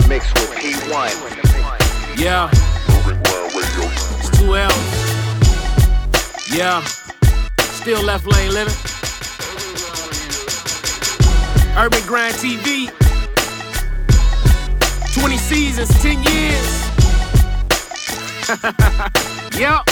the 0.00 0.08
mix 0.08 0.32
with 0.34 0.50
P1. 0.50 2.18
Yeah. 2.18 2.50
It's 4.18 4.30
two 4.38 4.56
L. 4.56 4.70
Yeah. 6.52 6.82
Still 7.60 8.02
left 8.02 8.26
lane 8.26 8.52
living. 8.52 8.74
Urban 11.76 12.02
Grind 12.06 12.34
TV. 12.34 12.90
20 15.14 15.36
seasons, 15.38 15.88
10 16.02 16.22
years. 16.24 16.86
yep. 19.58 19.82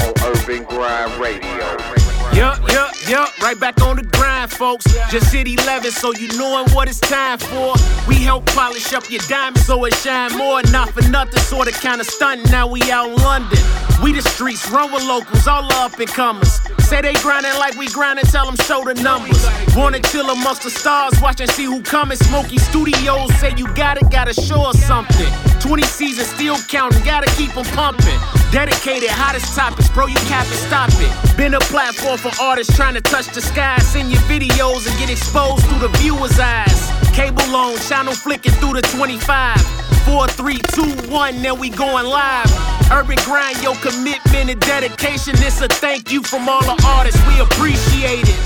On 0.00 0.12
Urban 0.24 0.64
Grind 0.64 1.12
Radio. 1.18 1.95
Yup, 2.34 2.60
yup, 2.70 2.94
yup, 3.08 3.38
right 3.40 3.58
back 3.58 3.80
on 3.80 3.96
the 3.96 4.02
grind, 4.02 4.50
folks. 4.50 4.84
Just 5.10 5.32
hit 5.32 5.48
11, 5.48 5.90
so 5.90 6.12
you 6.14 6.28
knowin' 6.36 6.70
what 6.72 6.88
it's 6.88 7.00
time 7.00 7.38
for. 7.38 7.74
We 8.06 8.16
help 8.16 8.44
polish 8.46 8.92
up 8.92 9.10
your 9.10 9.22
diamonds 9.28 9.64
so 9.64 9.84
it 9.84 9.94
shine 9.94 10.36
more. 10.36 10.60
Not 10.70 10.90
for 10.90 11.02
nothing, 11.08 11.40
sorta 11.40 11.72
kinda 11.72 12.04
stuntin'. 12.04 12.50
Now 12.50 12.66
we 12.66 12.82
out 12.90 13.08
in 13.08 13.16
London. 13.16 13.58
We 14.02 14.12
the 14.12 14.20
streets, 14.20 14.68
run 14.70 14.92
with 14.92 15.04
locals, 15.04 15.46
all 15.46 15.72
up 15.72 15.98
and 15.98 16.08
comers. 16.08 16.60
Say 16.80 17.00
they 17.00 17.14
grindin' 17.14 17.58
like 17.58 17.76
we 17.76 17.86
grindin', 17.88 18.26
tell 18.26 18.44
them 18.44 18.56
show 18.56 18.84
the 18.84 18.94
numbers. 19.02 19.46
Wanna 19.74 20.00
chill 20.00 20.28
amongst 20.28 20.62
the 20.62 20.70
stars, 20.70 21.18
watch 21.22 21.40
and 21.40 21.50
see 21.50 21.64
who 21.64 21.80
comin'. 21.82 22.18
Smoky 22.18 22.58
Studios 22.58 23.34
say 23.40 23.54
you 23.56 23.66
got 23.74 23.96
it, 23.96 24.10
gotta 24.10 24.34
show 24.34 24.62
us 24.62 24.78
something. 24.84 25.32
20 25.60 25.82
seasons 25.84 26.28
still 26.28 26.58
countin', 26.68 27.02
gotta 27.02 27.30
keep 27.36 27.52
them 27.54 27.64
pumping. 27.66 28.20
Dedicated, 28.52 29.10
hottest 29.10 29.54
topics, 29.54 29.88
bro, 29.90 30.06
you 30.06 30.16
cap 30.30 30.46
it, 30.46 30.54
stop 30.54 30.88
it. 30.94 31.36
Been 31.36 31.54
a 31.54 31.60
platform 31.60 32.16
for 32.16 32.30
artists 32.40 32.74
trying 32.76 32.94
to 32.94 33.00
touch 33.00 33.26
the 33.34 33.40
sky. 33.40 33.76
Send 33.78 34.10
your 34.10 34.20
videos 34.22 34.88
and 34.88 34.96
get 34.98 35.10
exposed 35.10 35.66
through 35.66 35.80
the 35.80 35.88
viewer's 35.98 36.38
eyes. 36.38 36.90
Cable 37.12 37.42
on, 37.54 37.76
channel 37.80 38.14
flicking 38.14 38.52
through 38.52 38.74
the 38.74 38.82
25. 38.96 39.60
Four, 40.06 40.28
three, 40.28 40.58
two, 40.72 40.88
one, 41.10 41.42
then 41.42 41.58
we 41.58 41.70
going 41.70 42.06
live. 42.06 42.46
Urban 42.92 43.18
grind, 43.24 43.60
your 43.62 43.74
commitment 43.76 44.48
and 44.48 44.60
dedication. 44.60 45.34
It's 45.38 45.60
a 45.60 45.66
thank 45.66 46.12
you 46.12 46.22
from 46.22 46.48
all 46.48 46.62
the 46.62 46.80
artists. 46.86 47.20
We 47.26 47.40
appreciate 47.40 48.28
it. 48.28 48.38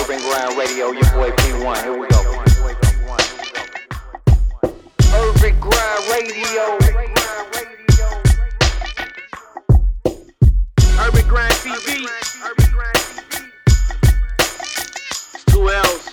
Urban 0.00 0.20
Grind 0.20 0.56
Radio, 0.56 0.90
your 0.92 1.10
boy 1.12 1.30
P1. 1.36 1.82
Here 1.82 1.98
we 1.98 2.08
go. 2.08 2.20
Urban 5.12 5.60
Grind 5.60 6.10
Radio. 6.10 6.94
Urban 11.06 11.28
Grind 11.28 11.52
TV. 11.52 12.08
It's 14.40 15.44
two 15.44 15.68
L's. 15.68 16.10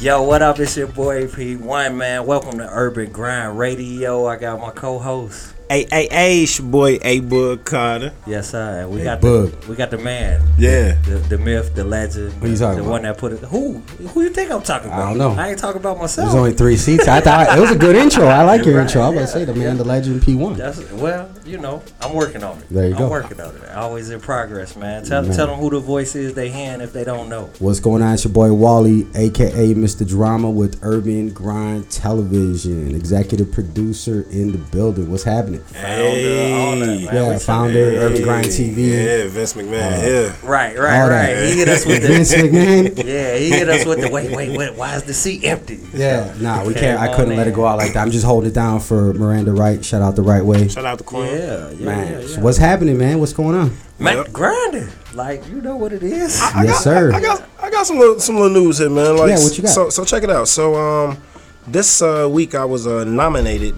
Yo, 0.00 0.22
what 0.22 0.40
up? 0.40 0.58
It's 0.60 0.78
your 0.78 0.86
boy 0.86 1.26
P1, 1.26 1.94
man. 1.94 2.24
Welcome 2.24 2.56
to 2.58 2.68
Urban 2.70 3.12
Grind 3.12 3.58
Radio. 3.58 4.26
I 4.26 4.36
got 4.36 4.60
my 4.60 4.70
co-host. 4.70 5.52
Hey, 5.70 5.86
hey, 5.90 6.08
hey, 6.10 6.42
it's 6.44 6.58
your 6.58 6.66
boy 6.68 6.98
A 7.02 7.20
Bug 7.20 7.62
Carter. 7.66 8.14
Yes, 8.26 8.48
sir. 8.52 8.80
And 8.80 8.90
we 8.90 9.00
Hey, 9.00 9.04
got 9.04 9.20
Bug. 9.20 9.50
the 9.60 9.68
we 9.68 9.76
got 9.76 9.90
the 9.90 9.98
man. 9.98 10.40
Yeah. 10.56 10.94
The, 11.02 11.16
the 11.28 11.36
myth, 11.36 11.74
the 11.74 11.84
legend. 11.84 12.32
Who 12.40 12.48
you 12.48 12.56
talking 12.56 12.82
the 12.82 12.88
one 12.88 13.04
about? 13.04 13.16
that 13.16 13.20
put 13.20 13.32
it. 13.34 13.40
Who? 13.40 13.74
Who 14.14 14.22
you 14.22 14.30
think 14.30 14.50
I'm 14.50 14.62
talking 14.62 14.88
about? 14.88 15.00
I 15.02 15.08
don't 15.10 15.18
know. 15.18 15.32
I 15.32 15.50
ain't 15.50 15.58
talking 15.58 15.78
about 15.82 15.98
myself. 15.98 16.28
There's 16.30 16.34
only 16.38 16.54
three 16.54 16.78
seats. 16.78 17.06
I 17.06 17.20
thought 17.20 17.54
it 17.54 17.60
was 17.60 17.70
a 17.70 17.76
good 17.76 17.96
intro. 17.96 18.24
I 18.24 18.44
like 18.44 18.64
your 18.64 18.76
Right, 18.78 18.84
intro. 18.86 19.02
I 19.02 19.08
was 19.10 19.14
yeah. 19.16 19.20
about 19.20 19.26
to 19.32 19.32
say 19.40 19.44
the 19.44 19.54
man, 19.54 19.76
the 19.76 19.84
legend, 19.84 20.22
P1. 20.22 20.56
That's 20.56 20.90
well, 20.92 21.28
you 21.44 21.58
know, 21.58 21.82
I'm 22.00 22.14
working 22.14 22.42
on 22.42 22.56
it. 22.60 22.68
There 22.70 22.86
you 22.88 22.94
I'm 22.94 23.00
go. 23.02 23.10
working 23.10 23.38
on 23.38 23.54
it. 23.54 23.68
Always 23.72 24.08
in 24.08 24.20
progress, 24.20 24.74
man. 24.74 25.04
Tell 25.04 25.20
Man. 25.22 25.36
tell 25.36 25.48
them 25.48 25.58
who 25.58 25.68
the 25.68 25.80
voice 25.80 26.14
is 26.16 26.32
they 26.32 26.48
hand 26.48 26.80
if 26.80 26.94
they 26.94 27.04
don't 27.04 27.28
know. 27.28 27.50
What's 27.58 27.80
going 27.80 28.00
on? 28.00 28.14
It's 28.14 28.24
your 28.24 28.32
boy 28.32 28.54
Wally, 28.54 29.06
aka 29.14 29.74
Mr. 29.74 30.08
Drama 30.08 30.48
with 30.50 30.78
Urban 30.82 31.28
Grind 31.28 31.90
Television, 31.90 32.94
executive 32.94 33.52
producer 33.52 34.24
in 34.30 34.52
the 34.52 34.58
building. 34.58 35.10
What's 35.10 35.24
happening? 35.24 35.57
Founder, 35.66 36.54
all 36.54 36.76
that, 36.78 36.86
man. 36.86 37.00
Yeah, 37.14 37.32
We- 37.32 37.38
founder, 37.38 37.78
Urban 37.96 38.22
Grind 38.22 38.46
TV. 38.46 38.76
Yeah, 38.88 39.28
Vince 39.28 39.52
McMahon. 39.54 39.70
yeah. 39.72 40.32
Right, 40.42 40.78
right, 40.78 41.00
All 41.00 41.08
right. 41.08 41.34
that. 41.34 41.48
He 41.50 41.58
hit 41.58 41.68
us 41.68 41.86
with 41.86 42.02
the 42.02 42.08
Vince 42.08 42.34
McMahon. 42.34 43.04
Yeah, 43.08 43.36
he 43.36 43.50
hit 43.50 43.68
us 43.68 43.84
with 43.86 44.00
the 44.00 44.08
wait, 44.10 44.30
wait, 44.34 44.56
wait. 44.56 44.74
Why 44.74 44.96
is 44.96 45.02
the 45.04 45.14
seat 45.14 45.44
empty? 45.44 45.80
Yeah, 45.94 46.34
nah, 46.40 46.64
we 46.64 46.74
can't. 46.74 47.00
I 47.00 47.14
couldn't 47.14 47.36
let 47.36 47.46
it 47.46 47.54
go 47.54 47.66
out 47.66 47.78
like 47.78 47.92
that. 47.94 48.02
I'm 48.02 48.10
just 48.10 48.24
holding 48.24 48.50
it 48.50 48.54
down 48.54 48.80
for 48.80 49.12
Miranda 49.14 49.52
Wright. 49.52 49.84
Shout 49.84 50.02
out 50.02 50.16
the 50.16 50.22
right 50.22 50.44
way, 50.44 50.68
Shout 50.68 50.84
out 50.84 50.98
the 50.98 51.04
Queen. 51.04 51.26
Yeah, 51.26 51.70
yeah, 51.70 51.84
man. 51.86 52.20
yeah, 52.22 52.26
So 52.26 52.40
what's 52.40 52.58
happening, 52.58 52.98
man? 52.98 53.18
What's 53.20 53.32
going 53.32 53.56
on? 53.56 53.76
Man, 53.98 54.16
Yep. 54.18 54.32
grinding. 54.32 54.88
Like 55.14 55.46
you 55.48 55.60
know 55.60 55.76
what 55.76 55.92
it 55.92 56.02
is. 56.02 56.40
I 56.40 56.62
Yes, 56.64 56.72
got, 56.74 56.82
sir. 56.82 57.12
I 57.12 57.20
got 57.20 57.42
I 57.60 57.70
got 57.70 57.86
some 57.86 57.98
little, 57.98 58.20
some 58.20 58.36
little 58.36 58.50
news 58.62 58.78
here, 58.78 58.88
man. 58.90 59.16
Like, 59.16 59.30
Yeah, 59.30 59.38
what 59.42 59.56
you 59.56 59.62
got? 59.64 59.70
So 59.72 59.90
so 59.90 60.04
check 60.04 60.22
it 60.22 60.30
out. 60.30 60.46
So 60.48 60.74
um, 60.76 61.18
this 61.66 62.00
uh, 62.02 62.28
week 62.30 62.54
I 62.54 62.64
was 62.64 62.86
uh, 62.86 63.04
nominated 63.04 63.74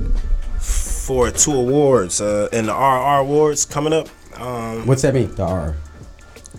for 1.10 1.28
two 1.32 1.52
awards 1.52 2.20
uh, 2.20 2.48
in 2.52 2.66
the 2.66 2.72
RR 2.72 3.18
Awards 3.26 3.64
coming 3.64 3.92
up. 3.92 4.06
Um, 4.40 4.86
What's 4.86 5.02
that 5.02 5.12
mean? 5.12 5.34
The 5.34 5.42
R, 5.42 5.74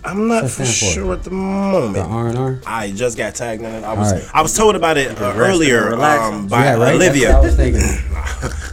I'm 0.04 0.28
not 0.28 0.42
for 0.50 0.58
that 0.62 0.66
for? 0.68 0.92
sure 0.92 1.12
at 1.14 1.22
the 1.22 1.30
the 1.30 1.36
moment. 1.36 2.06
R 2.06 2.28
and 2.28 2.36
R. 2.38 2.60
I 2.66 2.90
just 2.92 3.16
got 3.16 3.34
tagged 3.34 3.62
in 3.62 3.70
it. 3.74 3.82
I 3.82 3.94
was 3.94 4.12
Alright. 4.12 4.28
I 4.34 4.42
was 4.42 4.54
told 4.54 4.76
about 4.76 4.98
it 4.98 5.18
uh, 5.18 5.32
earlier 5.36 5.94
um, 5.94 6.48
by 6.48 6.64
Yeah, 6.64 6.74
right. 6.76 6.94
Olivia. 6.96 7.28
That's 7.40 7.56
what 7.56 7.60
I 7.60 7.70
was 7.70 7.80
thinking. 7.80 8.08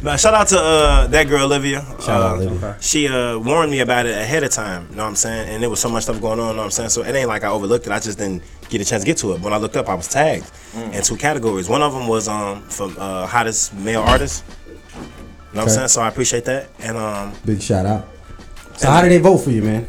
Now, 0.04 0.16
shout 0.16 0.34
out 0.34 0.48
to 0.50 0.58
uh, 0.60 1.08
that 1.08 1.28
girl 1.28 1.44
Olivia. 1.46 1.82
Shout 2.00 2.10
out, 2.10 2.38
Uh, 2.40 2.42
Olivia. 2.42 2.78
She 2.82 3.08
uh, 3.08 3.38
warned 3.38 3.70
me 3.72 3.80
about 3.82 4.06
it 4.06 4.18
ahead 4.18 4.44
of 4.44 4.52
time. 4.52 4.88
You 4.90 4.96
know 4.96 5.04
what 5.04 5.10
I'm 5.10 5.16
saying? 5.18 5.50
And 5.50 5.62
there 5.62 5.70
was 5.70 5.80
so 5.82 5.90
much 5.90 6.04
stuff 6.04 6.22
going 6.22 6.40
on. 6.40 6.48
You 6.50 6.54
know 6.54 6.58
what 6.60 6.64
I'm 6.66 6.72
saying? 6.72 6.90
So 6.90 7.04
it 7.04 7.14
ain't 7.16 7.28
like 7.28 7.44
I 7.44 7.50
overlooked 7.50 7.86
it. 7.86 7.92
I 7.92 8.00
just 8.00 8.18
didn't 8.18 8.42
get 8.70 8.80
a 8.82 8.86
chance 8.86 9.04
to 9.04 9.06
get 9.08 9.18
to 9.18 9.34
it. 9.34 9.42
When 9.42 9.52
I 9.54 9.58
looked 9.58 9.76
up, 9.78 9.88
I 9.90 9.96
was 9.96 10.08
tagged 10.10 10.46
Mm. 10.74 10.94
in 10.94 11.02
two 11.04 11.18
categories. 11.18 11.68
One 11.68 11.82
of 11.82 11.94
them 11.94 12.08
was 12.08 12.28
um 12.28 12.62
for 12.70 12.90
uh, 12.98 13.26
hottest 13.28 13.74
male 13.74 14.02
artist. 14.02 14.44
You 15.52 15.56
know 15.56 15.62
what 15.62 15.64
I'm 15.64 15.68
Okay. 15.70 15.76
saying? 15.76 15.88
So 15.90 16.02
I 16.02 16.08
appreciate 16.10 16.46
that. 16.46 16.70
And 16.80 16.96
um, 16.98 17.34
Big 17.46 17.62
shout 17.62 17.86
out. 17.86 18.08
So 18.78 18.90
how 18.90 19.02
did 19.02 19.12
they 19.12 19.18
vote 19.18 19.40
for 19.40 19.52
you, 19.52 19.62
man? 19.64 19.88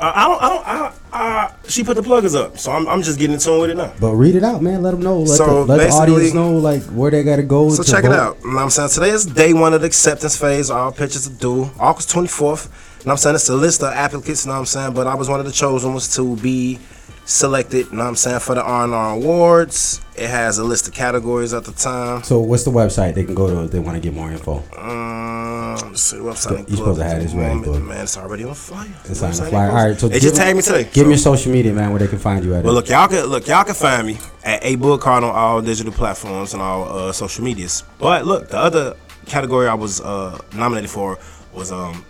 I, 0.00 0.10
I 0.10 0.28
don't, 0.28 0.42
I 0.42 0.48
don't, 0.48 0.66
I, 0.66 0.92
I, 1.12 1.54
she 1.68 1.82
put 1.84 1.94
the 1.96 2.02
pluggers 2.02 2.34
up. 2.34 2.58
So 2.58 2.70
I'm, 2.72 2.86
I'm 2.88 3.00
just 3.02 3.18
getting 3.18 3.34
in 3.34 3.40
tune 3.40 3.60
with 3.60 3.70
it 3.70 3.76
now. 3.76 3.92
But 4.00 4.14
read 4.14 4.34
it 4.36 4.42
out, 4.44 4.60
man. 4.60 4.82
Let 4.82 4.90
them 4.90 5.00
know. 5.02 5.20
Let, 5.20 5.28
So, 5.38 5.64
the, 5.64 5.72
let 5.72 5.76
the 5.78 5.84
basically- 5.84 6.14
audience 6.14 6.34
know 6.34 6.52
like 6.58 6.82
where 6.84 7.10
they 7.10 7.22
gotta 7.24 7.42
go. 7.44 7.70
So 7.70 7.82
to 7.82 7.90
check 7.90 8.04
it 8.04 8.12
out. 8.12 8.36
You 8.42 8.50
know 8.50 8.56
what 8.56 8.62
I'm 8.64 8.70
saying? 8.70 8.90
Today 8.90 9.10
is 9.10 9.24
day 9.24 9.52
one 9.54 9.72
of 9.72 9.80
the 9.80 9.86
acceptance 9.86 10.36
phase. 10.36 10.70
All 10.70 10.92
pictures 10.92 11.26
are 11.26 11.30
due. 11.32 11.70
August 11.78 12.10
24th. 12.10 12.34
You 12.34 12.40
know 12.40 12.50
what 13.04 13.10
I'm 13.12 13.16
saying? 13.18 13.34
It's 13.36 13.48
a 13.48 13.54
list 13.54 13.82
of 13.82 13.92
applicants, 13.94 14.44
you 14.44 14.48
know 14.50 14.54
what 14.54 14.60
I'm 14.60 14.66
saying? 14.66 14.94
But 14.94 15.06
I 15.06 15.14
was 15.14 15.28
one 15.28 15.38
of 15.40 15.46
the 15.46 15.52
chosen 15.52 15.90
ones 15.92 16.14
to 16.16 16.36
be 16.36 16.78
selected, 17.24 17.86
you 17.86 17.92
know 17.92 18.04
what 18.04 18.10
I'm 18.10 18.16
saying, 18.16 18.40
for 18.40 18.54
the 18.54 18.62
R&R 18.62 19.14
Awards. 19.14 20.00
It 20.16 20.28
has 20.28 20.58
a 20.58 20.64
list 20.64 20.86
of 20.86 20.94
categories 20.94 21.52
at 21.52 21.64
the 21.64 21.72
time. 21.72 22.22
So 22.22 22.40
what's 22.40 22.64
the 22.64 22.70
website 22.70 23.14
they 23.14 23.24
can 23.24 23.34
go 23.34 23.48
to 23.48 23.64
if 23.64 23.70
they 23.70 23.80
want 23.80 23.96
to 23.96 24.00
get 24.00 24.14
more 24.14 24.30
info? 24.30 24.62
Um, 24.76 25.88
let's 25.88 26.02
see 26.02 26.18
the 26.18 26.22
website. 26.22 26.68
You 26.70 26.76
supposed 26.76 27.00
to 27.00 27.04
have 27.04 27.22
this 27.22 27.34
ready, 27.34 27.60
bud. 27.60 27.82
Man, 27.82 28.04
it's 28.04 28.16
already 28.16 28.44
on 28.44 28.54
fire. 28.54 28.86
It's 29.06 29.22
on 29.22 29.32
the 29.32 29.44
flyer. 29.44 29.70
All 29.70 29.88
right, 29.88 29.98
so 29.98 30.08
they 30.08 30.14
give 30.14 30.22
just 30.22 30.36
tagged 30.36 30.56
me 30.56 30.62
today. 30.62 30.84
Give 30.84 30.94
so. 30.94 31.02
me 31.04 31.08
your 31.10 31.18
social 31.18 31.52
media, 31.52 31.72
man, 31.72 31.90
where 31.90 31.98
they 31.98 32.06
can 32.06 32.18
find 32.18 32.44
you 32.44 32.54
at. 32.54 32.64
Well, 32.64 32.74
look, 32.74 32.88
y'all 32.88 33.08
can 33.08 33.24
look, 33.26 33.48
y'all 33.48 33.64
can 33.64 33.74
find 33.74 34.06
me 34.06 34.18
at 34.44 34.64
a 34.64 34.76
book 34.76 35.00
card 35.00 35.24
on 35.24 35.34
all 35.34 35.60
digital 35.60 35.92
platforms 35.92 36.52
and 36.52 36.62
all 36.62 36.84
uh, 36.84 37.12
social 37.12 37.42
medias. 37.42 37.82
But 37.98 38.24
look, 38.24 38.48
the 38.48 38.58
other 38.58 38.96
category 39.26 39.66
I 39.66 39.74
was 39.74 40.00
uh, 40.00 40.38
nominated 40.54 40.90
for 40.90 41.18
was 41.52 41.72
um, 41.72 42.04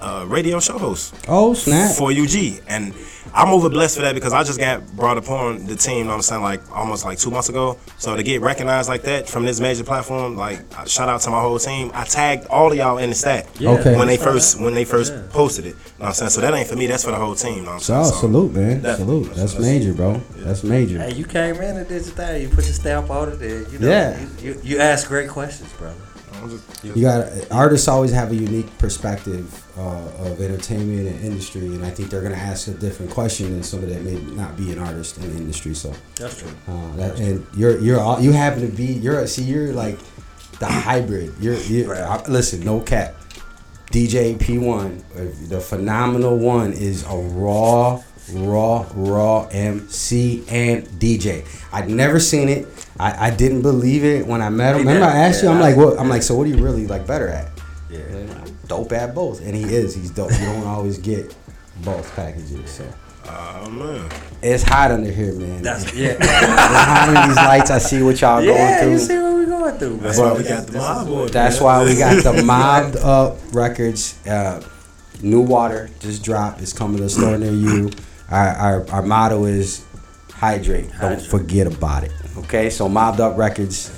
uh, 0.00 0.24
radio 0.28 0.60
show 0.60 0.78
host 0.78 1.14
oh 1.28 1.54
snap! 1.54 1.96
for 1.96 2.10
UG, 2.12 2.60
and 2.68 2.94
I'm 3.34 3.48
over 3.48 3.68
blessed 3.68 3.96
for 3.96 4.02
that 4.02 4.14
because 4.14 4.32
I 4.32 4.44
just 4.44 4.58
got 4.58 4.86
brought 4.96 5.18
upon 5.18 5.66
the 5.66 5.76
team. 5.76 5.98
You 5.98 6.04
know 6.04 6.10
what 6.10 6.16
I'm 6.16 6.22
saying, 6.22 6.42
like 6.42 6.60
almost 6.70 7.04
like 7.04 7.18
two 7.18 7.30
months 7.30 7.48
ago. 7.48 7.78
So 7.98 8.16
to 8.16 8.22
get 8.22 8.40
recognized 8.40 8.88
like 8.88 9.02
that 9.02 9.28
from 9.28 9.44
this 9.44 9.60
major 9.60 9.84
platform, 9.84 10.36
like 10.36 10.60
uh, 10.78 10.84
shout 10.86 11.08
out 11.08 11.20
to 11.22 11.30
my 11.30 11.40
whole 11.40 11.58
team. 11.58 11.90
I 11.94 12.04
tagged 12.04 12.46
all 12.46 12.70
of 12.72 12.76
y'all 12.78 12.98
in 12.98 13.10
the 13.10 13.14
stat 13.16 13.46
Yeah, 13.58 13.70
Okay. 13.70 13.96
when 13.96 14.06
they 14.06 14.16
first 14.16 14.60
when 14.60 14.74
they 14.74 14.84
first 14.84 15.12
Yeah. 15.12 15.22
posted 15.30 15.66
it. 15.66 15.68
You 15.68 15.74
know 15.74 15.80
what 15.98 16.06
I'm 16.08 16.14
saying? 16.14 16.30
So 16.30 16.40
that 16.42 16.54
ain't 16.54 16.68
for 16.68 16.76
me. 16.76 16.86
That's 16.86 17.04
for 17.04 17.10
the 17.10 17.16
whole 17.16 17.34
team. 17.34 17.56
You 17.56 17.60
know 17.62 17.66
what 17.68 17.74
I'm 17.74 17.80
So, 17.80 17.92
saying? 18.02 18.04
So, 18.14 18.20
salute, 18.20 18.54
man. 18.54 18.82
definitely. 18.82 19.24
Salute. 19.24 19.36
That's 19.36 19.58
major, 19.58 19.92
bro. 19.94 20.20
That's 20.36 20.62
major. 20.64 20.98
Hey, 21.00 21.14
you 21.14 21.24
came 21.24 21.56
in 21.56 21.76
and 21.78 21.88
did 21.88 22.04
your 22.06 22.14
thing. 22.14 22.42
You 22.42 22.48
put 22.48 22.64
your 22.64 22.74
stamp 22.74 23.10
on 23.10 23.30
it. 23.30 23.40
And, 23.40 23.72
you 23.72 23.78
know, 23.80 23.88
Yeah. 23.88 24.20
You, 24.20 24.28
you, 24.52 24.60
you 24.62 24.78
ask 24.78 25.08
great 25.08 25.28
questions, 25.30 25.72
brother. 25.74 25.94
You 26.84 27.02
got 27.02 27.28
artists 27.50 27.88
always 27.88 28.12
have 28.12 28.30
a 28.30 28.36
unique 28.36 28.76
perspective 28.78 29.62
uh, 29.76 30.08
of 30.30 30.40
entertainment 30.40 31.06
and 31.08 31.24
industry, 31.24 31.66
and 31.66 31.84
I 31.84 31.90
think 31.90 32.10
they're 32.10 32.22
gonna 32.22 32.34
ask 32.34 32.68
a 32.68 32.72
different 32.72 33.10
question 33.10 33.50
than 33.52 33.62
somebody 33.62 33.92
that 33.94 34.02
may 34.02 34.14
not 34.34 34.56
be 34.56 34.72
an 34.72 34.78
artist 34.78 35.18
in 35.18 35.30
the 35.30 35.36
industry. 35.36 35.74
So, 35.74 35.92
That's 36.16 36.38
true. 36.40 36.50
uh, 36.68 36.96
that, 36.96 37.18
and 37.20 37.46
you're 37.56 37.78
you're 37.78 38.00
all, 38.00 38.20
you 38.20 38.32
happen 38.32 38.60
to 38.62 38.74
be 38.74 38.86
you're 38.86 39.26
see 39.26 39.42
you're 39.42 39.72
like 39.72 39.98
the 40.58 40.66
hybrid. 40.66 41.34
You're, 41.40 41.56
you're 41.56 41.88
Right. 41.90 42.00
I- 42.00 42.26
listen, 42.28 42.60
no 42.64 42.80
cap. 42.80 43.14
DJ 43.92 44.36
P1, 44.36 45.00
uh, 45.14 45.48
the 45.48 45.60
phenomenal 45.60 46.36
one, 46.38 46.72
is 46.72 47.04
a 47.04 47.14
raw, 47.16 48.02
raw, 48.32 48.84
raw 48.94 49.46
MC 49.52 50.44
and 50.48 50.84
DJ. 50.98 51.46
I'd 51.72 51.88
never 51.88 52.18
seen 52.18 52.48
it. 52.48 52.66
I, 52.98 53.28
I 53.28 53.30
didn't 53.30 53.62
believe 53.62 54.04
it 54.04 54.26
when 54.26 54.42
I 54.42 54.48
met 54.48 54.74
him. 54.74 54.86
Remember, 54.86 55.06
I 55.06 55.18
asked 55.18 55.42
you. 55.42 55.48
I'm 55.50 55.56
yeah. 55.56 55.62
like, 55.62 55.76
what? 55.76 55.98
I'm 56.00 56.08
like, 56.08 56.22
so 56.22 56.34
what 56.34 56.46
are 56.46 56.50
you 56.50 56.62
really 56.62 56.86
like 56.86 57.06
better 57.06 57.28
at? 57.28 57.50
Yeah. 57.90 58.00
And 58.66 58.72
I'm 58.72 58.78
dope 58.78 58.92
at 58.92 59.14
both, 59.14 59.40
and 59.40 59.54
he 59.54 59.62
is. 59.62 59.94
He's 59.94 60.10
dope. 60.10 60.32
You 60.32 60.46
don't 60.46 60.66
always 60.66 60.98
get 60.98 61.34
both 61.84 62.14
packages. 62.16 62.70
So 62.70 62.84
Oh 63.28 63.70
man. 63.70 64.08
It's 64.42 64.62
hot 64.62 64.90
under 64.92 65.10
here, 65.10 65.34
man. 65.34 65.62
That's 65.62 65.92
yeah. 65.94 66.16
it's 66.18 66.26
hot 66.26 67.08
under 67.08 67.26
these 67.28 67.36
lights. 67.36 67.70
I 67.70 67.78
see 67.78 68.02
what 68.02 68.20
y'all 68.20 68.42
yeah, 68.42 68.84
you 68.84 68.98
see 68.98 69.16
what 69.18 69.32
we're 69.32 69.46
going 69.46 69.78
through, 69.78 69.96
man. 69.96 70.02
That's 70.02 70.18
why 70.18 70.32
we 70.32 70.44
got 70.44 70.66
the 70.66 70.78
mob 70.78 71.08
on. 71.08 71.26
That's 71.28 71.60
why 71.60 71.84
we 71.84 71.96
got 71.96 72.22
the 72.22 72.42
mobbed 72.44 72.96
up 72.96 73.38
records. 73.52 74.26
Uh, 74.26 74.62
New 75.22 75.40
water 75.40 75.88
just 75.98 76.22
dropped. 76.22 76.60
It's 76.60 76.74
coming 76.74 76.98
to 76.98 77.04
a 77.04 77.08
store 77.08 77.38
near 77.38 77.50
you. 77.50 77.90
Our, 78.30 78.48
our, 78.48 78.90
our 78.90 79.02
motto 79.02 79.46
is 79.46 79.82
hydrate. 80.30 80.90
Don't 80.90 80.98
Hydrate. 81.00 81.22
forget 81.26 81.66
about 81.66 82.04
it. 82.04 82.12
Okay, 82.36 82.68
so 82.68 82.86
mobbed 82.86 83.20
up 83.20 83.38
records. 83.38 83.88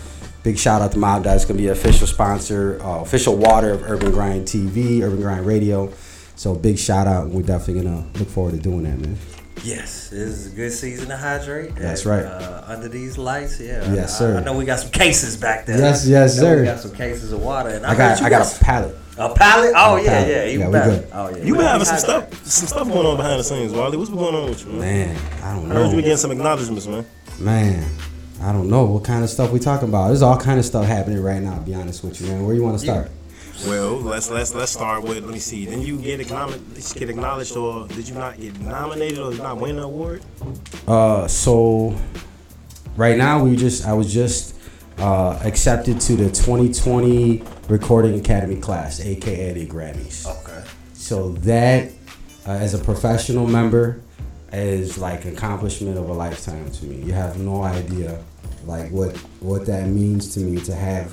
Big 0.48 0.56
shout 0.58 0.80
out 0.80 0.92
to 0.92 0.98
Mobbed 0.98 1.26
Up. 1.26 1.36
It's 1.36 1.44
gonna 1.44 1.58
be 1.58 1.66
an 1.66 1.72
official 1.72 2.06
sponsor, 2.06 2.80
uh, 2.82 3.00
official 3.02 3.36
water 3.36 3.70
of 3.72 3.82
Urban 3.82 4.10
Grind 4.12 4.46
TV, 4.46 5.02
Urban 5.02 5.20
Grind 5.20 5.44
Radio. 5.44 5.92
So 6.36 6.54
big 6.54 6.78
shout 6.78 7.06
out. 7.06 7.28
We're 7.28 7.42
definitely 7.42 7.82
gonna 7.82 8.06
look 8.18 8.30
forward 8.30 8.52
to 8.54 8.58
doing 8.58 8.84
that, 8.84 8.98
man. 8.98 9.18
Yes, 9.62 10.08
this 10.08 10.20
is 10.20 10.46
a 10.50 10.56
good 10.56 10.72
season 10.72 11.08
to 11.10 11.18
hydrate. 11.18 11.76
That's 11.76 12.06
And, 12.06 12.10
right. 12.12 12.24
Uh, 12.24 12.62
under 12.66 12.88
these 12.88 13.18
lights, 13.18 13.60
yeah. 13.60 13.92
Yes, 13.92 14.16
sir. 14.18 14.38
I, 14.38 14.40
know 14.42 14.56
we 14.56 14.64
got 14.64 14.78
some 14.80 14.90
cases 14.90 15.36
back 15.36 15.66
there. 15.66 15.76
Yes, 15.76 16.06
yes, 16.08 16.38
I 16.38 16.40
know 16.42 16.48
sir. 16.48 16.58
We 16.60 16.64
got 16.64 16.80
some 16.80 16.92
cases 16.94 17.30
of 17.32 17.42
water, 17.42 17.68
and 17.68 17.84
I, 17.84 17.90
I 17.92 17.94
got 17.94 18.20
you 18.20 18.26
I 18.26 18.30
got 18.30 18.50
a 18.56 18.64
pallet. 18.64 18.96
a 19.18 19.34
pallet. 19.34 19.72
Oh 19.76 19.96
A 19.96 20.02
yeah, 20.02 20.08
pallet. 20.08 20.28
yeah, 20.28 20.44
even 20.46 20.60
Yeah, 20.60 20.66
we 20.68 20.72
better. 20.72 20.90
good. 20.92 21.08
Oh 21.12 21.28
yeah. 21.28 21.44
You 21.44 21.56
been 21.56 21.64
having 21.66 21.84
some 21.84 21.98
stuff, 21.98 22.46
some 22.46 22.68
stuff 22.68 22.88
going 22.88 23.06
on 23.06 23.18
behind 23.18 23.38
the 23.38 23.44
scenes, 23.44 23.70
Wally. 23.74 23.98
What's 23.98 24.08
been 24.08 24.18
going 24.18 24.34
on 24.34 24.48
with 24.48 24.64
you, 24.64 24.72
man? 24.72 24.80
Man, 25.14 25.42
I 25.42 25.54
don't 25.54 25.68
know. 25.68 25.74
I 25.74 25.78
heard 25.82 25.90
you 25.90 25.96
know. 25.96 26.00
getting 26.02 26.16
some 26.16 26.30
acknowledgments, 26.30 26.86
man. 26.86 27.04
Man, 27.38 27.84
I 28.40 28.52
don't 28.52 28.70
know 28.70 28.84
what 28.84 29.04
kind 29.04 29.24
of 29.24 29.30
stuff 29.30 29.50
we 29.50 29.58
talking 29.58 29.88
about. 29.88 30.08
There's 30.08 30.22
all 30.22 30.38
kind 30.38 30.58
of 30.58 30.64
stuff 30.64 30.86
happening 30.86 31.22
right 31.22 31.42
now. 31.42 31.56
To 31.56 31.60
be 31.60 31.74
honest 31.74 32.04
with 32.04 32.20
you, 32.20 32.28
man. 32.28 32.46
Where 32.46 32.54
you 32.54 32.62
want 32.62 32.78
to 32.78 32.84
start? 32.84 33.10
Well, 33.66 33.96
let's 33.96 34.30
let's 34.30 34.54
let's 34.54 34.72
start 34.72 35.02
with. 35.02 35.24
Let 35.24 35.32
me 35.32 35.40
see. 35.40 35.64
Didn't 35.64 35.82
you 35.82 35.98
get 35.98 36.20
acknowledged? 36.20 36.96
Get 36.96 37.10
acknowledged, 37.10 37.56
or 37.56 37.88
did 37.88 38.08
you 38.08 38.14
not 38.14 38.40
get 38.40 38.58
nominated, 38.60 39.18
or 39.18 39.30
did 39.30 39.38
you 39.38 39.42
not 39.42 39.58
win 39.58 39.78
an 39.78 39.82
award? 39.82 40.22
Uh, 40.86 41.26
so 41.26 41.96
right 42.96 43.16
now 43.16 43.42
we 43.42 43.56
just 43.56 43.84
I 43.84 43.94
was 43.94 44.12
just 44.12 44.54
uh, 44.98 45.40
accepted 45.44 46.00
to 46.02 46.16
the 46.16 46.30
2020 46.30 47.42
Recording 47.68 48.18
Academy 48.18 48.60
class, 48.60 49.00
aka 49.00 49.52
the 49.52 49.66
Grammys. 49.66 50.26
Okay. 50.42 50.64
So 50.94 51.32
that, 51.32 51.90
uh, 52.46 52.50
as 52.50 52.74
a 52.74 52.78
professional 52.78 53.46
member, 53.46 54.00
is 54.52 54.98
like 54.98 55.24
an 55.24 55.34
accomplishment 55.34 55.98
of 55.98 56.08
a 56.08 56.12
lifetime 56.12 56.70
to 56.70 56.84
me. 56.86 57.02
You 57.02 57.12
have 57.12 57.38
no 57.38 57.62
idea, 57.62 58.22
like 58.68 58.90
what 58.90 59.16
what 59.40 59.64
that 59.66 59.88
means 59.88 60.34
to 60.34 60.40
me 60.40 60.60
to 60.60 60.74
have. 60.74 61.12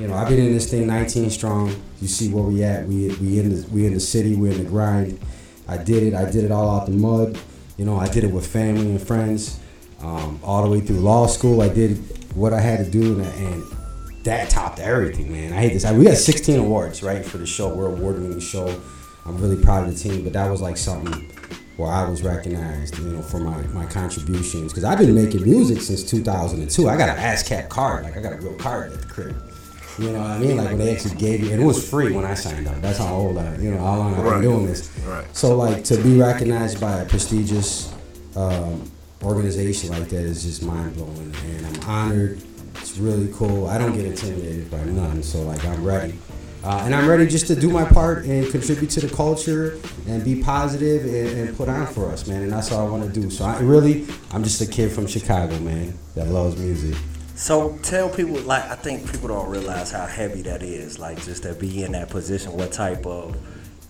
You 0.00 0.08
know, 0.08 0.14
I've 0.14 0.28
been 0.28 0.38
in 0.38 0.52
this 0.52 0.68
thing 0.70 0.86
19 0.86 1.28
strong. 1.30 1.74
You 2.00 2.08
see 2.08 2.32
where 2.32 2.42
we 2.42 2.64
at. 2.64 2.86
We 2.86 3.08
we 3.16 3.38
in 3.38 3.54
the 3.54 3.68
we 3.68 3.86
in 3.86 3.92
the 3.92 4.00
city. 4.00 4.34
We're 4.34 4.52
in 4.52 4.64
the 4.64 4.68
grind. 4.68 5.20
I 5.68 5.76
did 5.76 6.02
it. 6.02 6.14
I 6.14 6.28
did 6.30 6.44
it 6.44 6.50
all 6.50 6.70
out 6.70 6.86
the 6.86 6.92
mud. 6.92 7.38
You 7.76 7.84
know, 7.84 7.96
I 7.96 8.08
did 8.08 8.24
it 8.24 8.32
with 8.32 8.46
family 8.46 8.90
and 8.90 9.00
friends. 9.00 9.60
Um, 10.00 10.40
all 10.42 10.62
the 10.64 10.70
way 10.70 10.80
through 10.80 11.00
law 11.00 11.26
school, 11.26 11.60
I 11.60 11.68
did 11.68 11.98
what 12.34 12.52
I 12.52 12.60
had 12.60 12.84
to 12.84 12.90
do, 12.90 13.20
and, 13.20 13.26
and 13.26 13.64
that 14.24 14.50
topped 14.50 14.78
everything, 14.78 15.32
man. 15.32 15.52
I 15.52 15.56
hate 15.56 15.72
this. 15.72 15.90
We 15.90 16.04
got 16.04 16.16
16 16.16 16.58
awards, 16.58 17.02
right, 17.02 17.24
for 17.24 17.38
the 17.38 17.46
show. 17.46 17.74
We're 17.74 17.86
award-winning 17.86 18.40
show. 18.40 18.68
I'm 19.24 19.38
really 19.38 19.60
proud 19.62 19.88
of 19.88 19.94
the 19.94 19.98
team, 19.98 20.22
but 20.22 20.34
that 20.34 20.50
was 20.50 20.60
like 20.60 20.76
something 20.76 21.30
where 21.76 21.90
I 21.90 22.08
was 22.08 22.22
recognized, 22.22 22.98
you 22.98 23.04
know, 23.08 23.22
for 23.22 23.38
my, 23.38 23.60
my 23.68 23.84
contributions. 23.86 24.72
Because 24.72 24.84
I've 24.84 24.98
been 24.98 25.14
making 25.14 25.42
music 25.42 25.80
since 25.82 26.02
2002. 26.02 26.88
I 26.88 26.96
got 26.96 27.10
an 27.10 27.16
ASCAP 27.16 27.68
card, 27.68 28.04
like 28.04 28.16
I 28.16 28.20
got 28.20 28.32
a 28.32 28.36
real 28.36 28.54
card 28.54 28.92
at 28.92 29.00
the 29.02 29.06
crib. 29.08 29.36
You 29.98 30.12
know 30.12 30.20
what 30.20 30.30
I 30.30 30.38
mean? 30.38 30.56
Like 30.58 30.68
when 30.68 30.78
they 30.78 30.94
actually 30.94 31.16
gave 31.16 31.40
you, 31.42 31.52
and 31.52 31.62
it 31.62 31.64
was 31.64 31.88
free 31.88 32.12
when 32.12 32.24
I 32.24 32.34
signed 32.34 32.66
up. 32.68 32.80
That's 32.82 32.98
how 32.98 33.14
old 33.14 33.38
I, 33.38 33.56
you 33.56 33.70
know, 33.70 33.78
how 33.78 33.96
long 33.96 34.10
I've 34.14 34.22
been 34.24 34.32
Right. 34.32 34.42
doing 34.42 34.66
this. 34.66 34.90
Right. 35.06 35.24
So 35.34 35.56
like 35.56 35.84
to 35.84 35.96
be 36.02 36.18
recognized 36.18 36.80
by 36.80 37.00
a 37.00 37.06
prestigious 37.06 37.92
um, 38.36 38.90
organization 39.22 39.88
like 39.90 40.08
that 40.10 40.20
is 40.20 40.42
just 40.42 40.62
mind 40.62 40.94
blowing, 40.96 41.34
and 41.46 41.66
I'm 41.66 41.82
honored. 41.88 42.42
It's 42.74 42.98
really 42.98 43.32
cool. 43.32 43.68
I 43.68 43.78
don't 43.78 43.96
get 43.96 44.04
intimidated 44.04 44.70
by 44.70 44.84
none, 44.84 45.22
so 45.22 45.40
like 45.42 45.64
I'm 45.64 45.82
ready. 45.82 46.18
Uh, 46.66 46.82
and 46.84 46.92
I'm 46.96 47.08
ready 47.08 47.28
just 47.28 47.46
to 47.46 47.54
do 47.54 47.70
my 47.70 47.84
part 47.84 48.24
and 48.24 48.50
contribute 48.50 48.90
to 48.90 49.00
the 49.00 49.14
culture 49.14 49.78
and 50.08 50.24
be 50.24 50.42
positive 50.42 51.04
and, 51.04 51.48
and 51.48 51.56
put 51.56 51.68
on 51.68 51.86
for 51.86 52.10
us, 52.10 52.26
man. 52.26 52.42
And 52.42 52.50
that's 52.52 52.72
all 52.72 52.88
I 52.88 52.90
want 52.90 53.04
to 53.04 53.20
do. 53.20 53.30
So 53.30 53.44
I 53.44 53.60
really, 53.60 54.04
I'm 54.32 54.42
just 54.42 54.60
a 54.60 54.66
kid 54.66 54.90
from 54.90 55.06
Chicago, 55.06 55.56
man, 55.60 55.96
that 56.16 56.26
loves 56.26 56.56
music. 56.56 56.96
So 57.36 57.78
tell 57.82 58.08
people, 58.08 58.34
like, 58.40 58.64
I 58.64 58.74
think 58.74 59.08
people 59.12 59.28
don't 59.28 59.48
realize 59.48 59.92
how 59.92 60.06
heavy 60.06 60.42
that 60.42 60.64
is. 60.64 60.98
Like, 60.98 61.22
just 61.22 61.44
to 61.44 61.54
be 61.54 61.84
in 61.84 61.92
that 61.92 62.10
position, 62.10 62.52
what 62.52 62.72
type 62.72 63.06
of 63.06 63.36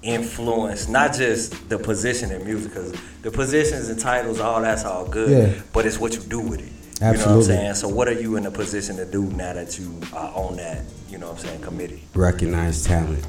influence, 0.03 0.87
not 0.87 1.15
just 1.15 1.71
the 1.71 1.79
position 1.79 2.31
in 2.31 2.45
music, 2.45 2.75
because 2.75 2.93
the 3.23 3.31
positions 3.31 3.89
and 3.89 3.99
titles, 3.99 4.39
all 4.39 4.61
that's 4.61 4.85
all 4.85 5.07
good, 5.09 5.31
Yeah. 5.31 5.63
but 5.73 5.87
it's 5.87 5.99
what 5.99 6.15
you 6.15 6.21
do 6.21 6.41
with 6.41 6.61
it. 6.61 6.73
You 7.01 7.13
know 7.13 7.19
what 7.19 7.27
I'm 7.29 7.43
saying? 7.43 7.75
So, 7.75 7.89
what 7.89 8.09
are 8.09 8.13
you 8.19 8.37
in 8.37 8.47
a 8.47 8.51
position 8.51 8.97
to 8.97 9.05
do 9.05 9.25
now 9.25 9.53
that 9.53 9.79
you 9.79 10.01
are 10.15 10.33
on 10.35 10.57
that, 10.57 10.83
you 11.11 11.19
know 11.19 11.27
what 11.29 11.39
I'm 11.41 11.45
saying, 11.45 11.61
committee? 11.61 12.03
recognize 12.15 12.85
talent. 12.85 13.25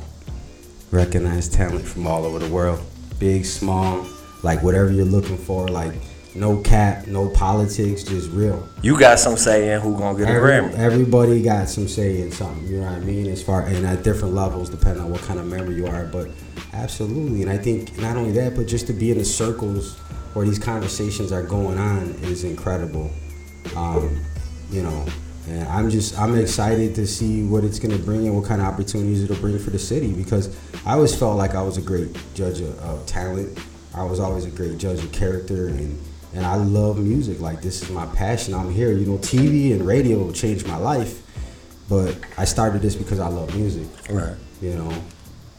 Recognize 0.92 1.50
talent 1.50 1.86
from 1.86 2.08
all 2.08 2.24
over 2.24 2.40
the 2.40 2.48
world. 2.50 2.80
Big, 3.20 3.44
small, 3.46 4.08
like 4.42 4.64
whatever 4.64 4.90
you're 4.92 5.04
looking 5.06 5.38
for, 5.38 5.68
like 5.68 5.94
no 6.34 6.62
cap, 6.62 7.08
no 7.08 7.28
politics, 7.30 8.04
just 8.04 8.30
real. 8.32 8.66
You 8.82 8.98
got 8.98 9.20
some 9.20 9.36
say 9.36 9.74
in 9.74 9.82
who 9.82 9.98
gonna 9.98 10.18
get 10.18 10.30
a 10.30 10.32
Every- 10.32 10.52
Grammy. 10.52 10.74
everybody 10.76 11.42
got 11.42 11.68
some 11.68 11.90
say 11.90 12.22
in 12.22 12.32
something, 12.32 12.66
you 12.68 12.80
know 12.80 12.86
what 12.86 12.94
I 12.94 13.00
mean? 13.02 13.28
As 13.28 13.44
far 13.44 13.64
and 13.64 13.86
at 13.86 14.02
different 14.04 14.34
levels, 14.34 14.70
depending 14.70 15.04
on 15.04 15.10
what 15.12 15.22
kind 15.24 15.40
of 15.42 15.46
member 15.48 15.74
you 15.74 15.88
are. 15.88 16.06
But 16.06 16.30
absolutely, 16.74 17.42
and 17.42 17.52
I 17.52 17.58
think 17.58 17.98
not 18.00 18.16
only 18.16 18.32
that, 18.34 18.56
but 18.56 18.68
just 18.68 18.88
to 18.88 18.94
be 18.94 19.12
in 19.12 19.18
the 19.18 19.26
circles 19.26 19.98
where 20.34 20.46
these 20.46 20.60
conversations 20.60 21.34
are 21.34 21.44
going 21.44 21.78
on 21.78 22.12
is 22.24 22.46
incredible. 22.46 23.12
Um, 23.78 24.20
you 24.72 24.82
know, 24.82 25.06
and 25.48 25.68
I'm 25.70 25.90
just 25.90 26.18
I'm 26.20 26.38
excited 26.38 26.96
to 26.96 27.08
see 27.08 27.44
what 27.46 27.64
it's 27.64 27.80
gonna 27.80 27.98
bring 27.98 28.26
and 28.26 28.36
what 28.36 28.46
kind 28.46 28.60
of 28.60 28.68
opportunities 28.68 29.24
it'll 29.24 29.38
bring 29.38 29.58
for 29.60 29.70
the 29.70 29.80
city 29.80 30.12
because 30.12 30.56
I 30.86 30.94
always 30.94 31.16
felt 31.16 31.38
like 31.38 31.56
I 31.56 31.62
was 31.62 31.78
a 31.78 31.82
great 31.82 32.18
judge 32.34 32.60
of, 32.60 32.78
of 32.80 33.06
talent. 33.06 33.58
I 33.96 34.04
was 34.04 34.20
always 34.20 34.46
a 34.46 34.52
great 34.52 34.78
judge 34.78 35.04
of 35.04 35.12
character 35.12 35.68
and 35.68 36.00
and 36.34 36.46
I 36.46 36.56
love 36.56 37.00
music. 37.00 37.40
Like 37.40 37.62
this 37.62 37.82
is 37.82 37.90
my 37.90 38.06
passion. 38.08 38.54
I'm 38.54 38.72
here. 38.72 38.92
You 38.92 39.06
know, 39.06 39.18
TV 39.20 39.74
and 39.74 39.86
radio 39.86 40.32
changed 40.32 40.68
my 40.68 40.78
life, 40.78 41.22
but 41.88 42.18
I 42.38 42.46
started 42.46 42.82
this 42.82 42.96
because 42.96 43.20
I 43.20 43.28
love 43.28 43.56
music. 43.56 43.88
Right. 44.10 44.36
You 44.62 44.76
know, 44.76 44.94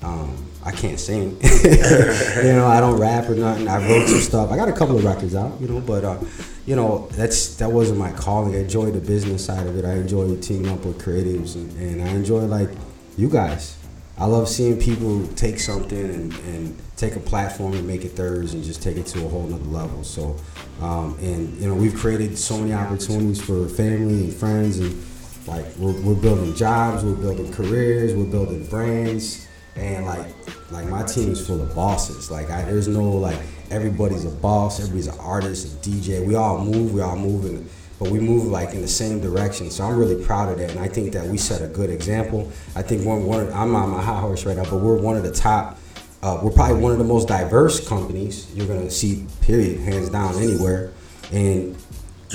um, 0.02 0.47
I 0.68 0.72
can't 0.72 1.00
sing. 1.00 1.30
you 1.64 2.52
know, 2.52 2.66
I 2.66 2.78
don't 2.78 3.00
rap 3.00 3.26
or 3.30 3.34
nothing. 3.34 3.66
I 3.68 3.88
wrote 3.88 4.06
some 4.06 4.20
stuff. 4.20 4.50
I 4.50 4.56
got 4.56 4.68
a 4.68 4.72
couple 4.72 4.98
of 4.98 5.04
records 5.04 5.34
out. 5.34 5.58
You 5.62 5.66
know, 5.66 5.80
but 5.80 6.04
uh, 6.04 6.18
you 6.66 6.76
know, 6.76 7.08
that's 7.12 7.56
that 7.56 7.72
wasn't 7.72 7.98
my 7.98 8.12
calling. 8.12 8.54
I 8.54 8.58
enjoy 8.58 8.90
the 8.90 9.00
business 9.00 9.46
side 9.46 9.66
of 9.66 9.78
it. 9.78 9.86
I 9.86 9.94
enjoy 9.94 10.36
teaming 10.36 10.70
up 10.70 10.84
with 10.84 10.98
creatives, 10.98 11.54
and, 11.54 11.72
and 11.78 12.02
I 12.02 12.08
enjoy 12.08 12.40
like 12.40 12.68
you 13.16 13.30
guys. 13.30 13.78
I 14.18 14.26
love 14.26 14.46
seeing 14.46 14.78
people 14.78 15.26
take 15.28 15.58
something 15.58 15.98
and, 15.98 16.34
and 16.34 16.78
take 16.96 17.16
a 17.16 17.20
platform 17.20 17.72
and 17.72 17.86
make 17.86 18.04
it 18.04 18.14
theirs 18.14 18.52
and 18.52 18.62
just 18.62 18.82
take 18.82 18.98
it 18.98 19.06
to 19.06 19.24
a 19.24 19.28
whole 19.28 19.44
nother 19.44 19.64
level. 19.64 20.04
So, 20.04 20.36
um, 20.82 21.16
and 21.22 21.56
you 21.58 21.66
know, 21.66 21.74
we've 21.74 21.96
created 21.96 22.36
so 22.36 22.58
many 22.58 22.74
opportunities 22.74 23.40
for 23.40 23.66
family 23.68 24.24
and 24.24 24.34
friends, 24.34 24.80
and 24.80 25.02
like 25.46 25.64
we're, 25.78 25.98
we're 26.02 26.20
building 26.20 26.54
jobs, 26.54 27.04
we're 27.04 27.14
building 27.14 27.50
careers, 27.54 28.14
we're 28.14 28.30
building 28.30 28.66
brands, 28.66 29.47
and 29.78 30.06
like 30.06 30.26
like 30.70 30.86
my 30.86 31.02
team 31.04 31.30
is 31.30 31.46
full 31.46 31.62
of 31.62 31.74
bosses. 31.74 32.30
Like 32.30 32.50
I, 32.50 32.62
there's 32.62 32.88
no 32.88 33.10
like 33.10 33.38
everybody's 33.70 34.24
a 34.24 34.30
boss, 34.30 34.80
everybody's 34.80 35.08
an 35.08 35.18
artist, 35.20 35.66
a 35.66 35.88
DJ. 35.88 36.26
We 36.26 36.34
all 36.34 36.64
move, 36.64 36.92
we 36.92 37.00
all 37.00 37.16
move 37.16 37.44
in 37.46 37.68
but 37.98 38.10
we 38.10 38.20
move 38.20 38.46
like 38.46 38.74
in 38.74 38.80
the 38.80 38.88
same 38.88 39.20
direction. 39.20 39.70
So 39.70 39.84
I'm 39.84 39.96
really 39.96 40.22
proud 40.24 40.50
of 40.50 40.58
that, 40.58 40.70
and 40.70 40.80
I 40.80 40.88
think 40.88 41.12
that 41.12 41.26
we 41.26 41.36
set 41.36 41.62
a 41.62 41.66
good 41.66 41.90
example. 41.90 42.50
I 42.76 42.82
think 42.82 43.04
one, 43.04 43.24
one 43.24 43.52
I'm 43.52 43.74
on 43.74 43.90
my 43.90 44.02
high 44.02 44.20
horse 44.20 44.44
right 44.46 44.56
now, 44.56 44.64
but 44.64 44.76
we're 44.76 44.96
one 44.96 45.16
of 45.16 45.22
the 45.22 45.32
top. 45.32 45.78
Uh, 46.22 46.40
we're 46.42 46.50
probably 46.50 46.80
one 46.80 46.92
of 46.92 46.98
the 46.98 47.04
most 47.04 47.28
diverse 47.28 47.86
companies 47.86 48.52
you're 48.54 48.66
gonna 48.66 48.90
see, 48.90 49.26
period, 49.40 49.80
hands 49.80 50.10
down, 50.10 50.34
anywhere, 50.36 50.92
and 51.32 51.76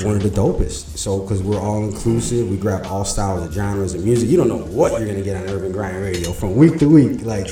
one 0.02 0.16
of 0.16 0.24
the 0.24 0.30
dopest. 0.30 0.98
So 0.98 1.20
because 1.20 1.44
we're 1.44 1.60
all 1.60 1.84
inclusive, 1.84 2.50
we 2.50 2.58
grab 2.58 2.86
all 2.88 3.06
styles 3.06 3.46
of 3.46 3.54
genres 3.54 3.94
of 3.94 4.04
music. 4.04 4.30
You 4.30 4.38
don't 4.38 4.48
know 4.48 4.58
what 4.58 5.00
you're 5.00 5.08
gonna 5.08 5.22
get 5.22 5.36
on 5.36 5.54
Urban 5.54 5.72
Grind 5.72 5.98
Radio 6.02 6.32
from 6.32 6.56
week 6.56 6.80
to 6.80 6.90
week, 6.90 7.24
like. 7.26 7.48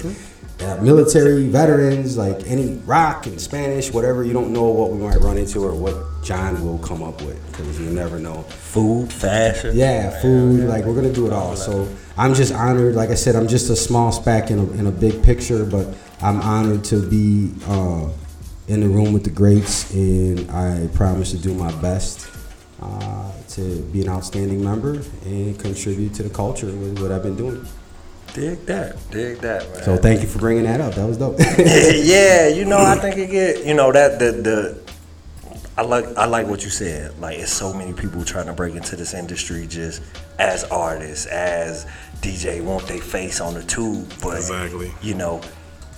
Uh, 0.62 0.80
military 0.80 1.48
veterans, 1.48 2.18
like 2.18 2.46
any 2.46 2.76
rock 2.86 3.26
and 3.26 3.42
Spanish, 3.42 3.92
whatever. 3.92 4.24
You 4.24 4.32
don't 4.32 4.54
know 4.54 4.66
what 4.66 4.92
we 4.92 5.00
might 5.00 5.16
run 5.16 5.40
into 5.40 5.64
or 5.64 5.74
what 5.74 5.96
John 6.24 6.64
will 6.64 6.78
come 6.78 7.02
up 7.02 7.20
with 7.24 7.44
because 7.48 7.80
you 7.80 7.90
never 7.90 8.20
know. 8.20 8.44
Food, 8.44 9.12
fashion. 9.12 9.76
Yeah, 9.76 10.12
food, 10.22 10.70
like 10.70 10.86
we're 10.86 10.94
gonna 10.94 11.12
do 11.12 11.26
it 11.26 11.34
all. 11.34 11.56
So 11.56 11.90
I'm 12.16 12.36
just 12.36 12.54
honored. 12.54 12.94
Like 12.94 13.10
I 13.10 13.16
said, 13.16 13.36
I'm 13.36 13.48
just 13.48 13.72
a 13.72 13.76
small 13.76 14.12
speck 14.12 14.52
in 14.52 14.60
a, 14.60 14.72
in 14.74 14.86
a 14.86 14.92
big 14.92 15.24
picture, 15.24 15.66
but 15.66 15.88
I'm 16.22 16.40
honored 16.42 16.84
to 16.86 17.10
be 17.10 17.52
uh, 17.66 18.08
in 18.68 18.80
the 18.82 18.88
room 18.88 19.14
with 19.14 19.24
the 19.24 19.30
greats, 19.30 19.92
and 19.94 20.50
I 20.52 20.88
promise 20.94 21.32
to 21.32 21.38
do 21.38 21.54
my 21.54 21.72
best 21.82 22.30
uh, 22.82 23.32
to 23.50 23.82
be 23.92 24.02
an 24.02 24.10
outstanding 24.10 24.64
member 24.64 25.02
and 25.26 25.60
contribute 25.60 26.14
to 26.16 26.24
the 26.24 26.30
culture 26.30 26.68
with 26.68 27.00
what 27.02 27.12
I've 27.12 27.24
been 27.24 27.36
doing. 27.36 27.66
Dig 28.34 28.66
that, 28.66 28.96
dig 29.12 29.40
that, 29.40 29.70
man. 29.74 29.84
So 29.84 29.98
thank 29.98 30.22
you 30.22 30.28
for 30.28 30.40
bringing 30.40 30.64
that 30.64 30.80
up. 30.80 30.96
That 30.96 31.06
was 31.06 31.18
dope. 31.18 31.38
yeah, 31.58 32.48
you 32.48 32.64
know, 32.64 32.78
I 32.78 32.96
think 32.96 33.18
it 33.18 33.30
get 33.30 33.66
you 33.66 33.74
know 33.74 33.92
that 33.92 34.20
the 34.20 34.32
the 34.32 34.92
I 35.78 35.82
like 35.84 36.06
I 36.16 36.26
like 36.26 36.48
what 36.48 36.64
you 36.64 36.70
said. 36.70 37.20
Like 37.20 37.40
it's 37.40 37.52
so 37.52 37.74
many 37.74 37.92
people 37.92 38.24
trying 38.24 38.46
to 38.46 38.54
break 38.54 38.76
into 38.76 38.96
this 38.96 39.14
industry 39.14 39.68
just 39.68 40.02
as 40.40 40.64
artists, 40.66 41.26
as 41.26 41.86
DJ 42.22 42.64
want 42.64 42.88
their 42.88 43.00
face 43.02 43.42
on 43.42 43.54
the 43.54 43.64
tube, 43.64 44.08
but 44.22 44.38
Exactly. 44.38 44.94
you 45.02 45.14
know, 45.16 45.42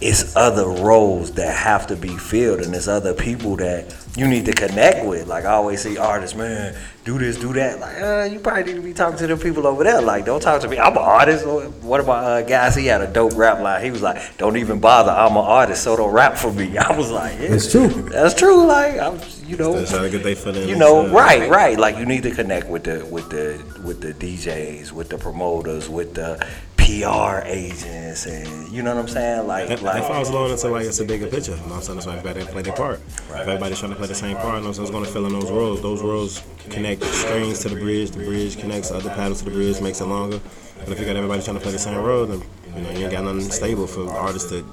it's 0.02 0.36
other 0.36 0.68
roles 0.68 1.32
that 1.34 1.56
have 1.56 1.88
to 1.88 1.96
be 1.96 2.18
filled 2.18 2.60
and 2.60 2.76
it's 2.76 2.88
other 2.90 3.14
people 3.14 3.56
that 3.58 3.96
you 4.18 4.28
need 4.28 4.46
to 4.46 4.54
connect 4.54 5.06
with. 5.06 5.28
Like 5.28 5.46
I 5.46 5.52
always 5.54 5.82
see 5.82 5.98
artists, 5.98 6.36
man, 6.36 6.76
do 7.06 7.18
this, 7.18 7.38
do 7.38 7.54
that. 7.54 7.80
Like, 7.80 8.02
uh, 8.02 8.24
you 8.32 8.40
probably 8.40 8.64
need 8.74 8.76
to 8.76 8.82
be 8.82 8.94
talking 8.94 9.18
to 9.20 9.28
the 9.28 9.38
people 9.38 9.66
over 9.66 9.84
there. 9.84 10.02
Like, 10.02 10.26
don't 10.26 10.42
talk 10.42 10.62
to 10.62 10.68
me. 10.68 10.78
I'm 10.78 10.92
an 10.94 10.98
artist. 11.00 11.46
What 11.82 12.00
about 12.00 12.24
uh, 12.24 12.42
guys, 12.44 12.76
he 12.76 12.86
had 12.86 13.02
a 13.02 13.08
dope 13.12 13.36
rap 13.36 13.60
line. 13.62 13.84
He 13.84 13.92
was 13.92 14.02
like, 14.02 14.38
don't 14.38 14.58
even 14.58 14.80
bother. 14.80 15.12
I'm 15.12 15.32
an 15.32 15.38
artist, 15.44 15.84
so 15.84 15.96
don't 15.96 16.12
rap 16.14 16.38
for 16.38 16.52
me. 16.52 16.78
I 16.78 16.96
was 16.98 17.10
like, 17.12 17.34
yeah, 17.40 17.54
It's 17.54 17.72
true. 17.72 17.88
That's 17.88 18.34
true. 18.34 18.66
Like, 18.66 19.00
I'm, 19.00 19.20
you 19.46 19.58
know, 19.58 19.74
That's 19.74 19.92
how 19.92 20.02
to 20.02 20.10
get 20.10 20.24
their 20.24 20.36
foot 20.36 20.56
in. 20.58 20.68
you 20.70 20.76
know, 20.76 21.06
Uh, 21.08 21.12
right, 21.12 21.50
right. 21.50 21.78
Like 21.78 21.98
you 21.98 22.06
need 22.06 22.24
to 22.24 22.32
connect 22.32 22.68
with 22.70 22.84
the 22.86 23.06
with 23.06 23.30
the 23.30 23.62
with 23.84 24.02
the 24.02 24.14
DJs, 24.14 24.92
with 24.92 25.10
the 25.10 25.18
promoters, 25.18 25.90
with 25.90 26.14
the 26.14 26.46
PR 26.84 27.46
agents, 27.46 28.26
and 28.26 28.70
you 28.70 28.84
know 28.84 28.94
what 28.94 29.02
I'm 29.02 29.08
saying. 29.08 29.48
Like, 29.48 29.70
That, 29.70 29.82
like 29.82 30.02
that 30.02 30.08
falls 30.08 30.30
along 30.30 30.52
into 30.52 30.68
like 30.68 30.86
it's 30.86 31.00
a 31.00 31.06
bigger 31.06 31.28
picture. 31.28 31.52
You 31.52 31.58
know 31.58 31.64
what 31.64 31.76
I'm 31.76 31.82
saying? 31.82 31.96
That's 31.96 32.08
why 32.08 32.18
everybody 32.18 32.46
play 32.52 32.62
their 32.62 32.74
part. 32.74 33.00
If 33.00 33.32
everybody's 33.32 33.80
trying 33.80 33.94
to 33.94 33.98
play 33.98 34.08
the 34.08 34.16
same 34.16 34.36
part, 34.36 34.56
you 34.58 34.62
know 34.64 34.68
what 34.68 34.68
I'm 34.68 34.74
saying? 34.74 34.84
It's 34.84 34.92
going 34.92 35.06
to 35.06 35.12
fill 35.12 35.26
in 35.26 35.34
those 35.34 35.50
roles. 35.50 35.82
Those 35.82 36.02
roles 36.02 36.44
connect 36.70 37.04
strings 37.04 37.60
to 37.60 37.70
the 37.70 37.76
bridge. 37.76 38.12
The 38.12 38.26
bridge 38.26 38.58
connects 38.60 38.92
other 38.92 39.10
paddles 39.12 39.40
to 39.40 39.46
the 39.46 39.52
bridge, 39.52 39.80
makes 39.82 40.02
it 40.02 40.06
longer. 40.06 40.40
But 40.80 40.90
if 40.90 41.00
you 41.00 41.06
got 41.06 41.16
everybody 41.16 41.42
trying 41.42 41.58
to 41.58 41.64
play 41.64 41.72
the 41.72 41.80
same 41.80 41.98
role, 42.00 42.26
then 42.26 42.44
you 42.76 42.82
know 42.82 42.90
you 42.92 43.04
ain't 43.06 43.12
got 43.12 43.24
nothing 43.24 43.42
stable 43.50 43.88
for 43.88 44.10
artists 44.12 44.50
to 44.50 44.66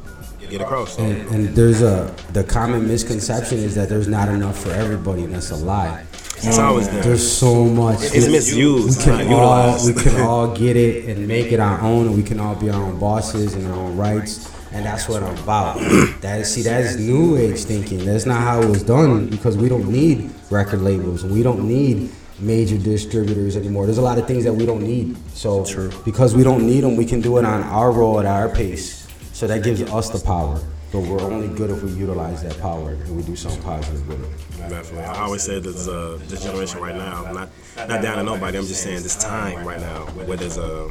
get 0.48 0.60
across. 0.60 0.96
So, 0.96 1.04
and, 1.04 1.28
and 1.28 1.48
there's 1.54 1.80
a 1.82 2.12
the 2.32 2.42
common 2.42 2.88
misconception 2.88 3.58
is 3.58 3.76
that 3.76 3.88
there's 3.88 4.08
not 4.08 4.28
enough 4.28 4.58
for 4.58 4.70
everybody, 4.70 5.22
and 5.24 5.34
that's 5.34 5.50
a 5.52 5.56
lie. 5.56 6.04
It's 6.48 6.58
always 6.58 6.88
there. 6.88 7.02
There's 7.02 7.30
so 7.30 7.64
much. 7.64 7.98
It's 8.02 8.28
misused. 8.28 8.84
We 8.84 8.90
It's 8.90 9.06
not 9.06 9.20
can 9.20 9.32
all 9.32 9.86
we 9.86 9.94
can 9.94 10.20
all 10.20 10.56
get 10.56 10.76
it 10.76 11.08
and 11.08 11.28
make 11.28 11.52
it 11.52 11.60
our 11.60 11.80
own, 11.80 12.06
and 12.06 12.16
we 12.16 12.22
can 12.22 12.40
all 12.40 12.54
be 12.54 12.70
our 12.70 12.82
own 12.82 12.98
bosses 12.98 13.54
and 13.54 13.66
our 13.66 13.74
own 13.74 13.96
rights. 13.96 14.50
And 14.72 14.86
that's 14.86 15.08
what 15.08 15.22
I'm 15.22 15.36
about. 15.38 15.78
That 16.20 16.40
is, 16.42 16.52
see, 16.52 16.62
that 16.62 16.82
is 16.82 17.00
new 17.00 17.36
age 17.36 17.64
thinking. 17.64 18.04
That's 18.04 18.26
not 18.26 18.42
how 18.42 18.60
it 18.60 18.68
was 18.68 18.82
done 18.84 19.26
because 19.28 19.56
we 19.56 19.68
don't 19.68 19.90
need 19.90 20.30
record 20.50 20.82
labels 20.82 21.24
we 21.24 21.42
don't 21.42 21.66
need 21.66 22.10
major 22.40 22.78
distributors 22.78 23.56
anymore. 23.56 23.86
There's 23.86 23.98
a 23.98 24.02
lot 24.02 24.18
of 24.18 24.26
things 24.26 24.44
that 24.44 24.52
we 24.52 24.66
don't 24.66 24.82
need. 24.82 25.16
So 25.34 25.64
because 26.04 26.34
we 26.34 26.42
don't 26.42 26.66
need 26.66 26.82
them, 26.82 26.96
we 26.96 27.04
can 27.04 27.20
do 27.20 27.38
it 27.38 27.44
on 27.44 27.62
our 27.64 27.92
roll 27.92 28.18
at 28.20 28.26
our 28.26 28.48
pace. 28.48 29.06
So 29.32 29.46
that 29.46 29.62
gives 29.62 29.82
us 29.82 30.10
the 30.10 30.24
power. 30.24 30.60
But 30.92 31.00
we're 31.00 31.20
only 31.22 31.46
good 31.56 31.70
if 31.70 31.82
we 31.84 31.90
utilize 31.92 32.42
that 32.42 32.58
power 32.60 32.90
and 32.90 33.16
we 33.16 33.22
do 33.22 33.36
something 33.36 33.62
positive 33.62 34.06
with 34.08 34.20
it. 34.24 34.68
Definitely. 34.68 35.04
I 35.04 35.20
always 35.22 35.42
say 35.42 35.60
this 35.60 35.86
uh, 35.86 36.18
this 36.26 36.42
generation 36.42 36.80
right 36.80 36.96
now, 36.96 37.30
not 37.32 37.48
not 37.88 38.02
down 38.02 38.16
to 38.18 38.24
nobody. 38.24 38.58
I'm 38.58 38.66
just 38.66 38.82
saying 38.82 39.02
this 39.02 39.16
time 39.16 39.64
right 39.66 39.78
now, 39.80 40.06
where 40.26 40.36
there's 40.36 40.58
uh, 40.58 40.90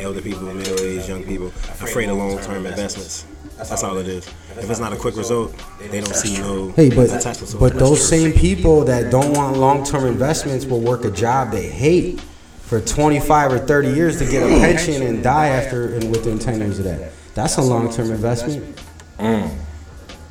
elder 0.00 0.20
people, 0.20 0.42
middle 0.52 0.78
aged, 0.80 1.08
young 1.08 1.24
people, 1.24 1.46
afraid 1.46 2.10
of 2.10 2.18
long 2.18 2.38
term 2.40 2.66
investments. 2.66 3.24
That's 3.56 3.82
all 3.82 3.96
it 3.96 4.06
is. 4.06 4.26
If 4.56 4.70
it's 4.70 4.78
not 4.80 4.92
a 4.92 4.96
quick 4.96 5.16
result, 5.16 5.52
they 5.90 6.00
don't 6.00 6.14
see 6.14 6.38
no 6.38 6.70
Hey, 6.72 6.90
but 6.90 7.08
attachment 7.10 7.50
to 7.50 7.56
it. 7.56 7.60
but 7.60 7.74
those 7.78 8.06
same 8.06 8.32
people 8.32 8.84
that 8.84 9.10
don't 9.10 9.32
want 9.36 9.56
long-term 9.56 10.04
investments 10.06 10.64
will 10.64 10.80
work 10.80 11.04
a 11.04 11.10
job 11.10 11.50
they 11.50 11.66
hate 11.68 12.20
for 12.60 12.80
25 12.80 13.52
or 13.52 13.58
30 13.58 13.88
years 13.88 14.18
to 14.20 14.26
get 14.30 14.44
a 14.44 14.60
pension 14.60 15.02
and 15.02 15.24
die 15.24 15.48
after 15.48 15.92
and 15.94 16.08
within 16.10 16.38
10 16.38 16.60
years 16.60 16.78
of 16.78 16.84
that. 16.84 17.10
That's 17.34 17.56
a 17.56 17.62
long-term 17.62 18.12
investment. 18.12 18.80
Mm. 19.18 19.56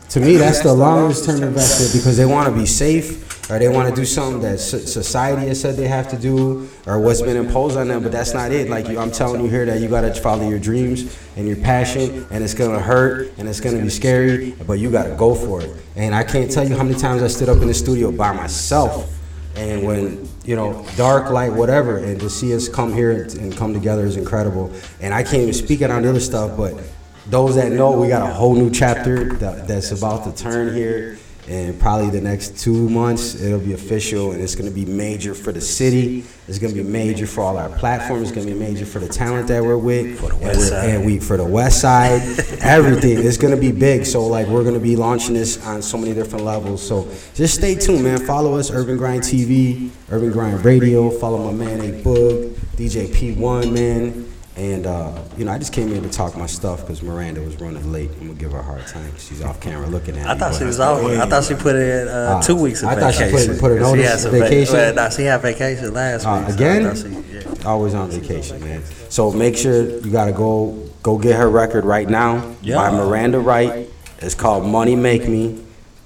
To 0.09 0.19
me, 0.21 0.37
that's 0.37 0.61
the 0.61 0.73
longest 0.73 1.25
term 1.25 1.43
investment 1.43 1.93
because 1.93 2.15
they 2.17 2.25
want 2.25 2.47
to 2.47 2.57
be 2.57 2.65
safe 2.65 3.49
or 3.49 3.59
they 3.59 3.67
want 3.67 3.89
to 3.89 3.95
do 3.95 4.05
something 4.05 4.41
that 4.41 4.57
society 4.57 5.47
has 5.47 5.59
said 5.59 5.75
they 5.75 5.87
have 5.87 6.09
to 6.09 6.17
do 6.17 6.69
or 6.85 6.99
what's 6.99 7.21
been 7.21 7.37
imposed 7.37 7.77
on 7.77 7.89
them. 7.89 8.03
But 8.03 8.11
that's 8.11 8.33
not 8.33 8.51
it. 8.51 8.69
Like 8.69 8.87
you, 8.87 8.99
I'm 8.99 9.11
telling 9.11 9.41
you 9.41 9.49
here 9.49 9.65
that 9.65 9.81
you 9.81 9.89
got 9.89 10.01
to 10.01 10.13
follow 10.13 10.47
your 10.47 10.59
dreams 10.59 11.17
and 11.35 11.47
your 11.47 11.57
passion, 11.57 12.25
and 12.31 12.43
it's 12.43 12.53
gonna 12.53 12.79
hurt 12.79 13.37
and 13.37 13.47
it's 13.47 13.59
gonna 13.59 13.81
be 13.81 13.89
scary, 13.89 14.51
but 14.65 14.79
you 14.79 14.89
got 14.89 15.03
to 15.03 15.15
go 15.15 15.35
for 15.35 15.61
it. 15.61 15.75
And 15.95 16.15
I 16.15 16.23
can't 16.23 16.49
tell 16.49 16.67
you 16.67 16.75
how 16.75 16.83
many 16.83 16.97
times 16.97 17.21
I 17.21 17.27
stood 17.27 17.49
up 17.49 17.61
in 17.61 17.67
the 17.67 17.73
studio 17.73 18.11
by 18.11 18.31
myself. 18.31 19.13
And 19.55 19.83
when 19.83 20.27
you 20.47 20.55
know, 20.55 20.85
dark, 20.95 21.29
light, 21.29 21.51
whatever, 21.51 21.97
and 21.97 22.19
to 22.21 22.29
see 22.29 22.55
us 22.55 22.69
come 22.69 22.93
here 22.93 23.11
and, 23.11 23.33
and 23.35 23.57
come 23.57 23.73
together 23.73 24.05
is 24.05 24.15
incredible. 24.15 24.71
And 25.01 25.13
I 25.13 25.23
can't 25.23 25.41
even 25.41 25.53
speak 25.53 25.81
it 25.81 25.91
on 25.91 26.03
the 26.03 26.09
other 26.09 26.21
stuff, 26.21 26.55
but 26.55 26.81
those 27.29 27.55
that 27.55 27.71
know, 27.71 27.91
we 27.91 28.07
got 28.07 28.29
a 28.29 28.33
whole 28.33 28.55
new 28.55 28.71
chapter 28.71 29.33
that, 29.35 29.67
that's 29.67 29.91
about 29.91 30.23
to 30.23 30.43
turn 30.43 30.73
here. 30.73 31.17
And 31.49 31.79
probably 31.79 32.09
the 32.09 32.19
next 32.19 32.59
two 32.59 32.89
months, 32.89 33.41
it'll 33.41 33.59
be 33.59 33.71
official, 33.71 34.33
and 34.33 34.41
it's 34.41 34.53
gonna 34.53 34.69
be 34.69 34.83
major 34.83 35.33
for 35.33 35.53
the 35.53 35.61
city. 35.61 36.25
It's 36.49 36.59
gonna 36.59 36.73
be 36.73 36.83
major 36.83 37.25
for 37.25 37.39
all 37.39 37.57
our 37.57 37.69
platforms. 37.69 38.23
It's 38.23 38.31
gonna 38.37 38.53
be 38.53 38.59
major 38.59 38.85
for 38.85 38.99
the 38.99 39.07
talent 39.07 39.47
that 39.47 39.63
we're 39.63 39.77
with, 39.77 40.19
for 40.19 40.27
the 40.27 40.35
West 40.35 40.59
and, 40.59 40.69
Side. 40.69 40.89
and 40.89 41.05
we 41.05 41.19
for 41.19 41.37
the 41.37 41.45
West 41.45 41.79
Side, 41.79 42.21
everything. 42.61 43.19
It's 43.19 43.37
gonna 43.37 43.55
be 43.55 43.71
big. 43.71 44.05
So 44.05 44.27
like 44.27 44.47
we're 44.47 44.65
gonna 44.65 44.77
be 44.77 44.97
launching 44.97 45.35
this 45.35 45.65
on 45.65 45.81
so 45.81 45.97
many 45.97 46.13
different 46.13 46.43
levels. 46.43 46.85
So 46.85 47.07
just 47.33 47.55
stay 47.55 47.75
tuned, 47.75 48.03
man. 48.03 48.25
Follow 48.25 48.55
us, 48.55 48.69
Urban 48.69 48.97
Grind 48.97 49.23
TV, 49.23 49.89
Urban 50.11 50.33
Grind 50.33 50.65
Radio. 50.65 51.09
Follow 51.09 51.49
my 51.49 51.65
man 51.65 51.79
A 51.79 52.03
Boog, 52.03 52.55
DJ 52.75 53.07
P1, 53.07 53.71
man. 53.71 54.26
And 54.57 54.87
uh, 54.87 55.11
you 55.37 55.45
know, 55.45 55.51
I 55.51 55.59
just 55.59 55.71
came 55.71 55.93
in 55.93 56.01
to 56.01 56.09
talk 56.09 56.35
my 56.35 56.47
stuff 56.47 56.81
because 56.81 57.03
Miranda 57.03 57.41
was 57.41 57.55
running 57.61 57.91
late. 57.91 58.09
I'm 58.19 58.27
gonna 58.27 58.33
give 58.39 58.53
her 58.53 58.57
a 58.57 58.63
hard 58.63 58.87
time. 58.87 59.15
She's 59.17 59.43
off 59.43 59.61
camera 59.61 59.85
looking 59.85 60.17
at 60.17 60.25
me. 60.25 60.29
I 60.31 60.35
thought 60.35 60.55
she 60.55 60.63
was 60.63 60.79
off. 60.79 60.99
I 61.03 61.27
thought 61.27 61.43
she 61.43 61.53
put 61.53 61.75
in 61.75 62.07
uh, 62.07 62.33
Ah, 62.37 62.41
two 62.41 62.55
weeks 62.55 62.81
of 62.81 62.89
I 62.89 62.95
thought 62.95 63.13
she 63.13 63.23
put- 63.25 63.31
vacation. 63.33 63.59
put 63.59 63.71
a 63.71 63.75
She 63.75 63.81
notice 63.81 64.09
had 64.09 64.19
some 64.19 64.31
vacation? 64.31 64.73
well, 64.73 64.93
nah, 64.95 65.09
she 65.09 65.21
had 65.23 65.41
vacation 65.43 65.93
last 65.93 66.25
Uh, 66.25 66.43
week. 66.47 66.55
again? 66.55 66.83
thought 66.85 66.97
she- 66.97 67.35
yeah. 67.35 67.67
always 67.69 67.93
on 67.93 68.09
vacation, 68.09 68.59
man. 68.61 68.81
So 69.09 69.31
make 69.31 69.55
sure 69.55 69.83
you 69.99 70.09
gotta 70.11 70.31
go 70.31 70.75
go 71.03 71.19
get 71.19 71.35
her 71.35 71.49
record 71.49 71.85
right 71.85 72.09
now 72.09 72.43
Yeah. 72.63 72.77
by 72.77 72.89
Miranda 72.91 73.39
Wright. 73.39 73.87
It's 74.19 74.33
called 74.33 74.65
Money 74.65 74.95
Make 74.95 75.27
Me. 75.27 75.59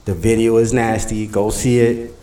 The 0.03 0.13
video 0.13 0.58
is 0.58 0.74
nasty. 0.74 1.25
Go 1.25 1.51
see 1.51 1.79
it. 1.79 2.13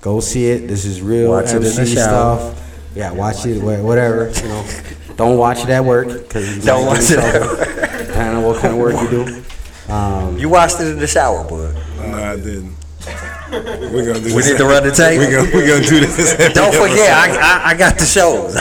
Go 0.00 0.20
see 0.20 0.46
it. 0.48 0.66
This 0.66 0.86
is 0.86 1.02
real 1.02 1.30
Watch 1.30 1.52
it 1.52 1.56
MC 1.62 1.84
stuff. 1.94 2.58
Yeah, 2.94 3.12
watch 3.12 3.44
it. 3.44 3.62
wha- 3.62 3.82
Whatever. 3.82 4.30
You 4.34 4.48
know, 4.48 4.64
don't 5.16 5.38
watch 5.38 5.60
it 5.64 5.68
at 5.70 5.84
work 5.84 6.08
because 6.08 6.64
Don't 6.64 6.86
watch 6.86 7.10
it 7.10 7.18
at 7.18 8.06
Depending 8.06 8.36
on 8.38 8.42
what 8.44 8.60
kind 8.60 8.74
of 8.74 8.80
work 8.80 8.94
you 9.00 9.08
do. 9.24 9.92
Um, 9.92 10.38
You 10.38 10.48
watched 10.48 10.80
it 10.80 10.88
in 10.88 10.98
the 10.98 11.06
shower, 11.06 11.44
bud. 11.48 11.74
No, 11.98 12.04
I 12.14 12.36
didn't. 12.36 12.74
We're 13.52 14.06
gonna 14.06 14.14
do 14.14 14.20
this. 14.20 14.34
We 14.34 14.42
this. 14.42 14.50
need 14.52 14.58
to 14.58 14.64
run 14.64 14.82
the 14.82 14.90
tape. 15.02 15.18
We're 15.18 15.30
gonna, 15.30 15.56
we 15.56 15.66
gonna 15.66 15.84
do 15.84 16.00
this. 16.00 16.32
every 16.32 16.54
Don't 16.54 16.72
forget, 16.74 17.08
episode. 17.10 17.40
I, 17.40 17.62
I, 17.64 17.70
I 17.70 17.74
got 17.76 17.98
the 17.98 18.04
shows. 18.06 18.54
we 18.54 18.60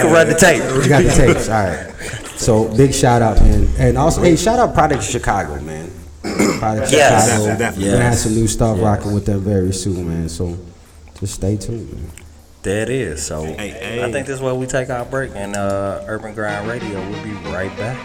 can 0.00 0.12
run 0.12 0.28
the 0.28 0.34
tape. 0.34 0.62
you 0.82 0.88
got 0.88 1.02
the 1.02 1.10
tapes. 1.10 1.48
All 1.48 1.64
right. 1.64 1.92
So 2.38 2.74
big 2.76 2.94
shout 2.94 3.20
out, 3.22 3.40
man. 3.42 3.68
And 3.78 3.98
also, 3.98 4.22
hey, 4.22 4.36
shout 4.36 4.58
out 4.58 4.72
Product 4.72 5.02
Chicago, 5.02 5.60
man. 5.60 5.90
Product 6.22 6.90
Yes. 6.92 7.24
Chicago. 7.26 7.46
Definitely, 7.46 7.58
definitely. 7.58 7.84
We're 7.86 7.92
gonna 7.92 8.04
have 8.04 8.18
some 8.18 8.34
new 8.34 8.46
stuff 8.46 8.80
rocking 8.80 9.12
with 9.12 9.26
them 9.26 9.40
very 9.40 9.72
soon, 9.72 10.08
man. 10.08 10.28
So 10.28 10.56
just 11.18 11.34
stay 11.34 11.56
tuned, 11.56 11.92
man. 11.92 12.10
There 12.62 12.82
it 12.82 12.90
is. 12.90 13.24
So 13.24 13.42
Hey, 13.44 13.70
hey. 13.70 14.04
I 14.04 14.12
think 14.12 14.26
this 14.26 14.36
is 14.36 14.42
where 14.42 14.54
we 14.54 14.66
take 14.66 14.90
our 14.90 15.04
break, 15.04 15.30
and 15.34 15.56
uh, 15.56 16.04
Urban 16.06 16.34
Grind 16.34 16.68
Radio. 16.68 17.00
We'll 17.08 17.24
be 17.24 17.32
right 17.50 17.74
back. 17.78 17.96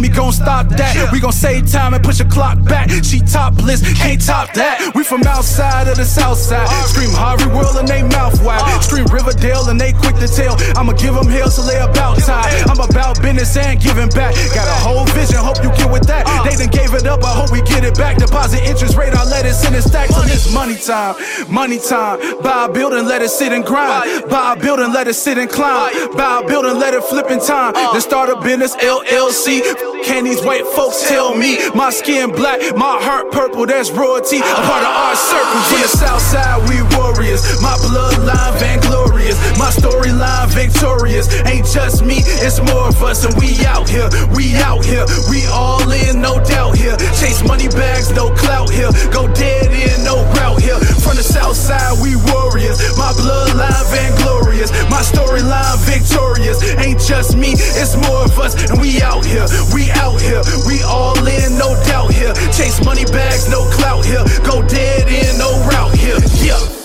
Me, 0.00 0.08
gon' 0.08 0.32
stop 0.32 0.68
that. 0.70 1.12
We 1.12 1.20
gon' 1.20 1.32
save 1.32 1.70
time 1.70 1.94
and 1.94 2.02
push 2.02 2.20
a 2.20 2.24
clock 2.24 2.62
back. 2.64 2.90
She 3.04 3.20
topless, 3.20 3.80
can't 3.98 4.20
top 4.20 4.52
that. 4.54 4.92
We 4.94 5.04
from 5.04 5.22
outside 5.24 5.88
of 5.88 5.96
the 5.96 6.04
south 6.04 6.38
side. 6.38 6.68
Scream 6.88 7.10
Harvey 7.12 7.46
World 7.46 7.76
and 7.76 7.86
they 7.86 8.02
mouth 8.02 8.42
wide. 8.42 8.62
Scream 8.82 9.06
Riverdale 9.06 9.68
and 9.68 9.80
they 9.80 9.92
quick 9.92 10.16
to 10.16 10.28
tell. 10.28 10.56
I'ma 10.76 10.92
give 10.92 11.14
them 11.14 11.28
hell 11.28 11.50
so 11.50 11.62
they 11.62 11.78
about 11.78 12.18
time. 12.18 12.48
I'm 12.68 12.80
about 12.80 13.20
business 13.20 13.56
and 13.56 13.80
giving 13.80 14.08
back. 14.10 14.34
Got 14.54 14.68
a 14.68 14.78
whole 14.80 15.04
vision, 15.12 15.36
hope 15.36 15.62
you 15.62 15.70
get 15.76 15.90
with 15.90 16.06
that. 16.06 16.26
They 16.44 16.56
done 16.56 16.70
gave 16.70 16.94
it 16.94 17.06
up, 17.06 17.22
I 17.24 17.34
hope 17.34 17.52
we 17.52 17.62
get 17.62 17.84
it 17.84 17.96
back. 17.96 18.16
Deposit 18.18 18.62
interest 18.64 18.96
rate, 18.96 19.12
I 19.14 19.24
let 19.24 19.44
it 19.46 19.54
sit 19.54 19.72
and 19.72 19.84
stack 19.84 20.08
till 20.08 20.24
it's 20.24 20.52
money 20.52 20.76
time. 20.76 21.14
Money 21.48 21.78
time. 21.78 22.18
Buy 22.42 22.66
a 22.66 22.72
building, 22.72 23.06
let 23.06 23.22
it 23.22 23.30
sit 23.30 23.52
and 23.52 23.64
grind. 23.64 24.28
Buy 24.28 24.54
a 24.54 24.60
building, 24.60 24.92
let 24.92 25.08
it 25.08 25.14
sit 25.14 25.38
and 25.38 25.50
climb. 25.50 25.92
Buy 26.16 26.40
a 26.42 26.46
building, 26.46 26.78
let 26.78 26.94
it 26.94 27.04
flip 27.04 27.30
in 27.30 27.40
time. 27.40 27.74
Then 27.74 28.00
start 28.00 28.28
a 28.30 28.40
business 28.40 28.76
LLC. 28.76 29.89
Can 30.10 30.24
these 30.24 30.42
white 30.42 30.66
folks 30.66 31.08
tell 31.08 31.36
me 31.36 31.70
my 31.70 31.88
skin 31.88 32.32
black, 32.32 32.58
my 32.74 32.98
heart 32.98 33.30
purple? 33.30 33.64
That's 33.64 33.92
royalty. 33.92 34.38
A 34.38 34.42
part 34.42 34.82
of 34.82 34.90
our 34.90 35.14
circle. 35.14 35.62
From 35.70 35.82
the 35.86 35.86
south 35.86 36.22
side, 36.26 36.58
we 36.66 36.82
warriors. 36.98 37.46
My 37.62 37.78
bloodline 37.78 38.58
vainglorious. 38.58 39.38
My 39.54 39.70
storyline 39.70 40.50
victorious. 40.50 41.30
Ain't 41.46 41.64
just 41.70 42.02
me, 42.02 42.26
it's 42.42 42.58
more 42.58 42.90
of 42.90 43.00
us, 43.04 43.22
and 43.22 43.38
we 43.38 43.54
out 43.70 43.88
here. 43.88 44.10
We 44.34 44.58
out 44.58 44.84
here. 44.84 45.06
We 45.30 45.46
all 45.46 45.86
in, 45.86 46.20
no 46.20 46.42
doubt 46.42 46.74
here. 46.74 46.98
Chase 47.14 47.46
money 47.46 47.68
bags, 47.68 48.10
no 48.10 48.34
clout 48.34 48.68
here. 48.68 48.90
Go 49.14 49.30
dead 49.30 49.70
in, 49.70 50.02
no 50.02 50.26
route 50.34 50.58
here. 50.60 50.80
From 51.06 51.22
the 51.22 51.22
south 51.22 51.54
side, 51.54 52.02
we 52.02 52.18
warriors. 52.34 52.82
My 52.98 53.14
bloodline 53.14 53.86
vainglorious. 53.94 54.74
My 54.90 55.06
storyline 55.06 55.78
victorious. 55.86 56.58
Ain't 56.82 56.98
just 56.98 57.36
me, 57.36 57.54
it's 57.78 57.94
more 57.94 58.26
of 58.26 58.36
us, 58.42 58.58
and 58.58 58.80
we 58.80 59.00
out 59.02 59.24
here. 59.24 59.46
We 59.70 59.86
out 59.92 59.99
here. 60.08 60.42
We 60.66 60.82
all 60.82 61.18
in, 61.26 61.58
no 61.58 61.74
doubt 61.84 62.12
here. 62.12 62.32
Chase 62.52 62.82
money 62.84 63.04
bags, 63.04 63.48
no 63.48 63.68
clout 63.70 64.04
here. 64.04 64.24
Go 64.44 64.62
dead 64.66 65.08
in, 65.08 65.38
no 65.38 65.50
route 65.68 65.94
here. 65.94 66.18
Yeah. 66.42 66.79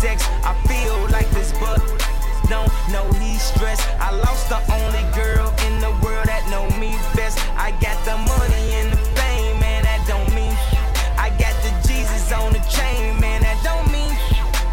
Sex. 0.00 0.22
I 0.44 0.54
feel 0.70 0.96
like 1.10 1.28
this, 1.30 1.52
but 1.58 1.78
don't 2.48 2.70
know 2.92 3.04
he's 3.18 3.42
stressed. 3.42 3.82
I 3.98 4.10
lost 4.14 4.48
the 4.48 4.60
only 4.78 5.04
girl 5.12 5.50
in 5.66 5.80
the 5.80 5.90
world 6.02 6.26
that 6.30 6.46
know 6.50 6.70
me 6.78 6.94
best. 7.14 7.38
I 7.58 7.72
got 7.82 7.98
the 8.06 8.16
money 8.16 8.64
and 8.78 8.92
the 8.94 9.00
fame, 9.18 9.58
man. 9.58 9.82
That 9.82 10.00
don't 10.06 10.30
mean 10.38 10.54
I 11.18 11.30
got 11.42 11.54
the 11.66 11.72
Jesus 11.86 12.30
on 12.32 12.52
the 12.54 12.62
chain, 12.70 13.18
man. 13.20 13.42
That 13.42 13.58
don't 13.66 13.90
mean 13.90 14.14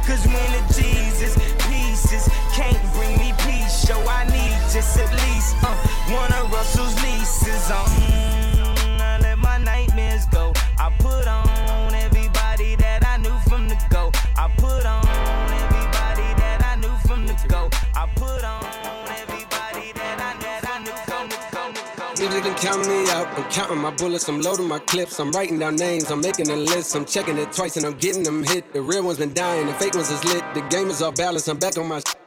cause 0.06 0.24
when 0.30 0.50
the 0.58 0.64
Jesus 0.78 1.34
pieces 1.66 2.30
can't 2.54 2.78
bring 2.94 3.18
me 3.18 3.34
peace, 3.50 3.74
so 3.74 3.98
I 4.06 4.30
need 4.30 4.54
just 4.70 4.98
at 5.02 5.12
least 5.26 5.58
uh, 5.66 5.74
one 6.14 6.32
of 6.38 6.52
Russell's 6.54 6.75
count 22.65 22.88
me 22.88 23.08
out. 23.12 23.28
I'm 23.38 23.43
counting 23.51 23.78
my 23.78 23.91
bullets, 23.91 24.28
I'm 24.28 24.41
loading 24.41 24.67
my 24.67 24.80
clips. 24.80 25.19
I'm 25.19 25.32
writing 25.32 25.60
down 25.60 25.75
names, 25.75 26.10
I'm 26.10 26.21
making 26.21 26.49
a 26.49 26.56
list. 26.56 26.95
I'm 26.95 27.06
checking 27.06 27.38
it 27.38 27.51
twice 27.51 27.78
and 27.78 27.86
I'm 27.86 27.93
getting 27.93 28.23
them 28.23 28.43
hit. 28.43 28.73
The 28.73 28.82
real 28.82 29.04
ones 29.04 29.19
been 29.19 29.34
dying, 29.34 29.67
the 29.67 29.73
fake 29.73 29.93
ones 29.93 30.10
is 30.10 30.23
lit. 30.25 30.43
The 30.56 30.62
game 30.62 30.89
is 30.89 31.01
off 31.01 31.15
balance, 31.15 31.47
I'm 31.47 31.58
back 31.58 31.78
on 31.78 31.88
my 31.88 32.01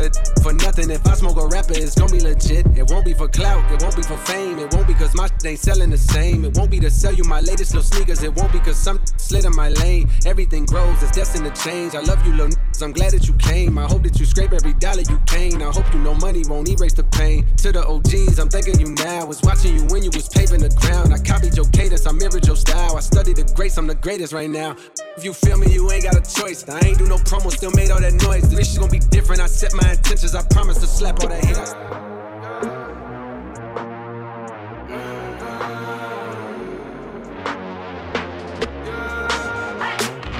it 0.00 0.16
for 0.42 0.52
nothing. 0.52 0.90
If 0.90 1.06
I 1.06 1.14
smoke 1.14 1.36
a 1.36 1.46
rapper, 1.46 1.74
it's 1.74 1.94
gonna 1.94 2.12
be 2.12 2.20
legit. 2.20 2.66
It 2.76 2.90
won't 2.90 3.04
be 3.04 3.14
for 3.14 3.28
clout, 3.28 3.70
it 3.72 3.82
won't 3.82 3.96
be 3.96 4.02
for 4.02 4.16
fame. 4.18 4.58
It 4.58 4.72
won't 4.74 4.86
be 4.86 4.94
cause 4.94 5.14
my 5.14 5.26
shit 5.26 5.46
ain't 5.46 5.58
selling 5.58 5.90
the 5.90 5.98
same. 5.98 6.44
It 6.44 6.56
won't 6.56 6.70
be 6.70 6.80
to 6.80 6.90
sell 6.90 7.12
you 7.12 7.24
my 7.24 7.40
latest 7.40 7.74
little 7.74 7.88
sneakers. 7.88 8.22
It 8.22 8.34
won't 8.34 8.52
be 8.52 8.58
cause 8.60 8.78
some 8.78 9.00
slid 9.16 9.44
in 9.44 9.54
my 9.54 9.68
lane. 9.68 10.08
Everything 10.24 10.64
grows, 10.64 11.02
it's 11.02 11.12
destined 11.12 11.46
to 11.46 11.62
change. 11.62 11.94
I 11.94 12.00
love 12.00 12.24
you, 12.26 12.32
little 12.32 12.48
niggas. 12.48 12.82
I'm 12.82 12.92
glad 12.92 13.12
that 13.12 13.26
you 13.26 13.34
came. 13.34 13.78
I 13.78 13.84
hope 13.84 14.02
that 14.02 14.18
you 14.18 14.26
scrape 14.26 14.52
every 14.52 14.74
dollar 14.74 15.02
you 15.02 15.18
gain. 15.26 15.62
I 15.62 15.70
hope 15.72 15.92
you 15.92 16.00
know 16.00 16.14
money 16.14 16.42
won't 16.48 16.68
erase 16.68 16.92
the 16.92 17.04
pain. 17.04 17.46
To 17.58 17.72
the 17.72 17.86
OGs, 17.86 18.38
I'm 18.38 18.48
thanking 18.48 18.80
you 18.80 18.94
now. 18.94 19.20
I 19.20 19.24
Was 19.24 19.42
watching 19.42 19.74
you 19.74 19.84
when 19.86 20.02
you 20.02 20.10
was 20.12 20.28
paving 20.28 20.60
the 20.60 20.68
ground. 20.80 21.12
I 21.12 21.18
copied 21.18 21.56
your 21.56 21.66
cadence, 21.70 22.06
I 22.06 22.12
mirrored 22.12 22.46
your 22.46 22.56
style. 22.56 22.96
I 22.96 23.00
studied 23.00 23.36
the 23.36 23.44
greats, 23.54 23.78
I'm 23.78 23.86
the 23.86 23.94
greatest 23.94 24.32
right 24.32 24.50
now. 24.50 24.76
If 25.16 25.24
you 25.24 25.32
feel 25.32 25.58
me, 25.58 25.72
you 25.72 25.90
ain't 25.90 26.04
got 26.04 26.16
a 26.16 26.24
choice. 26.40 26.68
I 26.68 26.80
ain't 26.86 26.98
do 26.98 27.06
no 27.06 27.16
promo, 27.16 27.50
still 27.50 27.70
made 27.72 27.90
all 27.90 28.00
that 28.00 28.14
noise. 28.22 28.48
This 28.48 28.72
shit 28.72 28.80
gonna 28.80 28.92
be 28.92 28.98
different. 28.98 29.40
I 29.40 29.46
set 29.46 29.72
my 29.74 29.85
intentions, 29.92 30.34
I 30.34 30.42
promise 30.50 30.78
to 30.78 30.86
slap 30.86 31.20
all 31.22 31.28
that 31.28 31.44
haters. 31.44 31.74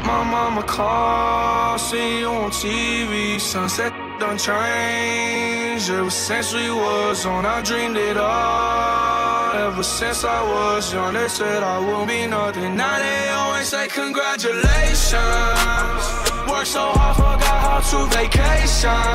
My 0.07 0.23
mama 0.25 0.63
called, 0.63 1.81
see 1.81 2.21
you 2.21 2.29
on 2.29 2.51
TV. 2.51 3.41
Sunset 3.41 3.93
done 4.19 4.39
changed. 4.39 5.91
Ever 5.91 6.11
since 6.11 6.55
we 6.55 6.71
was 6.71 7.27
on, 7.27 7.45
I 7.45 7.61
dreamed 7.63 7.97
it 7.97 8.17
all. 8.17 9.53
Ever 9.55 9.83
since 9.83 10.25
I 10.25 10.43
was 10.43 10.93
young, 10.93 11.15
they 11.15 11.29
said 11.29 11.63
I 11.63 11.79
would 11.79 12.09
be 12.09 12.27
nothing. 12.27 12.77
Now 12.77 12.99
they 12.99 13.29
always 13.31 13.69
say 13.69 13.89
congratulations. 13.89 16.03
Worked 16.49 16.69
so 16.69 16.85
hard, 16.99 17.17
forgot 17.17 17.61
how 17.67 17.81
to 17.91 17.99
vacation. 18.17 19.07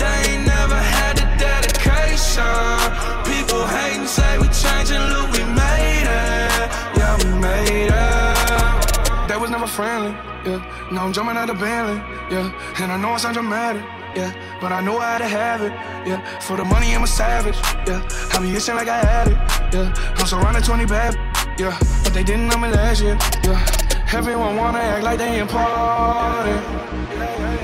They 0.00 0.16
ain't 0.30 0.46
never 0.46 0.80
had 0.96 1.14
the 1.20 1.26
dedication. 1.38 2.76
People 3.30 3.62
hate 3.66 3.98
and 4.00 4.08
say 4.08 4.38
we 4.38 4.48
changing, 4.48 5.04
look, 5.12 5.28
we 5.32 5.44
made 5.44 6.06
it. 6.06 6.68
Yeah, 6.98 7.14
we 7.22 7.30
made 7.40 7.90
it. 7.92 8.35
Friendly, 9.76 10.12
yeah. 10.46 10.64
Now 10.90 11.04
I'm 11.04 11.12
jumping 11.12 11.36
out 11.36 11.48
the 11.48 11.52
Bentley, 11.52 11.98
yeah. 12.30 12.50
And 12.80 12.90
I 12.90 12.96
know 12.96 13.10
I 13.10 13.18
sound 13.18 13.34
dramatic, 13.34 13.82
yeah. 14.16 14.32
But 14.58 14.72
I 14.72 14.80
know 14.80 14.98
how 14.98 15.18
to 15.18 15.28
have 15.28 15.60
it, 15.60 15.70
yeah. 16.08 16.24
For 16.40 16.56
the 16.56 16.64
money, 16.64 16.94
I'm 16.94 17.02
a 17.02 17.06
savage, 17.06 17.58
yeah. 17.86 18.00
I 18.32 18.38
be 18.40 18.56
itching 18.56 18.74
like 18.74 18.88
I 18.88 19.04
had 19.04 19.28
it, 19.28 19.36
yeah. 19.74 19.92
I'm 20.16 20.26
surrounded 20.26 20.64
20 20.64 20.86
bad, 20.86 21.14
yeah. 21.60 21.76
But 22.02 22.14
they 22.14 22.24
didn't 22.24 22.48
know 22.48 22.56
me 22.56 22.70
last 22.70 23.02
year, 23.02 23.18
yeah. 23.44 23.60
Everyone 24.14 24.56
wanna 24.56 24.78
act 24.78 25.04
like 25.04 25.18
they 25.18 25.40
important. 25.40 26.64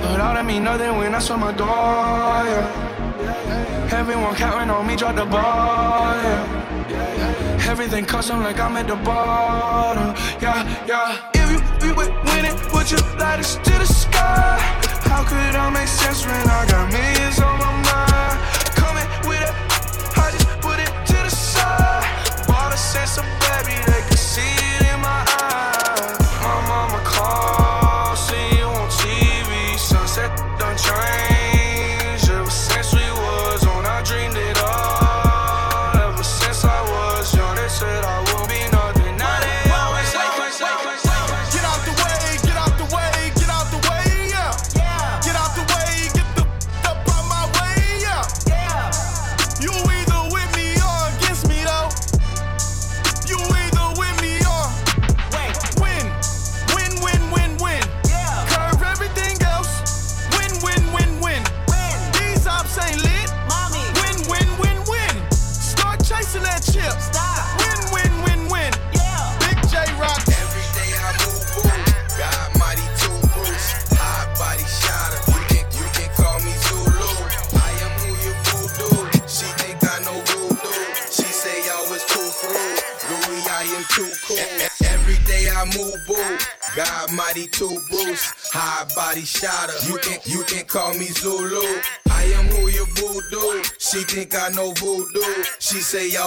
But 0.03 0.20
all 0.20 0.35
that 0.35 0.44
mean 0.44 0.64
nothing 0.64 0.94
when 0.98 1.14
I 1.14 1.18
saw 1.18 1.38
my 1.38 1.53
door, 1.53 1.66
yeah. 1.66 3.88
Everyone 3.90 4.35
counting 4.35 4.68
on 4.68 4.87
me, 4.87 4.96
drop 4.96 5.16
the 5.16 5.25
ball, 5.25 6.12
yeah. 6.92 7.70
Everything 7.70 8.05
custom 8.05 8.42
like 8.42 8.61
I'm 8.61 8.77
at 8.77 8.87
the 8.87 8.96
bottom, 8.96 10.14
yeah, 10.42 10.85
yeah. 10.87 11.42
Winning, 12.83 13.05
would 13.05 13.12
you 13.12 13.18
light 13.18 13.40
us 13.40 13.57
to 13.57 13.71
the 13.71 13.87
sky? 13.87 14.59
How 15.05 15.25
could 15.25 15.57
I 15.57 15.71
make 15.71 15.88
sense 15.88 16.27
when 16.27 16.49
I 16.49 16.66
got 16.66 16.92
millions 16.92 17.40
on 17.40 17.59
my 17.59 17.64
mind? 17.66 17.82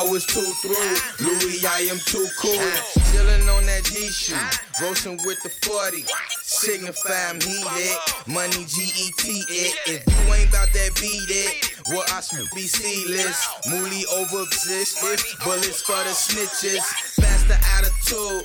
Was 0.09 0.25
too 0.25 0.41
through. 0.61 1.25
Louis, 1.25 1.65
I 1.65 1.87
am 1.91 1.99
too 1.99 2.27
cool. 2.37 2.57
Ah. 2.57 2.99
Chillin' 3.11 3.47
on 3.55 3.65
that 3.65 3.83
G 3.83 4.09
shoe. 4.09 4.35
Roasting 4.81 5.17
with 5.25 5.41
the 5.41 5.49
40. 5.49 6.03
Signify 6.41 7.29
I'm 7.29 7.39
heated. 7.39 7.97
Money 8.27 8.65
GET 8.65 9.23
it. 9.23 9.75
If 9.87 10.03
you 10.03 10.33
ain't 10.33 10.49
about 10.49 10.67
that 10.73 10.91
beat 10.99 11.29
it. 11.29 11.71
Well, 11.87 12.03
I 12.11 12.19
should 12.19 12.49
be 12.53 12.67
sealess. 12.67 13.47
Mooly 13.67 14.03
over. 14.11 14.43
Bullets 15.45 15.81
for 15.81 15.95
the 16.03 16.11
snitches. 16.11 16.83
Faster 17.21 17.57
attitude. 17.77 18.43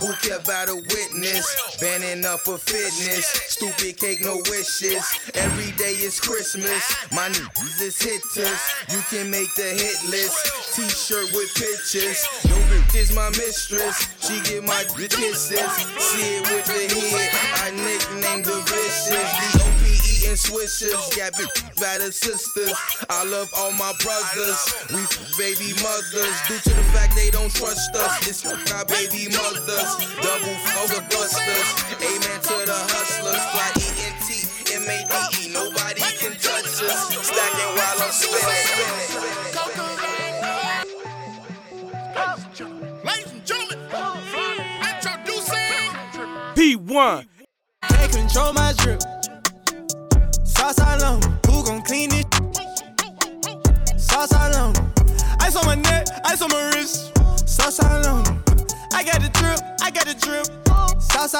Who 0.00 0.12
care 0.24 0.38
about 0.38 0.68
a 0.68 0.76
witness? 0.76 1.76
Banning 1.80 2.24
up 2.24 2.40
for 2.40 2.56
fitness. 2.56 3.26
Stupid 3.48 3.98
cake, 3.98 4.24
no 4.24 4.36
wishes. 4.48 5.04
Every 5.34 5.72
day 5.76 5.92
is 5.92 6.18
Christmas. 6.18 6.82
My 7.12 7.28
niggas 7.28 7.80
is 7.82 8.00
hitters. 8.00 8.60
You 8.88 9.00
can 9.10 9.30
make 9.30 9.54
the 9.56 9.68
hit 9.76 10.00
list. 10.08 10.74
T-shirt 10.74 11.32
with 11.32 11.52
pictures. 11.54 12.26
Yo, 12.48 12.56
bitch 12.72 12.96
is 12.96 13.14
my 13.14 13.28
mistress. 13.30 14.08
She 14.26 14.40
get 14.40 14.64
my 14.64 14.84
kisses. 14.96 15.69
See 15.78 16.36
it 16.38 16.44
with 16.50 16.66
the 16.66 16.82
head. 16.90 17.30
I 17.62 17.70
nicknamed 17.70 18.44
the 18.44 18.58
vicious. 18.66 19.10
D.O.P. 19.14 19.84
eating 20.10 20.36
swishers. 20.38 20.98
Got 21.16 21.34
bitch 21.34 21.50
by 21.80 21.98
the 21.98 22.12
sisters. 22.12 22.74
I 23.08 23.24
love 23.24 23.50
all 23.56 23.72
my 23.72 23.92
brothers. 24.02 24.60
We 24.90 25.02
baby 25.38 25.72
mothers. 25.82 26.36
Due 26.48 26.58
to 26.58 26.72
the 26.74 26.86
fact 26.94 27.14
they 27.16 27.30
don't 27.30 27.52
trust 27.54 27.94
us. 27.96 28.44
F- 28.44 28.72
our 28.74 28.84
baby 28.86 29.28
mothers. 29.30 29.90
Double 30.22 30.56
focus 30.74 31.04
busters. 31.10 31.68
Amen 32.02 32.38
to 32.42 32.56
the 32.66 32.78
hustlers. 32.90 33.42
Fly 33.54 33.70
E-N-T. 33.78 34.74
M-A-D-E. 34.74 35.52
Nobody 35.52 36.02
can 36.18 36.32
touch 36.38 36.66
us. 36.82 37.00
Stacking 37.26 37.72
while 37.76 37.98
I'm 38.02 38.12
spinning. 38.12 39.09
P1. 46.60 47.24
Can't 47.88 48.12
control 48.12 48.52
my 48.52 48.74
drip. 48.76 49.00
Sauce 50.44 50.78
all 50.78 51.02
on. 51.04 51.22
Who 51.46 51.64
gon' 51.64 51.80
clean 51.80 52.10
it? 52.12 52.26
Sauce 53.98 54.34
all 54.34 54.54
on. 54.54 54.74
Ice 55.40 55.56
on 55.56 55.64
my 55.64 55.76
neck, 55.76 56.06
ice 56.26 56.42
on 56.42 56.50
my 56.50 56.70
wrist. 56.74 57.16
Sauce 57.48 57.80
all 57.80 58.06
on. 58.06 58.26
I 58.92 59.02
got 59.02 59.22
the 59.22 59.30
drip, 59.32 59.58
I 59.80 59.90
got 59.90 60.04
the 60.04 60.12
drip. 60.12 60.44
Sauce 61.00 61.34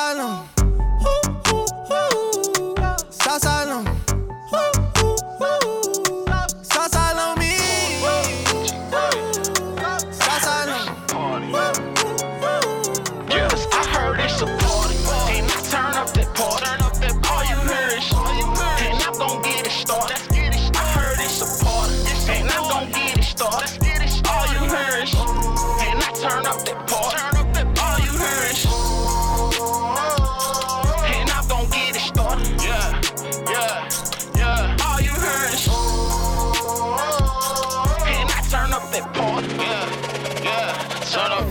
ooh. 2.64 2.74
Sauce 3.11 3.44
all 3.44 4.19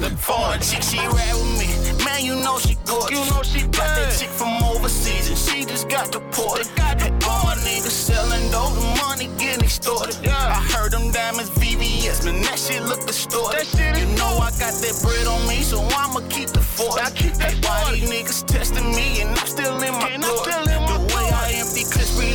That. 0.10 0.62
Chick, 0.62 0.84
she 0.84 0.98
ride 0.98 1.34
with 1.34 1.60
me. 1.60 2.04
Man, 2.04 2.26
you 2.26 2.36
know 2.36 2.58
she 2.60 2.76
good. 2.86 3.12
You 3.12 3.22
know 3.30 3.44
she 3.44 3.62
got 3.68 3.94
that 3.96 4.18
chick 4.18 4.30
from 4.30 4.62
overseas 4.64 5.30
and 5.30 5.38
she 5.38 5.66
just 5.66 5.88
got 5.90 6.12
deported. 6.12 6.68
Got 6.76 7.00
the 7.00 7.10
all 7.28 7.56
niggas 7.62 7.92
selling 7.92 8.50
dope, 8.52 8.74
the 8.74 8.82
money 9.04 9.28
getting 9.38 9.64
extorted. 9.64 10.16
I 10.28 10.62
heard 10.74 10.92
them 10.92 11.12
diamonds 11.12 11.52
VVS, 11.52 12.26
man, 12.26 12.42
that 12.42 12.58
shit 12.58 12.82
look 12.84 13.06
distorted. 13.06 13.68
you 13.78 14.06
know 14.18 14.38
I 14.42 14.50
got 14.58 14.74
that 14.82 15.00
bread 15.04 15.28
on 15.28 15.48
me, 15.48 15.62
so 15.62 15.82
I'ma 15.82 16.22
keep 16.30 16.50
the 16.50 16.62
forty. 16.62 17.02
I 17.02 17.12
keep 17.12 17.34
that 17.36 17.54
why 17.64 17.94
these 17.94 18.10
niggas 18.10 18.46
testing 18.48 18.90
me 18.92 19.22
and 19.22 19.30
I'm 19.30 19.48
still 19.48 19.82
in 19.82 19.94
my 19.94 20.18
glory. 20.18 20.79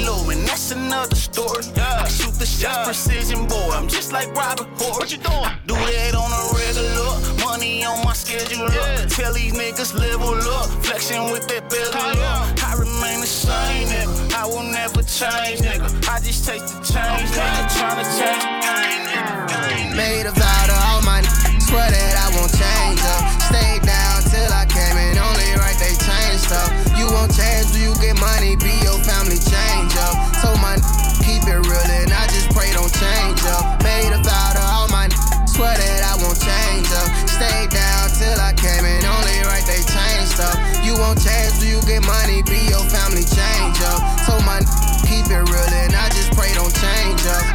Clips 0.04 0.18
reload, 0.24 0.36
and 0.36 0.46
that's 0.46 0.70
another 0.70 1.16
story. 1.16 1.64
I 1.76 2.08
shoot 2.08 2.34
the 2.34 2.46
shots 2.46 2.86
precision, 2.86 3.46
boy. 3.46 3.70
I'm 3.72 3.88
just 3.88 4.12
like 4.12 4.32
Robert 4.34 4.68
Horry. 4.78 4.98
What 4.98 5.12
you 5.12 5.18
doing? 5.18 5.50
Do 5.66 5.74
that 5.74 6.14
on 6.14 6.30
a 6.30 6.42
regular. 6.54 7.44
Money 7.44 7.84
on 7.84 8.04
my 8.04 8.12
schedule. 8.12 8.66
up. 8.66 9.08
Tell 9.08 9.32
these 9.32 9.52
niggas 9.52 9.94
level 9.94 10.34
up. 10.34 10.68
Flexing 10.84 11.30
with 11.30 11.46
that 11.48 11.68
belly 11.70 12.20
up. 12.22 12.62
I 12.64 12.74
remain 12.78 13.20
the 13.20 13.26
same, 13.26 13.88
nigga. 13.88 14.34
I 14.34 14.46
will 14.46 14.62
never 14.62 15.02
change, 15.02 15.60
nigga. 15.60 15.88
I 16.08 16.20
just 16.20 16.44
taste 16.46 16.68
the 16.68 16.80
change, 16.84 17.30
nigga. 17.30 17.62
Tryna 17.76 18.04
change 18.18 18.44
the 18.44 18.58
game, 18.64 19.04
nigga. 19.08 19.96
Made 19.96 20.26
a 20.26 20.32
vow 20.32 20.66
to 20.66 20.76
all 20.88 21.02
my 21.02 21.18
n- 21.18 21.60
swear 21.60 21.90
that 21.90 22.14
I 22.18 22.28
won't 22.36 22.50
change 22.52 23.00
up. 23.14 23.22
Stayed 23.50 23.82
down 23.86 24.22
till 24.30 24.50
I 24.52 24.66
came 24.66 24.96
in, 24.98 25.18
only 25.18 25.48
right 25.58 25.76
they 25.78 25.94
changed. 26.48 26.98
You 26.98 27.06
won't 27.08 27.32
change, 27.32 27.72
do 27.72 27.80
you 27.80 27.94
get 28.00 28.18
money? 28.20 28.56
Be 28.56 28.72
your 28.84 28.98
family 29.04 29.38
change 29.40 29.92
up. 29.96 30.14
So 30.42 30.52
my 30.60 30.76
keep 31.24 31.42
it 31.48 31.60
real 31.64 31.88
and 31.88 32.12
I 32.12 32.26
just 32.28 32.50
pray 32.52 32.72
don't 32.72 32.92
change 32.92 33.40
up. 33.48 33.82
Made 33.82 34.12
a 34.12 34.20
vow 34.20 34.52
to 34.52 34.62
all 34.62 34.88
my 34.88 35.08
swear 35.46 35.72
that 35.76 36.00
I 36.04 36.14
won't 36.20 36.38
change 36.40 36.88
up. 36.92 37.08
Stay 37.28 37.66
down 37.70 38.10
till 38.12 38.38
I 38.40 38.52
came 38.52 38.84
in. 38.84 39.04
only 39.04 39.38
right 39.48 39.64
they 39.64 39.80
change 39.88 40.34
up. 40.40 40.56
You 40.84 40.94
won't 40.98 41.20
change, 41.20 41.60
do 41.60 41.66
you 41.66 41.80
get 41.88 42.04
money? 42.04 42.42
Be 42.42 42.60
your 42.68 42.84
family 42.92 43.24
change 43.24 43.78
up. 43.88 44.00
So 44.28 44.36
my 44.44 44.60
keep 45.08 45.26
it 45.28 45.44
real 45.48 45.70
and 45.84 45.94
I 45.94 46.08
just 46.10 46.32
pray 46.36 46.52
don't 46.54 46.72
change 46.72 47.24
up. 47.26 47.53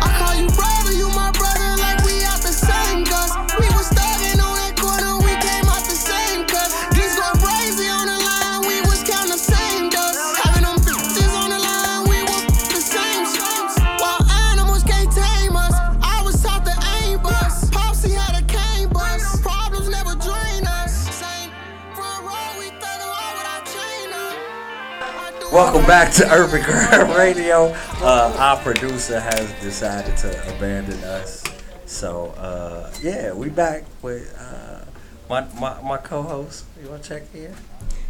Welcome 25.59 25.85
back 25.85 26.13
to 26.13 26.31
Urban 26.31 26.63
Grind 26.63 27.13
Radio. 27.17 27.65
Uh, 27.99 28.33
our 28.39 28.55
producer 28.63 29.19
has 29.19 29.51
decided 29.61 30.15
to 30.19 30.55
abandon 30.55 31.03
us. 31.03 31.43
So, 31.85 32.27
uh, 32.37 32.89
yeah, 33.01 33.33
we 33.33 33.49
back 33.49 33.83
with 34.01 34.33
uh, 34.39 34.85
my, 35.29 35.45
my, 35.59 35.81
my 35.81 35.97
co-host. 35.97 36.63
You 36.81 36.89
want 36.89 37.03
to 37.03 37.09
check 37.09 37.23
in? 37.35 37.53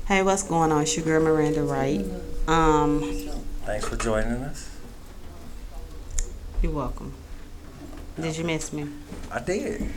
Hey, 0.05 0.21
what's 0.21 0.43
going 0.43 0.71
on? 0.71 0.83
It's 0.83 0.95
your 0.95 1.03
girl 1.03 1.23
Miranda 1.23 1.63
Wright. 1.63 2.05
Um, 2.47 3.01
Thanks 3.65 3.87
for 3.87 3.95
joining 3.95 4.43
us. 4.43 4.69
you're 6.61 6.71
welcome. 6.71 7.15
Did 8.21 8.37
you 8.37 8.43
miss 8.43 8.71
me? 8.71 8.89
I 9.31 9.39
did. 9.39 9.89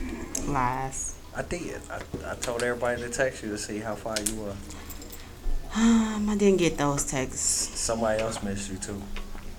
Lies. 0.47 1.17
I 1.37 1.43
did. 1.43 1.83
I, 1.91 2.33
I 2.33 2.35
told 2.37 2.63
everybody 2.63 3.03
to 3.03 3.11
text 3.11 3.43
you 3.43 3.51
to 3.51 3.59
see 3.59 3.79
how 3.79 3.95
far 3.95 4.17
you 4.27 4.37
were. 4.41 4.55
Um, 5.77 6.29
I 6.29 6.37
didn't 6.37 6.59
get 6.59 6.77
those 6.77 7.05
texts. 7.05 7.79
Somebody 7.81 8.21
else 8.21 8.43
missed 8.43 8.71
you 8.71 8.77
too, 8.77 9.01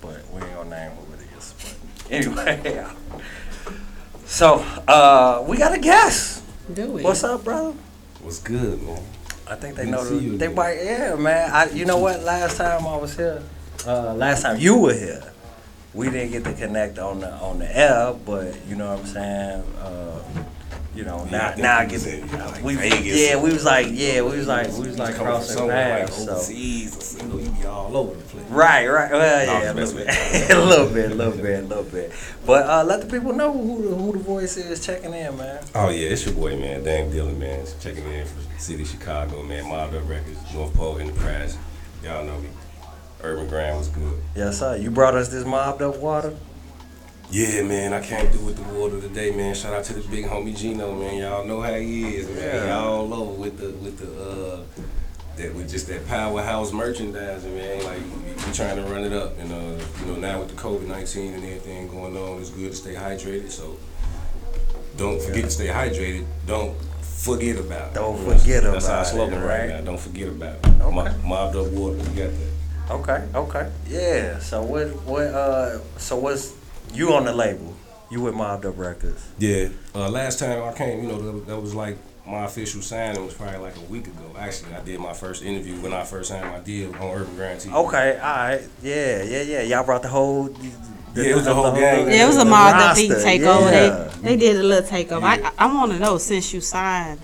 but 0.02 0.21
we 0.32 0.41
ain't 0.43 0.54
gonna 0.54 0.69
name 0.69 0.91
who 0.91 1.13
it 1.15 1.19
is. 1.38 1.54
But 2.04 2.12
anyway, 2.12 2.86
so 4.26 4.58
uh, 4.88 5.43
we 5.47 5.58
got 5.58 5.73
a 5.73 5.80
guest. 5.80 6.43
Do 6.71 6.91
we? 6.91 7.02
What's 7.04 7.23
up, 7.23 7.43
brother? 7.43 7.73
What's 8.21 8.39
good, 8.39 8.82
man? 8.84 9.02
I 9.49 9.56
think 9.56 9.76
they 9.76 9.86
Good 9.86 9.91
know. 9.91 10.04
to 10.04 10.06
see 10.10 10.15
The, 10.17 10.23
you 10.23 10.38
they 10.38 10.45
again. 10.45 10.56
might, 10.56 10.84
yeah, 10.84 11.15
man. 11.15 11.49
I, 11.52 11.69
you 11.71 11.86
know 11.86 11.97
what? 11.97 12.21
Last 12.21 12.58
time 12.58 12.86
I 12.88 12.95
was 12.95 13.17
here, 13.17 13.41
uh, 13.88 14.13
last 14.13 14.43
time 14.43 14.60
you 14.60 14.78
were 14.78 14.93
here, 14.93 15.23
we 15.95 16.10
didn't 16.12 16.32
get 16.32 16.43
to 16.45 16.54
connect 16.54 16.99
on 16.99 17.21
the 17.21 17.32
on 17.34 17.58
the 17.60 17.76
air, 17.78 18.13
but 18.26 18.54
you 18.67 18.76
know 18.76 18.91
what 18.91 18.99
I'm 18.99 19.06
saying. 19.08 19.63
Uh, 19.82 20.19
you 20.95 21.03
know, 21.03 21.23
now 21.25 21.56
now 21.58 21.79
I 21.79 21.86
get 21.86 22.06
like, 22.32 22.63
we 22.63 22.75
Vegas 22.75 23.19
yeah 23.19 23.41
we 23.41 23.51
was 23.51 23.65
like 23.65 23.88
yeah 23.89 24.21
we 24.21 24.38
was 24.38 24.47
like 24.47 24.67
we 24.73 24.88
was 24.88 24.99
like 24.99 25.15
crossing 25.15 25.67
paths. 25.67 26.12
like 26.12 26.25
so. 26.27 26.32
overseas, 26.34 27.15
or, 27.15 27.23
you 27.23 27.29
know, 27.29 27.39
you 27.39 27.49
be 27.49 27.65
all 27.65 27.97
over 27.97 28.13
the 28.13 28.23
place. 28.23 28.45
Right, 28.49 28.88
right. 28.88 29.12
Well, 29.12 29.45
yeah, 29.45 29.71
a 29.71 29.73
little 29.73 29.95
bit, 29.95 30.08
a 30.51 30.60
little 30.60 30.93
bit, 30.93 31.12
a 31.12 31.15
little 31.15 31.38
bit, 31.38 31.63
a 31.63 31.67
little 31.67 31.84
bit. 31.84 32.12
But 32.45 32.67
uh, 32.67 32.84
let 32.84 33.01
the 33.01 33.08
people 33.08 33.34
know 33.34 33.51
who 33.51 33.89
the, 33.89 33.95
who 33.95 34.12
the 34.13 34.19
voice 34.19 34.56
is 34.58 34.86
checking 34.86 35.13
in, 35.13 35.36
man. 35.36 35.63
Oh 35.73 35.89
yeah, 35.89 36.10
it's 36.10 36.25
your 36.25 36.36
boy, 36.36 36.58
man, 36.58 36.84
Dan 36.84 37.10
Dillon, 37.10 37.39
man. 37.39 37.65
Checking 37.79 38.06
in 38.06 38.27
from 38.27 38.43
the 38.53 38.60
city 38.60 38.84
of 38.84 38.89
Chicago, 38.89 39.41
man. 39.41 39.67
Mobbed 39.67 39.95
Up 39.95 40.08
Records, 40.08 40.38
North 40.53 40.73
Pole 40.75 40.99
Enterprise. 40.99 41.58
Y'all 42.03 42.23
know 42.23 42.38
me. 42.39 42.49
Urban 43.23 43.47
Grind 43.47 43.77
was 43.77 43.88
good. 43.88 44.21
Yes, 44.36 44.60
sir. 44.60 44.75
You 44.75 44.91
brought 44.91 45.15
us 45.15 45.29
this 45.29 45.45
mobbed 45.45 45.82
up 45.82 45.97
water. 45.97 46.36
Yeah, 47.32 47.64
man, 47.64 47.94
I 47.94 48.02
came 48.02 48.28
through 48.30 48.46
with 48.46 48.58
the 48.58 48.74
water 48.80 49.02
today, 49.02 49.32
man. 49.36 49.56
Shout 49.56 49.74
out 49.74 49.84
to 49.86 49.94
the 49.94 50.08
big 50.08 50.26
homie 50.26 50.56
Gino, 50.56 50.94
man. 50.94 51.18
Y'all 51.18 51.46
know 51.46 51.62
how 51.62 51.74
he 51.74 52.16
is, 52.18 52.28
man. 52.30 52.38
Yeah. 52.38 52.68
Y'all 52.80 53.12
all 53.12 53.14
over 53.14 53.32
with 53.34 53.58
the 53.58 53.70
with 53.84 53.98
the 53.98 54.24
uh 54.24 54.64
that 55.38 55.56
with 55.56 55.68
just 55.68 55.88
that 55.88 56.08
powerhouse 56.08 56.72
merchandising, 56.72 57.56
man. 57.56 57.84
Like 57.84 57.98
we, 58.00 58.34
we 58.34 58.54
trying 58.54 58.76
to 58.76 58.84
run 58.84 59.04
it 59.04 59.14
up, 59.14 59.38
and 59.40 59.52
uh, 59.52 59.84
you 60.02 60.06
know 60.12 60.16
now 60.20 60.40
with 60.42 60.50
the 60.50 60.56
COVID 60.62 60.86
nineteen 60.88 61.34
and 61.34 61.44
everything 61.44 61.88
going 61.88 62.16
on, 62.16 62.40
it's 62.40 62.52
good 62.52 62.70
to 62.70 62.76
stay 62.78 62.94
hydrated. 62.94 63.50
So 63.50 63.78
don't 64.98 65.20
forget 65.20 65.46
to 65.46 65.50
stay 65.50 65.68
hydrated. 65.70 66.26
Don't 66.46 66.80
forget 67.02 67.58
about 67.58 67.88
it. 67.88 67.94
Don't 67.96 68.20
You 68.20 68.28
know, 68.28 68.38
forget 68.38 68.64
That's 68.64 68.86
our 68.88 68.92
about 69.00 69.08
it, 69.08 69.10
slogan 69.10 69.42
right, 69.42 69.60
right? 69.60 69.70
now. 69.70 69.82
Don't 69.82 70.00
forget 70.00 70.28
about 70.28 70.56
it. 70.64 70.78
Mo- 70.78 71.18
Mobbed 71.26 71.56
up 71.56 71.68
water, 71.72 71.96
we 71.98 72.04
got 72.04 72.30
that. 72.30 72.92
Okay, 72.92 73.28
okay. 73.34 73.72
Yeah. 73.88 74.38
So 74.38 74.62
what 74.62 74.90
what 75.04 75.28
uh 75.28 75.80
so 75.98 76.18
what's 76.18 76.54
you 76.93 77.13
on 77.13 77.25
the 77.25 77.34
label? 77.34 77.75
You 78.10 78.21
with 78.21 78.36
Mobbed 78.36 78.65
Up 78.65 78.77
Records. 78.77 79.27
Yeah. 79.39 79.69
Uh, 79.95 80.10
last 80.10 80.39
time 80.39 80.62
I 80.63 80.73
came, 80.73 81.01
you 81.03 81.08
know, 81.10 81.19
that, 81.21 81.32
was- 81.34 81.43
that 81.45 81.60
was 81.60 81.75
like 81.75 81.97
my 82.27 82.45
official 82.45 82.82
signing 82.82 83.25
was 83.25 83.34
probably 83.34 83.58
like 83.58 83.75
a 83.75 83.82
week 83.82 84.08
ago. 84.08 84.32
Actually, 84.38 84.73
I 84.75 84.82
did 84.82 84.99
my 84.99 85.13
first 85.13 85.43
interview 85.43 85.75
when 85.82 85.93
I 85.93 86.03
first 86.03 86.29
signed 86.29 86.47
my 86.49 86.60
deal 86.60 86.93
on 86.95 87.01
Urban 87.17 87.36
Grind 87.36 87.60
TV. 87.60 87.73
Okay, 87.88 88.17
all 88.17 88.36
right. 88.36 88.62
Yeah, 88.82 89.23
yeah, 89.23 89.41
yeah. 89.41 89.62
Y'all 89.63 89.84
brought 89.84 90.03
the 90.03 90.08
whole 90.10 90.43
the, 90.45 90.69
Yeah, 91.15 91.32
it 91.32 91.36
was 91.36 91.45
the 91.45 91.53
whole 91.53 91.71
gang. 91.73 92.08
Yeah, 92.08 92.23
it 92.23 92.27
was 92.27 92.36
a 92.38 92.39
the 92.39 92.45
mobbed 92.45 92.77
up 92.82 92.95
beat 92.95 93.12
takeover. 93.12 93.71
yeah. 93.71 94.12
They 94.21 94.36
they 94.36 94.38
did 94.38 94.56
a 94.58 94.63
little 94.63 94.88
takeover. 94.89 95.23
I 95.23 95.51
I 95.58 95.73
want 95.73 95.91
to 95.91 95.99
know 95.99 96.17
since 96.17 96.53
you 96.53 96.62
signed 96.62 97.19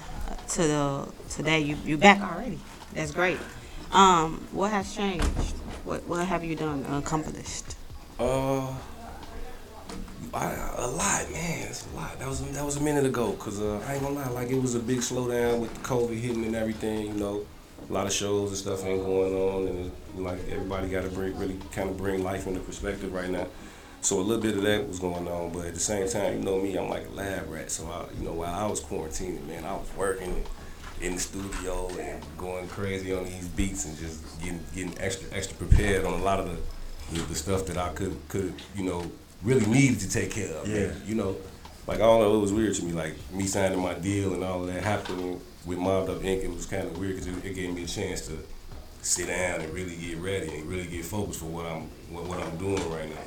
to 0.49 0.61
the 0.63 1.07
today, 1.29 1.59
you 1.61 1.77
you 1.85 1.97
back 1.97 2.19
already. 2.21 2.59
That's 2.93 3.11
great. 3.11 3.37
Um, 3.93 4.45
what 4.51 4.71
has 4.71 4.93
changed? 4.93 5.25
What 5.85 6.05
what 6.09 6.27
have 6.27 6.43
you 6.43 6.55
done 6.55 6.83
accomplished? 6.91 7.75
Uh, 8.19 8.67
I, 10.33 10.53
a 10.77 10.87
lot, 10.87 11.31
man. 11.31 11.67
It's 11.67 11.85
a 11.91 11.95
lot. 11.95 12.19
That 12.19 12.27
was 12.27 12.41
that 12.51 12.65
was 12.65 12.77
a 12.77 12.81
minute 12.81 13.05
ago. 13.05 13.33
Cause 13.33 13.61
uh, 13.61 13.79
I 13.87 13.93
ain't 13.93 14.03
gonna 14.03 14.15
lie, 14.15 14.29
like 14.29 14.49
it 14.49 14.61
was 14.61 14.75
a 14.75 14.79
big 14.79 14.99
slowdown 14.99 15.59
with 15.59 15.73
COVID 15.83 16.17
hitting 16.17 16.45
and 16.45 16.55
everything. 16.55 17.07
You 17.07 17.13
know, 17.13 17.45
a 17.89 17.93
lot 17.93 18.05
of 18.05 18.13
shows 18.13 18.49
and 18.49 18.57
stuff 18.57 18.85
ain't 18.85 19.03
going 19.03 19.33
on, 19.33 19.67
and 19.67 19.91
like 20.23 20.39
everybody 20.49 20.89
got 20.89 21.03
to 21.03 21.09
bring 21.09 21.37
really 21.37 21.57
kind 21.71 21.89
of 21.89 21.97
bring 21.97 22.23
life 22.23 22.47
into 22.47 22.59
perspective 22.59 23.11
right 23.11 23.29
now. 23.29 23.47
So 24.01 24.19
a 24.19 24.21
little 24.21 24.41
bit 24.41 24.55
of 24.55 24.63
that 24.63 24.87
was 24.87 24.99
going 24.99 25.27
on, 25.27 25.51
but 25.51 25.65
at 25.65 25.73
the 25.73 25.79
same 25.79 26.07
time, 26.07 26.37
you 26.37 26.43
know 26.43 26.61
me, 26.61 26.77
I'm 26.77 26.89
like 26.89 27.05
a 27.07 27.11
lab 27.11 27.49
rat. 27.49 27.69
So 27.69 27.85
I, 27.87 28.05
you 28.17 28.25
know, 28.25 28.33
while 28.33 28.53
I 28.53 28.65
was 28.65 28.79
quarantining, 28.79 29.45
man, 29.45 29.65
I 29.65 29.73
was 29.73 29.89
working 29.97 30.45
in 31.01 31.15
the 31.15 31.19
studio 31.19 31.89
and 31.99 32.23
going 32.37 32.67
crazy 32.67 33.13
on 33.13 33.25
these 33.25 33.47
beats 33.47 33.85
and 33.85 33.97
just 33.97 34.41
getting 34.41 34.63
getting 34.75 34.93
extra 34.99 35.27
extra 35.35 35.57
prepared 35.57 36.05
on 36.05 36.13
a 36.13 36.23
lot 36.23 36.39
of 36.39 36.49
the 36.49 36.57
the, 37.13 37.25
the 37.25 37.35
stuff 37.35 37.65
that 37.65 37.77
I 37.77 37.89
could 37.93 38.15
could 38.27 38.53
you 38.75 38.83
know 38.83 39.09
really 39.43 39.65
needed 39.65 39.99
to 40.01 40.09
take 40.09 40.31
care 40.31 40.53
of. 40.55 40.67
Yeah. 40.67 40.77
And, 40.77 41.07
you 41.07 41.15
know, 41.15 41.35
like 41.87 41.97
I 41.97 42.01
don't 42.01 42.21
know, 42.21 42.35
it 42.35 42.41
was 42.41 42.53
weird 42.53 42.75
to 42.75 42.85
me. 42.85 42.91
Like 42.91 43.15
me 43.31 43.45
signing 43.45 43.79
my 43.79 43.93
deal 43.93 44.33
and 44.33 44.43
all 44.43 44.61
of 44.61 44.67
that 44.73 44.83
happening 44.83 45.41
with 45.65 45.77
Mobbed 45.77 46.09
Up 46.09 46.17
Inc. 46.21 46.43
It 46.43 46.53
was 46.53 46.65
kind 46.65 46.83
of 46.87 46.97
weird 46.97 47.15
because 47.15 47.27
it, 47.27 47.45
it 47.45 47.53
gave 47.55 47.73
me 47.73 47.83
a 47.83 47.87
chance 47.87 48.27
to 48.27 48.37
sit 49.01 49.27
down 49.27 49.61
and 49.61 49.73
really 49.73 49.95
get 49.95 50.17
ready 50.17 50.53
and 50.55 50.65
really 50.69 50.85
get 50.87 51.05
focused 51.05 51.39
for 51.39 51.45
what 51.45 51.65
I'm 51.65 51.83
what, 52.11 52.25
what 52.25 52.39
I'm 52.39 52.57
doing 52.57 52.89
right 52.91 53.09
now. 53.09 53.21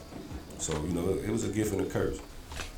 So 0.58 0.72
you 0.84 0.92
know, 0.92 1.08
it 1.10 1.30
was 1.30 1.44
a 1.44 1.48
gift 1.48 1.72
and 1.72 1.80
a 1.80 1.86
curse. 1.86 2.20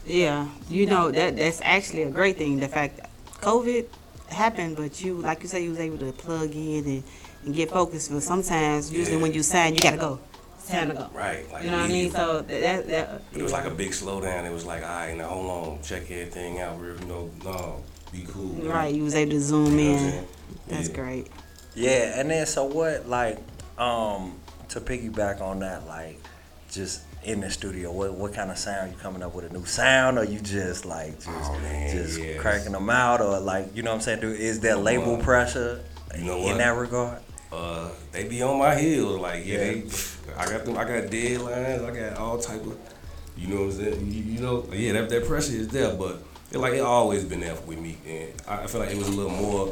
Yeah, 0.07 0.49
you 0.69 0.87
know 0.87 1.11
that 1.11 1.37
that's 1.37 1.61
actually 1.63 2.03
a 2.03 2.11
great 2.11 2.37
thing. 2.39 2.61
The 2.61 2.69
fact 2.69 2.97
that 2.99 3.11
COVID 3.41 3.87
happened, 4.29 4.77
but 4.77 5.03
you, 5.03 5.15
like 5.15 5.43
you 5.43 5.49
said, 5.49 5.63
you 5.63 5.71
was 5.71 5.81
able 5.81 5.99
to 5.99 6.13
plug 6.13 6.55
in 6.55 6.85
and, 6.85 7.03
and 7.45 7.55
get 7.55 7.71
focused. 7.71 8.11
But 8.11 8.23
sometimes, 8.23 8.93
usually 8.93 9.17
Yeah. 9.17 9.23
when 9.23 9.33
you 9.35 9.43
sign, 9.43 9.75
you 9.75 9.81
gotta 9.81 9.97
go. 9.97 10.21
It's 10.65 10.73
time 10.73 10.89
to 10.89 10.95
go. 10.95 11.11
Right. 11.13 11.51
Like 11.53 11.65
You 11.65 11.71
know 11.71 11.77
what 11.79 11.85
I 11.91 11.93
mean? 11.93 12.11
So 12.11 12.41
that 12.41 12.61
that, 12.63 12.87
that 12.89 13.23
It 13.37 13.43
was 13.43 13.53
like 13.53 13.67
a 13.67 13.71
big 13.71 13.91
slowdown. 13.91 14.45
It 14.47 14.53
was 14.53 14.65
like, 14.65 14.83
all 14.83 14.89
right, 14.89 15.15
now 15.17 15.29
hold 15.29 15.51
on, 15.79 15.83
check 15.83 16.11
everything 16.11 16.61
out. 16.61 16.81
Real, 16.81 16.99
you 16.99 17.07
know, 17.07 17.31
no, 17.45 17.83
be 18.13 18.25
cool. 18.27 18.55
you 18.57 18.65
know? 18.65 18.71
right. 18.71 18.95
You 18.95 19.05
was 19.05 19.15
able 19.15 19.33
to 19.33 19.41
zoom 19.41 19.79
You 19.79 19.85
know 19.85 19.93
what 19.93 20.01
I'm 20.01 20.09
in. 20.15 20.27
That's 20.69 20.89
Yeah. 20.89 20.95
great. 20.95 21.27
Yeah, 21.75 22.19
and 22.21 22.31
then 22.31 22.47
so 22.47 22.65
what? 22.65 23.09
Like, 23.09 23.39
um, 23.79 24.37
to 24.71 24.81
piggyback 24.81 25.41
on 25.43 25.59
that, 25.61 25.87
like, 25.87 26.19
just 26.71 27.03
in 27.25 27.41
the 27.41 27.51
studio, 27.51 27.91
what 27.93 28.15
what 28.15 28.33
kind 28.33 28.51
of 28.51 28.57
sound 28.59 28.93
you 28.93 28.99
coming 28.99 29.23
up 29.23 29.35
with 29.35 29.51
a 29.51 29.53
new 29.53 29.65
sound, 29.67 30.19
or 30.19 30.25
you 30.25 30.39
just 30.41 30.85
like 30.87 31.15
just 31.17 31.29
Oh, 31.29 31.59
man, 31.61 31.95
just 31.95 32.21
yes. 32.21 32.41
cracking 32.41 32.73
them 32.73 32.89
out, 32.91 33.21
or 33.21 33.39
like 33.41 33.75
you 33.77 33.83
know 33.83 33.91
what 33.91 33.97
I'm 33.97 34.01
saying? 34.03 34.21
Do 34.21 34.31
is 34.31 34.61
there 34.61 34.77
label 34.77 35.17
pressure 35.19 35.83
you 36.17 36.25
know 36.25 36.37
in 36.39 36.43
what? 36.45 36.59
that 36.59 36.77
regard? 36.77 37.19
Uh, 37.55 37.89
they 38.13 38.25
be 38.29 38.43
on 38.43 38.59
my 38.59 38.75
heels. 38.75 39.21
Like, 39.21 39.45
yeah, 39.47 39.59
they, 39.59 39.85
I 40.37 40.47
got 40.47 40.65
them. 40.65 40.77
I 40.77 40.85
got 40.85 41.05
deadlines. 41.11 41.85
I 41.85 41.97
got 42.11 42.19
all 42.19 42.39
type 42.39 42.63
of, 42.67 42.77
you 43.37 43.49
know 43.49 43.57
what 43.63 43.65
I'm 43.67 43.73
saying. 43.73 44.11
You, 44.13 44.23
you 44.23 44.41
know, 44.41 44.67
yeah, 44.73 44.93
that, 44.95 45.09
that 45.09 45.27
pressure 45.27 45.53
is 45.55 45.69
there, 45.69 45.95
but 45.95 46.23
it 46.53 46.59
like 46.59 46.75
it 46.75 46.81
always 46.81 47.25
been 47.25 47.41
there 47.41 47.57
with 47.67 47.79
me, 47.79 47.97
and 48.07 48.33
I, 48.49 48.63
I 48.63 48.67
feel 48.67 48.81
like 48.81 48.91
it 48.91 48.99
was 48.99 49.09
a 49.09 49.13
little 49.13 49.33
more 49.33 49.67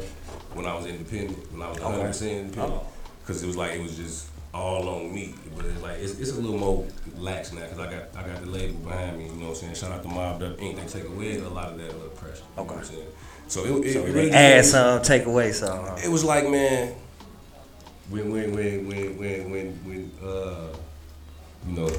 when 0.53 0.65
I 0.65 0.75
was 0.75 0.85
independent, 0.85 1.51
when 1.51 1.61
I 1.61 1.69
was 1.69 1.79
100 1.79 2.07
percent 2.07 2.31
independent, 2.31 2.81
Oh. 2.83 2.87
because 3.21 3.41
it 3.43 3.47
was 3.47 3.55
like 3.57 3.73
it 3.73 3.81
was 3.81 3.95
just 3.97 4.27
all 4.53 4.87
on 4.89 5.13
me. 5.13 5.33
But 5.55 5.65
it's 5.65 5.81
like 5.81 5.97
it's, 5.99 6.19
it's 6.19 6.31
a 6.31 6.35
little 6.41 6.57
more 6.57 6.85
lax 7.17 7.53
now 7.53 7.61
because 7.61 7.79
I 7.79 7.91
got 7.91 8.03
I 8.15 8.27
got 8.27 8.41
the 8.41 8.49
label 8.49 8.79
behind 8.79 9.17
me. 9.17 9.25
You 9.25 9.31
know 9.31 9.39
what 9.45 9.49
I'm 9.49 9.55
saying? 9.55 9.75
Shout 9.75 9.91
out 9.91 10.03
to 10.03 10.09
Mobbed 10.09 10.43
Up 10.43 10.57
Inc. 10.57 10.75
They 10.75 10.99
take 10.99 11.09
away 11.09 11.37
a 11.39 11.49
lot 11.49 11.71
of 11.71 11.77
that 11.77 11.87
little 11.93 12.09
pressure. 12.09 12.43
You 12.57 12.63
know 12.63 12.63
what 12.63 12.77
I'm 12.77 12.83
saying? 12.83 13.07
So 13.47 13.65
it, 13.65 13.85
it, 13.87 13.93
So 13.93 14.05
it 14.05 14.13
really 14.13 14.31
add 14.31 14.65
some, 14.65 15.01
take 15.01 15.25
away 15.25 15.51
some. 15.53 15.85
huh? 15.85 15.97
it 16.03 16.09
was 16.09 16.23
like 16.23 16.49
man, 16.49 16.93
when 18.09 18.31
when 18.31 18.53
when 18.53 18.87
when 18.87 19.17
when 19.17 19.51
when 19.51 19.67
when 19.85 20.11
uh, 20.27 20.67
you 21.67 21.73
know, 21.73 21.89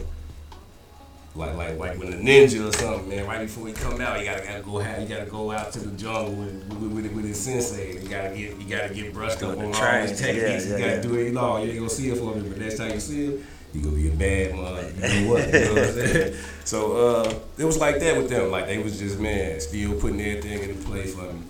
Like 1.35 1.57
like 1.57 1.79
like 1.79 1.99
when 1.99 2.11
the 2.11 2.17
ninja 2.19 2.69
or 2.69 2.73
something, 2.73 3.09
man. 3.09 3.27
Right 3.27 3.41
before 3.41 3.67
he 3.67 3.73
come 3.73 4.01
out, 4.01 4.21
you 4.21 4.27
gotta, 4.27 4.45
gotta 4.45 4.63
go 4.63 4.79
have, 4.79 5.03
you 5.03 5.09
gotta 5.09 5.29
go 5.31 5.51
out 5.51 5.73
to 5.73 5.81
the 5.81 5.97
jungle 5.97 6.33
with 6.35 6.69
with, 6.75 6.93
with, 6.93 7.13
with 7.13 7.25
his 7.25 7.41
sensei. 7.41 8.01
You 8.01 8.09
gotta 8.09 8.29
get 8.37 8.61
you 8.61 8.69
gotta 8.69 8.95
get 8.95 9.13
brushed 9.13 9.43
up 9.43 9.59
on 9.59 9.65
all 9.65 9.73
train, 9.73 10.09
his 10.09 10.21
techniques. 10.21 10.67
yeah, 10.67 10.73
you 10.73 10.79
gotta 10.79 10.97
yeah. 10.97 11.03
do 11.03 11.15
it. 11.17 11.33
No, 11.33 11.57
you 11.57 11.71
ain't 11.71 11.79
gonna 11.79 11.91
see 11.91 12.11
it 12.11 12.19
for 12.19 12.35
me, 12.37 12.49
but 12.49 12.59
next 12.59 12.77
time 12.77 12.93
you 12.93 13.01
see 13.01 13.25
it, 13.27 13.41
you 13.73 13.81
gonna 13.81 13.97
be 13.97 14.09
a 14.09 14.13
bad 14.13 14.55
mother. 14.55 14.93
You 14.93 15.21
know 15.25 15.31
what? 15.33 15.47
You 15.47 15.53
know 15.65 15.73
what 15.75 15.85
I'm 15.85 15.93
saying? 15.95 16.35
So 16.65 16.97
uh, 16.97 17.35
it 17.59 17.65
was 17.65 17.79
like 17.79 17.99
that 17.99 18.17
with 18.17 18.29
them. 18.29 18.51
Like 18.53 18.67
they 18.67 18.79
was 18.79 18.99
just 18.99 19.19
man, 19.19 19.59
still 19.61 19.99
putting 19.99 20.21
everything 20.21 20.69
into 20.71 20.85
play 20.85 21.07
for 21.07 21.23
me. 21.33 21.41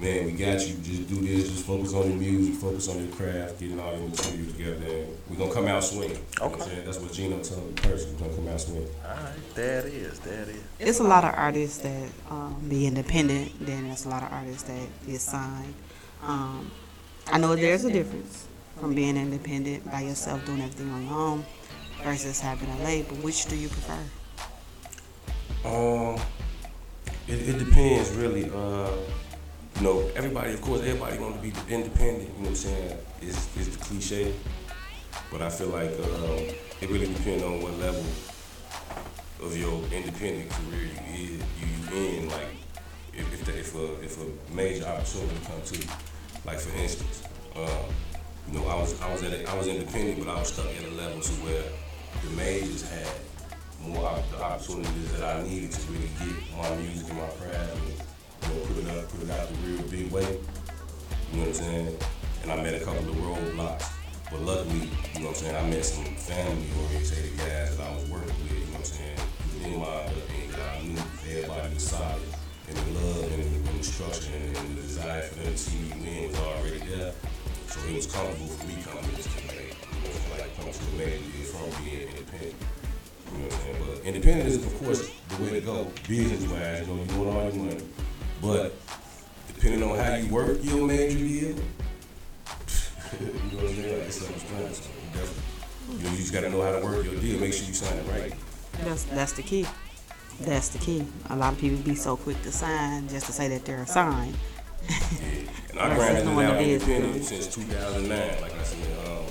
Man, 0.00 0.26
we 0.26 0.32
got 0.32 0.64
you. 0.64 0.76
Just 0.76 1.08
do 1.08 1.16
this. 1.16 1.50
Just 1.50 1.66
focus 1.66 1.92
on 1.92 2.08
your 2.08 2.18
music. 2.18 2.54
Focus 2.54 2.88
on 2.88 3.04
your 3.04 3.12
craft. 3.16 3.58
Getting 3.58 3.80
all 3.80 3.98
your 3.98 4.08
material 4.08 4.46
together. 4.46 4.86
And 4.86 5.18
we're 5.28 5.36
gonna 5.36 5.52
come 5.52 5.66
out 5.66 5.82
swinging. 5.82 6.10
You 6.10 6.16
know 6.38 6.48
what 6.48 6.60
I'm 6.60 6.68
saying? 6.68 6.84
That's 6.84 6.98
what 7.00 7.12
Gino 7.12 7.42
told 7.42 7.76
the 7.76 7.82
person. 7.82 8.12
We 8.14 8.20
gonna 8.20 8.34
come 8.36 8.48
out 8.48 8.60
swinging. 8.60 8.88
All 9.04 9.10
right, 9.10 9.54
there 9.56 9.84
it 9.84 9.92
is. 9.92 10.20
There 10.20 10.42
it 10.42 10.48
is. 10.50 10.62
It's 10.78 11.00
a 11.00 11.04
lot 11.04 11.24
of 11.24 11.34
artists 11.34 11.78
that 11.78 12.08
um, 12.30 12.64
be 12.68 12.86
independent. 12.86 13.50
Then 13.58 13.88
there's 13.88 14.04
a 14.04 14.08
lot 14.08 14.22
of 14.22 14.32
artists 14.32 14.62
that 14.62 14.88
is 15.08 15.22
signed. 15.22 15.74
Um, 16.22 16.70
I 17.26 17.38
know 17.38 17.56
there's 17.56 17.84
a 17.84 17.92
difference 17.92 18.46
from 18.78 18.94
being 18.94 19.16
independent 19.16 19.90
by 19.90 20.02
yourself, 20.02 20.46
doing 20.46 20.60
everything 20.60 20.90
on 20.90 21.06
your 21.06 21.14
own, 21.14 21.46
versus 22.04 22.40
having 22.40 22.70
a 22.70 22.84
label. 22.84 23.16
Which 23.16 23.46
do 23.46 23.56
you 23.56 23.68
prefer? 23.68 23.98
Um, 25.64 26.20
it, 27.26 27.48
it 27.48 27.58
depends 27.58 28.10
really. 28.12 28.48
Uh, 28.48 28.92
you 29.78 29.84
know, 29.84 30.10
everybody, 30.16 30.54
of 30.54 30.60
course, 30.60 30.80
everybody 30.80 31.18
want 31.18 31.36
to 31.36 31.40
be 31.40 31.52
independent. 31.72 32.22
You 32.22 32.28
know 32.28 32.40
what 32.40 32.48
I'm 32.48 32.54
saying? 32.56 32.98
Is 33.22 33.56
is 33.56 33.76
the 33.76 33.84
cliche, 33.84 34.34
but 35.30 35.40
I 35.40 35.50
feel 35.50 35.68
like 35.68 35.90
um, 35.90 36.54
it 36.80 36.90
really 36.90 37.06
depends 37.06 37.44
on 37.44 37.62
what 37.62 37.78
level 37.78 38.04
of 39.40 39.56
your 39.56 39.80
independent 39.92 40.50
career 40.50 40.82
you 40.82 41.14
is, 41.14 41.30
you, 41.60 41.96
you 41.96 42.18
in. 42.18 42.28
Like, 42.28 42.48
if 43.14 43.32
if, 43.32 43.44
the, 43.44 43.58
if 43.58 43.74
a 43.76 44.02
if 44.02 44.18
a 44.20 44.52
major 44.52 44.84
opportunity 44.84 45.36
come 45.46 45.62
to 45.62 45.76
you, 45.78 45.88
like 46.44 46.58
for 46.58 46.76
instance, 46.76 47.22
um, 47.54 47.94
you 48.50 48.58
know, 48.58 48.66
I 48.66 48.74
was 48.74 49.00
I 49.00 49.12
was 49.12 49.22
at 49.22 49.32
a, 49.32 49.48
I 49.48 49.56
was 49.56 49.68
independent, 49.68 50.18
but 50.18 50.28
I 50.28 50.40
was 50.40 50.52
stuck 50.52 50.66
at 50.66 50.82
a 50.82 50.94
level 50.94 51.20
to 51.20 51.32
where 51.46 51.62
the 52.24 52.30
majors 52.36 52.88
had 52.90 53.06
more 53.80 54.18
the 54.32 54.42
opportunities 54.42 55.12
that 55.12 55.36
I 55.36 55.42
needed 55.44 55.70
to 55.70 55.92
really 55.92 56.10
get 56.18 56.34
my 56.56 56.74
music 56.76 57.10
and 57.10 57.18
my 57.18 57.28
craft 57.28 58.07
you 58.42 58.48
know, 58.48 58.66
put 58.66 58.76
it 58.78 58.90
up, 58.90 59.08
put 59.10 59.22
it 59.22 59.30
out 59.30 59.48
the 59.48 59.54
real 59.66 59.82
big 59.88 60.12
way. 60.12 60.38
You 61.32 61.38
know 61.38 61.40
what 61.40 61.48
I'm 61.48 61.54
saying? 61.54 61.98
And 62.42 62.52
I 62.52 62.56
met 62.56 62.74
a 62.74 62.84
couple 62.84 63.08
of 63.08 63.16
roadblocks. 63.16 63.90
But 64.30 64.40
luckily, 64.42 64.90
you 65.14 65.20
know 65.20 65.28
what 65.28 65.28
I'm 65.28 65.34
saying, 65.34 65.56
I 65.56 65.70
met 65.70 65.84
some 65.84 66.04
family 66.16 66.68
oriented 66.84 67.36
guys 67.38 67.76
that 67.76 67.86
I 67.86 67.94
was 67.94 68.10
working 68.10 68.28
with, 68.28 68.52
you 68.52 68.58
know 68.66 68.72
what 68.72 68.78
I'm 68.78 68.84
saying? 68.84 69.18
Thing 69.62 69.80
that 70.50 70.60
I 70.60 70.82
knew 70.82 70.98
everybody 71.28 71.74
was 71.74 71.82
solid. 71.82 72.22
And 72.68 72.76
the 72.76 73.00
love 73.00 73.32
and 73.32 73.42
the, 73.42 73.70
and 73.70 73.84
structure 73.84 74.32
and, 74.34 74.56
and 74.56 74.76
the 74.76 74.82
desire 74.82 75.22
for 75.22 75.34
them 75.36 75.52
to 75.52 75.58
see 75.58 75.78
me 75.78 75.92
win 76.04 76.30
was 76.30 76.40
already 76.40 76.78
there. 76.84 77.12
So 77.68 77.80
it 77.88 77.94
was 77.96 78.06
comfortable 78.06 78.48
for 78.48 78.66
me 78.66 78.76
coming 78.84 79.04
into 79.08 79.22
the 79.22 79.42
major. 79.48 79.76
You 79.88 80.08
know, 80.08 80.36
like 80.36 80.56
coming 80.56 80.72
to 80.72 80.84
the 80.84 80.96
major 80.98 81.44
from 81.48 81.84
being 81.84 82.08
independent. 82.08 82.54
You 83.32 83.38
know 83.38 83.44
what 83.44 83.54
I'm 83.54 83.60
saying? 83.60 83.76
But 83.80 84.04
independent 84.04 84.48
is, 84.48 84.56
of 84.66 84.78
course, 84.84 85.10
the 85.28 85.42
way 85.42 85.50
to 85.50 85.60
go, 85.60 85.86
business 86.06 86.44
wise. 86.50 86.86
You 86.86 86.94
know, 86.94 87.04
you 87.04 87.20
want 87.22 87.36
all 87.36 87.44
your 87.44 87.64
money. 87.64 87.84
But 88.40 88.74
depending 89.54 89.82
on 89.82 89.98
how 89.98 90.14
you 90.14 90.32
work 90.32 90.58
your 90.62 90.86
major 90.86 91.18
deal, 91.18 91.48
you 91.48 91.54
know 91.54 91.62
what 93.56 93.64
I'm 93.64 93.74
saying? 93.74 93.98
Like, 93.98 94.06
it's 94.08 94.16
self-explanatory. 94.16 94.94
You 95.90 96.04
know, 96.04 96.10
you 96.10 96.16
just 96.16 96.32
gotta 96.32 96.50
know 96.50 96.62
how 96.62 96.78
to 96.78 96.84
work 96.84 97.04
your 97.04 97.14
deal. 97.20 97.40
Make 97.40 97.52
sure 97.54 97.66
you 97.66 97.74
sign 97.74 97.96
it 97.98 98.06
right. 98.10 98.32
That's 98.84 99.04
that's 99.04 99.32
the 99.32 99.42
key. 99.42 99.66
That's 100.40 100.68
the 100.68 100.78
key. 100.78 101.04
A 101.30 101.36
lot 101.36 101.54
of 101.54 101.58
people 101.58 101.78
be 101.78 101.94
so 101.96 102.16
quick 102.16 102.40
to 102.42 102.52
sign 102.52 103.08
just 103.08 103.26
to 103.26 103.32
say 103.32 103.48
that 103.48 103.64
they're 103.64 103.86
signed. 103.86 104.36
And 105.70 105.80
I 105.80 105.88
Versus 105.88 105.98
granted 105.98 106.20
it 106.20 106.24
knowing 106.26 106.46
out 106.46 106.58
the 106.58 106.64
business. 106.64 106.88
independent 106.88 107.24
since 107.24 107.54
2009. 107.54 108.40
Like 108.42 108.54
I 108.54 108.62
said, 108.62 109.08
um, 109.08 109.24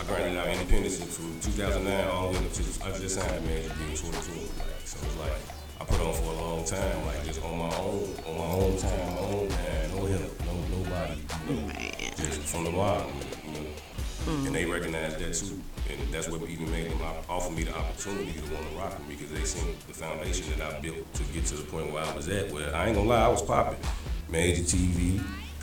I 0.00 0.04
granted 0.04 0.38
out 0.38 0.46
independence 0.48 0.98
since 0.98 1.18
2009 1.44 2.08
all 2.08 2.32
the 2.32 2.38
way 2.38 2.44
up 2.46 2.52
to 2.52 2.62
I 2.84 2.98
just 2.98 3.14
signed 3.16 3.34
a 3.34 3.40
major 3.42 3.68
deal 3.68 3.88
in 3.88 3.96
2020. 3.96 4.40
Like, 4.42 4.80
so 4.84 4.98
it's 5.06 5.16
like 5.18 5.32
I 5.80 5.84
put 5.84 6.00
on 6.00 6.14
for 6.14 6.32
a 6.32 6.36
long 6.36 6.64
time, 6.64 7.06
like 7.06 7.24
just 7.24 7.42
on 7.42 7.58
my 7.58 7.76
own, 7.76 8.08
on 8.26 8.38
my 8.38 8.44
own 8.64 8.76
time, 8.78 9.14
my 9.14 9.20
own 9.20 9.48
time, 9.48 9.90
no 9.96 10.06
help, 10.06 10.40
no 10.46 10.76
nobody, 10.76 11.20
you 11.48 11.56
know, 11.56 11.72
just 12.16 12.40
from 12.42 12.64
the 12.64 12.70
bottom, 12.70 13.10
you 13.44 13.60
know. 13.60 14.46
And 14.46 14.54
they 14.54 14.64
recognize 14.64 15.16
that 15.16 15.34
too, 15.34 15.60
and 15.90 16.12
that's 16.12 16.28
what 16.28 16.48
even 16.48 16.70
made 16.70 16.90
them 16.90 17.00
offer 17.28 17.52
me 17.52 17.64
the 17.64 17.76
opportunity 17.76 18.32
to 18.32 18.54
want 18.54 18.70
to 18.70 18.76
rock 18.76 18.98
with 18.98 19.08
me 19.08 19.16
because 19.16 19.30
they 19.32 19.44
seen 19.44 19.76
the 19.86 19.92
foundation 19.94 20.46
that 20.56 20.74
I 20.74 20.80
built 20.80 21.12
to 21.14 21.22
get 21.24 21.44
to 21.46 21.56
the 21.56 21.64
point 21.64 21.92
where 21.92 22.04
I 22.04 22.14
was 22.14 22.28
at. 22.28 22.50
Where 22.52 22.74
I 22.74 22.86
ain't 22.86 22.96
gonna 22.96 23.08
lie, 23.08 23.24
I 23.24 23.28
was 23.28 23.42
popping, 23.42 23.78
major 24.28 24.62
TV. 24.62 25.20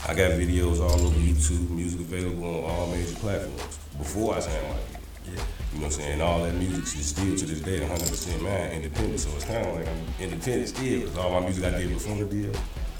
I 0.07 0.13
got 0.13 0.31
videos 0.31 0.79
all 0.79 0.99
over 0.99 1.15
YouTube, 1.15 1.69
music 1.69 2.01
available 2.01 2.65
on 2.65 2.69
all 2.69 2.87
major 2.87 3.15
platforms 3.15 3.79
before 3.97 4.35
I 4.35 4.39
signed 4.39 4.67
my. 4.67 5.00
Yeah. 5.25 5.31
You 5.31 5.37
know 5.37 5.43
what 5.73 5.85
I'm 5.85 5.91
saying? 5.91 6.21
All 6.21 6.43
that 6.43 6.53
music 6.55 6.99
is 6.99 7.05
still 7.07 7.35
to 7.37 7.45
this 7.45 7.61
day 7.61 7.79
100% 7.79 8.41
mine, 8.41 8.71
independent. 8.71 9.19
So 9.19 9.29
it's 9.35 9.45
kind 9.45 9.65
of 9.65 9.75
like 9.75 9.87
I'm 9.87 10.03
independent 10.19 10.69
still 10.69 10.99
because 11.01 11.17
all 11.17 11.31
my 11.31 11.39
music 11.39 11.65
I 11.65 11.77
did 11.77 11.89
before 11.89 12.15
the 12.17 12.25
deal 12.25 12.51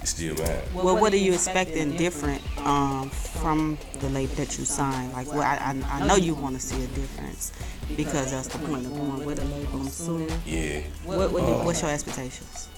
is 0.01 0.09
still 0.09 0.35
mine. 0.35 0.61
Well, 0.73 0.97
what 0.97 1.13
are 1.13 1.17
you 1.17 1.33
expecting 1.33 1.97
different 1.97 2.41
um, 2.65 3.09
from 3.09 3.77
the 3.99 4.09
label 4.09 4.35
that 4.35 4.57
you 4.57 4.65
signed? 4.65 5.13
Like, 5.13 5.27
well, 5.27 5.41
I, 5.41 5.57
I, 5.57 6.01
I 6.01 6.07
know 6.07 6.15
you 6.15 6.35
want 6.35 6.55
to 6.55 6.61
see 6.61 6.83
a 6.83 6.87
difference 6.87 7.51
because 7.97 8.31
that's 8.31 8.47
the 8.47 8.59
point 8.59 8.85
of 8.85 8.93
going 8.93 9.25
with 9.25 9.41
a 9.41 9.45
label. 9.45 9.81
I'm. 9.81 10.39
Yeah. 10.45 10.81
What, 11.05 11.31
what 11.31 11.65
what's 11.65 11.81
your 11.81 11.91
expectations? 11.91 12.69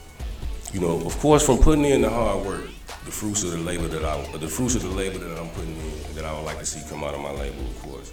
you 0.73 0.79
know, 0.79 0.99
of 1.05 1.17
course, 1.19 1.45
from 1.45 1.59
putting 1.59 1.85
in 1.85 2.01
the 2.01 2.09
hard 2.09 2.43
work, 2.45 2.65
the 3.05 3.11
fruits 3.11 3.43
of 3.43 3.51
the 3.51 3.59
labor 3.59 3.87
that 3.87 4.03
I, 4.03 4.37
the 4.37 4.47
fruits 4.47 4.73
of 4.73 4.81
the 4.81 4.89
labor 4.89 5.19
that 5.19 5.39
I'm 5.39 5.49
putting 5.49 5.77
in, 5.77 6.15
that 6.15 6.25
I 6.25 6.33
would 6.33 6.45
like 6.45 6.57
to 6.59 6.65
see 6.65 6.81
come 6.89 7.03
out 7.03 7.13
of 7.13 7.21
my 7.21 7.31
label, 7.31 7.61
of 7.61 7.81
course, 7.83 8.11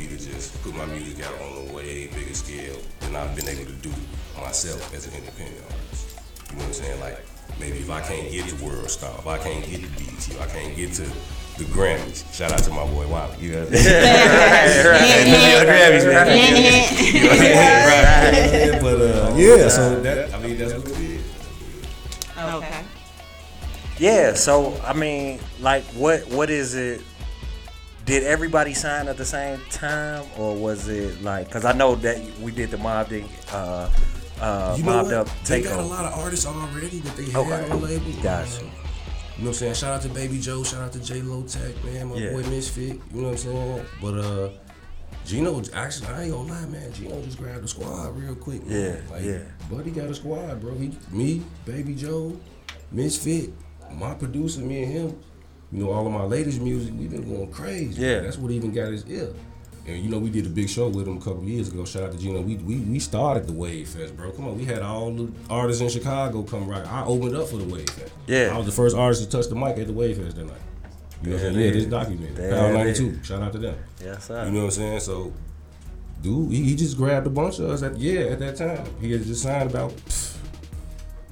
would 0.00 0.10
be 0.10 0.16
to 0.16 0.30
just 0.32 0.60
put 0.62 0.74
my 0.74 0.86
music 0.86 1.24
out 1.24 1.34
on 1.40 1.68
a 1.68 1.72
way 1.72 2.06
bigger 2.08 2.34
scale 2.34 2.76
than 3.00 3.16
I've 3.16 3.34
been 3.36 3.48
able 3.48 3.66
to 3.66 3.76
do 3.76 3.92
myself 4.38 4.94
as 4.94 5.06
an 5.06 5.14
independent 5.14 5.62
artist. 5.64 6.20
You 6.50 6.56
know 6.56 6.62
what 6.62 6.66
I'm 6.66 6.72
saying? 6.72 7.00
Like 7.00 7.26
maybe 7.58 7.78
if 7.78 7.90
I 7.90 8.00
can't 8.00 8.30
get 8.30 8.48
to 8.48 8.64
World 8.64 8.90
Star, 8.90 9.14
if 9.18 9.26
I 9.26 9.38
can't 9.38 9.64
get 9.64 9.82
to 9.82 9.88
BET, 9.88 10.28
if 10.28 10.40
I 10.40 10.46
can't 10.46 10.76
get 10.76 10.92
to 10.94 11.02
the 11.58 11.64
Grammys. 11.64 12.32
Shout 12.34 12.52
out 12.52 12.60
to 12.60 12.70
my 12.70 12.86
boy 12.86 13.06
Wop. 13.08 13.40
You 13.40 13.52
know 13.52 13.64
what 13.64 13.68
I'm 13.68 13.76
saying? 13.76 14.86
Right, 14.86 15.00
right. 15.00 15.26
Yeah, 15.26 15.64
Grammys, 15.64 16.06
man. 16.06 16.26
Yeah. 16.26 17.00
You 17.00 17.20
know 17.20 17.28
what 17.28 17.32
I'm 17.32 17.38
saying? 17.38 18.72
Right. 18.72 18.82
But 18.82 19.00
uh, 19.00 19.34
yeah, 19.36 19.68
so 19.68 20.00
that 20.00 20.34
I 20.34 20.40
mean 20.40 20.56
that's 20.56 20.74
what 20.74 20.88
it 20.88 20.98
is. 20.98 21.24
Okay. 22.38 22.84
Yeah, 23.98 24.32
so 24.32 24.80
I 24.82 24.94
mean, 24.94 25.40
like, 25.60 25.84
what 25.92 26.26
what 26.28 26.48
is 26.48 26.74
it? 26.74 27.02
Did 28.10 28.24
everybody 28.24 28.74
sign 28.74 29.06
at 29.06 29.16
the 29.16 29.24
same 29.24 29.60
time, 29.70 30.26
or 30.36 30.56
was 30.56 30.88
it 30.88 31.22
like? 31.22 31.46
Because 31.46 31.64
I 31.64 31.72
know 31.72 31.94
that 31.94 32.18
we 32.40 32.50
did 32.50 32.72
the 32.72 32.76
mob 32.76 33.08
Deep, 33.08 33.24
uh, 33.52 33.88
uh, 34.40 34.74
You 34.76 34.82
know 34.82 34.90
mobbed 34.90 35.10
what? 35.10 35.28
up 35.28 35.44
They 35.44 35.62
got 35.62 35.78
a 35.78 35.82
lot 35.82 36.04
of 36.06 36.18
artists 36.18 36.44
already 36.44 36.98
that 36.98 37.16
they 37.16 37.32
Okay. 37.32 37.70
on 37.70 37.80
the 37.80 37.86
label. 37.86 38.10
Gotcha. 38.20 38.62
You 38.62 38.64
know 38.64 38.72
what 39.36 39.46
I'm 39.46 39.54
saying? 39.54 39.74
Shout 39.74 39.92
out 39.92 40.02
to 40.02 40.08
Baby 40.08 40.40
Joe, 40.40 40.64
shout 40.64 40.82
out 40.82 40.92
to 40.94 40.98
J 40.98 41.22
Lo 41.22 41.42
Tech, 41.42 41.84
man, 41.84 42.08
my 42.08 42.16
Yeah. 42.16 42.32
boy 42.32 42.42
Misfit. 42.50 43.00
You 43.14 43.20
know 43.20 43.28
what 43.28 43.30
I'm 43.30 43.36
saying? 43.36 43.86
But 44.02 44.14
uh 44.18 44.48
Gino, 45.24 45.62
actually, 45.72 46.08
I 46.08 46.22
ain't 46.24 46.32
gonna 46.32 46.52
lie, 46.52 46.66
man. 46.66 46.92
Gino 46.92 47.22
just 47.22 47.38
grabbed 47.38 47.62
the 47.62 47.68
squad 47.68 48.16
real 48.18 48.34
quick. 48.34 48.66
Man. 48.66 49.04
Yeah, 49.06 49.14
like, 49.14 49.24
yeah. 49.24 49.38
Buddy 49.70 49.92
got 49.92 50.10
a 50.10 50.14
squad, 50.16 50.60
bro. 50.60 50.74
He, 50.74 50.90
me, 51.12 51.44
Baby 51.64 51.94
Joe, 51.94 52.36
Misfit, 52.90 53.50
my 53.92 54.14
producer, 54.14 54.62
me 54.62 54.82
and 54.82 54.92
him. 54.92 55.16
You 55.72 55.84
know, 55.84 55.92
all 55.92 56.06
of 56.06 56.12
my 56.12 56.24
latest 56.24 56.60
music, 56.60 56.92
we've 56.96 57.10
been 57.10 57.28
going 57.32 57.50
crazy. 57.52 58.02
Yeah. 58.02 58.16
man. 58.16 58.24
that's 58.24 58.38
what 58.38 58.50
even 58.50 58.72
got 58.72 58.92
his 58.92 59.06
ear. 59.06 59.32
And 59.86 60.02
you 60.02 60.10
know, 60.10 60.18
we 60.18 60.30
did 60.30 60.46
a 60.46 60.48
big 60.50 60.68
show 60.68 60.88
with 60.88 61.08
him 61.08 61.16
a 61.16 61.20
couple 61.20 61.44
years 61.44 61.68
ago. 61.68 61.84
Shout 61.84 62.02
out 62.02 62.12
to 62.12 62.18
Gino. 62.18 62.40
We, 62.42 62.56
we 62.56 62.76
we 62.76 62.98
started 62.98 63.46
the 63.46 63.52
Wave 63.52 63.88
Fest, 63.88 64.16
bro. 64.16 64.30
Come 64.32 64.48
on, 64.48 64.58
we 64.58 64.64
had 64.64 64.82
all 64.82 65.10
the 65.10 65.32
artists 65.48 65.80
in 65.80 65.88
Chicago 65.88 66.42
come 66.42 66.68
right. 66.68 66.86
I 66.86 67.04
opened 67.04 67.36
up 67.36 67.48
for 67.48 67.56
the 67.56 67.64
Wave 67.64 67.88
Fest. 67.88 68.12
Yeah. 68.26 68.50
I 68.52 68.56
was 68.56 68.66
the 68.66 68.72
first 68.72 68.96
artist 68.96 69.22
to 69.22 69.28
touch 69.28 69.48
the 69.48 69.54
mic 69.54 69.78
at 69.78 69.86
the 69.86 69.92
Wave 69.92 70.18
Fest 70.18 70.36
that 70.36 70.44
night. 70.44 70.56
You 71.22 71.30
know 71.30 71.36
what 71.36 71.46
I'm 71.46 71.54
saying? 71.54 71.66
Yeah, 71.66 71.70
this. 71.72 72.34
There 72.34 72.50
Power 72.50 72.70
it 72.70 72.74
92. 72.74 73.24
Shout 73.24 73.42
out 73.42 73.52
to 73.52 73.58
them. 73.58 73.78
Yes, 74.02 74.26
sir. 74.26 74.44
You 74.44 74.50
know 74.52 74.58
what 74.58 74.64
I'm 74.64 74.70
saying? 74.70 75.00
So, 75.00 75.32
dude, 76.22 76.52
he, 76.52 76.62
he 76.64 76.76
just 76.76 76.96
grabbed 76.96 77.26
a 77.26 77.30
bunch 77.30 77.58
of 77.58 77.70
us 77.70 77.82
at 77.82 77.96
yeah 77.98 78.20
at 78.20 78.38
that 78.38 78.56
time. 78.56 78.86
He 79.00 79.12
had 79.12 79.22
just 79.22 79.42
signed 79.42 79.70
about 79.70 79.90
pff, 79.90 80.29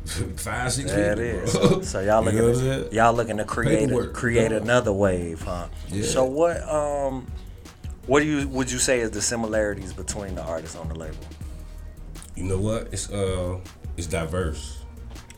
five 0.37 0.73
six 0.73 0.91
There 0.91 1.17
people. 1.17 1.25
it 1.25 1.45
is. 1.45 1.53
bro. 1.57 1.83
So 1.83 2.01
y'all 2.01 2.25
You 2.33 2.43
looking 2.43 2.63
know 2.69 2.89
to, 2.89 2.95
y'all 2.95 3.15
looking 3.15 3.37
to 3.39 3.45
create 3.45 3.91
a, 3.91 4.07
create 4.09 4.53
another 4.53 4.93
wave, 4.93 5.43
huh? 5.43 5.69
Yeah. 5.89 6.05
So 6.05 6.25
what 6.25 6.63
um 6.69 7.27
what 8.07 8.21
do 8.21 8.27
you 8.27 8.49
would 8.49 8.71
you 8.71 8.79
say 8.79 9.01
is 9.01 9.11
the 9.11 9.21
similarities 9.23 9.93
between 9.93 10.35
the 10.35 10.43
artists 10.43 10.77
on 10.77 10.89
the 10.89 10.95
label? 10.95 11.17
You 12.37 12.45
know 12.45 12.59
what? 12.59 12.89
It's 12.93 13.11
uh, 13.11 13.59
it's 13.97 14.07
diverse. 14.07 14.77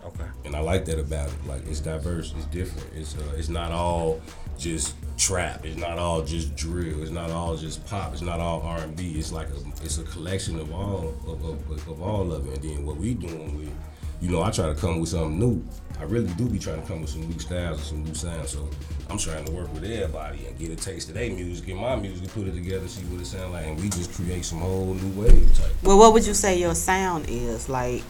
Okay. 0.05 0.25
And 0.45 0.55
I 0.57 0.61
like 0.61 0.85
that 0.87 0.99
about 0.99 1.29
it. 1.29 1.47
Like 1.47 1.67
it's 1.67 1.81
diverse, 1.81 2.33
it's 2.37 2.47
different. 2.47 2.89
It's 2.95 3.17
uh, 3.17 3.35
it's 3.37 3.49
not 3.49 3.73
all 3.73 4.21
just 4.59 4.95
trap. 5.17 5.65
It's 5.65 5.77
not 5.79 5.99
all 5.99 6.23
just 6.23 6.55
drill. 6.57 7.03
It's 7.03 7.11
not 7.11 7.31
all 7.31 7.57
just 7.57 7.85
pop. 7.87 8.13
It's 8.13 8.23
not 8.23 8.41
all 8.41 8.63
R 8.63 8.79
and 8.81 8.97
B. 8.97 9.13
It's 9.19 9.33
like 9.33 9.49
a 9.49 9.85
it's 9.85 9.99
a 9.99 10.05
collection 10.05 10.59
of 10.61 10.73
all 10.73 11.15
of, 11.27 11.45
of, 11.45 11.89
of 11.89 12.03
all 12.03 12.33
of 12.33 12.47
it. 12.49 12.63
And 12.63 12.63
then 12.77 12.87
what 12.87 12.97
we 12.97 13.15
doing 13.15 13.57
with, 13.59 13.73
you 14.21 14.31
know, 14.31 14.43
I 14.43 14.51
try 14.51 14.67
to 14.67 14.75
come 14.75 15.01
with 15.01 15.09
something 15.09 15.39
new. 15.39 15.65
I 15.99 16.05
really 16.05 16.33
do 16.35 16.49
be 16.49 16.59
trying 16.59 16.81
to 16.81 16.87
come 16.87 17.03
with 17.03 17.11
some 17.11 17.29
new 17.29 17.39
styles 17.39 17.79
and 17.79 17.87
some 17.87 18.05
new 18.05 18.15
sounds. 18.15 18.51
So 18.51 18.69
I'm 19.11 19.19
trying 19.19 19.45
to 19.45 19.53
work 19.53 19.73
with 19.75 19.85
everybody 19.85 20.47
and 20.47 20.59
get 20.59 20.71
a 20.71 20.77
taste 20.77 21.09
of 21.09 21.15
their 21.15 21.31
music, 21.31 21.67
get 21.67 21.77
my 21.77 21.97
music, 21.97 22.29
put 22.29 22.47
it 22.47 22.53
together, 22.53 22.87
see 22.89 23.03
what 23.05 23.21
it 23.21 23.27
sounds 23.27 23.53
like, 23.53 23.67
and 23.67 23.81
we 23.81 23.89
just 23.89 24.13
create 24.15 24.45
some 24.45 24.61
whole 24.61 24.95
new 24.95 25.21
wave 25.21 25.55
type. 25.57 25.73
Well, 25.83 25.99
what 25.99 26.13
would 26.13 26.27
you 26.27 26.35
say 26.35 26.59
your 26.59 26.75
sound 26.75 27.27
is 27.29 27.69
like 27.69 28.03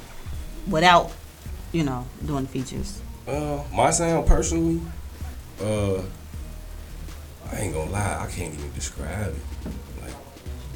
without, 0.69 1.11
you 1.73 1.85
know, 1.85 2.07
doing 2.27 2.47
features? 2.47 3.01
Uh, 3.27 3.63
my 3.73 3.91
sound 3.91 4.27
personally, 4.27 4.81
uh, 5.61 6.03
I 7.53 7.57
ain't 7.57 7.75
gonna 7.75 7.91
lie, 7.91 8.25
I 8.25 8.31
can't 8.31 8.55
even 8.55 8.73
describe 8.73 9.35
it. 9.35 9.73
Like, 10.03 10.15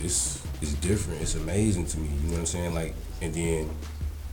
it's 0.01 0.45
it's 0.61 0.74
different. 0.74 1.20
It's 1.20 1.35
amazing 1.35 1.87
to 1.87 1.99
me. 1.99 2.09
You 2.09 2.28
know 2.28 2.32
what 2.32 2.39
I'm 2.41 2.47
saying? 2.47 2.74
Like, 2.74 2.95
and 3.20 3.35
then 3.35 3.70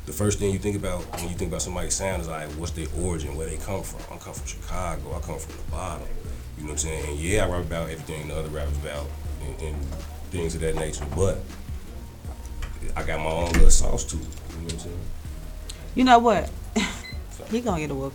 the 0.05 0.13
first 0.13 0.39
thing 0.39 0.51
you 0.51 0.59
think 0.59 0.75
about 0.75 1.03
when 1.19 1.29
you 1.29 1.35
think 1.35 1.51
about 1.51 1.61
somebody's 1.61 1.93
sound 1.93 2.21
is 2.21 2.27
like, 2.27 2.49
what's 2.51 2.71
their 2.71 2.87
origin, 2.97 3.35
where 3.35 3.47
they 3.47 3.57
come 3.57 3.83
from. 3.83 4.01
I 4.13 4.19
come 4.19 4.33
from 4.33 4.47
Chicago. 4.47 5.15
I 5.15 5.19
come 5.19 5.37
from 5.37 5.55
the 5.55 5.71
bottom. 5.71 6.07
You 6.57 6.63
know 6.63 6.69
what 6.69 6.83
I'm 6.83 6.89
saying? 6.89 7.09
And 7.09 7.19
yeah, 7.19 7.45
I 7.45 7.49
rap 7.49 7.65
about 7.65 7.89
everything 7.89 8.27
the 8.27 8.37
other 8.37 8.49
rappers 8.49 8.77
about 8.77 9.07
and, 9.43 9.61
and 9.61 9.85
things 10.31 10.55
of 10.55 10.61
that 10.61 10.75
nature, 10.75 11.05
but 11.15 11.39
I 12.95 13.03
got 13.03 13.19
my 13.19 13.31
own 13.31 13.51
little 13.53 13.69
sauce 13.69 14.03
to 14.05 14.17
it. 14.17 14.21
You 14.21 14.57
know 14.57 14.63
what 14.63 14.73
I'm 14.73 14.79
saying? 14.79 14.99
You 15.95 16.03
know 16.03 16.19
what? 16.19 16.49
he 17.51 17.61
gonna 17.61 17.81
get 17.81 17.91
a 17.91 17.95
whoop. 17.95 18.13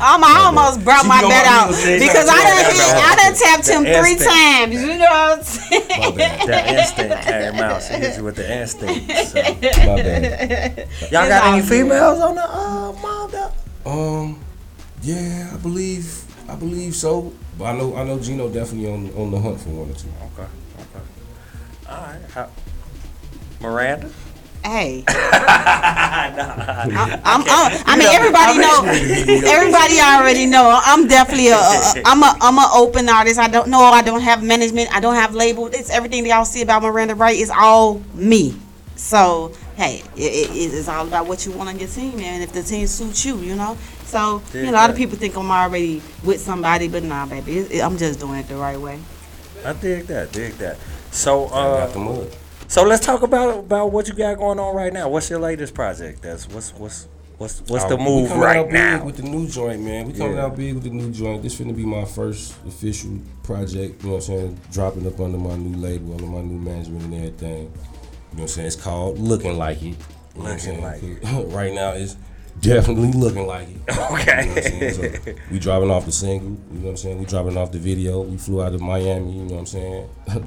I'm, 0.00 0.24
I 0.24 0.42
almost 0.46 0.82
brought 0.82 1.02
She 1.02 1.08
my 1.08 1.20
be 1.20 1.24
on 1.24 1.30
bet 1.30 1.46
out 1.46 1.68
because 1.70 2.28
I 2.28 2.42
got 2.42 2.66
done, 2.66 2.76
that 2.76 2.98
I 2.98 3.14
done 3.22 3.34
tapped 3.38 3.68
him 3.68 3.84
The 3.84 3.94
three 4.02 4.16
times. 4.18 4.74
You 4.74 4.98
know 4.98 5.06
what 5.06 5.38
I'm 5.38 5.44
saying? 5.44 6.16
That 6.48 6.66
instinct 6.66 7.22
came 7.22 7.60
out. 7.60 7.82
She 7.82 7.94
hit 7.94 8.16
you 8.16 8.24
with 8.24 8.36
the 8.36 8.60
instinct. 8.60 9.10
So. 9.28 9.42
My 9.86 10.02
bad. 10.02 10.88
Y'all 11.12 11.28
got 11.28 11.44
any 11.44 11.62
females 11.62 12.20
on 12.20 12.34
the 12.34 12.42
uh, 12.42 12.92
mob? 13.00 13.34
Um, 13.86 14.40
yeah, 15.02 15.50
I 15.52 15.56
believe 15.58 16.24
I 16.48 16.56
believe 16.56 16.96
so. 16.96 17.32
But 17.56 17.66
I 17.66 17.78
know 17.78 17.94
I 17.94 18.02
know 18.02 18.18
Gino 18.18 18.48
definitely 18.48 18.90
on 18.92 19.12
on 19.14 19.30
the 19.30 19.38
hunt 19.38 19.60
for 19.60 19.68
one 19.70 19.90
or 19.90 19.94
two. 19.94 20.08
Okay, 20.34 20.48
okay. 20.74 21.04
All 21.88 22.02
right. 22.02 22.20
How, 22.30 22.50
Miranda? 23.60 24.10
Hey, 24.64 25.04
Nah, 26.90 27.18
I'm, 27.24 27.42
I'm, 27.42 27.82
I 27.86 27.96
mean, 27.96 28.08
everybody 28.08 28.58
know. 28.58 28.82
Everybody 29.50 30.00
already 30.00 30.46
know. 30.46 30.78
I'm 30.84 31.08
definitely 31.08 31.48
a, 31.48 31.56
a, 31.56 32.02
I'm 32.04 32.22
a, 32.22 32.36
I'm 32.40 32.58
an 32.58 32.68
open 32.74 33.08
artist. 33.08 33.38
I 33.38 33.48
don't 33.48 33.68
know. 33.68 33.80
I 33.80 34.02
don't 34.02 34.20
have 34.20 34.42
management. 34.42 34.94
I 34.94 35.00
don't 35.00 35.14
have 35.14 35.34
label. 35.34 35.66
It's 35.68 35.90
everything 35.90 36.22
that 36.24 36.28
y'all 36.30 36.44
see 36.44 36.62
about 36.62 36.82
Miranda 36.82 37.14
Wright 37.14 37.36
is 37.36 37.50
all 37.50 38.02
me. 38.14 38.54
So 38.96 39.52
hey, 39.76 40.02
it, 40.16 40.50
it, 40.50 40.74
it's 40.74 40.88
all 40.88 41.06
about 41.06 41.26
what 41.26 41.46
you 41.46 41.52
want 41.52 41.68
on 41.70 41.78
your 41.78 41.88
team, 41.88 42.16
man. 42.16 42.42
If 42.42 42.52
the 42.52 42.62
team 42.62 42.86
suits 42.86 43.24
you, 43.24 43.38
you 43.38 43.56
know. 43.56 43.76
So 44.04 44.42
you 44.52 44.64
know, 44.64 44.70
a 44.70 44.72
lot 44.72 44.90
of 44.90 44.96
people 44.96 45.16
think 45.16 45.36
I'm 45.36 45.50
already 45.50 46.02
with 46.24 46.40
somebody, 46.40 46.88
but 46.88 47.02
nah, 47.02 47.24
baby, 47.26 47.58
it, 47.58 47.72
it- 47.72 47.82
I'm 47.82 47.96
just 47.96 48.20
doing 48.20 48.38
it 48.40 48.48
the 48.48 48.56
right 48.56 48.78
way. 48.78 49.00
I 49.64 49.72
dig 49.74 50.06
that. 50.06 50.32
Dig 50.32 50.52
that. 50.54 50.78
So, 51.10 51.46
I 51.46 51.60
uh, 51.60 51.86
got 51.86 51.92
the 51.92 51.98
mud. 51.98 52.36
So 52.70 52.84
let's 52.84 53.04
talk 53.04 53.22
about 53.22 53.58
about 53.58 53.90
what 53.90 54.06
you 54.08 54.14
got 54.14 54.38
going 54.38 54.58
on 54.60 54.74
right 54.74 54.92
now. 54.92 55.08
What's 55.08 55.28
your 55.28 55.40
latest 55.40 55.74
project? 55.74 56.22
That's 56.22 56.48
what's 56.48 56.72
what's 56.74 57.08
what's 57.38 57.60
what's 57.68 57.84
the 57.86 57.94
Uh, 57.94 57.98
we 57.98 58.04
move 58.04 58.28
coming 58.28 58.42
right 58.44 58.56
out 58.58 58.64
big 58.66 58.72
now? 58.74 59.04
with 59.04 59.16
the 59.16 59.22
new 59.24 59.48
joint, 59.48 59.82
man. 59.82 60.06
We 60.06 60.12
coming 60.12 60.36
Yeah. 60.36 60.44
out 60.44 60.56
big 60.56 60.74
with 60.74 60.84
the 60.84 60.90
new 60.90 61.10
joint. 61.10 61.42
This 61.42 61.56
finna 61.56 61.74
be 61.74 61.84
my 61.84 62.04
first 62.04 62.54
official 62.66 63.10
project. 63.42 64.02
You 64.02 64.08
know 64.10 64.14
what 64.16 64.28
I'm 64.28 64.36
saying? 64.36 64.60
Dropping 64.72 65.06
up 65.06 65.18
under 65.20 65.38
my 65.38 65.56
new 65.56 65.76
label, 65.78 66.12
under 66.12 66.26
my 66.26 66.42
new 66.42 66.58
management 66.58 67.02
and 67.04 67.14
everything. 67.14 67.58
You 67.58 67.64
know 67.64 67.70
what 68.34 68.42
I'm 68.42 68.48
saying? 68.48 68.66
It's 68.68 68.76
called 68.76 69.18
Looking 69.18 69.58
Like 69.58 69.82
It. 69.82 69.96
You 70.36 70.42
know 70.44 70.50
Looking? 70.50 70.80
Like 70.80 71.02
right 71.52 71.72
now, 71.74 71.90
it's 71.90 72.16
definitely 72.60 73.10
looking 73.12 73.46
like 73.48 73.66
it. 73.68 73.98
Okay. 74.12 74.46
You 74.70 74.92
know 74.92 74.98
what 75.02 75.16
I'm? 75.16 75.24
So 75.24 75.32
we 75.50 75.58
dropping 75.58 75.90
off 75.90 76.06
the 76.06 76.12
single. 76.12 76.50
You 76.72 76.78
know 76.78 76.84
what 76.84 76.90
I'm 76.90 76.96
saying? 76.98 77.18
We 77.18 77.24
dropping 77.24 77.56
off 77.56 77.72
the 77.72 77.78
video. 77.78 78.20
We 78.20 78.36
flew 78.36 78.62
out 78.62 78.74
of 78.74 78.80
Miami. 78.80 79.32
You 79.32 79.44
know 79.44 79.54
what 79.54 79.60
I'm 79.60 79.66
saying? 79.66 80.08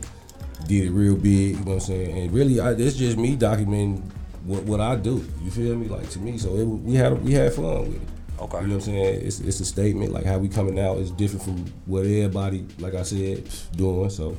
Did 0.68 0.86
it 0.86 0.92
real 0.92 1.16
big. 1.16 1.26
You 1.26 1.56
know 1.58 1.64
what 1.64 1.74
I'm 1.74 1.80
saying? 1.82 2.18
And 2.18 2.32
really, 2.32 2.60
I, 2.60 2.72
it's 2.72 2.96
just 2.96 3.18
me 3.18 3.36
documenting 3.36 4.02
what, 4.46 4.64
what 4.64 4.80
I 4.80 4.96
do. 4.96 5.26
You 5.42 5.52
feel 5.52 5.76
me? 5.76 5.88
Like 5.88 6.10
to 6.12 6.20
me, 6.20 6.38
so 6.38 6.56
it, 6.56 6.64
we 6.66 6.96
had 6.96 7.24
we 7.24 7.34
had 7.34 7.54
fun 7.54 7.80
with 7.88 7.96
it. 7.96 8.02
Okay. 8.40 8.62
You 8.62 8.68
know 8.68 8.76
what 8.76 8.88
I'm 8.88 8.94
saying? 8.94 9.26
It's 9.26 9.40
it's 9.40 9.60
a 9.60 9.66
statement. 9.66 10.12
Like 10.12 10.26
how 10.26 10.38
we 10.38 10.50
coming 10.50 10.80
out 10.80 10.98
is 10.98 11.12
different 11.12 11.44
from 11.44 11.66
what 11.86 12.02
everybody, 12.02 12.66
like 12.80 12.94
I 12.94 13.04
said, 13.04 13.48
doing. 13.76 14.10
So 14.10 14.36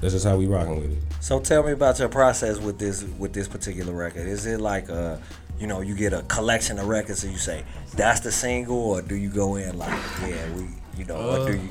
that's 0.00 0.14
just 0.14 0.26
how 0.26 0.36
we 0.36 0.46
rocking 0.46 0.76
with 0.80 0.92
it. 0.92 1.02
So 1.20 1.40
tell 1.40 1.62
me 1.62 1.72
about 1.72 1.98
your 1.98 2.08
process 2.08 2.58
with 2.58 2.78
this 2.78 3.04
with 3.18 3.32
this 3.32 3.48
particular 3.48 3.92
record. 3.92 4.26
Is 4.26 4.46
it 4.46 4.60
like 4.60 4.88
a 4.88 5.20
you 5.58 5.66
know, 5.66 5.82
you 5.82 5.94
get 5.94 6.14
a 6.14 6.22
collection 6.22 6.78
of 6.78 6.88
records 6.88 7.22
and 7.22 7.32
you 7.34 7.38
say, 7.38 7.64
that's 7.94 8.20
the 8.20 8.32
single 8.32 8.78
or 8.78 9.02
do 9.02 9.14
you 9.14 9.28
go 9.28 9.56
in 9.56 9.76
like, 9.76 9.90
yeah, 10.22 10.50
we 10.54 10.66
you 10.96 11.04
know, 11.04 11.16
or 11.16 11.46
do 11.46 11.58
Uh, 11.58 11.62
you 11.62 11.68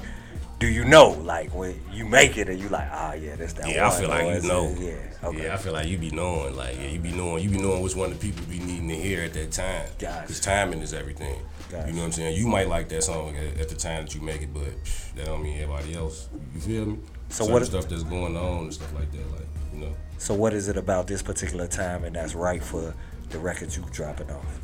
do 0.60 0.68
you 0.68 0.84
know 0.84 1.12
like 1.24 1.54
when 1.56 1.80
you 1.92 2.06
make 2.06 2.38
it 2.38 2.50
and 2.50 2.60
you 2.60 2.68
like, 2.70 2.88
ah 2.92 3.14
yeah, 3.14 3.36
that's 3.38 3.54
that 3.54 3.70
Yeah, 3.70 3.88
I 3.88 3.92
feel 3.98 4.10
like 4.10 4.28
is 4.36 4.44
you 4.44 4.50
know. 4.50 4.66
it- 4.66 4.80
Yeah, 4.80 5.28
okay. 5.30 5.44
Yeah, 5.46 5.54
I 5.54 5.58
feel 5.58 5.74
like 5.74 5.88
you 5.88 5.98
be 5.98 6.12
knowing, 6.12 6.56
like 6.56 6.76
yeah, 6.76 6.88
you 6.88 7.00
be 7.00 7.12
knowing, 7.12 7.44
you 7.44 7.50
be 7.50 7.58
knowing 7.60 7.82
which 7.82 7.96
one 7.96 8.12
of 8.12 8.20
the 8.20 8.28
people 8.32 8.46
be 8.46 8.60
needing 8.60 8.90
to 8.90 8.96
hear 8.96 9.24
at 9.24 9.34
that 9.34 9.52
time. 9.52 9.88
Gotcha. 9.98 10.22
Because 10.22 10.40
timing 10.42 10.82
is 10.82 10.94
everything. 10.94 11.40
Gotcha. 11.70 11.88
You 11.88 11.94
know 11.94 12.00
what 12.00 12.06
I'm 12.08 12.12
saying? 12.12 12.36
You 12.38 12.48
might 12.48 12.68
like 12.68 12.90
that 12.90 13.04
song 13.04 13.36
at, 13.38 13.58
at 13.62 13.70
the 13.70 13.76
time 13.76 14.04
that 14.06 14.14
you 14.16 14.22
make 14.22 14.42
it, 14.42 14.54
but 14.54 14.64
psh, 14.84 15.14
that 15.16 15.26
don't 15.26 15.42
mean 15.44 15.62
everybody 15.62 15.94
else. 15.96 16.28
You 16.54 16.60
feel 16.62 16.86
me? 16.88 17.00
So 17.30 17.44
Certain 17.46 17.54
what- 17.54 17.66
stuff 17.66 17.88
that's 17.88 18.04
going 18.04 18.36
on 18.36 18.64
and 18.66 18.74
stuff 18.74 18.94
like 18.94 19.12
that, 19.12 19.32
like 19.32 19.48
you 19.74 19.80
know. 19.82 19.96
So 20.18 20.34
what 20.34 20.54
is 20.54 20.68
it 20.68 20.76
about 20.76 21.08
this 21.08 21.22
particular 21.22 21.68
time 21.68 22.04
and 22.04 22.14
that's 22.16 22.36
right 22.36 22.62
for 22.62 22.94
the 23.30 23.40
records 23.40 23.78
you 23.78 23.86
dropping 23.94 24.30
off? 24.32 24.60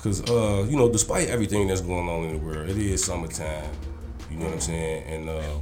Cause 0.00 0.28
uh, 0.30 0.66
you 0.68 0.76
know, 0.76 0.90
despite 0.90 1.28
everything 1.28 1.68
that's 1.68 1.80
going 1.80 2.08
on 2.08 2.24
in 2.24 2.32
the 2.32 2.38
world, 2.38 2.68
it 2.68 2.76
is 2.76 3.02
summertime. 3.02 3.70
You 4.30 4.36
know 4.36 4.46
what 4.46 4.54
I'm 4.54 4.60
saying? 4.60 5.04
And 5.04 5.28
uh, 5.28 5.58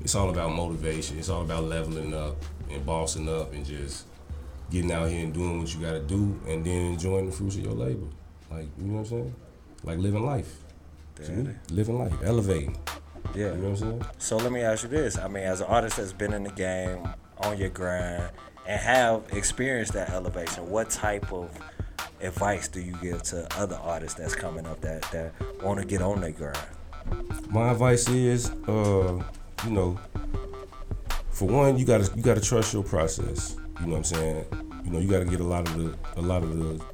it's 0.00 0.14
all 0.14 0.30
about 0.30 0.52
motivation. 0.52 1.18
It's 1.18 1.28
all 1.28 1.42
about 1.42 1.64
leveling 1.64 2.14
up 2.14 2.36
and 2.70 2.84
bossing 2.84 3.28
up 3.28 3.52
and 3.52 3.64
just 3.64 4.06
getting 4.70 4.92
out 4.92 5.08
here 5.08 5.24
and 5.24 5.34
doing 5.34 5.58
what 5.58 5.74
you 5.74 5.80
gotta 5.80 6.00
do 6.00 6.40
and 6.46 6.64
then 6.64 6.92
enjoying 6.92 7.26
the 7.26 7.32
fruits 7.32 7.56
of 7.56 7.64
your 7.64 7.74
labor. 7.74 8.06
Like, 8.50 8.66
you 8.78 8.86
know 8.86 8.94
what 8.94 9.00
I'm 9.00 9.06
saying? 9.06 9.34
Like 9.82 9.98
living 9.98 10.24
life. 10.24 10.56
To 11.16 11.32
me, 11.32 11.54
living 11.70 11.98
life, 11.98 12.14
elevating. 12.24 12.78
Yeah. 13.34 13.52
You 13.52 13.56
know 13.56 13.70
what 13.70 13.70
I'm 13.70 13.76
saying? 13.76 14.06
So 14.18 14.36
let 14.38 14.52
me 14.52 14.62
ask 14.62 14.84
you 14.84 14.88
this. 14.88 15.18
I 15.18 15.28
mean, 15.28 15.42
as 15.42 15.60
an 15.60 15.66
artist 15.66 15.98
that's 15.98 16.12
been 16.12 16.32
in 16.32 16.44
the 16.44 16.50
game, 16.50 17.06
on 17.42 17.58
your 17.58 17.68
grind, 17.68 18.30
and 18.66 18.80
have 18.80 19.22
experienced 19.32 19.92
that 19.94 20.10
elevation, 20.10 20.68
what 20.70 20.90
type 20.90 21.32
of 21.32 21.50
advice 22.20 22.68
do 22.68 22.80
you 22.80 22.96
give 23.02 23.22
to 23.24 23.46
other 23.58 23.76
artists 23.76 24.18
that's 24.18 24.34
coming 24.34 24.66
up 24.66 24.80
that, 24.80 25.02
that 25.10 25.32
want 25.62 25.80
to 25.80 25.86
get 25.86 26.02
on 26.02 26.20
their 26.20 26.30
grind? 26.30 26.58
My 27.50 27.70
advice 27.72 28.08
is, 28.08 28.50
uh, 28.68 29.22
you 29.64 29.70
know, 29.70 29.98
for 31.30 31.48
one, 31.48 31.78
you 31.78 31.84
gotta 31.84 32.10
you 32.16 32.22
gotta 32.22 32.40
trust 32.40 32.72
your 32.72 32.82
process. 32.84 33.56
You 33.80 33.86
know 33.86 33.92
what 33.92 33.96
I'm 33.98 34.04
saying? 34.04 34.44
You 34.84 34.90
know, 34.92 34.98
you 34.98 35.08
gotta 35.08 35.24
get 35.24 35.40
a 35.40 35.44
lot 35.44 35.66
of 35.68 35.76
the 35.76 35.94
a 36.16 36.22
lot 36.22 36.42
of 36.42 36.56
the. 36.58 36.84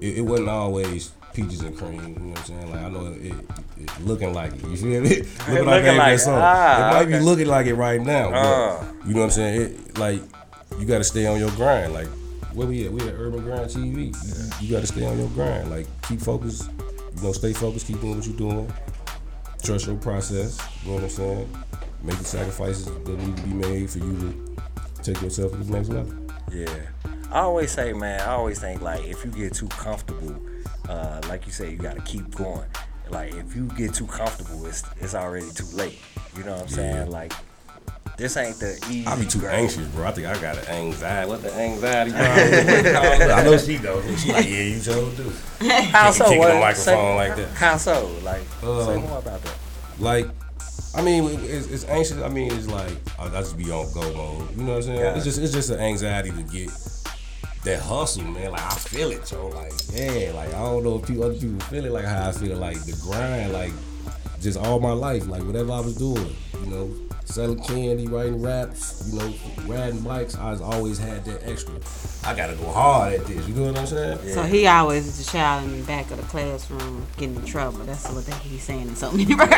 It, 0.00 0.18
it 0.18 0.20
wasn't 0.22 0.48
always 0.50 1.12
peaches 1.32 1.60
and 1.62 1.76
cream. 1.76 1.94
You 1.94 2.08
know 2.08 2.30
what 2.30 2.38
I'm 2.40 2.44
saying? 2.44 2.70
Like 2.70 2.80
I 2.82 2.88
know 2.90 3.06
it, 3.06 3.26
it, 3.26 3.34
it 3.78 4.00
looking 4.04 4.34
like 4.34 4.52
it. 4.54 4.62
You 4.64 4.76
feel 4.76 5.00
me? 5.00 5.08
Look 5.22 5.64
what 5.66 5.68
I 5.68 5.76
Looking 5.78 5.96
like 5.96 6.14
it. 6.14 6.18
song. 6.18 6.38
Ah, 6.42 6.76
it 6.76 6.92
might 6.94 7.02
okay. 7.08 7.18
be 7.18 7.24
looking 7.24 7.46
like 7.46 7.66
it 7.66 7.74
right 7.74 8.00
now. 8.00 8.30
but 8.30 8.36
Uh. 8.36 8.84
you 9.06 9.14
know 9.14 9.20
what 9.20 9.24
I'm 9.26 9.30
saying? 9.30 9.60
It 9.60 9.98
like 9.98 10.20
you 10.78 10.84
gotta 10.84 11.04
stay 11.04 11.26
on 11.26 11.38
your 11.38 11.50
grind. 11.52 11.92
Like 11.94 12.08
where 12.52 12.66
we 12.66 12.84
at? 12.86 12.92
We 12.92 13.00
at 13.02 13.14
Urban 13.14 13.44
Grind 13.44 13.70
TV. 13.70 14.60
You, 14.60 14.66
you 14.66 14.74
gotta 14.74 14.86
stay 14.86 15.06
on 15.06 15.18
your 15.18 15.28
grind. 15.28 15.70
Like 15.70 15.86
keep 16.02 16.20
focused. 16.20 16.70
You 17.16 17.22
know, 17.22 17.32
stay 17.32 17.52
focused. 17.52 17.86
Keep 17.86 18.00
doing 18.00 18.16
what 18.16 18.26
you're 18.26 18.36
doing 18.36 18.72
trust 19.64 19.86
your 19.86 19.96
process. 19.96 20.60
You 20.82 20.90
know 20.90 20.94
what 20.96 21.04
I'm 21.04 21.10
saying? 21.10 21.48
Make 22.02 22.18
the 22.18 22.24
sacrifices 22.24 22.84
that 22.84 23.08
need 23.08 23.36
to 23.36 23.42
be 23.42 23.54
made 23.54 23.90
for 23.90 23.98
you 23.98 24.14
to 24.18 25.02
take 25.02 25.22
yourself 25.22 25.52
to 25.52 25.58
the 25.58 25.72
next 25.72 25.88
level. 25.88 26.14
Yeah. 26.52 26.66
I 27.30 27.40
always 27.40 27.72
say, 27.72 27.92
man, 27.92 28.20
I 28.20 28.34
always 28.34 28.60
think 28.60 28.82
like 28.82 29.04
if 29.04 29.24
you 29.24 29.30
get 29.30 29.54
too 29.54 29.68
comfortable, 29.68 30.36
uh, 30.88 31.20
like 31.28 31.46
you 31.46 31.52
say, 31.52 31.70
you 31.70 31.78
gotta 31.78 32.02
keep 32.02 32.34
going. 32.34 32.68
Like 33.10 33.34
if 33.34 33.56
you 33.56 33.66
get 33.68 33.94
too 33.94 34.06
comfortable, 34.06 34.66
it's 34.66 34.84
it's 35.00 35.14
already 35.14 35.50
too 35.50 35.66
late. 35.74 35.98
You 36.36 36.44
know 36.44 36.52
what 36.52 36.62
I'm 36.62 36.68
saying? 36.68 37.10
Like 37.10 37.32
this 38.16 38.36
ain't 38.36 38.58
the 38.60 38.78
easy. 38.90 39.06
I 39.06 39.18
be 39.18 39.26
too 39.26 39.40
grind. 39.40 39.56
anxious, 39.62 39.86
bro. 39.88 40.04
I 40.06 40.12
think 40.12 40.26
I 40.26 40.40
got 40.40 40.56
an 40.58 40.66
anxiety. 40.68 41.28
What 41.28 41.42
the 41.42 41.52
anxiety? 41.54 42.12
I 42.16 43.42
know 43.44 43.56
she 43.58 43.78
does. 43.78 44.22
She 44.22 44.32
like, 44.32 44.44
yeah, 44.46 44.62
you 44.62 44.78
so 44.78 45.10
do. 45.10 45.30
How 45.90 46.10
so? 46.10 46.24
Kicking 46.24 46.38
What- 46.38 46.52
the 46.52 46.60
microphone 46.60 46.84
say- 46.84 47.14
like 47.16 47.36
that. 47.36 47.48
How 47.54 47.76
so? 47.76 48.06
Like, 48.22 48.42
say 48.60 48.66
Um, 48.96 49.00
more 49.02 49.18
about 49.18 49.42
that. 49.42 49.54
Like, 49.98 50.26
I 50.96 51.02
mean, 51.02 51.24
it's, 51.42 51.66
it's 51.68 51.84
anxious. 51.86 52.18
I 52.22 52.28
mean, 52.28 52.52
it's 52.52 52.68
like 52.68 52.92
I, 53.18 53.26
I 53.26 53.40
just 53.40 53.56
be 53.58 53.70
on 53.72 53.92
go 53.92 54.00
mode. 54.12 54.56
You 54.56 54.62
know 54.64 54.70
what 54.72 54.76
I'm 54.76 54.82
saying? 54.82 54.98
Yeah. 55.00 55.14
It's 55.16 55.24
just 55.24 55.38
it's 55.40 55.52
just 55.52 55.70
an 55.70 55.80
anxiety 55.80 56.30
to 56.30 56.42
get 56.44 56.70
that 57.64 57.80
hustle, 57.80 58.22
man. 58.24 58.52
Like 58.52 58.60
I 58.62 58.74
feel 58.76 59.10
it, 59.10 59.30
yo. 59.32 59.48
Like 59.48 59.72
yeah, 59.92 60.30
like 60.34 60.48
I 60.54 60.58
don't 60.62 60.84
know 60.84 60.96
if 61.00 61.06
people, 61.06 61.24
other 61.24 61.34
people 61.34 61.58
feel 61.66 61.84
it 61.84 61.90
like 61.92 62.04
how 62.04 62.28
I 62.28 62.32
feel. 62.32 62.56
Like 62.58 62.78
the 62.84 62.96
grind, 63.02 63.52
like 63.52 63.72
just 64.40 64.56
all 64.58 64.78
my 64.78 64.92
life, 64.92 65.26
like 65.26 65.42
whatever 65.42 65.72
I 65.72 65.80
was 65.80 65.96
doing, 65.96 66.34
you 66.60 66.66
know, 66.70 66.94
selling 67.24 67.58
candy, 67.62 68.06
writing 68.06 68.40
raps, 68.42 69.10
you 69.10 69.18
know, 69.18 69.32
riding 69.66 70.00
bikes. 70.00 70.36
I 70.36 70.56
always 70.56 70.98
had 70.98 71.24
that 71.24 71.46
extra. 71.48 71.74
I 72.24 72.34
gotta 72.34 72.54
go 72.54 72.70
hard 72.70 73.14
at 73.14 73.26
this. 73.26 73.46
You 73.48 73.54
know 73.54 73.66
what 73.66 73.78
I'm 73.78 73.86
saying? 73.86 74.18
So 74.28 74.42
he 74.42 74.66
always 74.66 75.06
is 75.06 75.24
the 75.24 75.30
child 75.32 75.64
in 75.64 75.80
the 75.80 75.86
back 75.86 76.10
of 76.10 76.16
the 76.18 76.22
classroom 76.24 77.06
getting 77.16 77.36
in 77.36 77.44
trouble. 77.44 77.78
That's 77.80 78.08
what 78.10 78.24
that 78.26 78.40
he's 78.42 78.62
saying 78.62 78.88
in 78.88 78.96
so 78.96 79.10
many 79.10 79.34
words. 79.34 79.52
I 79.52 79.56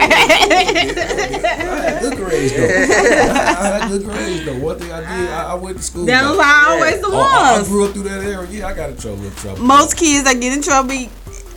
had 1.82 2.02
good 2.02 2.16
grades 2.16 2.52
though. 2.52 2.64
I 2.64 3.78
had 3.78 3.88
good 3.90 4.04
grades 4.04 4.44
though. 4.44 4.58
One 4.58 4.78
thing 4.78 4.92
I 4.92 5.00
did, 5.00 5.30
I, 5.30 5.52
I 5.52 5.54
went 5.54 5.76
to 5.78 5.82
school. 5.82 6.06
That 6.06 6.28
was 6.28 6.40
how 6.40 6.74
always 6.74 7.00
the 7.00 7.06
Oh, 7.08 7.20
I, 7.20 7.60
I 7.60 7.64
grew 7.64 7.84
up 7.86 7.92
through 7.92 8.02
that 8.04 8.22
era. 8.24 8.46
Yeah, 8.48 8.66
I 8.68 8.74
got 8.74 8.90
in 8.90 8.96
trouble. 8.96 9.24
In 9.24 9.32
trouble. 9.32 9.62
Most 9.62 9.96
kids 9.96 10.24
that 10.24 10.40
get 10.40 10.52
in 10.52 10.62
trouble, 10.62 10.88
be 10.88 11.08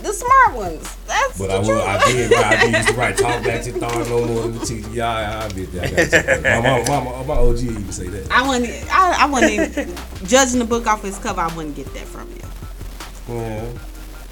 the 0.02 0.12
smart 0.12 0.54
ones. 0.56 0.96
That's 1.06 1.38
But 1.38 1.48
the 1.48 1.54
I 1.54 1.58
will. 1.58 1.66
truth. 1.66 1.82
I 1.82 2.12
did. 2.12 2.30
Right, 2.30 2.44
I 2.44 2.64
did 2.66 2.74
used 2.74 2.88
to 2.88 2.94
write 2.94 3.16
talk 3.16 3.44
back 3.44 3.62
to 3.64 3.72
thought 3.72 4.08
no 4.08 4.26
more 4.26 4.42
than 4.42 4.58
the 4.58 4.64
teacher. 4.64 4.88
Yeah, 4.90 5.10
I, 5.10 5.44
I 5.44 5.48
did 5.48 5.72
that. 5.72 6.46
I 6.46 6.62
got. 6.62 6.88
My, 6.88 7.04
my, 7.04 7.24
my 7.24 7.34
OG 7.34 7.58
even 7.58 7.92
say 7.92 8.08
that. 8.08 8.30
I 8.30 8.46
wouldn't. 8.48 8.94
I, 8.94 9.24
I 9.24 9.26
wouldn't 9.26 9.52
even, 9.52 9.96
judging 10.26 10.58
the 10.58 10.64
book 10.64 10.86
off 10.86 11.04
its 11.04 11.18
cover. 11.18 11.40
I 11.40 11.54
wouldn't 11.54 11.76
get 11.76 11.92
that 11.94 12.06
from 12.06 12.28
you. 12.30 13.34
Yeah, 13.34 13.72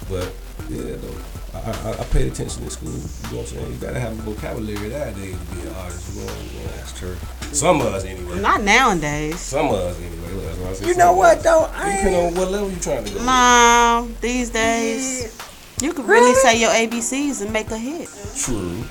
but 0.09 0.33
yeah, 0.69 0.95
though. 0.95 1.15
I, 1.51 1.57
I, 1.57 1.91
I 2.01 2.03
paid 2.05 2.31
attention 2.31 2.63
in 2.63 2.69
school. 2.69 2.89
You 2.89 2.95
know 2.97 3.01
what 3.01 3.39
I'm 3.39 3.45
saying? 3.47 3.71
You 3.73 3.77
gotta 3.79 3.99
have 3.99 4.11
a 4.11 4.21
vocabulary 4.21 4.89
nowadays 4.89 5.35
to 5.37 5.55
be 5.55 5.61
an 5.61 5.73
artist. 5.75 6.15
You 6.15 6.25
know, 6.25 6.31
you 6.31 6.59
know 6.59 6.65
that's 6.75 6.97
true. 6.97 7.15
Some 7.53 7.81
of 7.81 7.87
us 7.87 8.05
anyway. 8.05 8.39
Not 8.39 8.61
nowadays. 8.61 9.39
Some 9.39 9.67
of 9.67 9.73
us 9.73 9.97
anyway. 9.99 10.31
Look, 10.33 10.43
that's 10.45 10.57
what 10.59 10.69
I 10.69 10.73
said. 10.73 10.87
You 10.87 10.95
know 10.95 11.13
what, 11.13 11.37
us. 11.37 11.43
though? 11.43 11.65
It 11.65 11.95
depend 11.95 12.15
on 12.15 12.35
what 12.35 12.51
level 12.51 12.69
you 12.69 12.79
trying 12.79 13.03
to 13.05 13.13
go. 13.13 13.23
Mom, 13.23 14.15
these 14.21 14.49
days, 14.51 15.35
you 15.81 15.93
can 15.93 16.05
really 16.05 16.33
say 16.35 16.59
your 16.59 16.71
ABCs 16.71 17.41
and 17.41 17.51
make 17.53 17.69
a 17.71 17.77
hit. 17.77 18.09
True. 18.37 18.83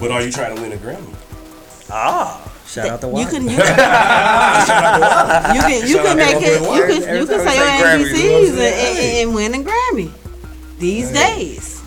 But 0.00 0.10
are 0.10 0.22
you 0.22 0.30
trying 0.30 0.54
to 0.56 0.62
win 0.62 0.72
a 0.72 0.76
Grammy? 0.76 1.14
Ah, 1.90 2.40
shout 2.66 2.86
out 2.88 3.00
to 3.00 3.06
You 3.08 3.12
Wanda. 3.14 3.30
can, 3.30 3.42
you 3.50 3.56
can, 3.56 5.54
you 5.54 5.60
can, 5.62 5.88
you 5.88 5.94
Shout 5.96 6.06
can 6.06 6.16
make 6.16 6.36
it. 6.40 6.60
You 6.62 6.68
Wanda. 6.68 6.86
can, 6.86 7.16
you 7.16 7.26
can 7.26 7.40
say 7.46 7.56
your 7.56 7.66
say 7.66 7.82
Grammys, 7.82 8.22
you 8.22 8.30
know 8.30 8.40
ABCs 8.40 8.50
and, 8.50 8.60
and, 8.60 9.28
and 9.28 9.34
win 9.34 9.54
a 9.54 9.58
Grammy. 9.64 10.12
These 10.78 11.12
days, 11.12 11.82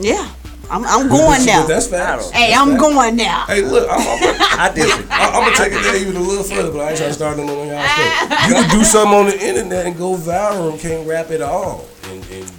yeah, 0.00 0.28
I'm, 0.70 0.84
I'm 0.84 1.08
going 1.08 1.40
But 1.40 1.46
now. 1.46 1.66
That's 1.66 1.86
facts. 1.86 2.30
Hey, 2.30 2.52
I'm 2.52 2.76
going 2.76 3.16
now. 3.16 3.44
Hey, 3.46 3.62
look, 3.62 3.88
I'm, 3.90 4.00
I'm, 4.00 4.06
I 4.60 4.72
did 4.74 4.86
it. 4.86 5.06
I, 5.10 5.30
I'm 5.30 5.44
gonna 5.44 5.56
take 5.56 5.72
it 5.72 5.82
there 5.82 5.96
even 5.96 6.16
a 6.16 6.20
little 6.20 6.44
further, 6.44 6.72
but 6.72 6.80
I 6.80 6.88
ain't 6.90 6.98
trying 6.98 7.10
to 7.10 7.14
start 7.14 7.36
no 7.38 7.44
on 7.44 7.68
y'all 7.68 7.86
stuff. 8.28 8.48
You 8.48 8.54
can 8.54 8.70
do 8.70 8.84
something 8.84 9.14
on 9.16 9.26
the 9.26 9.38
internet 9.40 9.86
and 9.86 9.96
go 9.96 10.16
viral 10.16 10.72
and 10.72 10.80
can't 10.80 11.06
rap 11.08 11.30
at 11.30 11.40
all. 11.42 11.84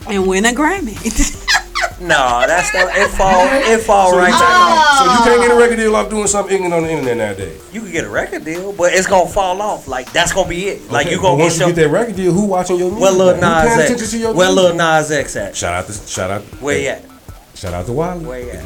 And, 0.07 0.15
and 0.15 0.21
and 0.21 0.27
win 0.27 0.45
a 0.45 0.49
Grammy. 0.49 1.43
No, 1.99 2.43
that's 2.45 2.71
not. 2.75 2.95
It 2.95 3.09
fall. 3.09 3.47
It 3.49 3.79
fall 3.81 4.11
so, 4.11 4.17
right 4.17 4.31
you, 4.31 4.37
there. 4.37 4.97
so 4.97 5.03
you 5.03 5.17
can't 5.25 5.41
get 5.41 5.51
a 5.51 5.53
oh. 5.55 5.59
record 5.59 5.77
deal 5.77 5.95
off 5.95 6.09
doing 6.11 6.27
something 6.27 6.53
ignorant 6.53 6.75
on 6.75 6.83
the 6.83 6.91
internet 6.91 7.17
nowadays. 7.17 7.59
You 7.73 7.81
can 7.81 7.91
get 7.91 8.05
a 8.05 8.09
record 8.09 8.45
deal, 8.45 8.71
but 8.71 8.93
it's 8.93 9.07
gonna 9.07 9.27
fall 9.27 9.59
off. 9.63 9.87
Like 9.87 10.11
that's 10.11 10.31
gonna 10.31 10.47
be 10.47 10.67
it. 10.67 10.91
Like 10.91 11.07
Okay, 11.07 11.15
you 11.15 11.21
but 11.21 11.23
gonna 11.23 11.43
once 11.43 11.57
get 11.57 11.67
you 11.67 11.73
get 11.73 11.81
that 11.81 11.89
record 11.89 12.15
deal, 12.15 12.33
who 12.33 12.45
watching 12.45 12.77
your 12.77 12.91
music? 12.91 13.01
Where 13.01 13.11
Lil 13.11 13.35
Who 13.35 13.41
paying 13.41 13.53
Nas 13.65 13.73
attention 13.73 13.97
to 13.97 14.03
X? 14.03 14.13
your 14.13 14.33
Where? 14.35 14.51
Lil 14.51 14.75
Nas 14.75 15.11
X 15.11 15.35
at? 15.37 15.55
Shout 15.55 15.73
out 15.73 15.87
to 15.87 15.93
shout 15.93 16.29
out. 16.29 16.43
Where 16.61 16.77
he 16.77 16.87
at? 16.87 17.03
Shout 17.55 17.73
out 17.73 17.87
to 17.87 17.93
Wiley. 17.93 18.25
Where 18.25 18.43
he 18.43 18.51
at? 18.51 18.63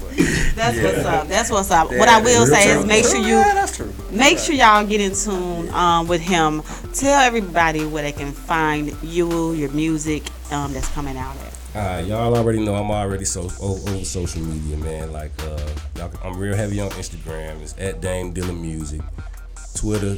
That's 0.54 0.80
what's 0.80 1.04
up. 1.04 1.28
That's 1.28 1.50
what's 1.50 1.70
up. 1.70 1.90
Yeah, 1.90 1.98
what 1.98 2.08
I 2.08 2.20
will 2.20 2.46
say 2.46 2.70
is 2.70 2.86
make 2.86 3.04
sure 3.04 3.20
you 3.20 3.36
Yeah, 3.36 3.66
make 4.10 4.38
sure 4.38 4.54
y'all 4.54 4.86
get 4.86 5.00
in 5.00 5.14
tune 5.14 5.68
um, 5.74 6.08
with 6.08 6.22
him. 6.22 6.62
Tell 6.94 7.20
everybody 7.20 7.84
where 7.84 8.02
they 8.02 8.12
can 8.12 8.32
find 8.32 8.96
you, 9.02 9.52
your 9.52 9.70
music 9.72 10.22
um, 10.50 10.72
that's 10.72 10.88
coming 10.88 11.16
out 11.18 11.36
at. 11.36 11.52
Alright, 11.76 12.06
y'all 12.06 12.34
already 12.34 12.64
know 12.64 12.74
I'm 12.74 12.90
already 12.90 13.26
so 13.26 13.50
over, 13.60 14.04
social 14.04 14.40
media, 14.40 14.78
man. 14.78 15.12
Like, 15.12 15.32
uh, 15.42 15.68
y'all, 15.96 16.10
I'm 16.24 16.38
real 16.38 16.56
heavy 16.56 16.80
on 16.80 16.88
Instagram. 16.90 17.60
It's 17.60 17.74
at 17.76 18.00
Dame 18.00 18.32
Dilla 18.32 18.58
Music, 18.58 19.02
Twitter 19.74 20.16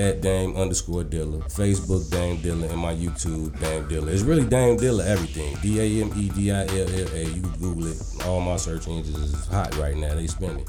at 0.00 0.20
Dame 0.22 0.56
underscore 0.56 1.04
Dilla, 1.04 1.42
Facebook 1.52 2.10
Dame 2.10 2.38
Dilla, 2.38 2.70
and 2.70 2.78
my 2.78 2.94
YouTube 2.94 3.58
Dame 3.60 3.84
Dilla. 3.84 4.08
It's 4.08 4.22
really 4.22 4.44
Dame 4.44 4.76
Dilla 4.76 5.04
everything. 5.04 5.56
D 5.60 5.78
A 5.78 6.04
M 6.04 6.12
E 6.16 6.28
D 6.30 6.50
I 6.50 6.62
L 6.62 6.88
L 6.88 7.08
A. 7.12 7.24
You 7.24 7.42
Google 7.60 7.88
it. 7.88 8.26
All 8.26 8.40
my 8.40 8.56
search 8.56 8.88
engines 8.88 9.16
is 9.18 9.46
hot 9.46 9.76
right 9.76 9.96
now. 9.96 10.14
They 10.14 10.26
spinning. 10.26 10.66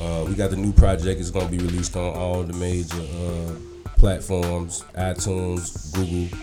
Uh, 0.00 0.24
we 0.26 0.34
got 0.34 0.50
the 0.50 0.56
new 0.56 0.72
project. 0.72 1.20
It's 1.20 1.30
gonna 1.30 1.48
be 1.48 1.58
released 1.58 1.96
on 1.96 2.14
all 2.14 2.42
the 2.42 2.54
major 2.54 3.00
uh, 3.00 3.52
platforms: 3.98 4.82
iTunes, 4.94 5.92
Google, 5.94 6.38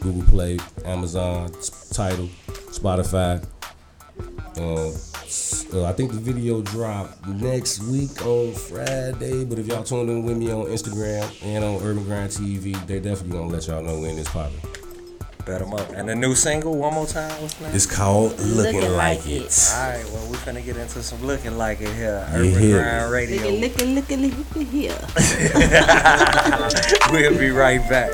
Google 0.00 0.28
Play, 0.30 0.58
Amazon, 0.84 1.52
Tidal, 1.92 2.28
Spotify. 2.70 3.44
Uh, 4.58 4.88
s- 5.24 5.66
uh, 5.74 5.84
I 5.84 5.92
think 5.92 6.12
the 6.12 6.18
video 6.18 6.62
drop 6.62 7.14
next 7.26 7.82
week 7.84 8.24
on 8.24 8.52
Friday. 8.54 9.44
But 9.44 9.58
if 9.58 9.66
y'all 9.66 9.82
tune 9.84 10.08
in 10.08 10.24
with 10.24 10.36
me 10.36 10.50
on 10.50 10.66
Instagram 10.66 11.30
and 11.44 11.64
on 11.64 11.76
Urban 11.82 12.04
Grind 12.04 12.30
TV, 12.30 12.74
they 12.86 13.00
definitely 13.00 13.38
gonna 13.38 13.50
let 13.52 13.66
y'all 13.66 13.82
know 13.82 14.00
when 14.00 14.16
it's 14.18 14.30
popping. 14.30 14.60
Bet 15.44 15.62
'em 15.62 15.74
up. 15.74 15.90
And 15.94 16.08
the 16.08 16.14
new 16.16 16.34
single, 16.34 16.74
one 16.76 16.94
more 16.94 17.06
time. 17.06 17.30
What's 17.40 17.54
the 17.54 17.66
name? 17.66 17.74
It's 17.76 17.86
called 17.86 18.32
Looking, 18.40 18.80
Looking 18.80 18.92
Like, 18.96 19.18
Like 19.20 19.28
It. 19.28 19.70
All 19.74 19.88
right, 19.90 20.04
well, 20.12 20.26
we're 20.30 20.36
finna 20.38 20.64
get 20.64 20.76
into 20.76 21.02
some 21.04 21.24
looking 21.24 21.56
like 21.56 21.80
it 21.80 21.92
here. 21.94 22.26
You 22.32 22.38
Urban 22.48 22.58
hear 22.60 22.82
Grind. 22.82 23.12
Radio. 23.12 23.50
Look 23.50 23.80
at, 23.80 23.86
look 23.86 24.10
at, 24.10 24.18
look 24.18 24.56
at 24.56 24.66
here. 24.66 24.98
we'll 27.12 27.38
be 27.38 27.50
right 27.50 27.80
back. 27.88 28.10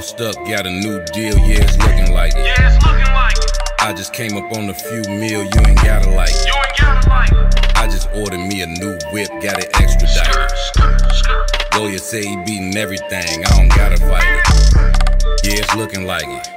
Bossed 0.00 0.20
up, 0.22 0.34
got 0.46 0.66
a 0.66 0.70
new 0.70 1.04
deal, 1.12 1.36
yeah, 1.40 1.60
it's 1.60 1.76
looking 1.76 2.14
like 2.14 2.32
it. 2.34 2.42
Yeah, 2.42 2.74
it's 2.74 2.86
looking 2.86 3.12
like 3.12 3.36
it. 3.36 3.52
I 3.80 3.92
just 3.92 4.14
came 4.14 4.34
up 4.34 4.50
on 4.56 4.70
a 4.70 4.72
few 4.72 5.02
mil, 5.02 5.44
you 5.44 5.60
ain't 5.68 5.76
gotta 5.84 6.08
like 6.08 6.30
it. 6.30 6.46
You 6.46 6.54
ain't 6.56 6.78
gotta 6.78 7.06
like 7.10 7.30
it. 7.30 7.76
I 7.76 7.86
just 7.86 8.08
ordered 8.14 8.38
me 8.38 8.62
a 8.62 8.66
new 8.66 8.96
whip, 9.12 9.28
got 9.42 9.60
it 9.60 9.68
extradited. 9.78 10.24
Lawyer 11.76 11.98
say 11.98 12.24
he 12.24 12.34
beating 12.46 12.74
everything, 12.78 13.44
I 13.44 13.48
don't 13.58 13.68
gotta 13.76 13.98
fight 13.98 14.24
it. 14.24 15.44
Yeah, 15.44 15.60
it's 15.60 15.74
looking 15.76 16.06
like 16.06 16.24
it. 16.24 16.48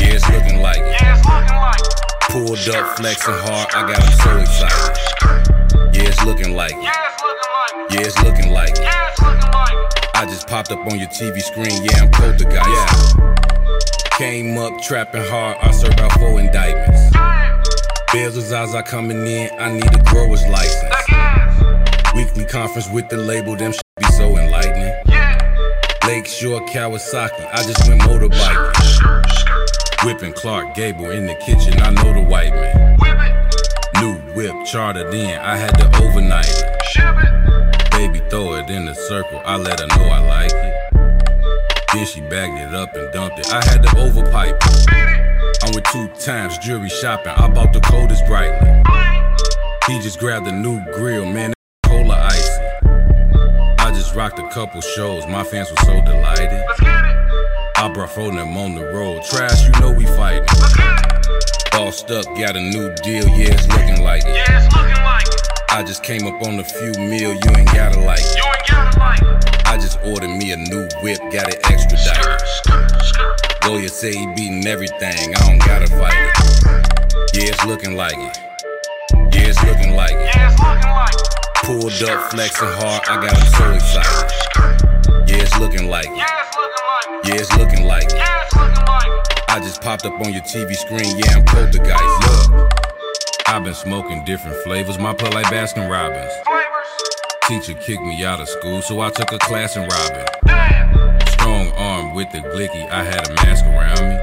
Yeah, 0.00 0.16
it's 0.16 0.26
looking 0.30 0.62
like 0.62 0.78
it. 0.78 0.96
Yeah, 0.98 1.18
it's 1.18 1.26
looking 1.28 1.60
like 1.60 1.84
it. 1.84 1.94
Pulled 2.30 2.74
up, 2.74 2.96
flexing 2.96 3.34
hard, 3.34 3.68
I 3.74 3.84
got 3.92 4.02
him 4.02 4.16
so 4.24 4.38
excited. 4.38 5.94
Yeah, 5.94 6.08
it's 6.08 6.24
looking 6.24 6.56
like 6.56 6.72
it. 6.72 6.82
Yeah, 6.82 8.00
it's 8.00 8.16
looking 8.22 8.50
like 8.50 8.72
it. 8.72 8.80
Yeah, 8.80 9.08
it's 9.10 9.20
looking 9.20 9.52
like 9.52 9.74
it. 9.74 10.05
Yeah, 10.16 10.16
it's 10.16 10.16
looking 10.16 10.16
like 10.16 10.16
it. 10.16 10.16
I 10.16 10.26
just 10.26 10.48
popped 10.48 10.72
up 10.72 10.80
on 10.92 10.98
your 10.98 11.08
TV 11.08 11.40
screen, 11.40 11.84
yeah, 11.84 12.02
I'm 12.02 12.10
poltergeist. 12.10 13.16
Yeah. 13.16 13.34
Came 14.18 14.58
up 14.58 14.80
trapping 14.82 15.24
hard, 15.24 15.56
I 15.60 15.70
serve 15.70 15.98
out 15.98 16.12
four 16.12 16.40
indictments. 16.40 17.16
Bills 18.12 18.36
was 18.36 18.46
Zaza 18.46 18.82
coming 18.82 19.26
in, 19.26 19.50
I 19.58 19.72
need 19.72 19.94
a 19.94 20.02
grower's 20.04 20.46
license. 20.48 20.94
Weekly 22.14 22.44
conference 22.44 22.88
with 22.90 23.08
the 23.08 23.16
label, 23.16 23.56
them 23.56 23.72
shit 23.72 23.82
be 23.98 24.06
so 24.06 24.36
enlightening. 24.38 24.94
Yeah. 25.06 25.38
Lakeshore 26.06 26.60
Kawasaki, 26.66 27.48
I 27.52 27.62
just 27.62 27.86
went 27.88 28.00
motorbiking. 28.02 28.74
Whipping 30.04 30.32
Clark 30.32 30.74
Gable 30.74 31.10
in 31.10 31.26
the 31.26 31.34
kitchen, 31.34 31.80
I 31.80 31.90
know 31.90 32.12
the 32.14 32.22
white 32.22 32.54
man. 32.54 32.98
New 34.00 34.14
whip 34.34 34.54
chartered 34.66 35.12
in, 35.12 35.38
I 35.40 35.56
had 35.56 35.76
to 35.78 35.86
overnight 36.02 36.46
it. 36.48 37.55
Baby, 38.06 38.22
throw 38.30 38.54
it 38.54 38.70
in 38.70 38.86
the 38.86 38.94
circle, 38.94 39.42
I 39.44 39.56
let 39.56 39.80
her 39.80 39.86
know 39.88 40.04
I 40.04 40.20
like 40.20 40.52
it. 40.52 41.86
Then 41.92 42.06
she 42.06 42.20
bagged 42.20 42.56
it 42.56 42.72
up 42.72 42.94
and 42.94 43.12
dumped 43.12 43.40
it, 43.40 43.52
I 43.52 43.64
had 43.64 43.82
to 43.82 43.88
overpipe 43.96 44.54
it. 44.54 45.64
I 45.64 45.70
went 45.72 45.84
two 45.86 46.06
times 46.24 46.56
jewelry 46.58 46.88
shopping, 46.88 47.32
I 47.32 47.48
bought 47.48 47.72
the 47.72 47.80
coldest 47.80 48.24
brightly. 48.26 48.70
He 49.88 50.00
just 50.00 50.20
grabbed 50.20 50.46
a 50.46 50.52
new 50.52 50.80
grill, 50.92 51.24
man, 51.26 51.50
that 51.50 51.90
cola 51.90 52.14
icy. 52.14 52.62
I 53.80 53.90
just 53.90 54.14
rocked 54.14 54.38
a 54.38 54.48
couple 54.50 54.80
shows, 54.82 55.26
my 55.26 55.42
fans 55.42 55.68
were 55.72 55.76
so 55.78 56.00
delighted. 56.04 56.52
Let's 56.52 56.80
get 56.80 57.04
it. 57.04 57.16
I 57.76 57.90
brought 57.92 58.14
them 58.14 58.56
on 58.56 58.76
the 58.76 58.84
road, 58.84 59.24
trash, 59.24 59.64
you 59.64 59.72
know 59.80 59.90
we 59.90 60.06
fighting. 60.06 60.46
Bossed 61.72 62.08
up, 62.12 62.24
got 62.36 62.54
a 62.54 62.60
new 62.60 62.94
deal, 63.02 63.26
yeah, 63.30 63.52
it's 63.52 63.66
looking 63.66 64.04
like 64.04 64.22
it. 64.24 64.36
Yeah, 64.36 65.05
I 65.76 65.82
just 65.82 66.02
came 66.02 66.26
up 66.26 66.40
on 66.40 66.58
a 66.58 66.64
few 66.64 66.90
mil, 66.92 67.34
you 67.34 67.50
ain't 67.54 67.70
gotta 67.74 68.00
like. 68.00 68.24
You 68.34 68.42
ain't 68.46 68.66
gotta 68.66 68.98
like. 68.98 69.66
I 69.66 69.76
just 69.76 69.98
ordered 70.02 70.30
me 70.30 70.52
a 70.52 70.56
new 70.56 70.88
whip, 71.02 71.18
got 71.30 71.52
it 71.52 71.60
extradited. 71.68 72.40
Lawyer 73.68 73.88
say 73.88 74.16
he 74.16 74.26
beating 74.34 74.66
everything, 74.66 75.34
I 75.34 75.38
don't 75.46 75.58
gotta 75.58 75.86
fight 75.88 76.16
it. 76.16 76.32
Yeah, 77.34 77.52
it's 77.52 77.62
looking 77.66 77.94
like 77.94 78.16
it. 78.16 78.38
Yeah, 79.34 79.48
it's 79.52 79.62
looking 79.64 79.94
like 79.94 80.12
it. 80.12 80.34
Yeah, 80.34 80.50
it's 80.50 80.58
looking 80.62 80.88
like 80.88 81.12
it. 81.12 81.28
Pulled 81.56 82.02
up, 82.08 82.30
flexing 82.30 82.68
hard, 82.68 83.02
I 83.10 83.20
got 83.20 83.36
him 83.36 83.46
so 83.52 83.74
excited. 83.74 85.28
Yeah, 85.28 85.42
it's 85.42 85.58
looking 85.58 85.90
like 85.90 86.06
it. 86.06 86.16
Yeah, 86.16 87.34
it's 87.34 87.54
looking 87.58 87.84
like 87.84 88.06
it. 88.06 88.22
I 89.50 89.60
just 89.60 89.82
popped 89.82 90.06
up 90.06 90.18
on 90.22 90.32
your 90.32 90.42
TV 90.42 90.74
screen. 90.74 91.18
Yeah, 91.18 91.36
I'm 91.36 91.44
poltergeist. 91.44 92.00
Look, 92.48 92.85
I've 93.48 93.62
been 93.62 93.74
smoking 93.74 94.24
different 94.24 94.56
flavors. 94.64 94.98
My 94.98 95.14
play 95.14 95.30
like 95.30 95.46
Baskin 95.46 95.88
Robbins. 95.88 96.32
Teacher 97.46 97.78
kicked 97.80 98.02
me 98.02 98.24
out 98.24 98.40
of 98.40 98.48
school, 98.48 98.82
so 98.82 99.00
I 99.00 99.10
took 99.10 99.30
a 99.30 99.38
class 99.38 99.76
in 99.76 99.82
robbing. 99.82 101.28
Strong 101.28 101.70
arm 101.76 102.14
with 102.14 102.30
the 102.32 102.38
glicky, 102.38 102.90
I 102.90 103.04
had 103.04 103.30
a 103.30 103.34
mask 103.34 103.64
around 103.66 104.00
me. 104.00 104.16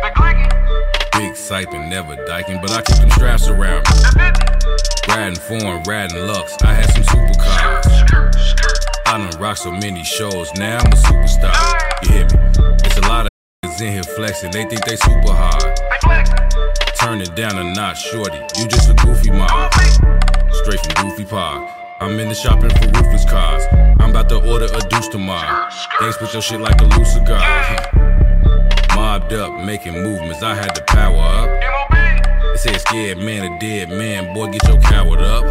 Big 1.14 1.36
siping, 1.36 1.90
never 1.90 2.18
diking, 2.26 2.60
but 2.62 2.72
I 2.72 2.82
keep 2.82 2.98
them 2.98 3.10
straps 3.12 3.48
around 3.48 3.86
me. 3.88 4.24
Riding 5.08 5.40
foreign, 5.40 5.84
riding 5.84 6.28
Lux, 6.28 6.58
I 6.62 6.74
had 6.74 6.92
some 6.92 7.04
supercars. 7.04 7.86
I 9.08 9.18
done 9.20 9.40
rocked 9.40 9.60
so 9.60 9.72
many 9.72 10.04
shows, 10.04 10.54
now 10.56 10.80
I'm 10.80 10.92
a 10.92 10.96
superstar. 10.98 12.04
You 12.04 12.12
hear 12.12 12.26
me? 12.26 12.76
It's 12.84 12.98
a 12.98 13.02
lot 13.08 13.28
of 13.28 13.32
in 13.82 13.94
here 13.94 14.04
flexing, 14.04 14.52
they 14.52 14.66
think 14.66 14.84
they 14.84 14.98
super 14.98 15.32
hard. 15.32 16.73
Turn 17.04 17.20
it 17.20 17.36
down 17.36 17.58
a 17.58 17.64
notch, 17.74 18.02
shorty. 18.02 18.38
You 18.58 18.66
just 18.66 18.90
a 18.90 18.94
goofy 18.94 19.30
mob. 19.30 19.74
Straight 19.74 20.80
from 20.80 21.10
Goofy 21.10 21.26
Park. 21.26 21.70
I'm 22.00 22.18
in 22.18 22.30
the 22.30 22.34
shopping 22.34 22.70
for 22.70 22.86
roofless 22.86 23.30
cars. 23.30 23.62
I'm 24.00 24.12
about 24.12 24.30
to 24.30 24.38
order 24.50 24.70
a 24.74 24.80
deuce 24.88 25.10
tomorrow. 25.10 25.68
They 26.00 26.12
spit 26.14 26.32
your 26.32 26.42
shit 26.42 26.62
like 26.62 26.80
a 26.80 26.86
loose 26.86 27.12
cigar. 27.12 27.42
Mobbed 28.96 29.34
up, 29.34 29.66
making 29.66 29.96
movements. 29.96 30.42
I 30.44 30.56
had 30.56 30.74
to 30.76 30.84
power 30.84 31.20
up. 31.20 31.92
They 32.54 32.72
say 32.72 32.78
scared 32.78 33.18
man, 33.18 33.52
a 33.52 33.60
dead 33.60 33.90
man. 33.90 34.34
Boy, 34.34 34.52
get 34.52 34.66
your 34.66 34.80
coward 34.80 35.20
up. 35.20 35.44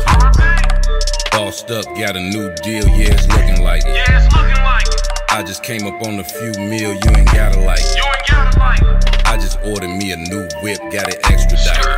Bossed 1.32 1.70
up, 1.70 1.84
got 1.98 2.16
a 2.16 2.20
new 2.20 2.50
deal. 2.62 2.88
Yeah, 2.88 3.12
it's 3.12 3.28
looking 3.28 3.62
like 3.62 3.82
it. 3.84 3.94
Yeah, 3.94 4.24
it's 4.24 4.34
looking 4.34 4.64
like 4.64 4.86
it. 4.86 5.03
I 5.28 5.42
just 5.42 5.62
came 5.62 5.86
up 5.86 6.00
on 6.03 6.18
a 6.18 6.24
few 6.24 6.53
mil. 6.64 6.94
You 6.94 7.11
ain't 7.14 7.26
gotta 7.26 7.61
like 7.61 7.78
it. 7.78 7.94
You 7.94 8.05
ain't 8.05 8.26
gotta 8.26 8.59
like 8.59 8.80
it. 8.80 9.11
I 9.33 9.39
just 9.39 9.59
ordered 9.64 9.89
me 9.89 10.12
a 10.12 10.16
new 10.18 10.47
whip, 10.61 10.78
got 10.93 11.09
it 11.09 11.18
extradited. 11.24 11.97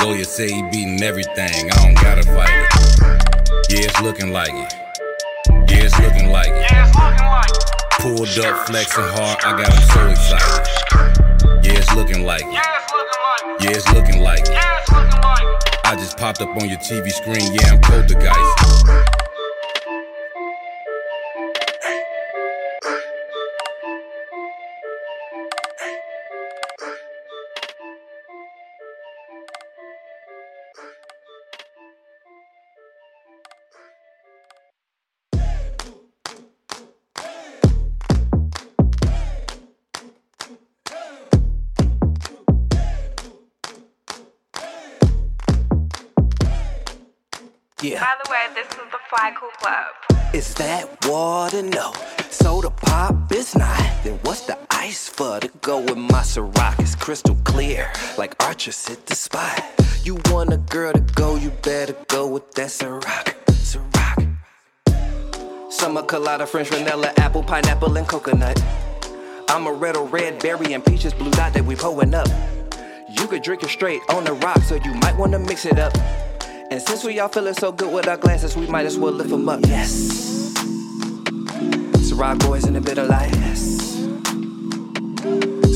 Lawyer 0.00 0.24
say 0.24 0.50
he 0.50 0.62
beating 0.70 1.02
everything. 1.02 1.70
I 1.70 1.84
don't 1.84 1.94
gotta 1.96 2.22
fight 2.22 2.48
it. 2.48 3.68
Yeah, 3.68 3.84
it's 3.84 4.00
looking 4.00 4.32
like 4.32 4.48
it. 4.48 4.72
Yeah, 5.68 5.84
it's 5.84 6.00
looking 6.00 6.30
like 6.30 6.48
it. 6.48 6.70
Yeah, 6.70 6.88
it's 6.88 6.96
looking 6.96 7.26
like 7.28 7.50
it. 7.50 7.60
Pulled 8.00 8.38
up, 8.46 8.66
flexing 8.66 9.04
hard. 9.04 9.38
I 9.44 9.60
got 9.60 9.70
him 9.70 9.82
so 9.92 10.08
excited. 10.08 11.66
Yeah, 11.66 11.76
it's 11.76 11.94
looking 11.94 12.24
like 12.24 12.40
it. 12.40 12.54
Yeah, 13.60 13.72
it's 13.76 13.92
looking 13.92 14.22
like 14.22 14.48
it. 14.48 14.56
I 15.84 15.94
just 15.94 16.16
popped 16.16 16.40
up 16.40 16.48
on 16.56 16.70
your 16.70 16.78
TV 16.78 17.10
screen. 17.10 17.52
Yeah, 17.52 17.72
I'm 17.72 17.80
poltergeist. 17.82 19.27
Cool 49.38 49.50
Club. 49.60 50.34
Is 50.34 50.52
that 50.54 51.06
water? 51.06 51.62
No. 51.62 51.92
Soda 52.28 52.70
pop 52.70 53.30
is 53.30 53.54
not. 53.54 53.78
Then 54.02 54.18
what's 54.22 54.40
the 54.40 54.58
ice 54.68 55.08
for 55.08 55.38
to 55.38 55.48
go 55.60 55.78
with 55.78 55.96
my 55.96 56.22
Ciroc? 56.22 56.80
It's 56.80 56.96
crystal 56.96 57.36
clear, 57.44 57.88
like 58.16 58.34
Archer 58.42 58.72
hit 58.72 59.06
the 59.06 59.14
spot. 59.14 59.62
You 60.02 60.18
want 60.26 60.52
a 60.52 60.56
girl 60.56 60.92
to 60.92 60.98
go, 60.98 61.36
you 61.36 61.50
better 61.62 61.94
go 62.08 62.26
with 62.26 62.50
that 62.54 62.70
Ciroc. 62.70 63.36
Ciroc. 63.46 64.36
Summer 65.72 66.02
colada, 66.02 66.44
French 66.44 66.70
vanilla, 66.70 67.12
apple, 67.18 67.44
pineapple, 67.44 67.96
and 67.96 68.08
coconut. 68.08 68.60
I'm 69.48 69.68
a 69.68 69.72
red 69.72 69.96
or 69.96 70.06
red 70.06 70.42
berry 70.42 70.72
and 70.72 70.84
peaches, 70.84 71.14
blue 71.14 71.30
dot 71.30 71.52
that 71.52 71.64
we 71.64 71.76
pulling 71.76 72.12
up. 72.12 72.26
You 73.08 73.28
could 73.28 73.42
drink 73.44 73.62
it 73.62 73.68
straight 73.68 74.00
on 74.08 74.24
the 74.24 74.32
rock, 74.32 74.58
so 74.62 74.74
you 74.74 74.94
might 74.94 75.16
wanna 75.16 75.38
mix 75.38 75.64
it 75.64 75.78
up. 75.78 75.96
And 76.70 76.82
since 76.82 77.02
we 77.02 77.18
all 77.18 77.28
feeling 77.28 77.54
so 77.54 77.72
good 77.72 77.90
with 77.90 78.06
our 78.06 78.18
glasses, 78.18 78.54
we 78.54 78.66
might 78.66 78.84
as 78.84 78.98
well 78.98 79.12
lift 79.12 79.30
them 79.30 79.48
up. 79.48 79.60
Yes. 79.64 80.52
Ciroc 82.10 82.38
boys 82.40 82.66
in 82.66 82.74
the 82.74 82.80
bit 82.80 82.98
of 82.98 83.08
life. 83.08 83.34
Yes. 83.36 83.96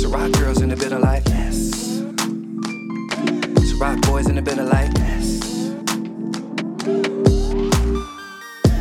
rock 0.07 0.31
girls 0.33 0.61
in 0.61 0.69
the 0.69 0.77
bit 0.77 0.93
of 0.93 1.01
life. 1.01 1.23
Yes. 1.29 2.03
rock 3.81 4.03
boys 4.03 4.29
in 4.29 4.35
the 4.37 4.43
bit 4.43 4.59
of 4.59 4.69
life. 4.69 4.93
Yes. 4.99 5.41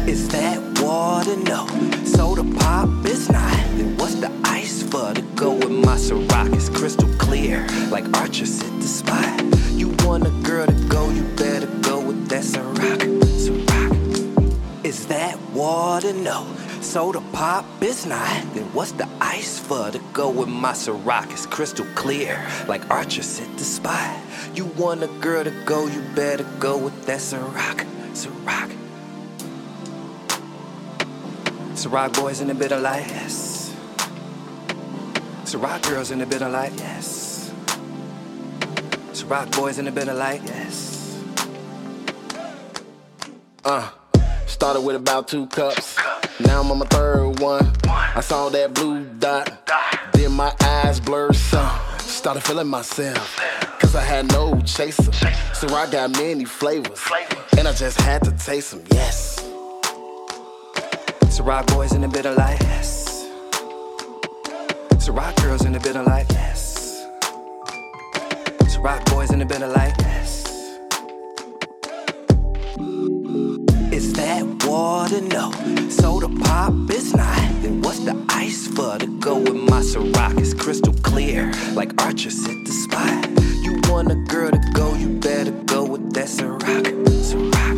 Is 0.05 0.27
that 0.29 0.59
water? 0.81 1.37
No. 1.37 1.65
Soda 2.03 2.43
pop 2.59 2.89
is 3.05 3.29
not. 3.29 3.55
What's 3.97 4.15
the 4.15 4.31
ice 4.43 4.83
for 4.83 5.13
to 5.13 5.21
go 5.35 5.53
with 5.53 5.71
my 5.71 5.95
Ciroc? 5.95 6.53
It's 6.53 6.67
crystal 6.67 7.07
clear, 7.17 7.65
like 7.89 8.03
Archer 8.17 8.43
hit 8.43 8.81
the 8.81 8.87
spot. 8.87 9.41
You 9.71 9.90
water? 16.11 16.23
No. 16.23 16.55
Soda 16.81 17.21
pop 17.31 17.65
is 17.81 18.05
not. 18.05 18.53
Then 18.53 18.63
what's 18.73 18.91
the 18.93 19.07
ice 19.19 19.59
for 19.59 19.91
to 19.91 19.99
go 20.13 20.29
with 20.29 20.49
my 20.49 20.71
Ciroc? 20.71 21.31
It's 21.31 21.45
crystal 21.45 21.85
clear, 21.95 22.45
like 22.67 22.89
Archer 22.89 23.21
hit 23.21 23.57
the 23.57 23.63
spot. 23.63 24.19
You 24.53 24.65
want 24.65 25.03
a 25.03 25.07
girl 25.07 25.43
to 25.43 25.51
go, 25.65 25.87
you 25.87 26.01
better 26.15 26.45
go 26.59 26.77
with 26.77 27.05
that 27.05 27.19
Ciroc. 27.19 27.85
Ciroc. 28.13 28.77
Ciroc 31.75 32.15
boys 32.15 32.41
in 32.41 32.47
the 32.47 32.53
bit 32.53 32.71
of 32.71 32.81
life, 32.81 33.07
yes. 33.09 33.75
Ciroc 35.43 35.81
girls 35.87 36.11
in 36.11 36.19
the 36.19 36.25
bit 36.25 36.41
of 36.41 36.51
life, 36.51 36.73
yes. 36.77 37.53
Ciroc 39.13 39.55
boys 39.55 39.77
in 39.79 39.85
the 39.85 39.91
bit 39.91 40.07
of 40.07 40.17
life, 40.17 40.41
yes. 40.45 41.23
Uh, 43.63 43.91
started 44.61 44.81
with 44.81 44.95
about 44.95 45.27
two 45.27 45.47
cups. 45.47 45.97
Now 46.39 46.61
I'm 46.61 46.69
on 46.69 46.77
my 46.77 46.85
third 46.85 47.39
one. 47.39 47.73
I 47.85 48.21
saw 48.21 48.47
that 48.49 48.75
blue 48.75 49.05
dot. 49.05 49.67
Then 50.13 50.33
my 50.33 50.53
eyes 50.61 50.99
blurred 50.99 51.35
some. 51.35 51.79
Started 51.97 52.43
feeling 52.43 52.67
myself. 52.67 53.39
Cause 53.79 53.95
I 53.95 54.03
had 54.03 54.31
no 54.31 54.61
chaser. 54.61 55.11
So 55.55 55.67
I 55.75 55.89
got 55.89 56.11
many 56.11 56.45
flavors. 56.45 57.01
And 57.57 57.67
I 57.67 57.73
just 57.73 57.99
had 58.01 58.23
to 58.25 58.31
taste 58.33 58.69
them, 58.69 58.83
yes. 58.91 59.39
Ciroc 61.33 61.65
boys 61.73 61.93
in 61.93 62.01
the 62.01 62.07
bit 62.07 62.27
of 62.27 62.37
life, 62.37 62.61
yes. 62.61 63.27
Ciroc 65.03 65.41
girls 65.41 65.65
in 65.65 65.71
the 65.71 65.79
bit 65.79 65.95
of 65.95 66.05
life, 66.05 66.27
yes. 66.29 67.07
Ciroc 68.65 69.03
boys 69.11 69.31
in 69.31 69.39
the 69.39 69.45
bit 69.45 69.63
of 69.63 69.71
life, 69.71 69.95
yes. 69.97 70.50
Water? 74.71 75.19
No. 75.19 75.51
Soda 75.89 76.29
pop 76.29 76.73
is 76.89 77.13
not. 77.13 77.43
Then 77.61 77.81
what's 77.81 77.99
the 77.99 78.15
ice 78.29 78.67
for 78.67 78.97
to 78.97 79.07
go 79.19 79.37
with 79.37 79.59
my 79.69 79.81
Ciroc? 79.81 80.39
It's 80.39 80.53
crystal 80.53 80.93
clear, 81.09 81.51
like 81.73 81.91
Archer 82.01 82.29
hit 82.29 82.59
the 82.65 82.75
spot. 82.83 83.19
You 83.65 83.73
want 83.91 84.11
a 84.11 84.19
girl 84.33 84.49
to 84.51 84.61
go, 84.73 84.93
you 84.93 85.09
better 85.09 85.51
go 85.73 85.83
with 85.83 86.13
that 86.13 86.29
Ciroc. 86.37 86.85
Ciroc. 87.29 87.75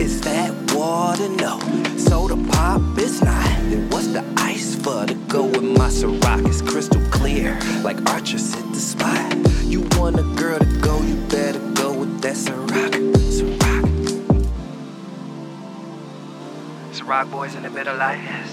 Is 0.00 0.20
that 0.22 0.50
water? 0.74 1.28
No. 1.28 1.60
Soda 1.96 2.36
pop 2.50 2.98
is 2.98 3.22
not. 3.22 3.50
Then 3.70 3.88
what's 3.90 4.08
the 4.08 4.24
ice 4.36 4.74
for 4.74 5.06
to 5.06 5.14
go 5.34 5.44
with 5.44 5.62
my 5.62 5.88
Ciroc? 5.88 6.48
It's 6.48 6.62
crystal 6.62 7.02
clear, 7.10 7.56
like 7.84 7.98
Archer 8.10 8.38
hit 8.38 8.68
the 8.76 8.82
spot. 8.90 9.36
You 9.72 9.82
want 9.96 10.18
a 10.18 10.26
girl 10.40 10.58
to 10.58 10.70
go, 10.80 11.00
you 11.02 11.14
better 11.28 11.60
go 11.80 11.96
with 12.00 12.20
that 12.22 12.34
Ciroc. 12.34 12.90
Ciroc. 13.36 13.81
Ciroc 17.02 17.30
boys 17.32 17.54
in 17.56 17.64
the 17.64 17.70
of 17.88 17.98
life, 17.98 18.22
yes. 18.22 18.48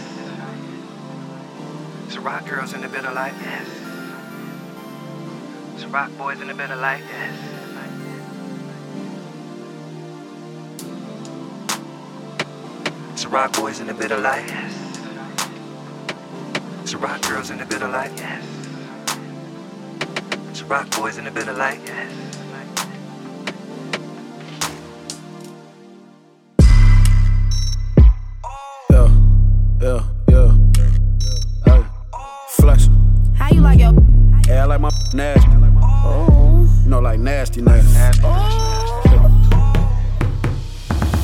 Ciroc 2.07 2.47
girls 2.49 2.73
in 2.73 2.81
the 2.81 2.87
of 3.05 3.13
life, 3.13 3.35
yes. 3.43 3.67
Ciroc 5.77 6.17
boys 6.17 6.41
in 6.41 6.47
the 6.47 6.55
of 6.71 6.79
life, 6.79 7.03
yes. 7.11 7.35
Ciroc 13.23 13.53
boys 13.55 13.79
in 13.81 13.85
the 13.85 13.93
bit 13.93 14.11
of 14.11 14.23
life, 14.23 14.49
yes. 14.49 14.73
Ciroc 16.91 17.21
girls 17.29 17.51
in 17.51 17.59
the 17.59 17.65
bit 17.67 17.83
of 17.83 17.91
life, 17.91 18.17
yes. 18.17 18.43
Ciroc 20.59 20.89
boys 20.97 21.19
in 21.19 21.25
the 21.25 21.31
bit 21.31 21.47
of 21.47 21.55
life, 21.55 21.83
yes. 21.85 22.28
Yeah, 29.81 30.03
yeah. 30.29 30.57
Hey, 31.65 31.83
flex. 32.49 32.89
How 33.37 33.49
you 33.49 33.61
like 33.61 33.79
your? 33.79 33.93
Yeah, 34.45 34.63
I 34.63 34.65
like 34.65 34.81
my 34.81 34.89
nasty. 35.13 35.47
Oh. 35.81 36.67
You 36.83 36.89
know, 36.89 36.99
like 36.99 37.17
nasty, 37.17 37.61
nasty. 37.61 38.19
Oh. 38.25 39.49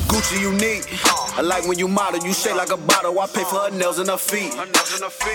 Gucci 0.08 0.40
unique. 0.40 0.88
I 1.36 1.42
like 1.42 1.68
when 1.68 1.78
you 1.78 1.86
model, 1.86 2.26
you 2.26 2.32
shake 2.32 2.54
like 2.56 2.70
a 2.70 2.78
bottle. 2.78 3.20
I 3.20 3.26
pay 3.26 3.44
for 3.44 3.56
her 3.56 3.70
nails 3.70 3.98
and 3.98 4.08
her 4.08 4.16
feet. 4.16 4.54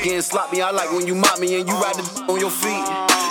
Getting 0.04 0.22
sloppy, 0.24 0.64
I 0.64 0.72
like 0.72 0.92
when 0.92 1.06
you 1.06 1.14
mop 1.14 1.38
me 1.38 1.60
and 1.60 1.70
you 1.70 1.76
ride 1.76 1.94
the 1.94 2.26
on 2.28 2.40
your 2.40 2.50
feet. 2.50 2.88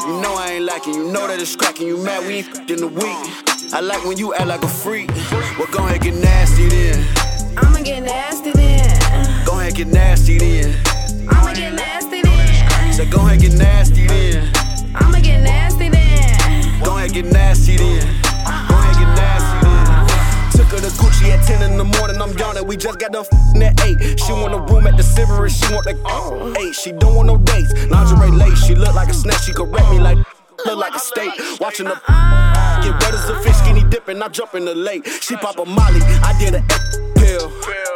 You 0.07 0.21
know 0.23 0.37
I 0.39 0.53
ain't 0.53 0.67
lacking, 0.67 0.95
you 0.95 1.11
know 1.11 1.27
that 1.27 1.41
it's 1.41 1.57
cracking. 1.57 1.89
You 1.89 1.97
mad 1.97 2.25
we 2.29 2.35
ain't 2.35 2.71
in 2.71 2.81
a 2.85 2.87
week. 2.87 3.75
I 3.75 3.81
like 3.81 4.05
when 4.05 4.19
you 4.19 4.35
act 4.35 4.47
like 4.47 4.63
a 4.63 4.69
freak. 4.69 5.11
Well, 5.59 5.67
go 5.73 5.85
ahead, 5.85 6.03
get 6.03 6.15
nasty 6.15 6.69
then. 6.69 7.05
I'ma 7.59 7.83
get 7.83 8.05
nasty 8.05 8.53
then. 8.53 8.90
Go 9.81 9.87
ahead, 9.87 9.95
get 9.95 10.05
nasty 10.05 10.37
then. 10.37 10.77
I'ma 11.27 11.55
get 11.55 11.73
nasty 11.73 12.21
then. 12.21 12.93
Say, 12.93 13.09
go 13.09 13.21
ahead, 13.21 13.41
get 13.41 13.55
nasty 13.55 14.07
then. 14.07 14.53
I'ma 14.95 15.21
get 15.21 15.43
nasty 15.43 15.89
then. 15.89 16.85
Go 16.85 16.99
ahead, 16.99 17.15
get 17.15 17.25
nasty 17.25 17.79
then. 17.79 18.21
Go 18.69 18.77
ahead, 18.77 18.97
get 19.01 19.09
nasty 19.17 19.57
then. 19.65 20.53
Took 20.53 20.67
her 20.73 20.81
to 20.87 20.93
Gucci 21.01 21.31
at 21.31 21.47
10 21.47 21.71
in 21.71 21.79
the 21.79 21.85
morning. 21.85 22.21
I'm 22.21 22.37
yawning. 22.37 22.67
We 22.67 22.77
just 22.77 22.99
got 22.99 23.13
done 23.13 23.25
f***ing 23.25 23.63
at 23.63 23.81
8. 23.81 24.21
She 24.21 24.33
want 24.33 24.53
a 24.53 24.59
room 24.71 24.87
at 24.87 24.99
the 24.99 25.03
Silver. 25.03 25.49
She 25.49 25.73
want 25.73 25.87
the 25.87 25.97
8. 26.61 26.75
She 26.75 26.93
don't 26.93 27.15
want 27.15 27.29
no 27.29 27.39
dates. 27.39 27.73
Lingerie 27.89 28.33
lace. 28.33 28.63
She 28.63 28.75
look 28.75 28.95
like 28.95 29.09
a 29.09 29.15
snake. 29.15 29.39
She 29.39 29.55
correct 29.55 29.89
me 29.91 29.99
like 29.99 30.19
look 30.67 30.77
like 30.77 30.95
a 30.95 30.99
steak. 30.99 31.33
Watching 31.59 31.87
the 31.87 31.95
uh-uh. 31.95 32.83
get 32.83 32.93
wet 33.01 33.15
as 33.15 33.31
a 33.31 33.41
fish. 33.41 33.57
Skinny 33.57 33.85
dipping. 33.85 34.21
I 34.21 34.29
jump 34.29 34.55
in 34.55 34.67
the 34.67 34.75
lake. 34.75 35.07
She 35.07 35.37
pop 35.37 35.59
a 35.59 35.65
molly. 35.65 36.01
I 36.21 36.37
did 36.39 36.55
a 36.55 36.63
pill. 37.19 37.90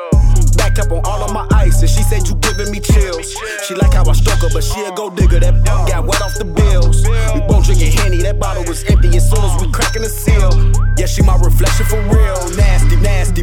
And 1.84 1.90
she 1.90 2.02
said 2.02 2.26
you 2.26 2.34
giving 2.36 2.72
me 2.72 2.80
chills. 2.80 3.36
She 3.68 3.74
like 3.74 3.92
how 3.92 4.08
I 4.08 4.12
stroke 4.14 4.40
her, 4.40 4.48
but 4.52 4.64
she 4.64 4.80
a 4.80 4.92
go 4.92 5.10
digger. 5.10 5.38
That 5.38 5.54
got 5.64 6.06
wet 6.06 6.22
off 6.22 6.34
the 6.34 6.46
bills. 6.46 7.04
We 7.34 7.40
both 7.46 7.66
drinking 7.66 7.92
henny. 7.92 8.22
That 8.22 8.40
bottle 8.40 8.64
was 8.64 8.82
empty 8.84 9.08
as 9.16 9.28
soon 9.28 9.44
as 9.44 9.60
we 9.60 9.70
cracking 9.70 10.02
the 10.02 10.08
seal. 10.08 10.50
Yeah, 10.96 11.06
she 11.06 11.22
my 11.22 11.36
reflection 11.36 11.84
for 11.84 12.00
real. 12.08 12.40
Nasty, 12.56 12.96
nasty. 12.96 13.42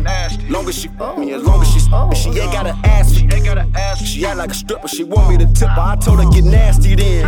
Long 0.49 0.67
as 0.67 0.77
she 0.77 0.87
fuck 0.97 1.19
me, 1.19 1.33
as 1.33 1.43
long 1.43 1.61
as 1.61 1.71
she 1.71 1.79
she 2.15 2.39
ain't 2.39 2.51
gotta 2.51 2.75
ask 2.83 4.01
me. 4.01 4.05
She 4.05 4.25
act 4.25 4.37
like 4.37 4.49
a 4.49 4.55
stripper. 4.55 4.87
She 4.87 5.03
want 5.03 5.29
me 5.29 5.37
to 5.37 5.53
tip 5.53 5.69
her. 5.69 5.81
I 5.81 5.95
told 5.97 6.19
her 6.23 6.29
get 6.31 6.43
nasty 6.43 6.95
then. 6.95 7.23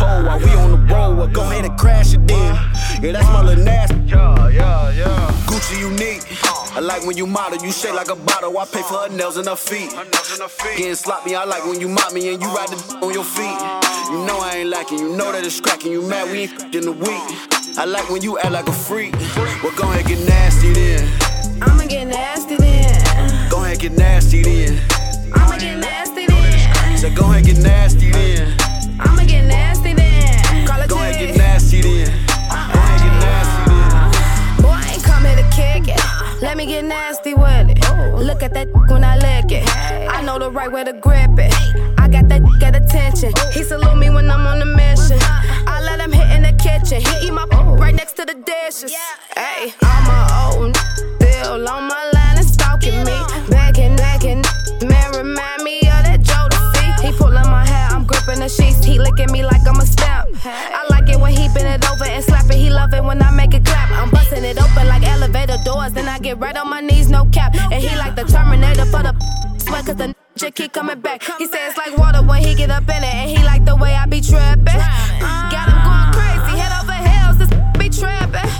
Pole 0.00 0.24
while 0.24 0.38
we 0.38 0.50
on 0.56 0.70
the 0.70 0.94
road, 0.94 1.18
well, 1.18 1.28
go 1.28 1.42
ahead 1.42 1.66
and 1.66 1.78
crash 1.78 2.14
it 2.14 2.26
then. 2.26 2.54
Yeah, 3.02 3.12
that's 3.12 3.26
my 3.26 3.42
little 3.42 3.64
nasty. 3.64 3.96
Yeah, 4.06 4.48
yeah, 4.48 4.90
yeah. 4.92 5.30
Gucci 5.46 5.80
unique. 5.80 6.59
I 6.72 6.78
like 6.80 7.04
when 7.04 7.16
you 7.16 7.26
model, 7.26 7.58
you 7.64 7.72
shake 7.72 7.94
like 7.94 8.10
a 8.10 8.16
bottle. 8.16 8.56
I 8.56 8.64
pay 8.64 8.82
for 8.82 8.98
her 8.98 9.08
nails 9.08 9.36
and 9.36 9.48
her 9.48 9.56
feet. 9.56 9.90
Getting 10.76 10.94
sloppy, 10.94 11.34
I 11.34 11.44
like 11.44 11.64
when 11.66 11.80
you 11.80 11.88
mop 11.88 12.12
me 12.12 12.32
and 12.32 12.40
you 12.40 12.48
ride 12.48 12.68
the 12.68 12.98
on 13.04 13.12
your 13.12 13.24
feet. 13.24 13.58
You 14.10 14.24
know 14.24 14.38
I 14.38 14.58
ain't 14.58 14.70
lacking, 14.70 14.98
you 14.98 15.16
know 15.16 15.32
that 15.32 15.44
it's 15.44 15.60
cracking. 15.60 15.92
You 15.92 16.02
mad, 16.02 16.30
we 16.30 16.42
ain't 16.42 16.74
in 16.74 16.82
the 16.82 16.92
week. 16.92 17.78
I 17.78 17.84
like 17.84 18.08
when 18.08 18.22
you 18.22 18.38
act 18.38 18.52
like 18.52 18.68
a 18.68 18.72
freak. 18.72 19.12
Well, 19.62 19.72
go 19.76 19.82
ahead, 19.90 20.06
get 20.06 20.26
nasty 20.28 20.72
then. 20.72 21.08
I'ma 21.60 21.86
get 21.86 22.06
nasty 22.06 22.56
then. 22.56 23.50
Go 23.50 23.64
ahead, 23.64 23.80
get 23.80 23.92
nasty 23.92 24.42
then. 24.42 24.80
I'ma 25.34 25.58
get 25.58 25.76
nasty 25.78 26.26
then. 26.26 26.98
Say, 26.98 27.14
go 27.14 27.30
ahead, 27.30 27.44
get 27.44 27.58
nasty 27.58 28.10
then. 28.10 28.54
I'ma 29.00 29.24
get 29.24 29.44
nasty 29.46 29.92
then. 29.92 30.66
Call 30.66 30.80
it 30.80 30.88
Go 30.88 30.96
ahead, 30.98 31.18
get 31.18 31.36
nasty 31.36 31.80
then. 31.82 32.06
Go 32.26 32.78
ahead, 32.78 33.00
get 33.00 33.14
nasty 33.26 33.70
then. 33.70 34.62
Boy, 34.62 34.68
I 34.70 34.92
ain't 34.94 35.02
come 35.02 35.24
here 35.24 35.36
to 35.36 35.48
kick 35.50 35.94
it. 35.94 35.99
Let 36.40 36.56
me 36.56 36.64
get 36.66 36.84
nasty 36.84 37.34
with 37.34 37.70
it. 37.70 37.78
Look 38.16 38.42
at 38.42 38.54
that 38.54 38.68
when 38.88 39.04
I 39.04 39.16
lick 39.16 39.52
it. 39.52 39.68
I 40.08 40.22
know 40.22 40.38
the 40.38 40.50
right 40.50 40.72
way 40.72 40.84
to 40.84 40.92
grip 40.94 41.38
it. 41.38 41.52
I 41.98 42.08
got 42.08 42.28
that 42.28 42.42
at 42.62 42.76
attention. 42.76 43.32
He 43.52 43.62
salute 43.62 43.98
me 43.98 44.08
when 44.08 44.30
I'm 44.30 44.46
on 44.46 44.58
the 44.58 44.64
mission. 44.64 45.18
I 45.66 45.82
let 45.82 46.00
him 46.00 46.12
hit 46.12 46.30
in 46.30 46.42
the 46.42 46.52
kitchen. 46.52 47.02
He 47.02 47.26
eat 47.26 47.32
my 47.32 47.44
right 47.78 47.94
next 47.94 48.14
to 48.14 48.24
the 48.24 48.34
dishes. 48.34 48.92
Hey, 49.36 49.74
I'm 49.82 50.06
a 50.08 50.56
old 50.56 50.78
bill 51.18 51.68
on 51.68 51.88
my 51.88 52.10
line 52.14 52.38
and 52.38 52.46
stalking 52.46 53.04
me. 53.04 53.16
Backing, 53.50 53.96
backing. 53.96 54.42
Man, 54.88 55.12
remind 55.12 55.62
me 55.62 55.80
of 55.80 56.04
that 56.08 56.20
Jodeci. 56.20 57.04
He 57.04 57.12
pulling 57.18 57.50
my 57.50 57.66
hair, 57.66 57.88
I'm 57.90 58.06
gripping 58.06 58.40
the 58.40 58.48
sheets. 58.48 58.82
He 58.82 58.98
licking 58.98 59.30
me 59.30 59.44
like 59.44 59.66
I'm 59.68 59.78
a 59.78 59.84
stamp. 59.84 60.28
And. 62.70 62.74
He 62.74 62.74
love 62.74 62.94
it 62.94 63.04
when 63.04 63.22
I 63.22 63.30
make 63.30 63.54
it 63.54 63.64
clap. 63.64 63.90
I'm 63.90 64.10
busting 64.10 64.44
it 64.44 64.58
open 64.58 64.86
like 64.88 65.02
elevator 65.02 65.56
doors. 65.64 65.92
Then 65.92 66.08
I 66.08 66.18
get 66.18 66.38
right 66.38 66.56
on 66.56 66.68
my 66.68 66.80
knees, 66.80 67.08
no 67.08 67.24
cap. 67.26 67.54
And 67.54 67.82
he 67.82 67.96
like 67.96 68.14
the 68.14 68.24
Terminator 68.24 68.84
for 68.86 69.02
the 69.02 69.14
sweat, 69.58 69.86
cause 69.86 69.96
the 69.96 70.14
shit 70.36 70.54
keep 70.54 70.72
coming 70.72 71.00
back. 71.00 71.22
He 71.38 71.46
say 71.46 71.66
it's 71.68 71.76
like 71.76 71.96
water 71.96 72.22
when 72.22 72.42
he 72.42 72.54
get 72.54 72.70
up 72.70 72.84
in 72.84 73.02
it. 73.02 73.14
And 73.14 73.30
he 73.30 73.44
like 73.44 73.64
the 73.64 73.76
way 73.76 73.94
I 73.94 74.06
be 74.06 74.20
tripping. 74.20 74.80
Got 75.50 75.68
him 75.68 75.80
going 75.84 76.12
crazy, 76.12 76.58
head 76.58 76.72
over 76.80 76.98
heels, 77.08 77.36
this 77.38 77.50
be 77.78 77.88
tripping. 77.88 78.50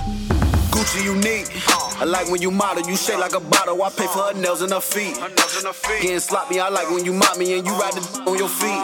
Gucci 0.71 1.05
unique. 1.05 1.49
I 2.01 2.05
like 2.05 2.31
when 2.31 2.41
you 2.41 2.51
model, 2.51 2.83
you 2.89 2.97
shake 2.97 3.19
like 3.19 3.35
a 3.35 3.41
bottle. 3.41 3.83
I 3.83 3.91
pay 3.91 4.07
for 4.07 4.23
her 4.23 4.33
nails 4.33 4.63
and 4.63 4.73
her 4.73 4.81
feet. 4.81 5.17
Getting 6.01 6.19
sloppy, 6.19 6.59
I 6.59 6.71
like 6.71 6.91
when 6.91 7.05
you 7.05 7.13
mop 7.13 7.37
me 7.37 7.59
and 7.59 7.67
you 7.67 7.73
ride 7.75 7.93
the 7.93 8.25
on 8.27 8.39
your 8.39 8.49
feet. 8.49 8.83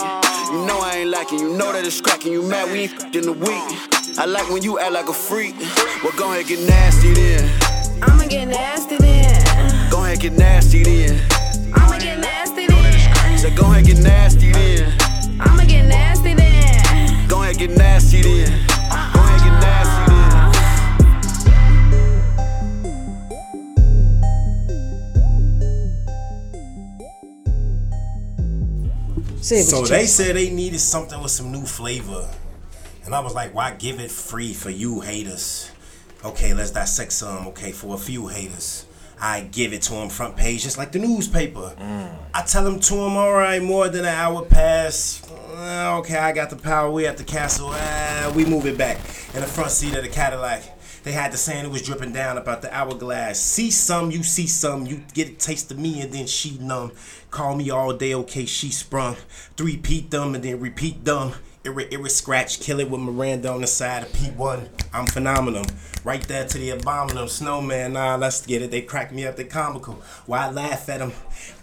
You 0.53 0.67
know 0.67 0.79
I 0.83 0.99
ain't 0.99 1.11
lacking, 1.11 1.39
you 1.39 1.57
know 1.57 1.73
that 1.73 1.87
it's 1.87 2.01
cracking. 2.01 2.33
You 2.33 2.43
mad, 2.43 2.71
we 2.71 2.81
ain't 2.81 3.17
in 3.17 3.23
the 3.23 3.33
week. 3.33 4.06
I 4.19 4.25
like 4.25 4.49
when 4.49 4.63
you 4.63 4.79
act 4.79 4.93
like 4.93 5.11
a 5.11 5.13
freak. 5.13 5.55
Well, 6.03 6.13
go 6.17 6.33
ahead, 6.33 6.47
get 6.47 6.67
nasty 6.67 7.13
then. 7.13 7.53
I'ma 8.03 8.27
get 8.27 8.47
nasty 8.49 8.97
then. 8.97 9.91
Go 9.91 10.05
ahead, 10.05 10.21
get 10.21 10.33
nasty 10.33 10.83
then. 10.83 11.21
I'ma 11.75 11.99
get 11.99 12.19
nasty 12.21 12.67
then. 12.67 13.39
Say, 13.39 13.55
go 13.55 13.67
ahead, 13.71 13.85
get 13.85 13.99
nasty 13.99 14.53
then. 14.53 14.95
I'ma 15.39 15.65
get 15.65 15.85
nasty 15.87 16.33
then. 16.33 17.29
Go 17.29 17.43
ahead, 17.43 17.59
get 17.59 17.77
nasty 17.77 18.23
then. 18.23 18.67
Go 18.67 19.21
ahead, 19.21 19.43
get 19.45 19.61
nasty 19.61 20.13
then. 20.13 20.53
Say 29.43 29.57
it 29.57 29.59
with 29.59 29.69
so 29.69 29.85
they 29.85 30.07
said 30.07 30.37
they 30.37 30.49
needed 30.49 30.81
something 30.81 31.21
with 31.21 31.33
some 31.33 31.53
new 31.53 31.67
flavor. 31.67 32.27
And 33.07 33.15
I 33.15 33.21
was 33.21 33.35
like, 33.35 33.55
why 33.55 33.73
give 33.73 34.01
it 34.01 34.11
free 34.11 34.53
for 34.53 34.69
you 34.69 35.01
haters? 35.01 35.71
Okay, 36.25 36.53
let's 36.53 36.73
dissect 36.73 37.13
some. 37.13 37.47
Okay, 37.49 37.71
for 37.71 37.95
a 37.95 37.99
few 37.99 38.27
haters. 38.27 38.85
I 39.21 39.43
give 39.43 39.73
it 39.73 39.83
to 39.83 39.93
them 39.93 40.09
front 40.11 40.37
page 40.37 40.65
just 40.65 40.77
like 40.77 40.91
the 40.93 40.99
newspaper. 40.99 41.73
I 42.35 42.43
tell 42.43 42.65
them 42.65 42.81
to 42.81 42.95
them, 42.95 43.17
all 43.17 43.33
right, 43.33 43.63
more 43.63 43.89
than 43.89 44.05
an 44.05 44.13
hour 44.13 44.45
pass. 44.45 45.23
Uh, 45.55 45.99
okay, 46.01 46.19
I 46.19 46.33
got 46.33 46.51
the 46.51 46.57
power. 46.57 46.91
We 46.91 47.07
at 47.07 47.17
the 47.17 47.25
castle. 47.25 47.71
Uh, 47.73 48.33
we 48.35 48.45
move 48.45 48.67
it 48.67 48.77
back. 48.77 48.99
In 49.35 49.41
the 49.41 49.47
front 49.47 49.71
seat 49.71 49.95
of 49.95 50.03
the 50.03 50.11
Cadillac. 50.11 50.77
They 51.05 51.13
had 51.13 51.31
the 51.31 51.37
sand 51.37 51.69
it 51.69 51.71
was 51.71 51.83
dripping 51.83 52.13
down 52.13 52.37
about 52.37 52.63
the 52.63 52.75
hourglass. 52.75 53.39
See 53.39 53.71
some, 53.71 54.11
you 54.11 54.25
see 54.25 54.49
some, 54.49 54.87
you 54.87 55.05
get 55.15 55.29
a 55.29 55.33
taste 55.35 55.71
of 55.71 55.79
me 55.79 56.01
and 56.01 56.13
then 56.13 56.27
she 56.27 56.59
numb. 56.59 56.91
Call 57.31 57.55
me 57.55 57.71
all 57.71 57.93
day, 57.93 58.13
okay, 58.15 58.45
she 58.45 58.71
sprung. 58.71 59.15
Three 59.57 59.77
peat 59.77 60.11
them 60.11 60.35
and 60.35 60.43
then 60.43 60.59
repeat 60.59 61.05
them. 61.05 61.35
Irre, 61.67 61.91
irre, 61.91 62.09
scratch, 62.09 62.61
kill 62.61 62.79
it 62.79 62.89
with 62.89 63.01
Miranda 63.01 63.51
on 63.51 63.61
the 63.61 63.67
side 63.67 64.05
of 64.05 64.13
P1. 64.13 64.69
I'm 64.93 65.07
phenomenal. 65.07 65.65
Right 66.05 66.23
there 66.29 66.47
to 66.47 66.59
the 66.59 66.71
abominable 66.71 67.27
snowman. 67.27 67.95
Nah, 67.95 68.15
let's 68.15 68.47
get 68.47 68.63
it. 68.63 68.71
They 68.71 68.83
crack 68.83 69.11
me 69.11 69.27
up, 69.27 69.35
they 69.35 69.43
comical. 69.43 69.95
Why 70.27 70.49
laugh 70.49 70.89
at 70.89 71.01
them? 71.01 71.13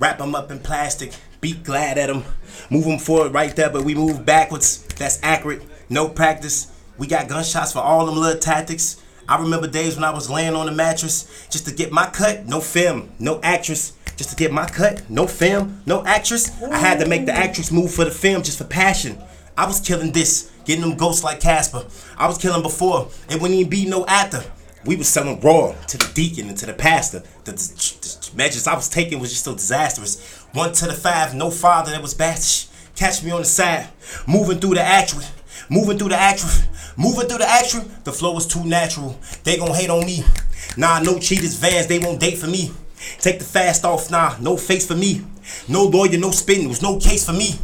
Wrap 0.01 0.17
them 0.17 0.35
up 0.35 0.51
in 0.51 0.59
plastic. 0.59 1.13
Be 1.39 1.53
glad 1.53 1.97
at 1.97 2.07
them. 2.07 2.25
Move 2.69 2.83
them 2.83 2.99
forward 2.99 3.33
right 3.33 3.55
there, 3.55 3.69
but 3.69 3.85
we 3.85 3.95
move 3.95 4.25
backwards. 4.25 4.83
That's 4.97 5.23
accurate. 5.23 5.61
No 5.87 6.09
practice. 6.09 6.69
We 6.97 7.07
got 7.07 7.29
gunshots 7.29 7.71
for 7.71 7.79
all 7.79 8.05
them 8.05 8.17
little 8.17 8.41
tactics. 8.41 9.01
I 9.29 9.41
remember 9.41 9.67
days 9.67 9.95
when 9.95 10.03
I 10.03 10.11
was 10.11 10.29
laying 10.29 10.53
on 10.53 10.65
the 10.65 10.73
mattress 10.73 11.47
just 11.49 11.65
to 11.67 11.73
get 11.73 11.93
my 11.93 12.09
cut, 12.09 12.45
no 12.45 12.59
film, 12.59 13.09
no 13.19 13.39
actress. 13.41 13.93
Just 14.17 14.31
to 14.31 14.35
get 14.35 14.51
my 14.51 14.67
cut, 14.67 15.09
no 15.09 15.27
film, 15.27 15.81
no 15.85 16.05
actress. 16.05 16.61
I 16.61 16.77
had 16.77 16.99
to 16.99 17.07
make 17.07 17.25
the 17.25 17.33
actress 17.33 17.71
move 17.71 17.93
for 17.93 18.03
the 18.03 18.11
film 18.11 18.43
just 18.43 18.57
for 18.57 18.65
passion. 18.65 19.17
I 19.57 19.67
was 19.67 19.79
killing 19.79 20.11
this, 20.11 20.51
getting 20.65 20.81
them 20.81 20.97
ghosts 20.97 21.23
like 21.23 21.39
Casper. 21.39 21.85
I 22.17 22.27
was 22.27 22.37
killing 22.37 22.61
before, 22.61 23.09
it 23.29 23.41
wouldn't 23.41 23.59
even 23.59 23.69
be 23.69 23.85
no 23.85 24.05
after. 24.07 24.43
We 24.85 24.95
was 24.97 25.07
selling 25.07 25.39
raw 25.39 25.73
to 25.87 25.97
the 25.97 26.11
deacon 26.13 26.49
and 26.49 26.57
to 26.57 26.65
the 26.65 26.73
pastor. 26.73 27.23
The, 27.45 27.51
the, 27.51 28.29
the 28.31 28.35
measures 28.35 28.67
I 28.67 28.75
was 28.75 28.89
taking 28.89 29.19
was 29.19 29.29
just 29.29 29.45
so 29.45 29.53
disastrous. 29.53 30.45
One 30.51 30.73
to 30.73 30.87
the 30.87 30.93
five, 30.93 31.33
no 31.33 31.51
father 31.51 31.91
that 31.91 32.01
was 32.01 32.13
bad. 32.13 32.41
Catch 32.95 33.23
me 33.23 33.31
on 33.31 33.41
the 33.41 33.45
side, 33.45 33.87
moving 34.27 34.59
through 34.59 34.75
the 34.75 34.81
actual, 34.81 35.21
moving 35.69 35.97
through 35.97 36.09
the 36.09 36.17
actual, 36.17 36.49
moving 36.97 37.27
through 37.27 37.39
the 37.39 37.49
actual. 37.49 37.81
The 38.03 38.11
flow 38.11 38.33
was 38.33 38.45
too 38.45 38.65
natural. 38.65 39.17
They 39.43 39.57
gon' 39.57 39.73
hate 39.73 39.89
on 39.89 40.05
me. 40.05 40.23
Nah, 40.75 40.99
no 40.99 41.17
cheaters, 41.17 41.55
vans, 41.55 41.87
they 41.87 41.99
won't 41.99 42.19
date 42.19 42.37
for 42.37 42.47
me. 42.47 42.71
Take 43.19 43.39
the 43.39 43.45
fast 43.45 43.85
off, 43.85 44.11
nah, 44.11 44.35
no 44.41 44.57
face 44.57 44.87
for 44.87 44.95
me. 44.95 45.21
No 45.67 45.85
lawyer, 45.85 46.17
no 46.17 46.31
spitting, 46.31 46.69
was 46.69 46.81
no 46.81 46.99
case 46.99 47.25
for 47.25 47.33
me. 47.33 47.55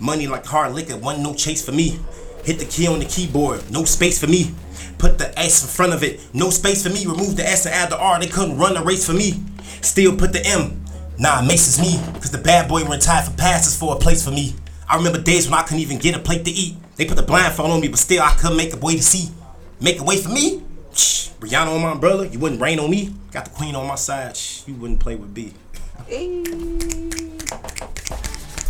Money 0.00 0.26
like 0.26 0.46
hard 0.46 0.72
liquor, 0.72 0.96
one 0.96 1.22
no 1.22 1.34
chase 1.34 1.64
for 1.64 1.72
me. 1.72 1.98
Hit 2.44 2.58
the 2.58 2.64
key 2.64 2.86
on 2.86 2.98
the 2.98 3.04
keyboard, 3.04 3.70
no 3.70 3.84
space 3.84 4.18
for 4.18 4.26
me. 4.26 4.54
Put 4.98 5.18
the 5.18 5.36
S 5.38 5.62
in 5.62 5.68
front 5.68 5.92
of 5.92 6.02
it, 6.02 6.20
no 6.34 6.50
space 6.50 6.82
for 6.82 6.90
me. 6.90 7.06
Remove 7.06 7.36
the 7.36 7.46
S 7.46 7.66
and 7.66 7.74
add 7.74 7.90
the 7.90 7.98
R, 7.98 8.18
they 8.18 8.26
couldn't 8.26 8.58
run 8.58 8.76
a 8.76 8.82
race 8.82 9.06
for 9.06 9.12
me. 9.12 9.42
Still 9.80 10.16
put 10.16 10.32
the 10.32 10.44
M. 10.46 10.84
Nah, 11.18 11.42
Mase 11.42 11.68
is 11.68 11.80
me, 11.80 11.98
cause 12.14 12.30
the 12.30 12.38
bad 12.38 12.68
boy 12.68 12.84
retired 12.84 13.24
for 13.24 13.36
passes 13.36 13.76
for 13.76 13.96
a 13.96 13.98
place 13.98 14.24
for 14.24 14.30
me. 14.30 14.54
I 14.88 14.96
remember 14.96 15.20
days 15.20 15.50
when 15.50 15.58
I 15.58 15.62
couldn't 15.62 15.80
even 15.80 15.98
get 15.98 16.16
a 16.16 16.20
plate 16.20 16.44
to 16.44 16.50
eat. 16.50 16.76
They 16.96 17.06
put 17.06 17.16
the 17.16 17.22
blindfold 17.22 17.70
on 17.70 17.80
me, 17.80 17.88
but 17.88 17.98
still 17.98 18.22
I 18.22 18.30
couldn't 18.34 18.56
make 18.56 18.72
a 18.72 18.76
way 18.76 18.96
to 18.96 19.02
see. 19.02 19.32
Make 19.80 20.00
a 20.00 20.04
way 20.04 20.16
for 20.16 20.30
me. 20.30 20.62
Shh, 20.94 21.28
Brianna 21.38 21.74
on 21.74 21.82
my 21.82 21.92
umbrella. 21.92 22.26
You 22.26 22.38
wouldn't 22.38 22.60
rain 22.60 22.78
on 22.78 22.90
me. 22.90 23.14
Got 23.30 23.44
the 23.44 23.50
queen 23.50 23.74
on 23.74 23.86
my 23.86 23.94
side. 23.96 24.36
Shh, 24.36 24.66
you 24.66 24.74
wouldn't 24.74 25.00
play 25.00 25.16
with 25.16 25.34
B. 25.34 25.54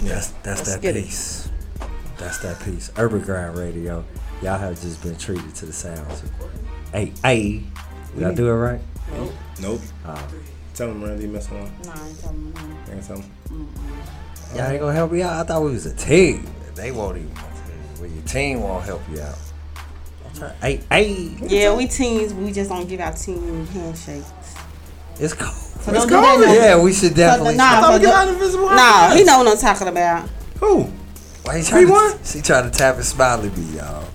That's 0.02 0.28
that's 0.42 0.60
Let's 0.60 0.74
that 0.74 0.82
get 0.82 0.96
it. 0.96 1.04
piece. 1.04 1.48
That's 2.18 2.38
that 2.38 2.60
piece. 2.60 2.90
Urban 2.96 3.20
Grind 3.20 3.56
Radio. 3.56 4.04
Y'all 4.42 4.58
have 4.58 4.80
just 4.80 5.02
been 5.02 5.16
treated 5.16 5.54
to 5.56 5.66
the 5.66 5.72
sounds. 5.72 6.22
Hey, 6.92 7.12
hey. 7.22 7.62
Did 8.14 8.24
I 8.24 8.34
do 8.34 8.48
it 8.48 8.52
right? 8.52 8.80
Nope. 9.12 9.32
Nope. 9.60 9.80
Oh. 10.06 10.28
Tell 10.74 10.90
him, 10.90 11.02
Randy, 11.02 11.24
you 11.24 11.30
messing 11.30 11.56
around. 11.56 11.72
Nah, 11.84 11.92
I 11.92 12.08
ain't 12.08 12.20
telling 12.20 12.52
them. 12.52 12.78
I 12.88 12.92
ain't 12.92 13.04
tell 13.04 13.16
him. 13.18 13.30
Y'all 14.54 14.70
ain't 14.70 14.80
gonna 14.80 14.92
help 14.94 15.12
me 15.12 15.22
out. 15.22 15.32
I 15.32 15.42
thought 15.42 15.62
we 15.62 15.72
was 15.72 15.86
a 15.86 15.94
team. 15.94 16.46
They 16.74 16.92
won't 16.92 17.16
even. 17.18 17.32
Well, 17.98 18.08
your 18.08 18.22
team 18.22 18.62
won't 18.62 18.84
help 18.84 19.02
you 19.10 19.20
out. 19.20 19.36
I'm 20.24 20.34
trying. 20.34 20.56
Hey, 20.60 20.80
hey. 20.90 21.36
Yeah, 21.42 21.74
we 21.76 21.86
teams. 21.88 22.32
We 22.32 22.52
just 22.52 22.70
don't 22.70 22.88
give 22.88 23.00
out 23.00 23.16
team 23.16 23.66
handshakes. 23.66 24.32
It's 25.18 25.34
cold. 25.34 25.67
So 25.84 25.92
don't 25.92 26.08
do 26.40 26.48
Yeah, 26.48 26.78
we 26.80 26.92
should 26.92 27.10
So, 27.10 27.16
definitely. 27.16 27.56
nah, 27.56 27.78
stop. 27.78 27.92
for 27.92 27.98
the- 27.98 28.74
Nah, 28.74 29.10
he 29.14 29.24
know 29.24 29.38
what 29.38 29.48
I'm 29.48 29.56
talking 29.58 29.88
about. 29.88 30.28
Who? 30.60 30.88
Why 31.44 31.58
he 31.58 31.64
trying 31.64 31.86
to, 31.86 32.18
she 32.24 32.42
trying 32.42 32.70
to 32.70 32.76
tap 32.76 32.96
his 32.96 33.08
smiley 33.08 33.48
bee, 33.48 33.62
y'all. 33.78 34.04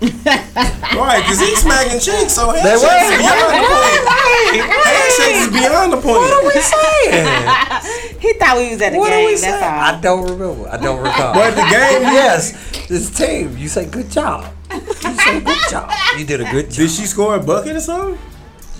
Right, 0.94 1.20
because 1.24 1.40
he's 1.40 1.58
smacking 1.60 1.98
cheeks, 1.98 2.32
so 2.34 2.52
They 2.52 2.60
handshakes 2.60 2.84
were. 2.84 3.00
is 3.02 3.18
beyond 3.18 3.52
the 3.52 3.56
point. 3.66 4.84
Handshakes 4.86 5.40
is 5.40 5.48
beyond 5.52 5.92
the 5.92 5.96
point. 5.96 6.16
What 6.18 6.30
are 6.30 6.44
we 6.46 6.60
saying? 6.60 8.20
he 8.20 8.32
thought 8.34 8.56
we 8.56 8.70
was 8.70 8.80
at 8.82 8.92
the 8.92 8.98
What 8.98 9.12
are 9.12 9.16
game. 9.16 9.26
we 9.26 9.30
That's 9.32 9.42
saying? 9.42 9.64
all. 9.64 9.80
I 9.80 10.00
don't 10.00 10.24
remember. 10.30 10.68
I 10.68 10.76
don't 10.76 11.02
recall. 11.02 11.34
But 11.34 11.50
the 11.56 11.62
game- 11.62 12.02
yes, 12.14 12.86
this 12.86 13.10
team. 13.10 13.56
You 13.58 13.66
say 13.68 13.86
good 13.86 14.10
job. 14.10 14.54
You 14.72 14.80
say 14.92 15.40
good 15.40 15.58
job. 15.70 15.90
You 16.16 16.24
did 16.24 16.40
a 16.40 16.44
good 16.50 16.66
job. 16.66 16.74
Did 16.76 16.90
she 16.90 17.06
score 17.06 17.34
a 17.34 17.40
bucket 17.42 17.74
or 17.76 17.80
something? 17.80 18.18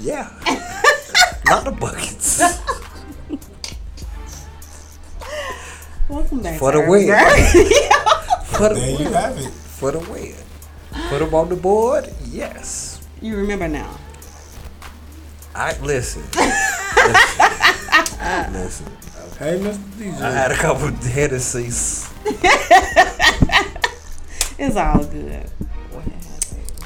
Yeah. 0.00 0.28
Not 1.46 1.64
the 1.64 1.72
buckets. 1.72 2.40
Welcome 6.08 6.42
back. 6.42 6.58
For 6.58 6.72
the 6.72 6.82
to 6.82 6.88
win. 6.88 7.06
For 8.44 8.68
the 8.68 8.74
There 8.74 8.90
you 8.90 8.98
win. 9.04 9.12
have 9.12 9.36
it. 9.38 9.50
For 9.50 9.90
the 9.92 9.98
win. 10.00 10.34
Put 11.08 11.18
them 11.20 11.34
on 11.34 11.48
the 11.48 11.56
board. 11.56 12.12
Yes. 12.26 13.00
You 13.20 13.36
remember 13.36 13.68
now. 13.68 13.96
I 15.54 15.76
listen. 15.80 16.22
listen. 18.52 18.86
Hey, 19.38 19.58
Mr. 19.58 19.78
DJ. 19.96 20.20
I 20.20 20.30
had 20.30 20.50
a 20.52 20.56
couple 20.56 20.88
of 20.88 21.02
Hennessy's. 21.04 22.10
It's 24.56 24.76
all 24.76 25.02
good. 25.04 25.50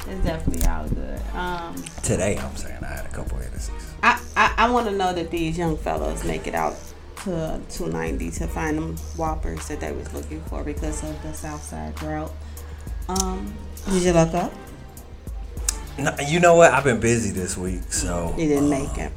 It's 0.07 0.23
definitely 0.25 0.67
all 0.67 0.87
good. 0.89 1.21
Um, 1.35 1.75
Today, 2.01 2.35
I'm 2.39 2.55
saying 2.55 2.83
I 2.83 2.87
had 2.87 3.05
a 3.05 3.09
couple 3.09 3.37
of 3.37 3.43
Hennessy's. 3.43 3.93
I, 4.01 4.19
I, 4.35 4.53
I 4.57 4.69
want 4.71 4.87
to 4.87 4.91
know 4.95 5.13
that 5.13 5.29
these 5.29 5.55
young 5.55 5.77
fellows 5.77 6.23
make 6.23 6.47
it 6.47 6.55
out 6.55 6.73
to 7.23 7.59
290 7.69 8.31
to 8.31 8.47
find 8.47 8.77
them 8.77 8.97
whoppers 9.17 9.67
that 9.67 9.79
they 9.79 9.91
was 9.91 10.11
looking 10.13 10.41
for 10.43 10.63
because 10.63 11.03
of 11.03 11.21
the 11.23 11.33
Southside 11.33 11.95
drought. 11.95 12.31
Um, 13.07 13.53
did 13.89 14.03
you 14.03 14.13
look 14.13 14.33
up? 14.33 14.53
No, 15.97 16.15
you 16.27 16.39
know 16.39 16.55
what? 16.55 16.71
I've 16.71 16.85
been 16.85 16.99
busy 17.01 17.31
this 17.31 17.57
week, 17.57 17.81
so 17.91 18.33
You 18.37 18.47
didn't 18.47 18.69
make 18.69 18.97
it. 18.97 19.11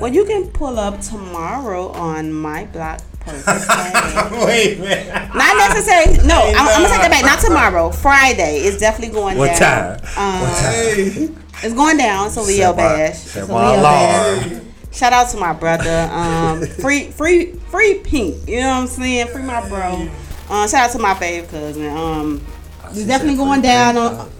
Well, 0.00 0.12
you 0.12 0.24
can 0.26 0.48
pull 0.48 0.78
up 0.78 1.00
tomorrow 1.00 1.88
on 1.92 2.32
my 2.32 2.66
block. 2.66 3.00
Wait, 3.26 4.78
man. 4.78 5.30
Not 5.34 5.56
necessary. 5.56 6.26
No, 6.26 6.42
I'm, 6.42 6.56
I'm 6.68 6.82
gonna 6.82 6.88
take 6.88 7.00
that 7.00 7.08
back. 7.10 7.24
Not 7.24 7.40
tomorrow. 7.40 7.90
Friday. 7.90 8.58
is 8.58 8.78
definitely 8.78 9.14
going 9.14 9.36
What 9.38 9.58
down. 9.58 9.98
time? 9.98 10.04
Um, 10.16 10.40
What 10.42 10.56
time? 10.58 11.44
It's 11.64 11.74
going 11.74 11.96
down. 11.96 12.30
So 12.30 12.42
Leo 12.42 12.72
Bash. 12.74 13.14
It's 13.14 13.34
Leo. 13.34 13.48
Bash. 13.48 14.62
Shout 14.96 15.12
out 15.12 15.28
to 15.28 15.36
my 15.36 15.52
brother. 15.52 16.08
Um, 16.10 16.64
free, 16.66 17.10
free, 17.10 17.52
free 17.68 17.98
Pink. 17.98 18.48
You 18.48 18.60
know 18.60 18.68
what 18.68 18.74
I'm 18.76 18.86
saying? 18.86 19.26
Free 19.26 19.42
my 19.42 19.68
bro. 19.68 20.08
Uh, 20.48 20.66
shout 20.66 20.88
out 20.88 20.92
to 20.92 20.98
my 20.98 21.12
fave 21.12 21.50
cousin. 21.50 21.94
Um, 21.94 22.46
it's 22.86 23.04
definitely 23.04 23.36
going 23.36 23.60
down 23.60 23.98
on. 23.98 24.30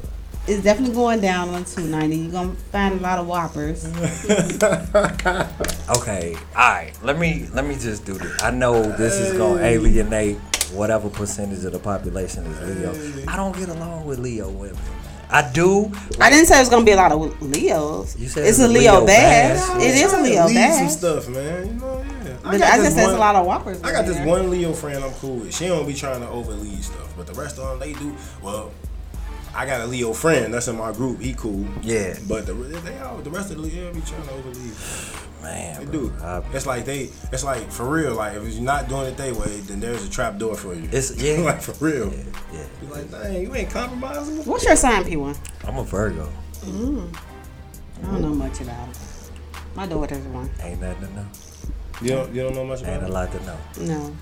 It's 0.47 0.63
definitely 0.63 0.95
going 0.95 1.21
down 1.21 1.51
on 1.51 1.65
290. 1.67 2.17
You're 2.17 2.33
gonna 2.33 2.55
find 2.73 2.99
a 2.99 3.03
lot 3.03 3.19
of 3.19 3.27
whoppers. 3.27 3.85
Okay, 5.89 6.35
all 6.57 6.73
right. 6.73 6.93
Let 7.03 7.19
me 7.19 7.49
let 7.53 7.67
me 7.67 7.75
just 7.77 8.07
do 8.07 8.15
this. 8.15 8.43
I 8.43 8.51
know 8.51 8.83
this 8.97 9.15
is 9.15 9.37
gonna 9.37 9.61
alienate 9.63 10.39
whatever 10.73 11.11
percentage 11.11 11.65
of 11.65 11.73
the 11.73 11.79
population 11.79 12.45
is 12.47 12.79
Leo. 12.81 13.29
I 13.29 13.37
don't 13.37 13.57
get 13.57 13.69
along 13.69 14.07
with 14.07 14.19
Leo 14.21 14.49
women. 14.51 14.79
I 15.29 15.51
do. 15.53 15.91
I 16.21 16.31
didn't 16.31 16.47
say 16.47 16.57
it 16.57 16.61
was 16.61 16.69
gonna 16.69 16.85
be 16.85 16.93
a 16.93 16.97
lot 16.97 17.13
of 17.13 17.43
Leos. 17.43 18.17
You 18.17 18.29
said 18.29 18.47
it's 18.47 18.59
it's 18.59 18.61
a 18.61 18.67
a 18.67 18.69
Leo, 18.69 18.99
Leo 18.99 19.07
bash. 19.07 19.61
bash. 19.61 19.83
It 19.83 19.95
is 19.97 20.13
a 20.13 20.21
Leo 20.21 20.47
Leave 20.47 20.73
some 20.75 20.89
stuff, 20.89 21.29
man. 21.29 21.67
You 21.67 21.73
know, 21.75 22.05
yeah. 22.25 22.37
But 22.43 22.55
I 22.55 22.59
got 22.59 22.77
just 22.77 22.95
said 22.95 23.05
it's 23.05 23.13
a 23.13 23.19
lot 23.19 23.35
of 23.35 23.47
whoppers. 23.47 23.83
I 23.83 23.93
got 23.93 24.05
in 24.05 24.13
this 24.13 24.27
one 24.27 24.51
Leo 24.51 24.73
friend 24.73 25.03
I'm 25.05 25.13
cool 25.15 25.37
with. 25.37 25.55
She 25.55 25.67
don't 25.67 25.87
be 25.87 25.95
trying 25.95 26.21
to 26.21 26.27
overlead 26.27 26.83
stuff, 26.83 27.13
but 27.17 27.27
the 27.27 27.35
rest 27.35 27.59
of 27.59 27.69
them 27.69 27.79
they 27.81 27.93
do. 27.99 28.15
Well, 28.43 28.73
I 29.55 29.67
got 29.67 29.81
a 29.81 29.87
Leo 29.87 30.13
friend 30.13 30.53
that's 30.55 30.69
in 30.69 30.77
my 30.77 30.93
group. 30.93 31.21
He 31.21 31.35
cool. 31.35 31.67
Yeah. 31.83 32.17
But 32.29 32.47
the 32.47 32.53
they 32.53 32.99
all 33.01 33.19
the 33.19 33.31
rest 33.31 33.51
of 33.51 33.57
the 33.57 33.63
Leo 33.63 33.93
be 33.93 34.03
trying 34.03 34.23
to 34.23 34.35
overlead. 34.35 35.17
Man, 35.47 35.85
they 35.85 35.93
do. 35.93 36.13
It's 36.53 36.67
like 36.67 36.85
they. 36.85 37.11
It's 37.33 37.45
like 37.45 37.71
for 37.71 37.89
real. 37.89 38.15
Like 38.15 38.37
if 38.37 38.53
you're 38.53 38.63
not 38.63 38.89
doing 38.89 39.07
it 39.07 39.17
their 39.17 39.33
way, 39.33 39.61
then 39.61 39.79
there's 39.79 40.05
a 40.05 40.11
trap 40.11 40.39
door 40.39 40.57
for 40.57 40.75
you. 40.75 40.89
It's 40.91 41.15
yeah. 41.23 41.39
like 41.39 41.63
for 41.63 41.73
real. 41.85 42.13
Yeah. 42.53 42.65
Be 42.81 42.87
like, 42.89 43.11
dang, 43.11 43.43
you 43.43 43.55
ain't 43.55 43.71
compromising. 43.71 44.45
What's 44.45 44.65
your 44.65 44.75
sign, 44.75 45.05
P1? 45.05 45.37
I'm 45.65 45.79
a 45.79 45.85
Virgo. 45.85 46.29
Mm. 46.63 47.17
I 48.03 48.07
don't 48.07 48.23
know 48.23 48.35
much 48.35 48.61
about 48.61 48.89
it. 48.89 48.99
My 49.77 49.87
daughter's 49.87 50.27
one. 50.27 50.51
Ain't 50.63 50.81
nothing 50.81 51.09
to 51.09 51.15
know. 51.15 51.27
You 52.03 52.09
don't. 52.09 52.35
You 52.35 52.43
don't 52.43 52.55
know 52.55 52.65
much 52.65 52.83
about 52.83 52.95
Ain't 52.95 53.03
a 53.05 53.07
it. 53.07 53.13
lot 53.13 53.31
to 53.31 53.45
know. 53.45 53.59
No. 53.81 54.17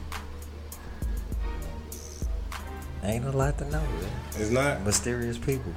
Ain't 3.02 3.24
a 3.24 3.32
lot 3.32 3.56
to 3.58 3.64
know. 3.64 3.80
Man. 3.80 4.10
It's 4.36 4.50
not 4.50 4.82
mysterious 4.82 5.38
people. 5.38 5.72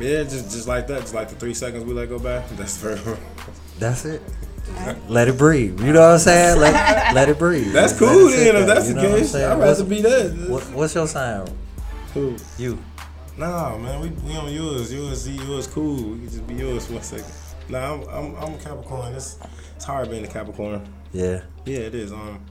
Yeah, 0.00 0.24
just 0.24 0.50
just 0.50 0.66
like 0.66 0.88
that. 0.88 1.02
Just 1.02 1.14
like 1.14 1.28
the 1.28 1.36
three 1.36 1.54
seconds 1.54 1.84
we 1.84 1.92
let 1.92 2.08
go 2.08 2.18
by. 2.18 2.38
That's 2.56 2.76
very. 2.78 2.98
That's 3.78 4.04
it. 4.04 4.22
Let 5.08 5.28
it 5.28 5.36
breathe. 5.38 5.80
You 5.80 5.92
know 5.92 6.00
what 6.00 6.12
I'm 6.12 6.18
saying? 6.18 6.58
Let, 6.60 7.14
let 7.14 7.28
it 7.28 7.38
breathe. 7.38 7.72
That's 7.72 7.92
Let 7.92 7.98
cool 7.98 8.28
then, 8.30 8.56
if 8.56 8.66
that's 8.66 8.88
You 8.88 8.94
the 8.94 9.02
know 9.02 9.08
what 9.10 9.16
I'm 9.16 9.22
case. 9.22 9.34
I'd 9.34 9.58
rather 9.58 9.84
be 9.84 10.02
that. 10.02 10.46
What, 10.48 10.62
what's 10.72 10.94
your 10.94 11.06
sign? 11.06 11.46
Who? 12.14 12.36
You. 12.58 12.78
Nah, 13.36 13.76
man, 13.78 14.00
we, 14.00 14.08
we 14.08 14.36
on 14.36 14.52
yours. 14.52 14.92
Yours, 14.92 15.18
Z. 15.22 15.32
yours, 15.32 15.66
cool. 15.66 15.96
We 15.96 16.18
can 16.18 16.28
just 16.28 16.46
be 16.46 16.54
yours 16.54 16.86
for 16.86 16.94
a 16.94 17.02
second. 17.02 17.32
Nah, 17.68 17.94
I'm 17.94 18.02
I'm, 18.08 18.36
I'm 18.36 18.54
a 18.54 18.58
Capricorn. 18.58 19.14
It's 19.14 19.38
it's 19.76 19.84
hard 19.84 20.10
being 20.10 20.24
a 20.24 20.28
Capricorn. 20.28 20.86
Yeah. 21.12 21.42
Yeah, 21.64 21.78
it 21.78 21.94
is. 21.94 22.12
Um, 22.12 22.44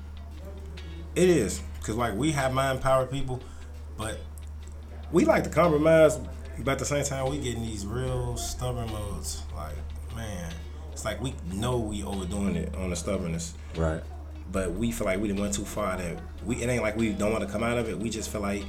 it 1.15 1.29
is 1.29 1.61
because 1.79 1.95
like 1.95 2.15
we 2.15 2.31
have 2.31 2.53
mind 2.53 2.81
power 2.81 3.05
people, 3.05 3.41
but 3.97 4.17
we 5.11 5.25
like 5.25 5.43
to 5.43 5.49
compromise. 5.49 6.17
But 6.59 6.71
at 6.73 6.79
the 6.79 6.85
same 6.85 7.03
time, 7.03 7.29
we 7.29 7.37
getting 7.39 7.63
these 7.63 7.85
real 7.85 8.35
stubborn 8.37 8.91
modes. 8.91 9.43
Like, 9.55 9.75
man, 10.15 10.51
it's 10.99 11.05
like 11.05 11.21
we 11.21 11.33
know 11.53 11.79
we 11.79 12.03
overdoing 12.03 12.57
it 12.57 12.75
on 12.75 12.89
the 12.89 12.95
stubbornness. 12.95 13.53
Right. 13.77 14.01
But 14.51 14.73
we 14.73 14.91
feel 14.91 15.05
like 15.05 15.21
we 15.21 15.29
done 15.29 15.37
went 15.39 15.53
too 15.53 15.63
far. 15.63 15.95
That 15.95 16.19
we 16.45 16.57
it 16.57 16.67
ain't 16.67 16.83
like 16.83 16.97
we 16.97 17.13
don't 17.13 17.31
want 17.31 17.45
to 17.45 17.49
come 17.49 17.63
out 17.63 17.77
of 17.77 17.87
it. 17.87 17.97
We 17.97 18.09
just 18.09 18.29
feel 18.29 18.41
like 18.41 18.65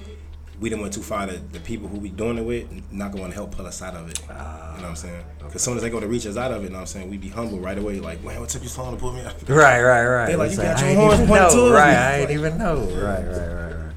we 0.61 0.70
done 0.70 0.81
went 0.81 0.95
too 0.95 1.03
far. 1.03 1.26
That 1.26 1.53
the 1.53 1.59
people 1.59 1.89
who 1.89 1.99
we 1.99 2.09
doing 2.09 2.39
it 2.39 2.45
with 2.45 2.93
not 2.93 3.11
gonna 3.11 3.35
help 3.35 3.57
pull 3.57 3.66
us 3.66 3.83
out 3.83 3.95
of 3.95 4.09
it. 4.09 4.20
you 4.20 4.28
know 4.28 4.35
ah, 4.39 4.74
what 4.76 4.85
I'm 4.85 4.95
saying? 4.95 5.24
Because 5.39 5.57
as 5.57 5.62
soon 5.62 5.76
as 5.76 5.83
they 5.83 5.91
go 5.91 5.99
to 5.99 6.07
reach 6.07 6.24
us 6.24 6.37
out 6.37 6.53
of 6.53 6.61
it, 6.62 6.66
you 6.66 6.70
know 6.70 6.76
what 6.76 6.81
I'm 6.83 6.87
saying, 6.87 7.11
we 7.11 7.18
be 7.18 7.31
humble 7.31 7.59
right 7.59 7.76
away. 7.76 7.99
Like, 7.99 8.22
man, 8.22 8.39
what 8.39 8.49
took 8.49 8.62
you 8.62 8.68
so 8.68 8.85
long 8.85 8.95
to 8.95 9.01
pull 9.01 9.12
me 9.12 9.22
out? 9.22 9.35
Right, 9.49 9.83
right, 9.83 10.07
right. 10.07 10.26
They 10.26 10.37
like, 10.37 10.51
It's 10.51 10.57
you 10.59 10.62
got 10.62 10.81
I 10.81 10.93
your 10.93 11.01
horns 11.01 11.16
pointed 11.18 11.35
know. 11.35 11.51
towards 11.51 11.72
Right, 11.74 11.91
me. 11.91 11.97
I 11.97 12.18
ain't 12.20 12.31
even 12.31 12.59
know. 12.59 12.76
Right, 12.76 13.26
right, 13.26 13.49
right, 13.49 13.74
right. 13.74 13.95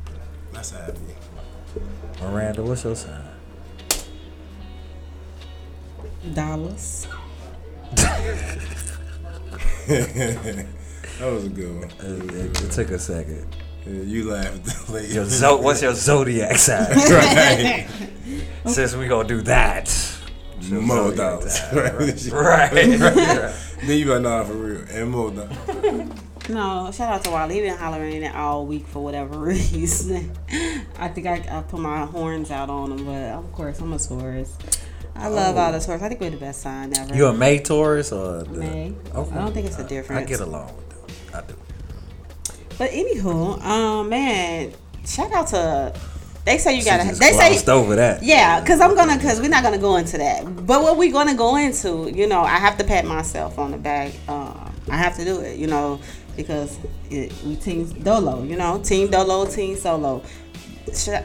That's 0.53 0.71
how 0.71 0.87
it 0.87 0.95
be. 0.95 2.21
Miranda, 2.23 2.63
what's 2.63 2.83
your 2.83 2.95
sign? 2.95 3.21
Dollars. 6.33 7.05
that 9.87 10.65
was 11.21 11.45
a 11.45 11.49
good 11.49 11.75
one. 11.75 11.89
It, 11.99 12.33
it- 12.33 12.61
it 12.63 12.71
took 12.71 12.89
a 12.91 12.99
second. 12.99 13.55
Yeah, 13.85 14.01
you 14.03 14.29
laughed. 14.31 14.89
later. 14.93 15.13
Your 15.13 15.25
zo- 15.25 15.59
what's 15.61 15.81
your 15.81 15.93
zodiac 15.93 16.57
sign? 16.57 16.87
Right. 16.95 17.87
Since 18.65 18.95
we 18.95 19.07
gonna 19.07 19.27
do 19.27 19.41
that. 19.41 19.93
your 20.61 20.81
More 20.81 21.11
dollars. 21.13 21.59
sign, 21.59 21.75
Right. 21.75 22.31
right. 22.31 22.99
right. 23.01 23.53
then 23.81 23.97
you 23.99 24.05
be 24.05 24.11
like, 24.11 24.21
nah, 24.21 24.43
for 24.45 24.53
real. 24.53 24.85
And 24.89 25.11
more 25.11 25.31
dollars. 25.31 25.57
No, 26.49 26.89
shout 26.93 27.13
out 27.13 27.23
to 27.25 27.31
Wally. 27.31 27.55
He 27.55 27.61
been 27.61 27.77
hollering 27.77 28.23
it 28.23 28.33
all 28.35 28.65
week 28.65 28.87
for 28.87 29.03
whatever 29.03 29.37
reason. 29.39 30.31
I 30.97 31.09
think 31.09 31.27
I, 31.27 31.43
I 31.49 31.61
put 31.63 31.79
my 31.81 32.05
horns 32.05 32.51
out 32.51 32.69
on 32.69 32.91
him, 32.93 33.05
but 33.05 33.21
of 33.33 33.51
course 33.51 33.79
I'm 33.81 33.91
a 33.93 33.99
Taurus. 33.99 34.57
I 35.15 35.27
love 35.27 35.55
Oh. 35.55 35.59
all 35.59 35.71
the 35.71 35.79
Taurus. 35.79 36.01
I 36.01 36.09
think 36.09 36.19
we're 36.21 36.29
the 36.31 36.37
best 36.37 36.61
sign 36.61 36.97
ever. 36.97 37.15
You 37.15 37.27
a 37.27 37.33
May 37.33 37.59
Taurus 37.59 38.11
or 38.11 38.43
the, 38.43 38.49
May. 38.59 38.93
Okay. 39.13 39.31
I 39.35 39.41
don't 39.41 39.53
think 39.53 39.67
it's 39.67 39.77
a 39.79 39.83
I- 39.83 39.87
difference. 39.87 40.21
I 40.21 40.25
get 40.25 40.39
along 40.39 40.71
with 40.75 40.89
them. 40.89 40.99
I 41.35 41.41
do. 41.47 41.53
But 42.77 42.89
anywho, 42.91 43.61
um, 43.63 44.09
man, 44.09 44.73
shout 45.05 45.31
out 45.31 45.47
to 45.47 45.93
They 46.45 46.57
say 46.57 46.73
you 46.75 46.81
She 46.81 46.89
gotta. 46.89 47.05
just 47.07 47.21
They 47.21 47.31
say 47.31 47.71
over 47.71 47.95
that. 47.95 48.21
Yeah, 48.21 48.59
because 48.59 48.81
I'm 48.81 48.95
gonna. 48.95 49.15
Because 49.15 49.39
we're 49.39 49.47
not 49.47 49.63
gonna 49.63 49.77
go 49.77 49.95
into 49.95 50.17
that. 50.17 50.43
But 50.67 50.81
what 50.83 50.97
we 50.97 51.09
gonna 51.09 51.35
go 51.35 51.55
into, 51.55 52.11
you 52.13 52.27
know, 52.27 52.41
I 52.41 52.57
have 52.57 52.77
to 52.79 52.83
pat 52.83 53.05
myself 53.05 53.57
on 53.59 53.71
the 53.71 53.77
back. 53.77 54.11
Um, 54.27 54.73
I 54.89 54.97
have 54.97 55.15
to 55.17 55.23
do 55.23 55.39
it, 55.39 55.57
you 55.57 55.67
know, 55.67 56.01
because 56.35 56.77
it, 57.09 57.31
we 57.45 57.55
team 57.55 57.85
Dolo, 58.03 58.43
you 58.43 58.57
know, 58.57 58.79
team 58.79 59.09
Dolo, 59.09 59.45
team 59.45 59.77
Solo. 59.77 60.21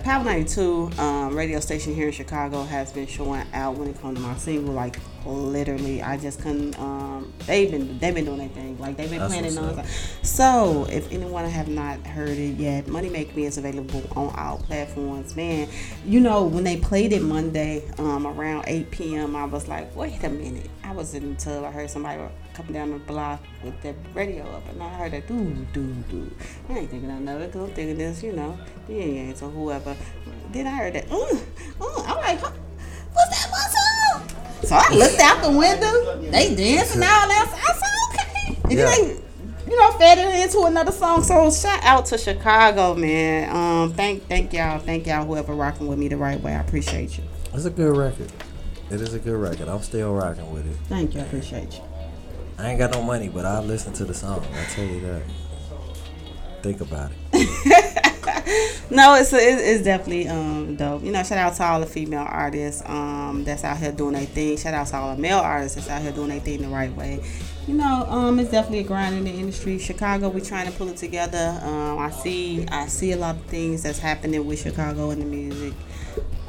Power 0.05 0.25
92 0.25 0.91
um, 0.99 1.37
radio 1.37 1.59
station 1.59 1.93
here 1.95 2.07
in 2.07 2.13
Chicago 2.13 2.63
has 2.63 2.93
been 2.93 3.07
showing 3.09 3.45
out 3.53 3.77
when 3.77 3.89
it 3.89 4.01
comes 4.01 4.19
to 4.19 4.25
my 4.25 4.37
single. 4.37 4.73
Like 4.73 4.99
literally, 5.27 6.03
I 6.03 6.17
just 6.17 6.41
couldn't. 6.41 6.79
Um, 6.79 7.33
they've 7.47 7.71
been 7.71 7.99
they've 7.99 8.15
been 8.15 8.25
doing 8.25 8.39
their 8.39 8.49
thing. 8.49 8.79
Like 8.79 8.97
they've 8.97 9.11
been 9.11 9.19
That's 9.19 9.35
it 9.35 9.61
what's. 9.61 9.89
So 10.23 10.87
if 10.91 11.11
anyone 11.13 11.45
have 11.45 11.69
not 11.69 12.07
heard 12.07 12.31
it 12.31 12.57
yet, 12.57 12.89
Money 12.89 13.09
Make 13.09 13.35
Me 13.37 13.45
is 13.45 13.59
available 13.59 14.03
on 14.17 14.35
all 14.37 14.59
platforms. 14.59 15.37
Man, 15.37 15.69
you 16.05 16.21
know 16.21 16.45
when 16.45 16.65
they 16.65 16.77
played 16.77 17.13
it 17.13 17.23
Monday 17.23 17.89
um, 17.99 18.27
around 18.27 18.65
8 18.67 18.91
p.m., 18.91 19.37
I 19.37 19.45
was 19.45 19.69
like, 19.69 19.95
wait 19.95 20.23
a 20.25 20.29
minute. 20.29 20.71
I 20.85 20.93
was 20.93 21.15
in 21.15 21.35
the 21.35 21.41
tub. 21.41 21.65
I 21.65 21.71
heard 21.71 21.91
somebody 21.91 22.23
coming 22.55 22.73
down 22.73 22.91
the 22.91 22.99
block 22.99 23.43
with 23.63 23.81
the 23.83 23.95
radio 24.15 24.45
up, 24.45 24.69
and 24.69 24.83
I 24.83 24.89
heard 24.89 25.13
that 25.13 25.29
doo 25.29 25.67
doo 25.73 25.95
doo. 26.11 26.31
I 26.69 26.79
ain't 26.79 26.91
thinking 26.91 27.11
of 27.11 27.41
it. 27.41 27.55
I'm 27.55 27.69
thinking 27.69 27.99
this, 27.99 28.23
you 28.23 28.33
know, 28.33 28.59
yeah 28.89 29.05
Yankees 29.05 29.43
or 29.43 29.51
whoever. 29.51 29.97
Then 30.51 30.67
I 30.67 30.71
heard 30.71 30.95
that. 30.95 31.09
Mm, 31.09 31.45
mm, 31.79 32.09
I'm 32.09 32.17
like, 32.17 32.43
what's 32.43 33.31
that? 33.31 33.49
What's 33.51 33.78
So 34.65 34.77
I 34.77 34.93
looked 34.95 35.19
out 35.21 35.43
the 35.43 35.57
window. 35.57 36.21
They 36.31 36.55
dancing 36.55 37.03
all 37.03 37.29
that. 37.29 37.49
I 37.55 37.73
said, 37.73 38.55
okay. 38.55 38.61
And 38.65 38.73
Yeah. 38.73 38.85
then 38.85 39.17
they 39.17 39.23
you 39.71 39.79
know, 39.79 39.91
fed 39.99 40.17
it 40.19 40.45
into 40.45 40.63
another 40.65 40.93
song. 40.93 41.23
So 41.23 41.51
shout 41.51 41.81
out 41.83 42.07
to 42.07 42.17
Chicago, 42.19 42.95
man. 42.95 43.55
Um, 43.55 43.93
thank 43.93 44.27
thank 44.27 44.53
y'all, 44.55 44.79
thank 44.79 45.07
y'all 45.07 45.27
whoever 45.27 45.53
rocking 45.55 45.87
with 45.89 45.99
me 45.99 46.09
the 46.09 46.17
right 46.17 46.41
way. 46.41 46.55
I 46.55 46.61
appreciate 46.61 47.19
you. 47.19 47.25
It's 47.53 47.67
a 47.67 47.71
good 47.71 47.95
record. 47.97 48.33
It 48.91 49.01
is 49.03 49.13
a 49.13 49.19
good 49.19 49.37
record. 49.39 49.69
I'm 49.69 49.83
still 49.83 50.15
rocking 50.15 50.51
with 50.53 50.67
it. 50.67 50.75
Thank 50.89 51.15
you, 51.15 51.21
I 51.21 51.25
appreciate 51.25 51.75
you. 51.75 51.83
I 52.59 52.71
ain't 52.71 52.79
got 52.79 52.93
no 52.93 53.03
money, 53.03 53.29
but 53.29 53.45
I 53.45 53.61
listen 53.61 53.93
to 53.95 54.05
the 54.07 54.15
song. 54.15 54.43
I 54.55 54.65
tell 54.75 54.85
you 54.87 55.01
that. 55.03 55.23
Think 56.63 56.81
about 56.81 57.11
it. 57.11 57.17
No, 58.91 59.17
it's 59.17 59.33
it's, 59.35 59.85
definitely 59.85 60.29
um 60.29 60.75
dope. 60.77 61.05
You 61.05 61.13
know, 61.13 61.23
shout 61.23 61.37
out 61.37 61.55
to 61.57 61.65
all 61.65 61.81
the 61.81 61.87
female 61.87 62.27
artists 62.27 62.83
um 62.87 63.45
that's 63.45 63.63
out 63.63 63.77
here 63.77 63.93
doing 63.93 64.15
their 64.15 64.25
thing. 64.25 64.57
Shout 64.57 64.73
out 64.73 64.87
to 64.89 64.97
all 64.97 65.15
the 65.15 65.21
male 65.21 65.39
artists 65.39 65.77
that's 65.77 65.91
out 65.91 66.01
here 66.01 66.13
doing 66.13 66.31
their 66.31 66.41
thing 66.41 66.63
the 66.63 66.69
right 66.69 66.95
way. 66.97 67.23
You 67.67 67.75
know, 67.75 68.07
um, 68.09 68.39
it's 68.39 68.51
definitely 68.51 68.79
a 68.79 68.85
grind 68.85 69.15
in 69.15 69.25
the 69.25 69.31
industry. 69.31 69.79
Chicago, 69.79 70.31
we're 70.31 70.43
trying 70.43 70.73
to 70.73 70.79
pull 70.79 70.89
it 70.89 70.97
together. 70.97 71.61
Um, 71.63 71.99
I 71.99 72.11
see, 72.11 72.67
I 72.69 72.87
see 72.87 73.13
a 73.13 73.19
lot 73.19 73.37
of 73.37 73.43
things 73.43 73.83
that's 73.83 73.99
happening 73.99 74.47
with 74.47 74.59
Chicago 74.59 75.11
and 75.11 75.21
the 75.21 75.27
music. 75.27 75.75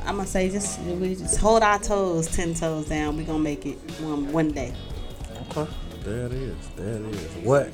I'm 0.05 0.15
gonna 0.15 0.25
say 0.25 0.49
just 0.49 0.79
we 0.79 1.15
just 1.15 1.37
hold 1.37 1.61
our 1.61 1.77
toes, 1.77 2.27
ten 2.27 2.53
toes 2.53 2.87
down. 2.87 3.17
We 3.17 3.25
gonna 3.25 3.39
make 3.39 3.65
it 3.65 3.77
one 3.99 4.31
one 4.31 4.51
day. 4.51 4.73
Okay. 5.49 5.69
There 6.05 6.27
it 6.27 6.33
is. 6.33 6.67
There 6.77 6.95
it 6.95 7.01
is. 7.01 7.35
What? 7.43 7.69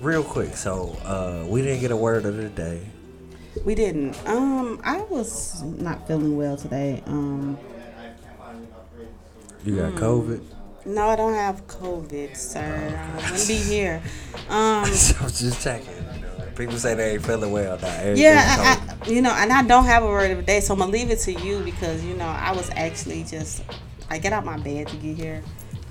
Real 0.00 0.22
quick. 0.22 0.56
So 0.56 0.96
uh, 1.04 1.46
we 1.48 1.62
didn't 1.62 1.80
get 1.80 1.90
a 1.90 1.96
word 1.96 2.24
of 2.26 2.36
the 2.36 2.48
day. 2.48 2.82
We 3.64 3.74
didn't. 3.74 4.16
Um, 4.26 4.80
I 4.84 4.98
was 5.02 5.62
not 5.62 6.06
feeling 6.06 6.36
well 6.36 6.56
today. 6.56 7.02
Um, 7.06 7.58
You 9.64 9.76
got 9.76 9.92
Hmm. 9.92 9.98
COVID. 9.98 10.40
no, 10.84 11.08
I 11.08 11.16
don't 11.16 11.32
have 11.34 11.66
COVID, 11.66 12.36
sir. 12.36 12.60
I 12.62 13.30
wouldn't 13.30 13.48
be 13.48 13.54
here. 13.56 14.02
Um, 14.48 14.84
I 14.84 14.84
was 15.24 15.40
just 15.40 15.60
checking. 15.64 15.88
People 16.54 16.78
say 16.78 16.94
they 16.94 17.14
ain't 17.14 17.26
feeling 17.26 17.50
well 17.50 17.76
now. 17.82 17.88
Everything 17.88 18.22
yeah, 18.22 18.78
I, 18.78 19.04
I, 19.04 19.10
you 19.10 19.20
know, 19.20 19.32
and 19.32 19.52
I 19.52 19.64
don't 19.64 19.84
have 19.86 20.04
a 20.04 20.06
word 20.06 20.30
of 20.30 20.36
the 20.36 20.42
day, 20.44 20.60
so 20.60 20.72
I'm 20.74 20.78
gonna 20.78 20.92
leave 20.92 21.10
it 21.10 21.18
to 21.20 21.32
you 21.32 21.58
because 21.64 22.04
you 22.04 22.14
know 22.14 22.26
I 22.26 22.52
was 22.52 22.70
actually 22.76 23.24
just 23.24 23.64
I 24.08 24.18
get 24.18 24.32
out 24.32 24.44
my 24.44 24.56
bed 24.56 24.86
to 24.86 24.96
get 24.98 25.16
here, 25.16 25.42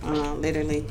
uh, 0.06 0.36
literally, 0.36 0.86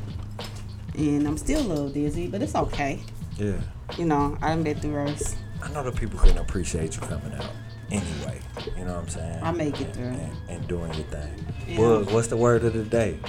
and 0.97 1.27
I'm 1.27 1.37
still 1.37 1.61
a 1.61 1.67
little 1.67 1.89
dizzy, 1.89 2.27
but 2.27 2.41
it's 2.41 2.55
okay. 2.55 2.99
yeah. 3.37 3.59
You 3.97 4.05
know, 4.05 4.37
I 4.41 4.49
done 4.49 4.63
been 4.63 4.79
through 4.79 4.93
worse. 4.93 5.35
I 5.61 5.71
know 5.71 5.83
the 5.83 5.91
people 5.91 6.19
can 6.19 6.37
appreciate 6.37 6.95
you 6.95 7.01
coming 7.01 7.33
out 7.33 7.51
anyway. 7.91 8.39
You 8.77 8.85
know 8.85 8.93
what 8.93 9.03
I'm 9.03 9.07
saying? 9.09 9.43
I 9.43 9.51
make 9.51 9.79
it 9.79 9.93
through. 9.93 10.05
And, 10.05 10.31
and 10.49 10.67
doing 10.67 10.93
your 10.93 11.05
thing. 11.05 11.45
Yeah. 11.67 11.77
Bug, 11.77 12.11
what's 12.11 12.27
the 12.27 12.37
word 12.37 12.63
of 12.63 12.73
the 12.73 12.83
day? 12.83 13.19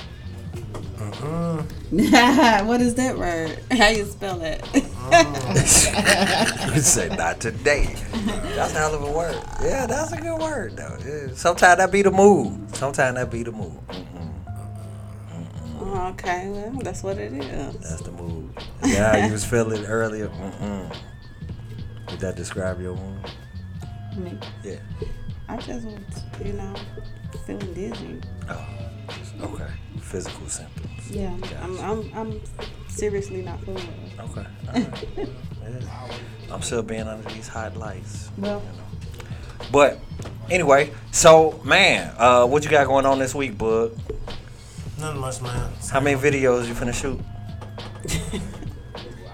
Uh-huh. 0.99 1.63
what 2.65 2.81
is 2.81 2.95
that 2.95 3.19
word? 3.19 3.59
How 3.71 3.89
you 3.89 4.05
spell 4.07 4.41
it? 4.43 4.65
you 6.75 6.81
say 6.81 7.09
not 7.15 7.41
today. 7.41 7.95
That's 8.55 8.75
a 8.75 8.79
hell 8.79 8.95
of 8.95 9.03
a 9.03 9.13
word. 9.13 9.41
Yeah, 9.63 9.87
that's 9.87 10.13
a 10.13 10.17
good 10.17 10.41
word 10.41 10.77
though. 10.77 10.97
Yeah. 11.05 11.35
Sometimes 11.35 11.79
that 11.79 11.93
be 11.93 12.03
the 12.03 12.11
move. 12.11 12.59
Sometimes 12.75 13.17
that 13.17 13.31
be 13.31 13.43
the 13.43 13.53
move. 13.53 13.77
Okay, 15.87 16.49
well, 16.49 16.81
that's 16.83 17.03
what 17.03 17.19
it 17.19 17.33
is. 17.33 17.77
That's 17.79 18.03
the 18.03 18.11
move. 18.13 18.51
Yeah, 18.85 19.27
you 19.27 19.33
was 19.33 19.45
feeling 19.45 19.85
earlier. 19.85 20.29
Mm-mm. 20.29 20.97
Did 22.09 22.21
that 22.21 22.37
describe 22.37 22.81
your 22.81 22.95
wound? 22.95 23.31
Me. 24.17 24.39
Yeah. 24.65 24.77
I 25.49 25.57
just 25.59 25.87
was, 25.87 25.99
you 26.45 26.55
know, 26.55 26.75
feeling 27.47 27.73
dizzy. 27.75 28.21
Oh, 28.49 28.67
okay. 29.43 29.67
Physical 30.01 30.49
symptoms. 30.49 31.11
Yeah, 31.11 31.37
I'm, 31.63 31.79
I'm, 31.81 32.13
I'm 32.15 32.41
seriously 32.89 33.43
not 33.43 33.61
feeling 33.61 33.87
well. 34.19 34.29
Okay. 34.31 34.47
right. 34.75 35.09
Yeah. 35.63 36.09
I'm 36.51 36.63
still 36.63 36.83
being 36.83 37.03
under 37.03 37.29
these 37.31 37.49
hot 37.49 37.77
lights. 37.77 38.31
Well, 38.39 38.63
But 39.71 39.99
anyway, 40.51 40.93
so 41.13 41.61
man, 41.65 42.15
uh, 42.19 42.47
what 42.47 42.65
you 42.65 42.71
got 42.71 42.87
going 42.87 43.07
on 43.07 43.19
this 43.19 43.35
week, 43.35 43.57
Bug? 43.59 43.97
Nothing 44.99 45.21
much, 45.21 45.43
man. 45.43 45.73
How 45.91 46.01
many 46.01 46.19
videos 46.19 46.67
you 46.67 46.75
finna 46.75 46.95
shoot? 46.95 47.21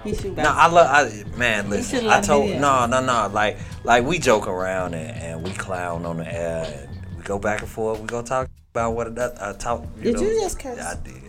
he 0.04 0.14
shoot 0.14 0.36
No, 0.36 0.44
I 0.44 0.66
love. 0.66 0.88
I, 0.90 1.36
man, 1.38 1.64
You 1.66 1.70
listen. 1.70 2.08
I 2.08 2.20
told 2.20 2.46
video. 2.46 2.60
no, 2.60 2.86
no, 2.86 3.00
no. 3.04 3.30
Like, 3.32 3.58
like 3.84 4.04
we 4.04 4.18
joke 4.18 4.48
around 4.48 4.94
and, 4.94 5.16
and 5.16 5.42
we 5.44 5.50
clown 5.52 6.04
on 6.04 6.16
the 6.18 6.32
air 6.32 6.88
and 6.88 7.16
we 7.16 7.22
go 7.22 7.38
back 7.38 7.60
and 7.60 7.68
forth. 7.68 8.00
We 8.00 8.06
gonna 8.06 8.26
talk 8.26 8.48
about 8.72 8.92
what 8.92 9.06
another 9.06 9.34
uh, 9.38 9.52
talk. 9.52 9.84
You 9.98 10.04
Did 10.04 10.14
know, 10.14 10.22
you 10.22 10.40
just 10.40 10.58
curse? 10.58 10.80
I 10.80 10.96
did. 11.02 11.22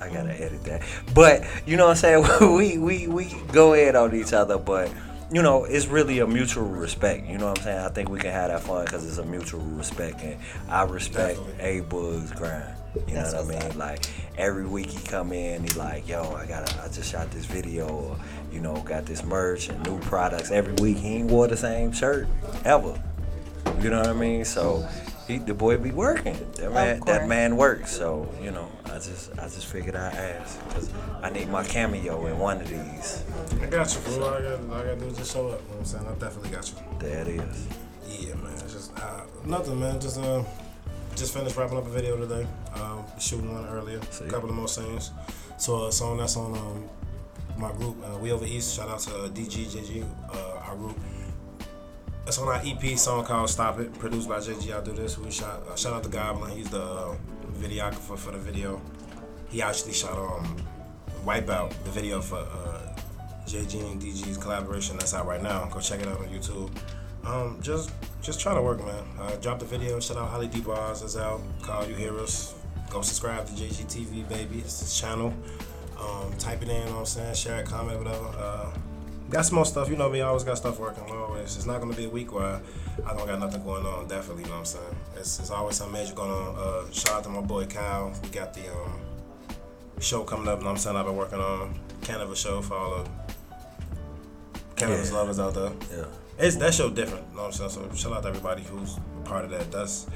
I 0.00 0.08
gotta 0.08 0.32
edit 0.32 0.64
that. 0.64 0.82
But 1.14 1.44
you 1.66 1.76
know 1.76 1.84
what 1.84 2.04
I'm 2.04 2.24
saying? 2.24 2.26
we 2.56 2.78
we 2.78 3.06
we 3.06 3.36
go 3.52 3.74
in 3.74 3.94
on 3.96 4.14
each 4.14 4.32
other, 4.32 4.58
but. 4.58 4.90
You 5.32 5.42
know, 5.42 5.62
it's 5.62 5.86
really 5.86 6.18
a 6.18 6.26
mutual 6.26 6.64
respect. 6.64 7.24
You 7.28 7.38
know 7.38 7.50
what 7.50 7.58
I'm 7.58 7.64
saying? 7.64 7.78
I 7.78 7.88
think 7.90 8.08
we 8.08 8.18
can 8.18 8.32
have 8.32 8.50
that 8.50 8.62
fun 8.62 8.84
because 8.84 9.06
it's 9.06 9.18
a 9.18 9.24
mutual 9.24 9.60
respect, 9.60 10.20
and 10.22 10.36
I 10.68 10.82
respect 10.82 11.38
A 11.60 11.82
Bug's 11.82 12.32
grind. 12.32 12.74
You 12.94 13.14
That's 13.14 13.32
know 13.32 13.42
what 13.42 13.54
I 13.54 13.56
what's 13.56 13.68
mean? 13.68 13.78
Like 13.78 14.06
every 14.36 14.66
week 14.66 14.90
he 14.90 15.06
come 15.06 15.32
in, 15.32 15.62
he 15.62 15.68
like, 15.70 16.08
yo, 16.08 16.32
I 16.34 16.46
got, 16.46 16.76
I 16.80 16.88
just 16.88 17.10
shot 17.10 17.30
this 17.30 17.44
video, 17.44 17.88
or 17.88 18.16
you 18.52 18.60
know, 18.60 18.76
got 18.82 19.06
this 19.06 19.22
merch 19.24 19.68
and 19.68 19.84
new 19.86 20.00
products. 20.00 20.50
Every 20.50 20.74
week 20.74 20.96
he 20.96 21.16
ain't 21.16 21.30
wore 21.30 21.46
the 21.46 21.56
same 21.56 21.92
shirt 21.92 22.26
ever. 22.64 23.00
You 23.80 23.90
know 23.90 24.00
what 24.00 24.08
I 24.08 24.12
mean? 24.12 24.44
So 24.44 24.86
he, 25.28 25.38
the 25.38 25.54
boy 25.54 25.76
be 25.76 25.92
working. 25.92 26.36
That 26.56 26.72
man, 26.72 27.00
that 27.06 27.28
man 27.28 27.56
works. 27.56 27.92
So 27.92 28.28
you 28.42 28.50
know, 28.50 28.68
I 28.86 28.94
just, 28.94 29.38
I 29.38 29.44
just 29.44 29.66
figured 29.66 29.94
I 29.94 30.08
ask 30.08 30.68
because 30.68 30.90
I 31.22 31.30
need 31.30 31.48
my 31.48 31.62
cameo 31.62 32.26
in 32.26 32.38
one 32.38 32.60
of 32.60 32.68
these. 32.68 33.22
I 33.62 33.66
got 33.66 33.94
you, 33.94 34.00
bro. 34.00 34.26
All 34.26 34.34
I 34.34 34.42
got, 34.42 34.60
all 34.60 34.74
I 34.74 34.84
got 34.84 34.94
to 34.94 34.96
do 34.96 35.06
is 35.06 35.18
just 35.18 35.32
show 35.32 35.48
up. 35.48 35.60
You 35.60 35.68
know 35.68 35.74
what 35.74 35.78
I'm 35.78 35.84
saying? 35.84 36.06
I 36.06 36.14
definitely 36.14 36.50
got 36.50 36.68
you. 36.68 36.76
There 36.98 37.20
it 37.20 37.28
is. 37.28 37.66
Yeah, 38.08 38.34
man. 38.34 38.52
It's 38.54 38.72
just 38.72 38.98
uh, 38.98 39.22
nothing, 39.44 39.78
man. 39.78 40.00
Just 40.00 40.18
uh, 40.18 40.42
just 41.14 41.32
finished 41.32 41.56
wrapping 41.56 41.78
up 41.78 41.86
a 41.86 41.90
video 41.90 42.16
today. 42.16 42.46
Um, 42.74 43.04
shooting 43.18 43.52
one 43.52 43.66
earlier. 43.66 43.98
A 43.98 44.24
couple 44.28 44.48
of 44.48 44.54
more 44.54 44.68
scenes. 44.68 45.10
So 45.58 45.86
a 45.86 45.92
song 45.92 46.18
that's 46.18 46.36
on 46.36 46.56
um, 46.56 46.88
my 47.58 47.72
group, 47.72 47.96
uh, 48.04 48.16
We 48.18 48.32
Over 48.32 48.46
East. 48.46 48.76
Shout 48.76 48.88
out 48.88 49.00
to 49.00 49.24
uh, 49.24 49.28
DGJG, 49.28 50.06
uh, 50.32 50.60
our 50.64 50.76
group. 50.76 50.98
It's 52.26 52.38
on 52.38 52.48
our 52.48 52.60
EP 52.64 52.96
song 52.98 53.24
called 53.24 53.50
"Stop 53.50 53.80
It," 53.80 53.92
produced 53.98 54.28
by 54.28 54.38
JG. 54.38 54.74
I 54.74 54.84
do 54.84 54.92
this. 54.92 55.18
We 55.18 55.30
shot. 55.30 55.62
Uh, 55.68 55.76
shout 55.76 55.94
out 55.94 56.02
to 56.04 56.08
Goblin. 56.08 56.50
He's 56.52 56.70
the 56.70 56.82
uh, 56.82 57.16
videographer 57.54 58.16
for 58.16 58.30
the 58.30 58.38
video. 58.38 58.80
He 59.48 59.62
actually 59.62 59.92
shot 59.92 60.16
um, 60.16 60.56
Wipeout, 61.24 61.70
the 61.84 61.90
video 61.90 62.20
for 62.20 62.38
uh, 62.38 62.96
JG 63.46 63.80
and 63.90 64.00
DG's 64.00 64.38
collaboration. 64.38 64.96
That's 64.96 65.12
out 65.12 65.26
right 65.26 65.42
now. 65.42 65.68
Go 65.72 65.80
check 65.80 66.00
it 66.00 66.08
out 66.08 66.18
on 66.18 66.28
YouTube. 66.28 66.70
Um, 67.24 67.58
just 67.60 67.90
just 68.22 68.40
trying 68.40 68.56
to 68.56 68.62
work, 68.62 68.78
man. 68.78 69.04
Uh, 69.18 69.34
dropped 69.36 69.60
the 69.60 69.66
video. 69.66 69.98
Shout 70.00 70.16
out 70.16 70.30
Holly 70.30 70.48
D 70.48 70.60
Bars 70.60 71.02
is 71.02 71.16
out. 71.16 71.40
Call 71.62 71.86
you 71.86 71.94
hear 71.94 72.16
us. 72.18 72.54
Go 72.90 73.02
subscribe 73.02 73.46
to 73.46 73.52
JGTV, 73.52 74.28
baby. 74.28 74.58
It's 74.58 74.80
his 74.80 74.98
channel. 75.00 75.32
Um, 75.98 76.32
type 76.38 76.62
it 76.62 76.68
in. 76.68 76.74
You 76.80 76.84
know 76.86 76.92
what 76.92 76.98
I'm 77.00 77.06
saying? 77.06 77.34
Share 77.34 77.60
it, 77.60 77.66
comment, 77.66 77.98
whatever. 77.98 78.26
Uh, 78.36 78.70
got 79.30 79.42
some 79.46 79.56
more 79.56 79.64
stuff. 79.64 79.88
You 79.88 79.96
know 79.96 80.08
me. 80.10 80.20
I 80.22 80.26
always 80.28 80.44
got 80.44 80.56
stuff 80.56 80.78
working. 80.80 81.04
Always. 81.10 81.56
It's 81.56 81.66
not 81.66 81.80
gonna 81.80 81.94
be 81.94 82.06
a 82.06 82.08
week 82.10 82.32
where 82.32 82.60
I 83.06 83.14
don't 83.16 83.26
got 83.26 83.38
nothing 83.38 83.62
going 83.62 83.86
on. 83.86 84.08
Definitely. 84.08 84.42
You 84.44 84.48
know 84.48 84.54
what 84.56 84.60
I'm 84.60 84.64
saying? 84.66 84.96
It's, 85.16 85.38
it's 85.38 85.50
always 85.50 85.76
something 85.76 85.92
major 86.00 86.14
going 86.14 86.30
on. 86.30 86.56
Uh, 86.56 86.90
shout 86.90 87.18
out 87.18 87.24
to 87.24 87.28
my 87.30 87.40
boy 87.42 87.66
Kyle. 87.66 88.12
We 88.22 88.28
got 88.30 88.54
the 88.54 88.68
um, 88.72 88.98
show 90.00 90.24
coming 90.24 90.48
up. 90.48 90.58
You 90.58 90.64
know 90.64 90.70
what 90.70 90.72
I'm 90.72 90.78
saying? 90.78 90.96
I've 90.96 91.06
been 91.06 91.16
working 91.16 91.38
on 91.38 91.78
Canada 92.02 92.34
show 92.34 92.60
for 92.62 92.74
all 92.74 93.04
the 93.04 93.10
cannabis 94.76 95.10
Yeah. 95.10 95.16
lovers 95.18 95.38
out 95.38 95.54
there. 95.54 95.72
Yeah. 95.96 96.04
It's 96.38 96.56
that 96.56 96.72
show 96.74 96.88
different. 96.90 97.26
You 97.30 97.36
know 97.36 97.42
what 97.42 97.60
I'm 97.60 97.68
saying? 97.68 97.90
So 97.90 97.94
shout 97.94 98.12
out 98.16 98.22
to 98.22 98.28
everybody 98.30 98.62
who's 98.62 98.96
a 98.96 99.28
part 99.28 99.44
of 99.44 99.50
that. 99.50 99.70
That's 99.70 100.06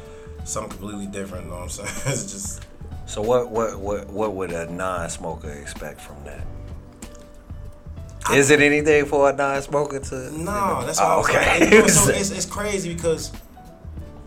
something 0.45 0.71
completely 0.79 1.07
different. 1.07 1.45
You 1.45 1.51
know 1.51 1.57
what 1.57 1.63
I'm 1.65 1.69
saying? 1.71 1.89
It's 2.13 2.33
just 2.33 2.63
So 3.07 3.23
what 3.23 3.51
what 3.51 3.79
what 3.79 4.09
what 4.09 4.35
would 4.35 4.53
a 4.53 4.71
non-smoker 4.71 5.51
expect 5.51 6.01
from 6.01 6.23
that? 6.25 6.45
Is 8.33 8.51
it 8.51 8.61
anything 8.61 9.05
for 9.05 9.29
a 9.29 9.33
non-smoker 9.35 10.01
to? 10.01 10.15
no. 10.39 10.83
That's 10.87 10.99
oh, 11.01 11.21
okay. 11.21 11.87
So 11.89 12.11
it's, 12.15 12.31
it's 12.31 12.47
crazy 12.47 12.95
because 12.95 13.31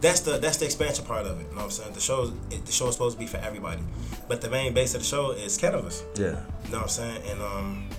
that's 0.01 0.20
the 0.20 0.38
that's 0.38 0.57
the 0.57 0.65
expansion 0.65 1.03
part 1.05 1.26
of 1.26 1.39
it. 1.39 1.43
You 1.45 1.49
know 1.49 1.55
what 1.55 1.63
I'm 1.63 1.72
saying? 1.72 1.93
The 1.93 1.99
show 1.99 2.32
it, 2.51 2.65
the 2.65 2.72
show 2.72 2.88
is 2.88 2.93
supposed 2.93 3.18
to 3.18 3.20
be 3.20 3.26
for 3.28 3.38
everybody, 3.38 3.82
but 4.28 4.41
the 4.41 4.49
main 4.49 4.74
base 4.74 4.93
of 4.93 5.01
the 5.01 5.07
show 5.07 5.32
is 5.32 5.57
cannabis. 5.57 6.03
yeah. 6.15 6.26
You 6.65 6.72
know 6.72 6.78
what 6.78 6.82
I'm 6.84 6.89
saying? 6.89 7.22
And 7.30 7.41
um, 7.41 7.89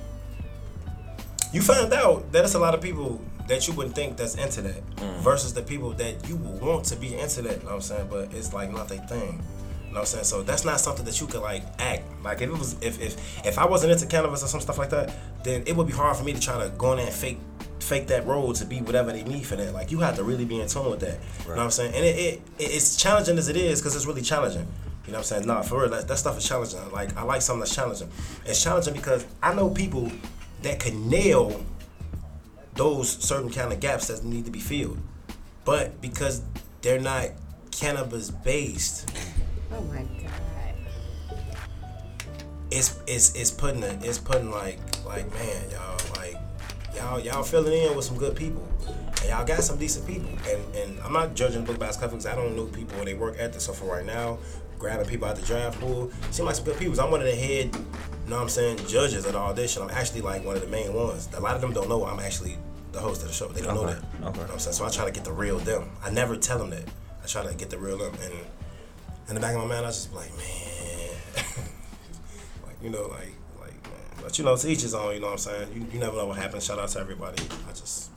you 1.53 1.63
find 1.63 1.93
out 1.93 2.31
that 2.31 2.45
it's 2.45 2.55
a 2.55 2.59
lot 2.61 2.75
of 2.75 2.81
people 2.81 3.21
that 3.49 3.67
you 3.67 3.75
wouldn't 3.75 3.95
think 3.95 4.17
that's 4.17 4.37
into 4.37 4.63
that 4.63 4.91
mm. 4.97 5.17
versus 5.21 5.53
the 5.53 5.63
people 5.63 5.91
that 5.93 6.29
you 6.29 6.37
would 6.37 6.61
want 6.61 6.85
to 6.87 6.97
be 6.97 7.19
into 7.19 7.43
that. 7.43 7.59
You 7.59 7.63
know 7.65 7.65
what 7.67 7.75
I'm 7.75 7.81
saying? 7.81 8.09
But 8.11 8.33
it's 8.33 8.53
like 8.53 8.71
not 8.71 8.89
their 8.89 8.99
thing. 9.07 9.43
You 9.89 9.95
know 9.95 10.01
what 10.01 10.01
I'm 10.01 10.07
saying? 10.07 10.25
So 10.25 10.43
that's 10.43 10.67
not 10.67 10.81
something 10.81 11.05
that 11.07 11.19
you 11.19 11.27
could 11.27 11.41
like 11.41 11.63
act. 11.79 12.03
Like 12.23 12.43
if 12.43 12.51
it 12.51 12.59
was 12.59 12.77
if 12.83 13.01
if 13.01 13.47
if 13.47 13.59
I 13.59 13.67
wasn't 13.67 13.93
into 13.93 14.07
cannabis 14.07 14.43
or 14.43 14.47
some 14.47 14.61
stuff 14.61 14.77
like 14.77 14.91
that, 14.91 15.15
then 15.43 15.65
it 15.67 15.75
would 15.75 15.87
be 15.87 15.95
hard 15.95 16.17
for 16.17 16.25
me 16.25 16.35
to 16.35 16.41
try 16.41 16.63
to 16.63 16.71
go 16.77 16.93
in 16.93 16.99
there 16.99 17.07
and 17.07 17.15
fake 17.15 17.39
fake 17.81 18.07
that 18.09 18.27
role 18.27 18.53
to 18.53 18.67
be 18.67 18.83
whatever 18.83 19.13
they 19.13 19.23
need 19.23 19.47
for 19.47 19.57
that. 19.57 19.73
Like 19.73 19.91
you 19.91 20.01
have 20.01 20.17
to 20.17 20.25
really 20.25 20.45
be 20.45 20.61
in 20.61 20.69
tune 20.69 20.91
with 20.91 21.01
that. 21.01 21.19
You 21.45 21.51
know 21.51 21.57
what 21.57 21.65
I'm 21.65 21.71
saying? 21.71 21.95
And 21.95 22.05
it, 22.05 22.17
it, 22.17 22.43
it 22.59 22.65
it's 22.65 22.97
challenging 22.97 23.39
as 23.39 23.49
it 23.49 23.57
is 23.57 23.81
because 23.81 23.97
it's 23.97 24.05
really 24.05 24.23
challenging. 24.23 24.67
You 25.07 25.13
know 25.13 25.21
what 25.21 25.33
I'm 25.33 25.37
saying? 25.39 25.47
Nah, 25.47 25.63
for 25.63 25.81
real, 25.81 25.89
that, 25.89 26.07
that 26.07 26.19
stuff 26.19 26.37
is 26.37 26.47
challenging. 26.47 26.81
Like 26.93 27.17
I 27.17 27.23
like 27.23 27.41
something 27.41 27.61
that's 27.61 27.75
challenging. 27.75 28.11
It's 28.45 28.63
challenging 28.63 28.93
because 28.93 29.25
I 29.43 29.55
know 29.55 29.71
people 29.71 30.13
that 30.61 30.81
can 30.81 31.09
nail 31.09 31.65
those 32.79 33.11
certain 33.11 33.51
kind 33.51 33.73
of 33.73 33.81
gaps 33.81 34.07
that 34.07 34.25
need 34.25 34.45
to 34.47 34.51
be 34.51 34.61
filled. 34.61 34.99
But 35.65 36.01
because 36.01 36.43
they're 36.81 37.01
not 37.01 37.31
cannabis 37.73 38.31
based, 38.31 39.11
Oh 39.71 39.83
my 39.83 39.99
god. 39.99 41.35
it's 42.71 42.99
it's 43.07 43.35
it's 43.35 43.51
putting 43.51 43.83
a, 43.83 43.99
it's 44.03 44.19
putting 44.19 44.51
like 44.51 44.79
like 45.05 45.31
man 45.35 45.71
y'all 45.71 45.99
like 46.17 46.37
y'all 46.95 47.21
y'all 47.21 47.43
filling 47.43 47.75
in 47.75 47.95
with 47.95 48.07
some 48.07 48.17
good 48.17 48.35
people. 48.35 48.67
And 49.21 49.31
y'all 49.31 49.45
got 49.45 49.63
some 49.65 49.77
decent 49.77 50.07
people. 50.07 50.31
And 50.49 50.75
and 50.77 51.01
I'm 51.01 51.13
not 51.13 51.35
judging 51.35 51.65
book 51.65 51.79
by 51.79 51.89
its 51.89 51.97
cover 51.97 52.13
because 52.13 52.27
I 52.27 52.35
don't 52.37 52.57
know 52.57 52.67
people 52.67 53.01
or 53.01 53.05
they 53.05 53.15
work 53.15 53.37
ethic 53.39 53.61
so 53.61 53.73
for 53.73 53.87
right 53.87 54.07
now 54.07 54.39
grabbing 54.79 55.09
people 55.09 55.27
out 55.27 55.35
the 55.35 55.45
draft 55.45 55.81
pool. 55.81 56.13
Seem 56.31 56.47
like 56.47 56.55
some 56.55 56.65
good 56.65 56.79
people. 56.79 56.99
I'm 57.01 57.11
one 57.11 57.21
of 57.21 57.27
the 57.27 57.35
head 57.35 57.75
you 57.75 58.31
know 58.31 58.37
what 58.37 58.43
I'm 58.43 58.49
saying 58.49 58.79
judges 58.87 59.27
at 59.27 59.33
the 59.33 59.39
audition 59.39 59.83
I'm 59.83 59.91
actually 59.91 60.21
like 60.21 60.45
one 60.45 60.55
of 60.55 60.63
the 60.63 60.69
main 60.69 60.95
ones. 60.95 61.29
A 61.37 61.41
lot 61.41 61.57
of 61.57 61.61
them 61.61 61.73
don't 61.73 61.89
know 61.89 62.05
I'm 62.05 62.21
actually 62.21 62.57
the 62.93 63.01
host 63.01 63.23
of 63.23 63.29
the 63.29 63.35
show 63.35 63.49
they 63.49 63.61
don't 63.61 63.75
know 63.75 63.87
that 63.87 63.99
okay. 63.99 64.07
you 64.15 64.21
know 64.25 64.31
what 64.31 64.51
I'm 64.51 64.59
saying 64.59 64.75
so 64.75 64.85
I 64.85 64.91
try 64.91 65.05
to 65.05 65.11
get 65.11 65.25
the 65.25 65.33
real 65.33 65.59
them 65.59 65.91
I 66.03 66.11
never 66.11 66.37
tell 66.37 66.59
them 66.59 66.71
that 66.71 66.85
I 67.23 67.27
try 67.27 67.47
to 67.47 67.55
get 67.55 67.71
the 67.71 67.79
real 67.79 67.99
them 67.99 68.15
and 68.23 68.33
in 69.29 69.35
the 69.35 69.41
back 69.41 69.55
of 69.55 69.61
my 69.61 69.67
mind 69.67 69.85
I 69.85 69.89
was 69.89 70.05
just 70.05 70.15
like 70.15 70.31
man 70.37 70.69
like 72.67 72.77
you 72.83 72.91
know, 72.91 73.09
like 73.09 73.33
like 73.61 73.83
man. 73.85 74.23
But 74.23 74.39
you 74.39 74.45
know, 74.45 74.57
to 74.57 74.69
each 74.69 74.83
his 74.83 74.95
own. 74.95 75.15
You 75.15 75.21
know 75.21 75.27
what 75.27 75.33
I'm 75.33 75.39
saying? 75.39 75.69
You, 75.75 75.87
you 75.93 76.01
never 76.01 76.17
know 76.17 76.27
what 76.27 76.39
happens. 76.39 76.65
Shout 76.65 76.79
out 76.79 76.89
to 76.91 77.01
everybody. 77.01 77.43
I 77.69 77.73
just 77.73 78.11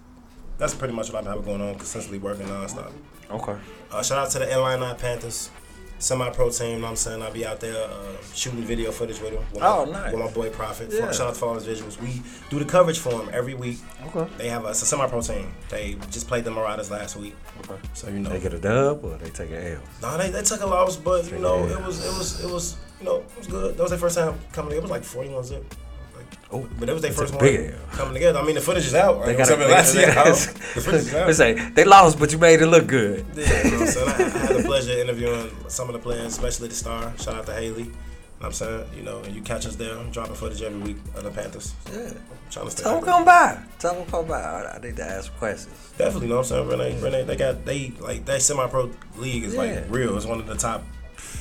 that's 0.57 0.73
pretty 0.73 0.93
much 0.93 1.11
what 1.11 1.17
I've 1.19 1.23
been 1.23 1.33
having 1.33 1.45
going 1.45 1.61
on. 1.61 1.75
Consistently 1.75 2.19
working 2.19 2.47
nonstop. 2.47 2.91
Okay. 3.29 3.55
Uh, 3.91 4.03
shout 4.03 4.17
out 4.19 4.31
to 4.31 4.39
the 4.39 4.45
Inline 4.45 4.79
Nine 4.79 4.95
Panthers. 4.97 5.49
Semi-pro 6.01 6.49
team, 6.49 6.67
you 6.69 6.75
know 6.77 6.81
what 6.83 6.89
I'm 6.89 6.95
saying? 6.95 7.21
I'll 7.21 7.31
be 7.31 7.45
out 7.45 7.59
there 7.59 7.85
uh, 7.85 8.17
shooting 8.33 8.61
video 8.61 8.91
footage 8.91 9.21
with 9.21 9.33
him. 9.33 9.43
With 9.53 9.61
Oh, 9.61 9.85
my, 9.85 9.91
nice. 9.91 10.11
With 10.13 10.21
my 10.21 10.31
boy 10.31 10.49
Prophet. 10.49 10.89
Yeah. 10.91 11.11
Shout 11.11 11.27
out 11.27 11.33
to 11.35 11.39
Flawless 11.39 11.65
Visuals. 11.65 12.01
We 12.01 12.21
do 12.49 12.57
the 12.57 12.65
coverage 12.65 12.97
for 12.97 13.11
him 13.21 13.29
every 13.31 13.53
week. 13.53 13.77
Okay. 14.07 14.27
They 14.37 14.49
have 14.49 14.65
a, 14.65 14.69
a 14.69 14.73
semi-pro 14.73 15.21
team. 15.21 15.53
They 15.69 15.95
just 16.09 16.27
played 16.27 16.43
the 16.43 16.51
Marauders 16.51 16.89
last 16.89 17.15
week. 17.17 17.35
Okay. 17.59 17.79
So 17.93 18.09
you 18.09 18.19
know. 18.19 18.29
They 18.31 18.39
get 18.39 18.53
a 18.53 18.59
dub 18.59 19.05
or 19.05 19.17
they 19.17 19.29
take 19.29 19.51
an 19.51 19.57
L. 19.75 19.81
No, 20.01 20.17
they, 20.17 20.31
they 20.31 20.41
took 20.41 20.61
a 20.61 20.65
loss, 20.65 20.97
but 20.97 21.31
you 21.31 21.37
know, 21.39 21.65
it 21.67 21.79
was 21.85 22.03
it 22.03 22.17
was 22.17 22.43
it 22.43 22.51
was 22.51 22.77
you 22.99 23.05
know 23.05 23.17
it 23.17 23.37
was 23.37 23.47
good. 23.47 23.77
That 23.77 23.83
was 23.83 23.91
their 23.91 23.99
first 23.99 24.17
time 24.17 24.39
coming. 24.53 24.75
It 24.75 24.81
was 24.81 24.89
like 24.91 25.03
forty 25.03 25.29
one 25.29 25.43
zip. 25.43 25.63
Oh, 26.53 26.67
But 26.79 26.89
it 26.89 26.93
was 26.93 27.01
their 27.01 27.11
first 27.13 27.33
one 27.33 27.73
coming 27.91 28.13
together. 28.13 28.39
I 28.39 28.43
mean, 28.45 28.55
the 28.55 28.61
footage 28.61 28.85
is 28.85 28.93
out. 28.95 29.19
Right? 29.19 29.27
They 29.27 29.35
got 29.35 29.57
last 29.59 29.95
year. 29.95 30.07
The 30.07 30.81
footage 30.81 31.01
is 31.01 31.13
out. 31.13 31.27
They 31.27 31.33
say 31.33 31.53
they 31.69 31.85
lost, 31.85 32.19
but 32.19 32.31
you 32.31 32.37
made 32.37 32.61
it 32.61 32.67
look 32.67 32.87
good. 32.87 33.25
Yeah, 33.35 33.63
you 33.65 33.71
know 33.71 33.79
what 33.79 33.81
I'm 33.81 33.87
saying? 33.87 34.09
I, 34.09 34.11
I 34.11 34.37
had 34.47 34.55
the 34.57 34.63
pleasure 34.65 34.91
of 34.93 34.97
interviewing 34.99 35.51
some 35.69 35.87
of 35.89 35.93
the 35.93 35.99
players, 35.99 36.25
especially 36.27 36.67
the 36.67 36.75
star. 36.75 37.13
Shout 37.17 37.35
out 37.35 37.45
to 37.45 37.53
Haley. 37.53 37.83
You 37.83 37.87
know 37.87 37.93
what 38.37 38.45
I'm 38.47 38.53
saying? 38.53 38.85
You 38.97 39.03
know, 39.03 39.19
and 39.19 39.35
you 39.35 39.41
catch 39.43 39.65
us 39.67 39.75
there. 39.75 39.95
I'm 39.97 40.09
dropping 40.11 40.33
footage 40.35 40.61
every 40.63 40.79
week 40.79 40.97
of 41.15 41.23
the 41.23 41.29
Panthers. 41.31 41.73
Yeah. 41.91 41.99
I'm 42.09 42.17
trying 42.49 42.65
to 42.65 42.71
stay. 42.71 42.83
Tell 42.83 42.95
them 42.95 43.03
come 43.05 43.23
by. 43.23 43.61
Tell 43.79 43.93
them 43.93 44.05
come 44.07 44.27
by. 44.27 44.41
I, 44.41 44.75
I 44.75 44.79
need 44.81 44.95
to 44.97 45.03
ask 45.05 45.31
questions. 45.37 45.93
Definitely, 45.97 46.23
you 46.27 46.29
know 46.33 46.37
what 46.39 46.51
I'm 46.51 46.67
saying? 46.67 46.79
Renee, 46.79 47.01
Renee, 47.01 47.23
they 47.23 47.35
got 47.35 47.63
they 47.65 47.93
like 47.99 48.25
that 48.25 48.41
semi-pro 48.41 48.91
league 49.17 49.43
is 49.43 49.53
Yeah. 49.53 49.59
like 49.61 49.85
real. 49.89 50.17
It's 50.17 50.25
one 50.25 50.39
of 50.39 50.47
the 50.47 50.55
top 50.55 50.83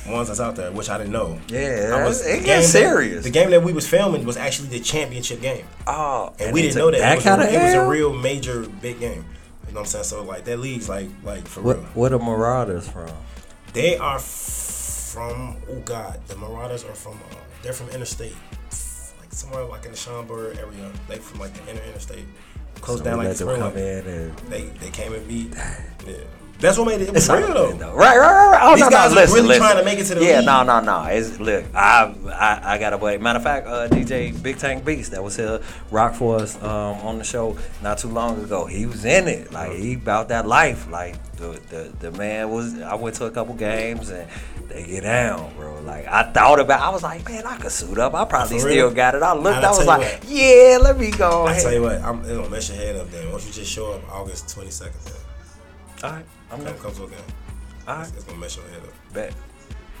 ones 0.07 0.27
that's 0.27 0.39
out 0.39 0.55
there, 0.55 0.71
which 0.71 0.89
I 0.89 0.97
didn't 0.97 1.13
know. 1.13 1.39
Yeah, 1.47 2.05
was, 2.05 2.25
it 2.25 2.43
gets 2.43 2.45
game 2.45 2.57
that- 2.61 2.63
serious. 2.63 3.23
the 3.23 3.29
game 3.29 3.49
that 3.51 3.63
we 3.63 3.71
was 3.73 3.87
filming 3.87 4.25
was 4.25 4.37
actually 4.37 4.69
the 4.69 4.79
championship 4.79 5.41
game. 5.41 5.65
Oh, 5.87 6.29
and, 6.33 6.41
and 6.41 6.53
we 6.53 6.63
didn't 6.63 6.77
know 6.77 6.91
that. 6.91 6.99
that 6.99 7.39
it, 7.39 7.45
was 7.45 7.53
a, 7.53 7.53
it 7.53 7.63
was 7.65 7.73
a 7.75 7.87
real 7.87 8.13
major 8.13 8.61
big 8.81 8.99
game. 8.99 9.25
You 9.67 9.73
know 9.75 9.81
what 9.81 9.81
I'm 9.81 9.85
saying? 9.85 10.03
So 10.05 10.23
like 10.23 10.43
that 10.45 10.59
league's 10.59 10.89
like 10.89 11.07
like 11.23 11.47
for 11.47 11.61
What 11.61 11.77
real. 11.77 11.85
what 11.93 12.13
are 12.13 12.19
Marauders 12.19 12.87
from? 12.89 13.09
They 13.73 13.95
are 13.97 14.19
from 14.19 15.55
oh 15.69 15.79
god, 15.85 16.19
the 16.27 16.35
Marauders 16.35 16.83
are 16.83 16.93
from 16.95 17.13
uh, 17.13 17.35
they're 17.63 17.71
from 17.73 17.89
interstate, 17.89 18.35
like 19.19 19.31
somewhere 19.31 19.63
like 19.65 19.85
in 19.85 19.91
the 19.91 19.97
Schaumburg 19.97 20.57
area. 20.57 20.91
They 21.07 21.17
from 21.17 21.39
like 21.39 21.53
the 21.53 21.71
inner 21.71 21.81
interstate, 21.83 22.25
close 22.81 22.97
So 22.99 23.03
down 23.05 23.17
like 23.19 23.35
the 23.37 23.45
come 23.45 23.77
in 23.77 24.05
and 24.07 24.37
They 24.49 24.63
they 24.63 24.89
came 24.89 25.13
and 25.13 25.25
beat. 25.27 25.53
Yeah, 26.07 26.15
that's 26.61 26.77
what 26.77 26.87
made 26.87 27.01
it. 27.01 27.09
It 27.09 27.13
was 27.13 27.29
real 27.29 27.47
though. 27.47 27.71
though. 27.73 27.93
Right, 27.93 28.17
right, 28.17 28.31
right, 28.31 28.51
right. 28.51 28.59
Oh, 28.61 28.75
These 28.75 28.83
no, 28.85 28.89
guys 28.89 29.11
no, 29.11 29.17
are 29.17 29.21
listen, 29.21 29.35
really 29.35 29.47
listen. 29.49 29.63
trying 29.63 29.77
to 29.77 29.83
make 29.83 29.99
it 29.99 30.05
to 30.05 30.15
the 30.15 30.23
yeah, 30.23 30.37
league. 30.37 30.45
no, 30.45 30.63
no, 30.63 30.79
no. 30.79 31.03
It's 31.05 31.39
look, 31.39 31.65
I, 31.73 32.13
I, 32.31 32.75
I 32.75 32.77
got 32.77 32.93
a 32.93 32.97
buddy. 32.97 33.17
Matter 33.17 33.37
of 33.37 33.43
fact, 33.43 33.67
uh, 33.67 33.87
DJ 33.89 34.41
Big 34.41 34.57
Tank 34.57 34.85
Beast 34.85 35.11
that 35.11 35.23
was 35.23 35.35
here 35.35 35.59
rock 35.89 36.13
for 36.13 36.37
us 36.37 36.55
um, 36.61 36.97
on 37.01 37.17
the 37.17 37.23
show 37.23 37.57
not 37.81 37.97
too 37.97 38.09
long 38.09 38.41
ago. 38.43 38.65
He 38.65 38.85
was 38.85 39.03
in 39.05 39.27
it, 39.27 39.51
like 39.51 39.73
he 39.73 39.95
about 39.95 40.29
that 40.29 40.47
life. 40.47 40.89
Like 40.89 41.15
the, 41.35 41.59
the 41.69 41.91
the 41.99 42.11
man 42.17 42.49
was. 42.49 42.79
I 42.81 42.95
went 42.95 43.15
to 43.17 43.25
a 43.25 43.31
couple 43.31 43.55
games 43.55 44.09
and 44.09 44.29
they 44.67 44.85
get 44.85 45.01
down, 45.01 45.53
bro. 45.55 45.81
Like 45.81 46.07
I 46.07 46.31
thought 46.31 46.59
about. 46.59 46.81
I 46.81 46.89
was 46.89 47.01
like, 47.03 47.27
man, 47.27 47.45
I 47.45 47.57
could 47.57 47.71
suit 47.71 47.97
up. 47.97 48.13
I 48.13 48.25
probably 48.25 48.57
For 48.57 48.69
still 48.69 48.87
real? 48.87 48.91
got 48.91 49.15
it. 49.15 49.23
I 49.23 49.33
looked. 49.33 49.63
I 49.63 49.69
was 49.69 49.85
like, 49.85 50.21
what. 50.21 50.29
yeah, 50.29 50.77
let 50.81 50.97
me 50.99 51.11
go. 51.11 51.47
I 51.47 51.59
tell 51.59 51.73
you 51.73 51.81
what, 51.81 52.01
I'm, 52.01 52.21
don't 52.21 52.51
mess 52.51 52.69
your 52.69 52.77
head 52.77 52.95
up. 52.95 53.09
Then 53.09 53.31
once 53.31 53.47
you 53.47 53.53
just 53.53 53.71
show 53.71 53.93
up 53.93 54.09
August 54.11 54.45
22nd, 54.55 55.03
then 55.05 55.13
All 56.03 56.11
right, 56.11 56.25
I'm 56.49 56.57
come, 56.57 56.65
there. 56.65 56.73
come 56.75 56.93
to 56.93 57.03
a 57.03 57.07
game. 57.07 57.19
All 57.87 57.95
right. 57.95 58.07
It's, 58.07 58.15
it's 58.15 58.23
gonna 58.23 58.39
mess 58.39 58.55
your 58.55 58.65
head 58.67 58.81
up. 58.83 59.13
Bet. 59.13 59.33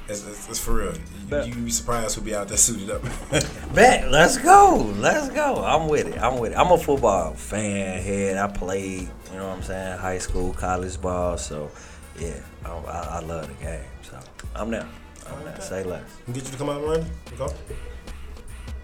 It's, 0.09 0.27
it's, 0.27 0.49
it's 0.49 0.59
for 0.59 0.73
real. 0.73 0.93
You, 0.93 0.99
Bet. 1.29 1.47
you 1.47 1.55
be 1.55 1.69
surprised 1.69 2.15
who 2.15 2.21
be 2.21 2.35
out 2.35 2.47
there 2.47 2.57
suited 2.57 2.89
up. 2.89 3.01
Bet, 3.73 4.11
let's 4.11 4.37
go. 4.37 4.91
Let's 4.97 5.29
go. 5.29 5.63
I'm 5.63 5.87
with 5.87 6.07
it. 6.07 6.17
I'm 6.21 6.39
with 6.39 6.51
it. 6.53 6.55
I'm 6.57 6.71
a 6.71 6.77
football 6.77 7.33
fan 7.33 8.01
head. 8.01 8.37
I 8.37 8.47
played, 8.47 9.01
you 9.31 9.37
know 9.37 9.47
what 9.47 9.57
I'm 9.57 9.63
saying, 9.63 9.99
high 9.99 10.17
school, 10.17 10.53
college 10.53 10.99
ball. 10.99 11.37
So, 11.37 11.71
yeah, 12.19 12.39
I, 12.65 12.71
I, 12.71 12.99
I 13.17 13.19
love 13.19 13.47
the 13.47 13.63
game. 13.63 13.83
So, 14.01 14.19
I'm 14.55 14.71
there. 14.71 14.87
I'm 15.29 15.43
there. 15.45 15.61
Say 15.61 15.83
less. 15.83 16.03
Can 16.25 16.33
get 16.33 16.45
you 16.45 16.51
to 16.51 16.57
come 16.57 16.69
out, 16.69 16.81
Miranda? 16.81 17.07
You 17.31 17.37
go. 17.37 17.53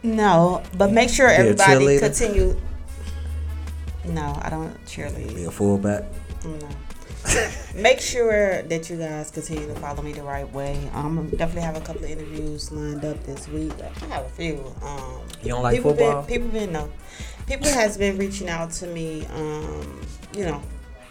No, 0.03 0.64
but 0.77 0.91
make 0.91 1.10
sure 1.10 1.27
Be 1.30 1.34
everybody 1.34 1.85
cheerleader? 1.85 1.99
continue. 1.99 2.61
No, 4.06 4.39
I 4.41 4.49
don't 4.49 4.85
cheerlead. 4.85 5.35
Be 5.35 5.45
a 5.45 5.52
fullback. 5.52 6.03
No. 6.45 6.69
Make 7.75 7.99
sure 7.99 8.61
that 8.63 8.89
you 8.89 8.97
guys 8.97 9.31
continue 9.31 9.67
to 9.67 9.75
follow 9.75 10.01
me 10.01 10.13
the 10.13 10.23
right 10.23 10.51
way. 10.53 10.89
Um, 10.93 11.29
definitely 11.29 11.61
have 11.61 11.77
a 11.77 11.81
couple 11.81 12.03
of 12.03 12.09
interviews 12.09 12.71
lined 12.71 13.03
up 13.05 13.21
this 13.23 13.47
week. 13.47 13.73
I 13.81 14.05
have 14.05 14.25
a 14.25 14.29
few. 14.29 14.73
Um, 14.81 15.21
You 15.43 15.49
don't 15.49 15.63
like 15.63 15.75
people 15.75 15.91
football? 15.91 16.23
Been, 16.23 16.27
people 16.27 16.47
been 16.49 16.71
no. 16.71 16.89
People 17.47 17.67
has 17.69 17.97
been 17.97 18.17
reaching 18.17 18.49
out 18.49 18.71
to 18.71 18.87
me. 18.87 19.25
Um, 19.27 20.01
you 20.35 20.45
know, 20.45 20.61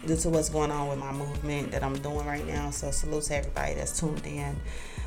due 0.05 0.15
to 0.15 0.29
what's 0.29 0.49
going 0.49 0.71
on 0.71 0.87
with 0.87 0.99
my 0.99 1.11
movement 1.11 1.71
that 1.71 1.83
I'm 1.83 1.97
doing 1.99 2.25
right 2.25 2.45
now. 2.47 2.71
So 2.71 2.91
salute 2.91 3.23
to 3.23 3.35
everybody 3.35 3.75
that's 3.75 3.99
tuned 3.99 4.25
in. 4.25 4.55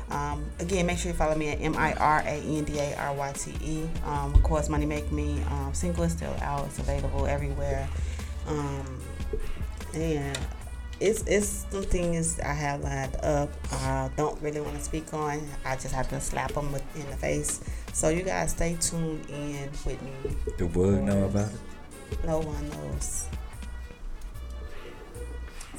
Um, 0.09 0.45
again, 0.59 0.85
make 0.85 0.97
sure 0.97 1.11
you 1.11 1.17
follow 1.17 1.35
me 1.35 1.49
at 1.49 1.61
M 1.61 1.75
I 1.77 1.93
R 1.93 2.19
A 2.19 2.31
N 2.31 2.63
D 2.63 2.79
A 2.79 2.95
R 2.97 3.13
Y 3.13 3.31
T 3.33 3.51
E. 3.63 3.89
Um, 4.05 4.33
of 4.33 4.43
course, 4.43 4.69
Money 4.69 4.85
Make 4.85 5.11
Me 5.11 5.41
um, 5.49 5.73
single 5.73 6.03
is 6.03 6.11
still 6.11 6.35
out. 6.41 6.65
It's 6.67 6.79
available 6.79 7.27
everywhere. 7.27 7.87
Um, 8.47 8.99
and 9.93 10.37
it's 11.01 11.23
it's 11.23 11.65
some 11.71 11.83
things 11.83 12.39
I 12.39 12.53
have 12.53 12.81
lined 12.83 13.15
up. 13.23 13.49
I 13.71 14.09
don't 14.15 14.39
really 14.41 14.61
want 14.61 14.77
to 14.77 14.83
speak 14.83 15.13
on. 15.13 15.41
I 15.65 15.75
just 15.75 15.93
have 15.93 16.07
to 16.09 16.21
slap 16.21 16.53
them 16.53 16.71
with, 16.71 16.83
in 16.95 17.09
the 17.09 17.17
face. 17.17 17.61
So 17.91 18.09
you 18.09 18.21
guys 18.21 18.51
stay 18.51 18.77
tuned 18.79 19.25
in 19.29 19.69
with 19.85 20.01
me. 20.01 20.11
Do 20.57 20.67
Boog 20.69 21.01
know 21.03 21.25
about 21.25 21.49
it? 21.51 22.23
No 22.25 22.39
one 22.39 22.69
knows. 22.69 23.27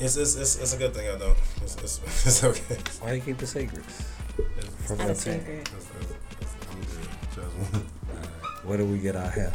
It's, 0.00 0.16
it's, 0.16 0.34
it's, 0.36 0.56
it's 0.58 0.74
a 0.74 0.78
good 0.78 0.94
thing 0.94 1.08
I 1.08 1.18
don't. 1.18 1.36
It's, 1.62 1.76
it's, 1.76 2.00
it's 2.26 2.42
okay. 2.44 2.76
Why 3.00 3.10
do 3.10 3.16
you 3.16 3.22
keep 3.22 3.38
the 3.38 3.46
secrets? 3.46 4.04
From 4.86 4.98
Not 4.98 5.04
your 5.06 5.12
a 5.12 5.18
team. 5.18 5.38
secret. 5.38 5.70
I'm 6.70 6.80
good. 6.80 7.08
Trust 7.34 7.74
me. 7.74 7.80
Where 8.64 8.78
do 8.78 8.86
we 8.86 8.98
get 8.98 9.14
our 9.14 9.28
hair? 9.28 9.52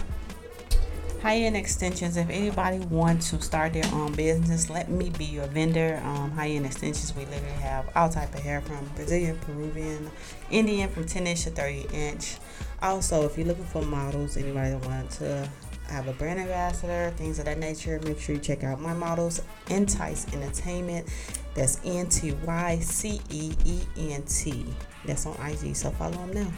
High 1.28 1.40
end 1.40 1.58
extensions. 1.58 2.16
If 2.16 2.30
anybody 2.30 2.80
wants 2.86 3.32
to 3.32 3.42
start 3.42 3.74
their 3.74 3.84
own 3.92 4.14
business, 4.14 4.70
let 4.70 4.90
me 4.90 5.10
be 5.10 5.26
your 5.26 5.46
vendor. 5.48 6.02
Um, 6.06 6.32
high 6.32 6.52
end 6.52 6.66
extensions. 6.66 7.14
We 7.14 7.26
literally 7.26 7.52
have 7.56 7.90
all 7.98 8.08
type 8.08 8.34
of 8.34 8.40
hair 8.40 8.62
from 8.62 8.90
Brazilian, 8.96 9.38
Peruvian, 9.40 10.10
Indian, 10.52 10.88
from 10.88 11.06
10 11.06 11.28
inch 11.28 11.44
to 11.44 11.50
30 11.50 11.88
inch. 11.92 12.38
Also, 12.82 13.26
if 13.26 13.38
you're 13.38 13.46
looking 13.46 13.66
for 13.66 13.82
models, 13.82 14.38
anybody 14.38 14.70
that 14.70 14.86
wants 14.86 15.18
to 15.18 15.50
have 15.90 16.08
a 16.08 16.14
brand 16.14 16.40
ambassador, 16.40 17.14
things 17.18 17.40
of 17.40 17.44
that 17.46 17.60
nature, 17.60 18.00
make 18.06 18.22
sure 18.22 18.36
you 18.36 18.40
check 18.40 18.64
out 18.64 18.80
my 18.80 18.94
models. 18.94 19.42
Entice 19.70 20.34
Entertainment. 20.34 21.10
That's 21.56 21.82
N 21.84 22.08
T 22.08 22.32
Y 22.46 22.80
C 22.80 23.20
E 23.30 23.52
E 23.66 23.82
N 23.98 24.24
T. 24.24 24.66
That's 25.04 25.26
on 25.26 25.36
IG. 25.46 25.76
So 25.76 25.92
follow 25.92 26.14
them 26.14 26.32
now. 26.32 26.52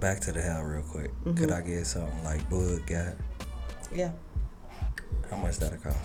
Back 0.00 0.18
to 0.22 0.32
the 0.32 0.42
hell 0.42 0.62
real 0.62 0.82
quick. 0.82 1.12
Mhm. 1.24 1.36
Could 1.36 1.52
I 1.52 1.60
get 1.60 1.86
something 1.86 2.24
like 2.24 2.50
Bud 2.50 2.84
got? 2.88 3.14
Yeah, 3.92 4.12
How 5.30 5.36
much 5.36 5.58
that'll 5.58 5.78
cost? 5.78 5.98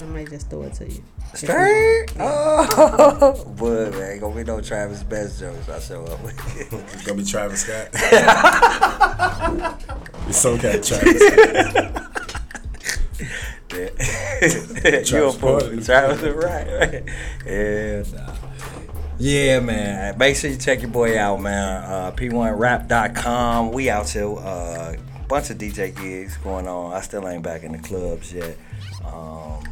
I 0.00 0.04
might 0.06 0.28
just 0.28 0.50
throw 0.50 0.62
it 0.62 0.74
to 0.74 0.88
you. 0.90 1.02
Straight? 1.34 2.06
Oh, 2.18 3.44
Bud, 3.58 3.92
man. 3.92 4.10
Ain't 4.12 4.20
gonna 4.20 4.34
be 4.34 4.42
no 4.44 4.60
Travis 4.60 5.02
Best 5.04 5.38
jokes 5.40 5.68
I 5.68 5.78
show 5.78 6.04
up 6.04 6.20
with. 6.22 6.36
It's 6.72 7.02
gonna 7.06 7.18
be 7.22 7.24
Travis 7.24 7.62
Scott. 7.62 7.88
It's 10.26 10.38
so 10.38 10.56
cat 10.56 10.82
Travis. 10.82 11.22
Yeah. 13.74 13.90
you 14.40 14.98
a 14.98 15.04
Travis 15.04 15.36
fool. 15.36 15.60
Travis 15.84 16.22
is 16.22 16.34
right, 16.34 16.66
right? 16.66 17.02
Yeah, 17.46 18.02
nah. 18.14 18.34
Yeah, 19.18 19.60
man. 19.60 20.16
Make 20.18 20.36
sure 20.36 20.50
you 20.50 20.56
check 20.56 20.80
your 20.80 20.90
boy 20.90 21.18
out, 21.18 21.40
man. 21.42 21.84
Uh, 21.84 22.12
P1rap.com. 22.12 23.72
We 23.72 23.90
out 23.90 24.08
here. 24.08 24.34
Uh, 24.34 24.96
bunch 25.28 25.50
of 25.50 25.58
DJ 25.58 25.94
gigs 25.94 26.36
going 26.38 26.68
on. 26.68 26.92
I 26.92 27.00
still 27.00 27.28
ain't 27.28 27.42
back 27.42 27.62
in 27.62 27.72
the 27.72 27.78
clubs 27.78 28.32
yet. 28.32 28.56
Um, 29.04 29.62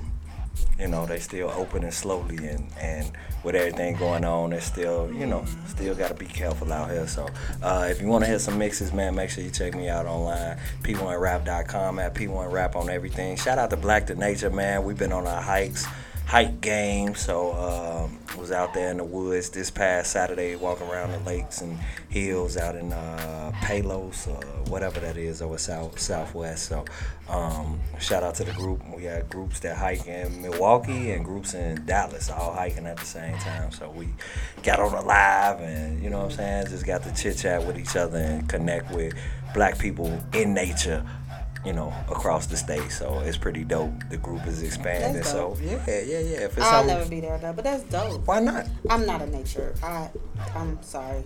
you 0.79 0.89
know, 0.89 1.07
they 1.07 1.21
still 1.21 1.51
opening 1.51 1.91
slowly 1.91 2.37
and, 2.49 2.67
and 2.81 3.13
with 3.45 3.55
everything 3.55 3.97
going 3.97 4.25
on, 4.25 4.51
they 4.51 4.61
still, 4.61 5.13
you 5.13 5.27
know, 5.27 5.45
still 5.67 5.95
got 5.95 6.09
to 6.09 6.15
be 6.15 6.27
careful 6.27 6.73
out 6.73 6.91
here. 6.91 7.07
So 7.07 7.29
uh, 7.63 7.87
if 7.89 8.01
you 8.01 8.09
want 8.09 8.25
to 8.25 8.31
hear 8.31 8.39
some 8.39 8.59
mixes, 8.59 8.93
man, 8.93 9.15
make 9.15 9.31
sure 9.31 9.45
you 9.45 9.51
check 9.51 9.75
me 9.75 9.89
out 9.89 10.07
online, 10.07 10.59
p1rap.com, 10.83 11.99
at 11.99 12.15
p1rap 12.15 12.77
on 12.77 12.89
everything. 12.89 13.37
Shout 13.37 13.59
out 13.59 13.71
to 13.71 13.77
Black 13.77 14.07
to 14.09 14.15
Nature, 14.15 14.51
man. 14.51 14.85
We've 14.85 14.99
been 14.99 15.13
on 15.13 15.27
our 15.27 15.43
hikes, 15.43 15.87
hike 16.27 16.61
game. 16.61 17.15
So 17.15 17.53
um, 17.53 18.19
was 18.39 18.51
out 18.51 18.75
there 18.75 18.91
in 18.91 18.97
the 18.97 19.05
woods 19.05 19.51
this 19.51 19.71
past 19.71 20.13
Saturday, 20.13 20.57
walking 20.57 20.89
around 20.89 21.13
the 21.13 21.19
lakes 21.21 21.61
and 21.61 21.79
hills 22.09 22.57
out 22.57 22.75
in 22.75 22.93
uh, 22.93 23.53
Palos, 23.63 24.27
uh, 24.27 24.33
whatever 24.69 25.01
that 25.01 25.17
is, 25.17 25.43
over 25.43 25.59
south 25.59 25.99
southwest. 25.99 26.67
So 26.67 26.85
um, 27.29 27.81
shout 28.01 28.23
out 28.23 28.35
to 28.37 28.45
the 28.45 28.53
group. 28.53 28.83
We 28.95 29.05
had 29.05 29.29
groups 29.29 29.61
that 29.61 29.77
hike 29.77 30.07
in 30.07 30.43
Milwaukee 30.43 31.13
and 31.13 31.25
groups 31.25 31.55
in 31.55 31.85
Dallas, 31.87 32.31
all 32.31 32.53
hiking 32.53 32.87
at 32.87 32.97
the 32.99 33.07
same 33.07 33.37
time. 33.39 33.71
So 33.73 33.91
we 33.91 34.09
got 34.63 34.81
on 34.81 34.93
the 34.93 35.03
live 35.03 35.61
and 35.61 36.03
you 36.03 36.11
know 36.11 36.19
what 36.19 36.33
I'm 36.33 36.37
saying, 36.37 36.67
just 36.69 36.87
got 36.87 37.03
to 37.05 37.15
chit 37.15 37.39
chat 37.39 37.65
with 37.67 37.79
each 37.79 37.97
other 37.97 38.19
and 38.19 38.49
connect 38.49 38.91
with 38.93 39.15
black 39.55 39.79
people 39.79 40.21
in 40.33 40.55
nature. 40.55 41.07
You 41.65 41.73
know, 41.73 41.95
across 42.11 42.47
the 42.47 42.57
state, 42.57 42.91
so 42.91 43.21
it's 43.21 43.37
pretty 43.37 43.63
dope. 43.63 43.93
The 44.11 44.17
group 44.17 44.47
is 44.49 44.63
expanding, 44.65 45.23
so 45.23 45.57
yeah, 45.63 45.79
yeah, 45.87 46.03
yeah. 46.03 46.45
If 46.47 46.57
it's 46.59 46.67
I'll 46.67 46.85
never 46.85 47.09
be 47.09 47.21
there 47.21 47.39
though, 47.39 47.53
but 47.53 47.63
that's 47.63 47.85
dope. 47.85 48.27
Why 48.27 48.41
not? 48.41 48.67
I'm 48.91 49.07
not 49.07 49.23
a 49.23 49.27
nature. 49.27 49.73
I 49.83 50.11
I'm 50.57 50.83
sorry. 50.83 51.25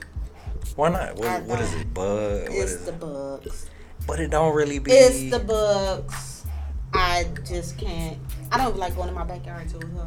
Why 0.74 0.90
not? 0.90 1.02
I 1.02 1.12
What, 1.14 1.42
what 1.44 1.60
is 1.60 1.72
it? 1.74 1.86
What 1.94 2.52
It's 2.52 2.72
is 2.72 2.84
the 2.84 2.92
it? 2.92 3.00
bugs. 3.00 3.70
But 4.06 4.20
it 4.20 4.30
don't 4.30 4.54
really 4.54 4.78
be. 4.78 4.92
It's 4.92 5.30
the 5.30 5.38
bugs. 5.38 6.44
I 6.92 7.26
just 7.48 7.78
can't. 7.78 8.18
I 8.52 8.58
don't 8.58 8.76
like 8.76 8.94
going 8.94 9.08
in 9.08 9.14
my 9.14 9.24
backyard 9.24 9.68
too. 9.70 9.80
Huh? 9.96 10.06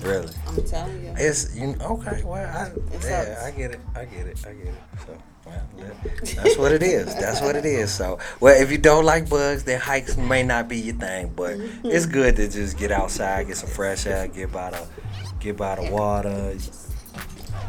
Really. 0.00 0.32
I'm 0.48 0.64
telling 0.64 1.04
you. 1.04 1.14
It's 1.16 1.54
you 1.56 1.76
okay. 1.80 2.22
Well, 2.24 2.34
I, 2.34 2.66
It 2.94 3.02
yeah, 3.04 3.24
sucks. 3.34 3.44
I 3.44 3.50
get 3.52 3.70
it. 3.72 3.80
I 3.94 4.04
get 4.04 4.26
it. 4.26 4.46
I 4.46 4.52
get 4.52 4.66
it. 4.66 4.74
So, 5.06 5.18
well, 5.76 5.90
that's 6.36 6.56
what 6.56 6.72
it 6.72 6.82
is. 6.82 7.14
That's 7.16 7.40
what 7.40 7.56
it 7.56 7.64
is. 7.64 7.92
So, 7.92 8.18
well, 8.40 8.60
if 8.60 8.70
you 8.70 8.78
don't 8.78 9.04
like 9.04 9.28
bugs, 9.28 9.64
then 9.64 9.80
hikes 9.80 10.16
may 10.16 10.42
not 10.42 10.68
be 10.68 10.78
your 10.78 10.94
thing. 10.94 11.32
But 11.34 11.56
it's 11.84 12.06
good 12.06 12.36
to 12.36 12.48
just 12.48 12.78
get 12.78 12.90
outside, 12.90 13.46
get 13.46 13.56
some 13.56 13.70
fresh 13.70 14.06
air, 14.06 14.28
get 14.28 14.52
by 14.52 14.70
the, 14.70 14.86
get 15.40 15.56
by 15.56 15.76
the 15.76 15.90
water. 15.90 16.56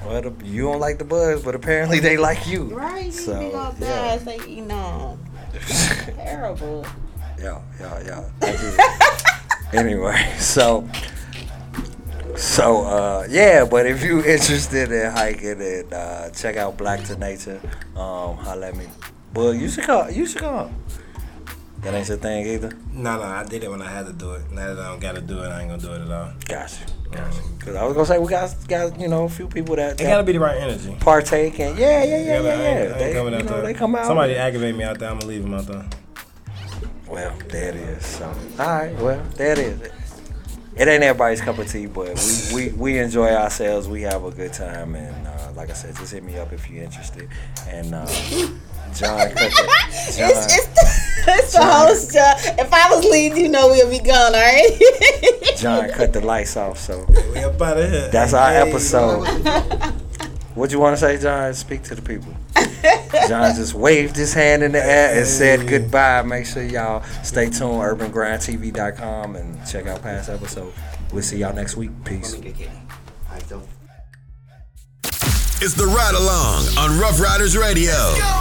Well, 0.05 0.21
the, 0.21 0.33
you 0.45 0.63
don't 0.63 0.79
like 0.79 0.97
the 0.97 1.05
bugs, 1.05 1.43
but 1.43 1.55
apparently 1.55 1.99
they 1.99 2.17
like 2.17 2.47
you. 2.47 2.65
Right? 2.75 3.05
You 3.05 3.11
So, 3.11 3.39
big 3.39 3.53
old 3.53 3.75
yeah. 3.79 4.17
guys, 4.17 4.23
they 4.25 4.39
you 4.47 4.65
know 4.65 5.19
terrible. 6.15 6.85
Yeah, 7.37 7.61
yeah, 7.79 8.03
yeah. 8.05 8.29
I 8.41 8.51
get 8.51 8.59
it. 8.61 9.75
anyway, 9.75 10.33
so 10.39 10.87
so 12.35 12.83
uh 12.83 13.27
yeah, 13.29 13.65
but 13.65 13.85
if 13.85 14.03
you 14.03 14.17
interested 14.25 14.91
in 14.91 15.11
hiking 15.11 15.61
and 15.61 15.93
uh 15.93 16.29
check 16.31 16.57
out 16.57 16.77
Black 16.77 17.03
to 17.05 17.15
Nature, 17.17 17.59
um 17.95 18.37
holla 18.37 18.67
at 18.67 18.75
me. 18.75 18.85
But 19.33 19.51
you 19.57 19.69
should 19.69 19.83
come 19.85 20.11
you 20.11 20.25
should 20.25 20.41
come. 20.41 20.75
That 21.81 21.93
ain't 21.93 22.09
your 22.09 22.17
thing 22.17 22.45
either? 22.45 22.73
No, 22.91 23.15
no, 23.17 23.23
I 23.23 23.45
did 23.45 23.63
it 23.63 23.71
when 23.71 23.81
I 23.81 23.89
had 23.89 24.05
to 24.05 24.11
do 24.11 24.33
it. 24.33 24.51
Now 24.51 24.73
that 24.73 24.79
I 24.79 24.89
don't 24.89 24.99
gotta 24.99 25.21
do 25.21 25.39
it, 25.39 25.47
I 25.47 25.61
ain't 25.61 25.69
gonna 25.69 25.81
do 25.81 25.93
it 25.93 26.01
at 26.01 26.11
all. 26.11 26.33
Gotcha. 26.45 26.81
Gotcha. 27.09 27.41
Cause 27.59 27.75
I 27.75 27.83
was 27.85 27.93
gonna 27.93 28.05
say 28.05 28.19
we 28.19 28.27
got 28.27 28.53
got 28.67 28.99
you 28.99 29.07
know 29.07 29.23
a 29.25 29.29
few 29.29 29.47
people 29.47 29.75
that, 29.77 29.99
It 29.99 30.03
gotta 30.03 30.23
be 30.23 30.33
the 30.33 30.39
right 30.41 30.57
energy. 30.57 30.95
partake 30.99 31.59
and 31.59 31.77
yeah 31.79 32.03
yeah 32.03 32.17
yeah 32.17 32.17
Yeah, 32.17 32.23
yeah, 32.33 32.41
but 32.41 32.49
I 32.49 32.53
ain't- 32.65 32.89
yeah. 32.89 32.97
They, 32.97 33.13
coming 33.13 33.33
out 33.33 33.45
know, 33.45 33.51
there. 33.51 33.61
they 33.61 33.73
come 33.73 33.95
out. 33.95 34.05
Somebody 34.05 34.35
aggravate 34.35 34.75
me 34.75 34.83
out 34.83 34.99
there. 34.99 35.09
I'm 35.09 35.19
gonna 35.19 35.31
leave 35.31 35.43
them 35.43 35.53
out 35.53 35.65
there. 35.67 35.85
Well, 37.07 37.33
there 37.47 37.69
it 37.69 37.75
is. 37.75 38.05
So, 38.05 38.25
all 38.59 38.65
right. 38.67 38.93
Well, 38.97 39.23
there 39.35 39.53
it 39.53 39.59
is. 39.59 39.91
It 40.79 40.87
ain't 40.87 41.03
everybody's 41.03 41.41
cup 41.41 41.57
of 41.57 41.69
tea, 41.69 41.87
but 41.87 42.15
we, 42.53 42.69
we, 42.69 42.71
we 42.77 42.97
enjoy 42.99 43.29
ourselves. 43.33 43.87
We 43.89 44.01
have 44.03 44.23
a 44.23 44.31
good 44.31 44.53
time, 44.53 44.95
and 44.95 45.27
uh, 45.27 45.51
like 45.53 45.69
I 45.69 45.73
said, 45.73 45.95
just 45.97 46.13
hit 46.13 46.23
me 46.23 46.37
up 46.37 46.53
if 46.53 46.69
you're 46.69 46.83
interested. 46.83 47.27
And 47.67 47.93
uh, 47.93 48.05
John 48.95 49.27
Cooker, 49.29 49.49
John, 49.49 49.67
It's, 49.89 50.17
it's 50.17 50.67
the, 50.67 51.31
it's 51.33 51.53
the 51.53 51.63
host. 51.65 52.15
Uh, 52.15 52.33
if 52.63 52.71
I 52.73 52.89
was 52.95 53.03
leading, 53.03 53.37
you 53.39 53.49
know 53.49 53.67
we'll 53.67 53.89
be 53.89 53.99
gone. 53.99 54.33
All 54.33 54.39
right. 54.39 54.79
John 55.57 55.89
cut 55.89 56.13
the 56.13 56.21
lights 56.21 56.55
off. 56.55 56.77
So 56.79 57.05
We 57.33 57.39
up 57.43 57.61
out 57.61 57.77
of 57.77 57.91
here. 57.91 58.07
that's 58.07 58.33
our 58.33 58.49
Hey. 58.49 58.69
episode. 58.69 59.25
What 60.55 60.71
you 60.71 60.79
want 60.79 60.93
to 60.97 60.99
say, 60.99 61.17
John? 61.17 61.53
Speak 61.55 61.83
to 61.83 61.95
the 61.95 62.01
people. 62.01 62.33
John 63.27 63.55
just 63.55 63.73
waved 63.73 64.15
his 64.15 64.33
hand 64.33 64.63
in 64.63 64.71
the 64.71 64.83
air 64.83 65.17
and 65.17 65.27
said 65.27 65.67
goodbye. 65.67 66.21
Make 66.23 66.45
sure 66.45 66.63
y'all 66.63 67.03
stay 67.23 67.45
tuned, 67.45 67.81
urbangrindtv.com, 67.81 69.35
and 69.35 69.67
check 69.67 69.87
out 69.87 70.01
past 70.01 70.29
episodes. 70.29 70.75
We'll 71.13 71.23
see 71.23 71.37
y'all 71.37 71.53
next 71.53 71.75
week. 71.75 71.91
Peace. 72.05 72.35
It's 75.61 75.73
the 75.73 75.85
ride 75.85 76.15
along 76.15 76.63
on 76.77 76.97
Rough 76.97 77.19
Riders 77.19 77.57
Radio. 77.57 77.91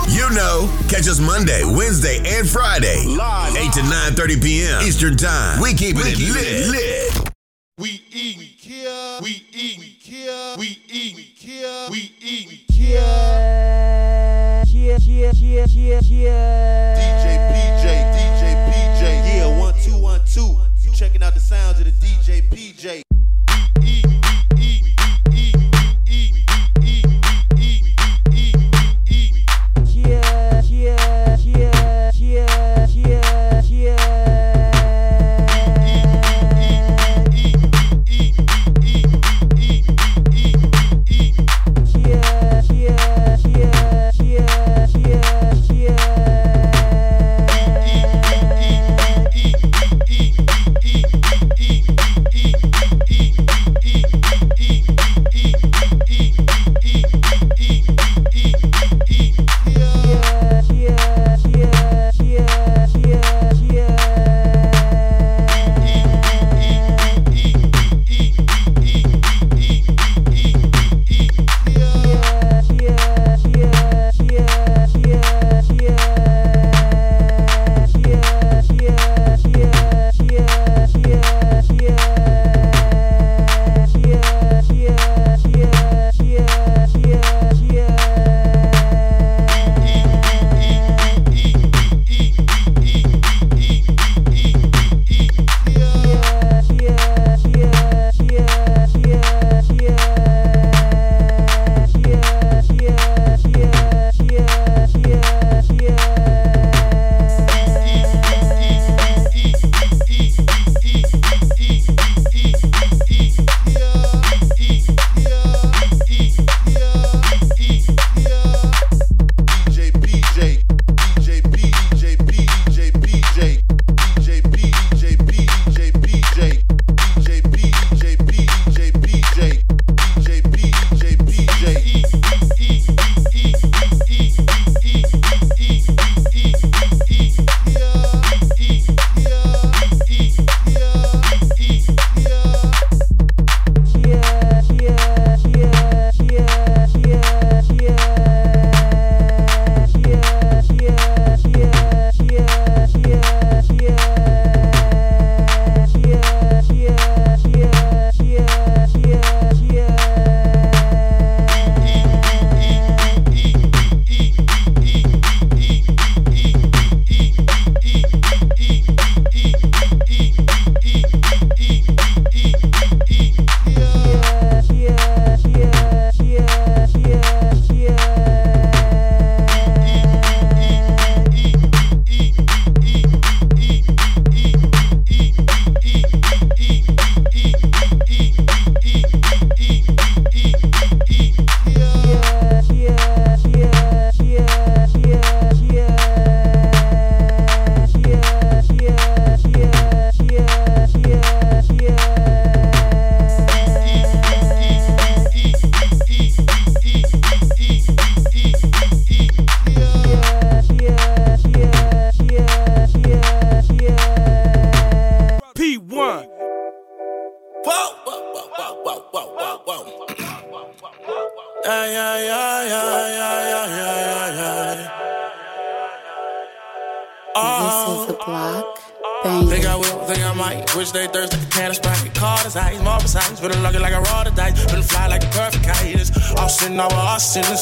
You 0.09 0.31
know, 0.31 0.71
catch 0.89 1.09
us 1.09 1.19
Monday, 1.19 1.65
Wednesday, 1.65 2.19
and 2.25 2.49
Friday, 2.49 3.05
live 3.07 3.57
8 3.57 3.73
to 3.73 3.81
9:30 3.81 4.43
p.m. 4.43 4.83
Eastern 4.83 5.17
Time. 5.17 5.61
We 5.61 5.75
keep 5.75 5.97
it 5.99 6.17
lit. 6.17 6.71
lit. 6.71 7.33
We 7.77 8.03
eat, 8.13 8.39
we 8.39 8.47
kill, 8.47 9.21
we 9.21 9.47
eat, 9.53 9.79
we 9.79 9.97
kill, 10.01 10.59
we 10.59 10.79
eat, 10.89 11.17
we 11.17 11.25
kill, 11.37 11.91
we 11.91 12.13
eat, 12.21 12.49
we 12.49 12.57
kill. 12.73 14.08
Yeah, 14.79 14.97
yeah, 15.03 15.33
yeah, 15.35 15.67
yeah, 15.71 16.01
yeah. 16.05 16.95
DJ 16.95 17.27
PJ, 17.51 17.85
DJ 18.15 18.43
PJ. 18.71 19.03
Yeah, 19.27 19.59
one, 19.59 19.75
two, 19.83 19.99
one, 19.99 20.21
two. 20.25 20.57
You 20.83 20.93
checking 20.93 21.21
out 21.21 21.35
the 21.35 21.41
sounds 21.41 21.81
of 21.81 21.85
the 21.87 21.91
DJ 21.91 22.49
PJ. 22.49 23.08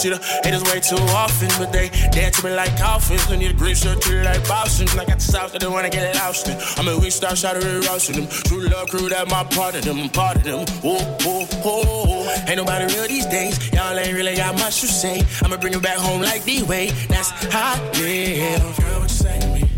See 0.06 0.12
the 0.12 0.22
haters 0.44 0.62
way 0.62 0.78
too 0.78 1.02
often, 1.18 1.48
but 1.58 1.72
they 1.72 1.88
dance 2.14 2.38
to 2.38 2.46
me 2.46 2.54
like 2.54 2.78
coffins. 2.78 3.26
I 3.28 3.34
need 3.34 3.50
a 3.50 3.54
grip 3.54 3.76
shirt, 3.76 4.00
treat 4.00 4.22
like 4.22 4.46
Boston. 4.46 4.86
I 5.00 5.04
got 5.04 5.18
the 5.18 5.20
sauce, 5.20 5.52
I 5.52 5.58
don't 5.58 5.72
wanna 5.72 5.90
get 5.90 6.14
lost 6.14 6.46
in. 6.46 6.56
I'm 6.78 6.86
a 6.86 6.96
weak 6.96 7.10
star, 7.10 7.34
shattering 7.34 7.82
to 7.82 7.88
roasting 7.88 8.14
them. 8.14 8.28
True 8.46 8.68
love 8.68 8.88
crew, 8.88 9.08
that 9.08 9.28
my 9.28 9.42
part 9.42 9.74
of 9.74 9.82
them, 9.82 10.08
part 10.10 10.36
of 10.36 10.44
them. 10.44 10.64
Oh 10.84 11.18
oh 11.26 11.48
oh. 11.64 12.44
Ain't 12.46 12.56
nobody 12.56 12.94
real 12.94 13.08
these 13.08 13.26
days. 13.26 13.58
Y'all 13.72 13.98
ain't 13.98 14.14
really 14.14 14.36
got 14.36 14.54
much 14.54 14.80
to 14.82 14.86
say. 14.86 15.26
I'ma 15.42 15.56
bring 15.56 15.72
you 15.72 15.80
back 15.80 15.98
home 15.98 16.22
like 16.22 16.44
the 16.44 16.62
way 16.62 16.90
That's 17.08 17.30
how 17.52 17.74
I 17.74 17.90
live. 17.98 18.76
Girl, 18.78 19.00
what 19.00 19.02
you 19.02 19.08
say 19.08 19.40
to 19.40 19.48
me? 19.48 19.68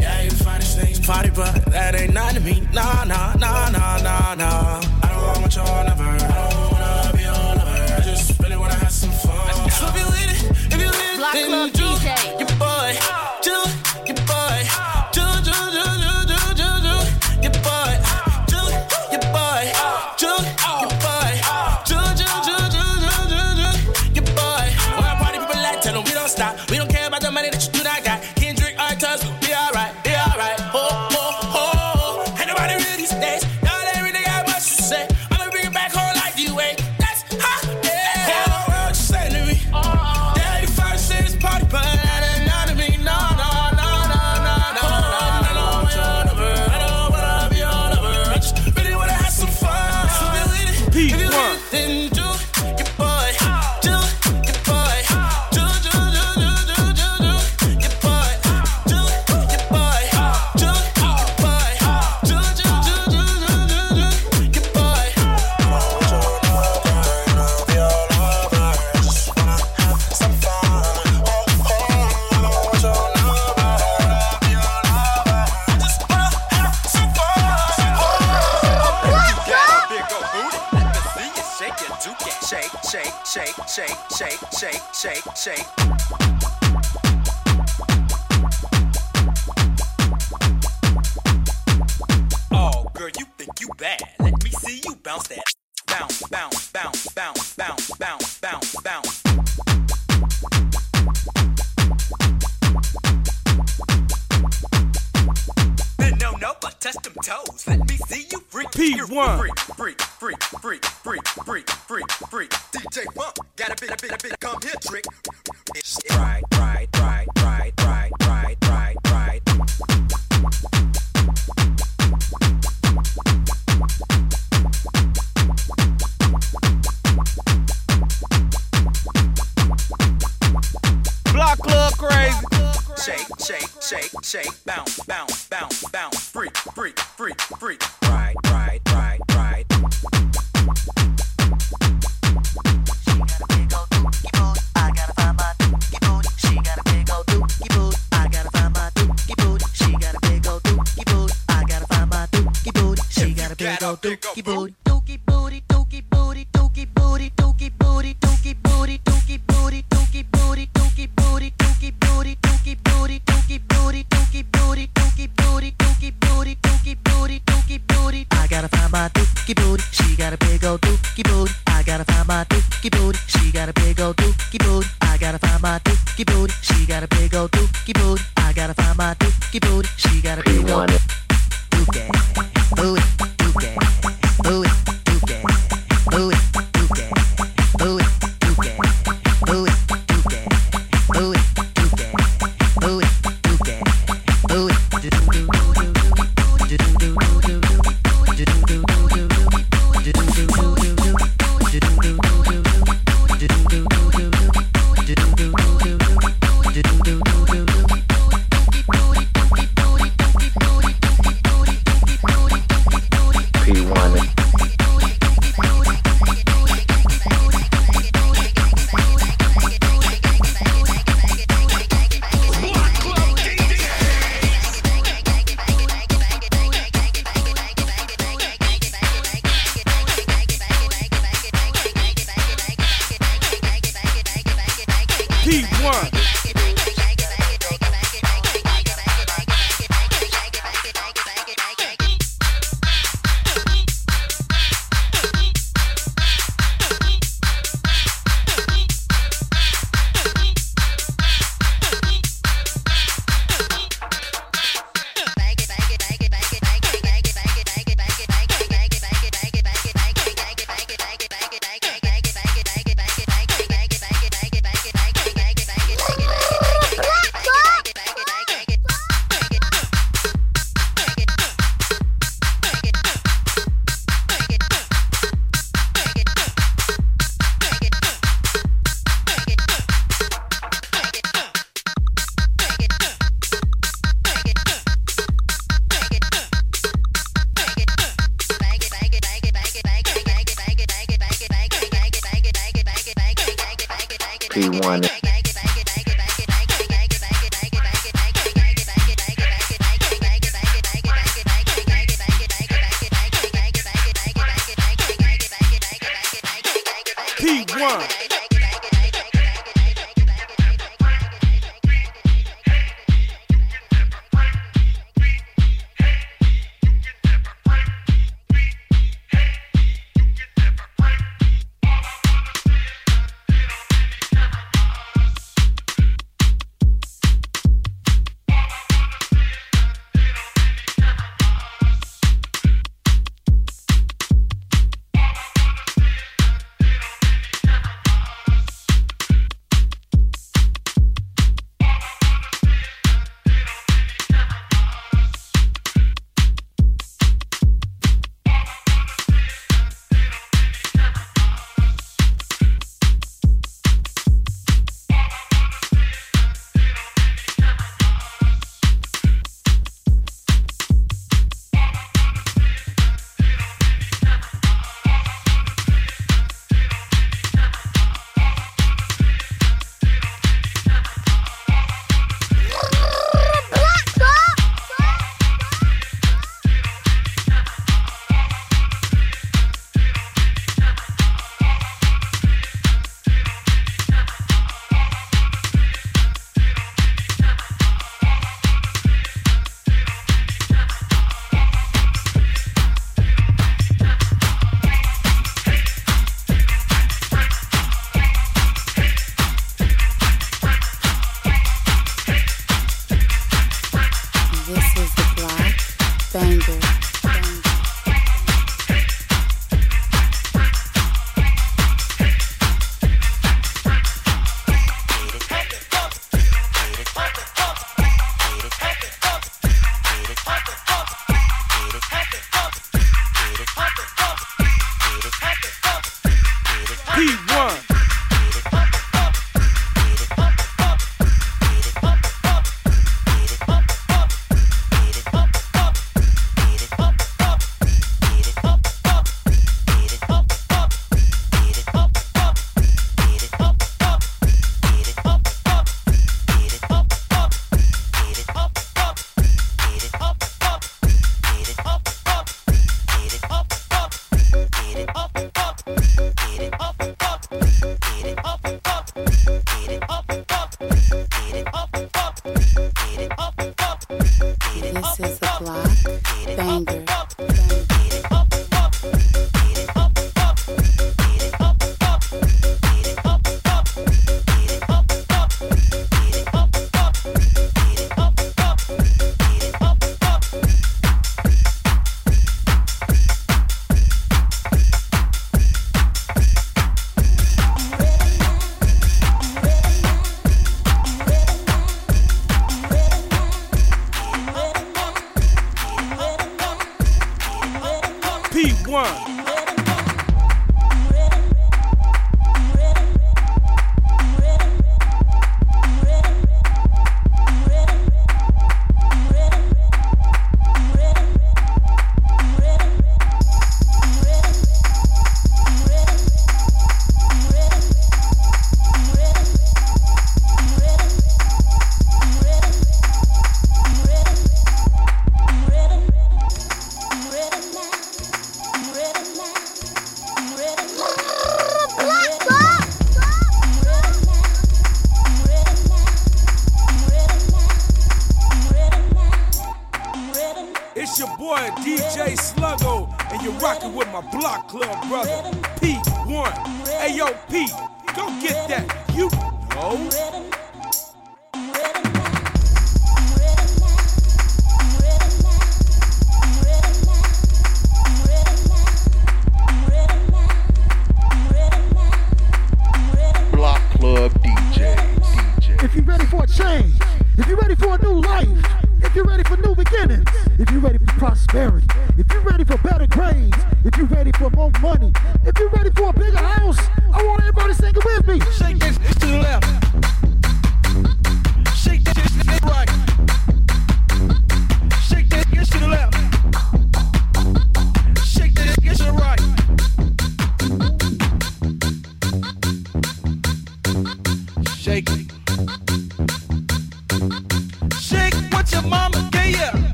Yeah, 0.00 0.22
you 0.22 0.30
the 0.30 0.44
finest 0.44 0.78
things 0.78 1.00
party, 1.00 1.30
but 1.30 1.52
that 1.72 1.96
ain't 1.96 2.14
nothing 2.14 2.36
to 2.36 2.40
me. 2.48 2.60
Nah, 2.72 3.02
nah, 3.02 3.34
nah, 3.34 3.70
nah, 3.70 3.98
nah, 4.06 4.34
nah. 4.34 4.80
I 5.02 5.08
don't 5.10 5.22
want 5.26 5.42
what 5.42 5.56
you 5.56 5.62
never. 5.64 6.37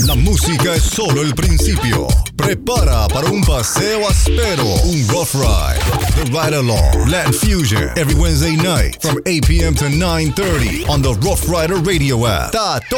La 0.00 0.14
música 0.14 0.74
es 0.74 0.82
solo 0.84 1.20
el 1.20 1.34
principio. 1.34 2.08
Prepara 2.34 3.06
para 3.08 3.30
un 3.30 3.42
paseo 3.42 4.08
áspero, 4.08 4.64
un 4.84 5.06
rough 5.08 5.34
ride. 5.34 5.78
The 6.16 6.24
Ride 6.30 6.56
Along, 6.56 7.10
Latin 7.10 7.32
Fusion, 7.34 7.90
every 7.96 8.14
Wednesday 8.14 8.56
night 8.56 9.00
from 9.02 9.20
8 9.26 9.46
p.m. 9.46 9.74
to 9.74 9.84
9.30 9.84 10.88
on 10.88 11.02
the 11.02 11.12
Rough 11.20 11.46
Rider 11.46 11.76
radio 11.76 12.26
app. 12.26 12.52
Tato, 12.52 12.96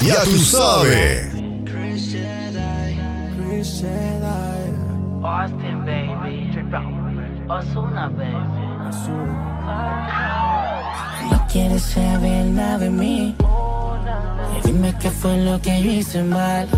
ya 0.00 0.22
tú 0.24 0.38
sabes. 0.38 1.26
Austin, 5.24 5.84
baby. 5.84 6.50
Ozuna, 7.48 8.08
baby. 8.10 8.58
No 11.30 11.46
quieres 11.52 11.82
saber 11.82 12.46
nada 12.46 12.78
de 12.78 12.90
mí. 12.90 13.34
Y 14.56 14.66
dime 14.66 14.94
qué 15.00 15.10
fue 15.10 15.36
lo 15.38 15.60
que 15.60 15.82
yo 15.82 15.90
hice 15.90 16.22
mal. 16.22 16.68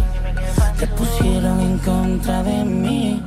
Te 0.78 0.86
pusieron 0.86 1.60
en 1.60 1.78
contra 1.78 2.42
de 2.42 2.64
mí. 2.64 3.22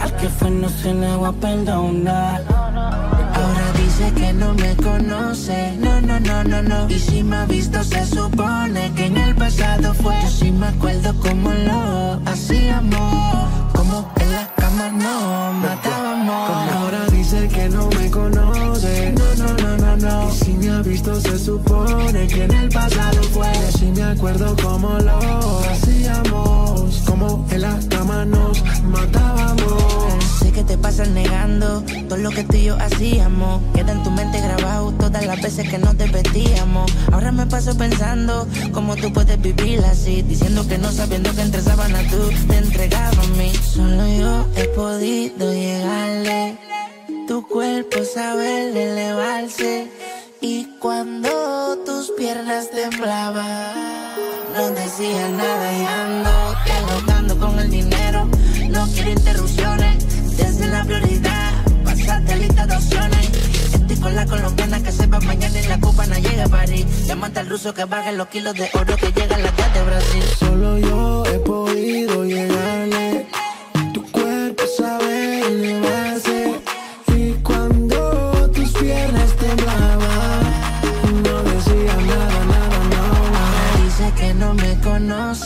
Al 0.00 0.12
que 0.16 0.28
fue 0.28 0.50
no 0.50 0.68
se 0.68 0.94
le 0.94 1.16
va 1.16 1.28
a 1.28 1.32
perdonar. 1.32 2.42
Ahora 2.48 3.72
dice 3.76 4.12
que 4.14 4.32
no 4.32 4.54
me 4.54 4.76
conoce. 4.76 5.76
No, 5.78 6.00
no, 6.00 6.20
no, 6.20 6.44
no, 6.44 6.62
no. 6.62 6.90
Y 6.90 6.98
si 6.98 7.22
me 7.22 7.36
ha 7.36 7.44
visto, 7.46 7.82
se 7.84 8.04
supone 8.06 8.92
que 8.94 9.06
en 9.06 9.16
el 9.16 9.34
pasado 9.34 9.94
fue. 9.94 10.14
Yo 10.22 10.28
sí 10.28 10.50
me 10.50 10.66
acuerdo 10.68 11.14
como 11.20 11.50
lo 11.50 12.20
hacíamos. 12.26 13.48
Como 13.72 14.12
en 14.20 14.32
la 14.32 14.46
cama 14.56 14.90
no 14.90 15.52
matábamos. 15.54 17.07
Dice 17.28 17.48
que 17.48 17.68
no 17.68 17.88
me 17.90 18.10
conoce. 18.10 19.12
No, 19.12 19.44
no, 19.44 19.54
no, 19.54 19.76
no, 19.76 19.96
no. 19.96 20.30
Si 20.32 20.52
me 20.52 20.70
ha 20.70 20.80
visto, 20.80 21.20
se 21.20 21.38
supone 21.38 22.26
que 22.26 22.44
en 22.44 22.52
el 22.52 22.68
pasado 22.70 23.22
fue. 23.34 23.52
Sí 23.78 23.92
me 23.94 24.02
acuerdo 24.02 24.56
como 24.62 24.98
lo 24.98 25.18
hacíamos. 25.70 27.02
Como 27.06 27.46
en 27.50 27.60
la 27.60 27.78
cama 27.90 28.24
nos 28.24 28.62
matábamos. 28.82 30.24
Sé 30.38 30.52
que 30.52 30.64
te 30.64 30.78
pasas 30.78 31.08
negando 31.08 31.82
todo 32.08 32.18
lo 32.18 32.30
que 32.30 32.44
tú 32.44 32.56
y 32.56 32.64
yo 32.64 32.76
hacíamos. 32.76 33.62
Queda 33.74 33.92
en 33.92 34.02
tu 34.02 34.10
mente 34.10 34.40
grabado 34.40 34.92
todas 34.92 35.26
las 35.26 35.42
veces 35.42 35.68
que 35.68 35.78
no 35.78 35.94
te 35.94 36.06
vestíamos. 36.06 36.90
Ahora 37.12 37.30
me 37.32 37.46
paso 37.46 37.76
pensando 37.76 38.46
cómo 38.72 38.96
tú 38.96 39.12
puedes 39.12 39.40
vivir 39.40 39.80
así, 39.80 40.22
diciendo 40.22 40.66
que 40.66 40.78
no 40.78 40.90
sabiendo 40.92 41.34
que 41.34 41.42
entre 41.42 41.60
sábanas 41.60 42.06
tú 42.10 42.30
te 42.48 42.56
entregabas 42.56 43.18
a 43.18 43.30
mí. 43.36 43.52
Solo 43.54 44.06
yo 44.08 44.46
he 44.56 44.64
podido 44.68 45.52
llegarle. 45.52 46.58
Tu 47.28 47.46
cuerpo 47.46 48.02
sabe 48.04 48.70
elevarse 48.70 49.86
y 50.40 50.64
cuando 50.78 51.76
tus 51.84 52.10
piernas 52.12 52.70
temblaban, 52.70 54.16
no 54.56 54.70
decía 54.70 55.28
nada 55.28 55.72
y 55.74 55.84
ando 55.84 56.30
agotando 56.78 57.38
con 57.38 57.58
el 57.58 57.70
dinero. 57.70 58.26
No 58.70 58.86
quiero 58.94 59.10
interrupciones 59.10 60.38
desde 60.38 60.68
la 60.68 60.82
prioridad. 60.84 61.52
Pasate 61.84 62.34
lista 62.36 62.66
de 62.66 62.76
opciones. 62.76 63.30
Estoy 63.74 63.96
con 63.96 64.16
la 64.16 64.24
colombiana 64.24 64.82
que 64.82 64.90
sepa 64.90 65.20
mañana 65.20 65.60
y 65.60 65.66
la 65.66 65.78
cubana 65.78 66.18
llega 66.20 66.44
a 66.44 66.48
París. 66.48 66.86
Llámate 67.06 67.40
al 67.40 67.50
ruso 67.50 67.74
que 67.74 67.84
baje 67.84 68.10
los 68.12 68.28
kilos 68.28 68.54
de 68.54 68.70
oro 68.72 68.96
que 68.96 69.12
llegan 69.12 69.42
las 69.42 69.54
de 69.74 69.82
Brasil. 69.82 70.24
Solo 70.38 70.78
yo 70.78 71.24
he 71.26 71.38
podido 71.40 72.24
llegarle. 72.24 72.67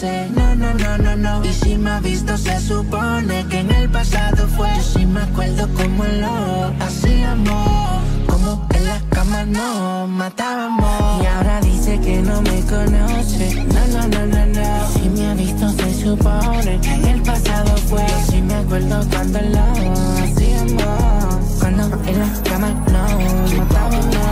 No, 0.02 0.54
no, 0.56 0.74
no, 0.74 0.98
no, 0.98 1.16
no. 1.16 1.44
Y 1.44 1.52
si 1.52 1.76
me 1.76 1.90
ha 1.90 2.00
visto, 2.00 2.36
se 2.36 2.58
supone 2.60 3.46
que 3.48 3.60
en 3.60 3.70
el 3.70 3.88
pasado 3.88 4.48
fue. 4.48 4.68
Yo 4.76 4.82
sí 4.82 5.06
me 5.06 5.20
acuerdo 5.20 5.68
como 5.74 6.04
lo 6.04 6.72
hacíamos, 6.80 8.02
como 8.26 8.66
en 8.74 8.84
la 8.84 9.00
cama 9.10 9.44
nos 9.44 10.08
matábamos. 10.08 11.22
Y 11.22 11.26
ahora 11.26 11.60
dice 11.60 12.00
que 12.00 12.20
no 12.22 12.42
me 12.42 12.60
conoce, 12.62 13.64
no, 13.66 13.86
no, 13.86 14.08
no, 14.08 14.26
no, 14.26 14.46
no. 14.46 14.88
Si 14.92 15.08
me 15.08 15.26
ha 15.28 15.34
visto, 15.34 15.68
se 15.70 15.94
supone 15.94 16.80
que 16.80 16.94
en 16.94 17.06
el 17.06 17.22
pasado 17.22 17.76
fue. 17.88 18.04
Yo 18.06 18.32
sí 18.32 18.42
me 18.42 18.54
acuerdo 18.54 19.06
cuando 19.10 19.40
lo 19.40 19.60
hacíamos, 20.24 21.58
cuando 21.60 21.84
en 22.06 22.18
la 22.18 22.42
cama 22.42 22.70
nos 22.90 23.54
matábamos. 23.54 24.31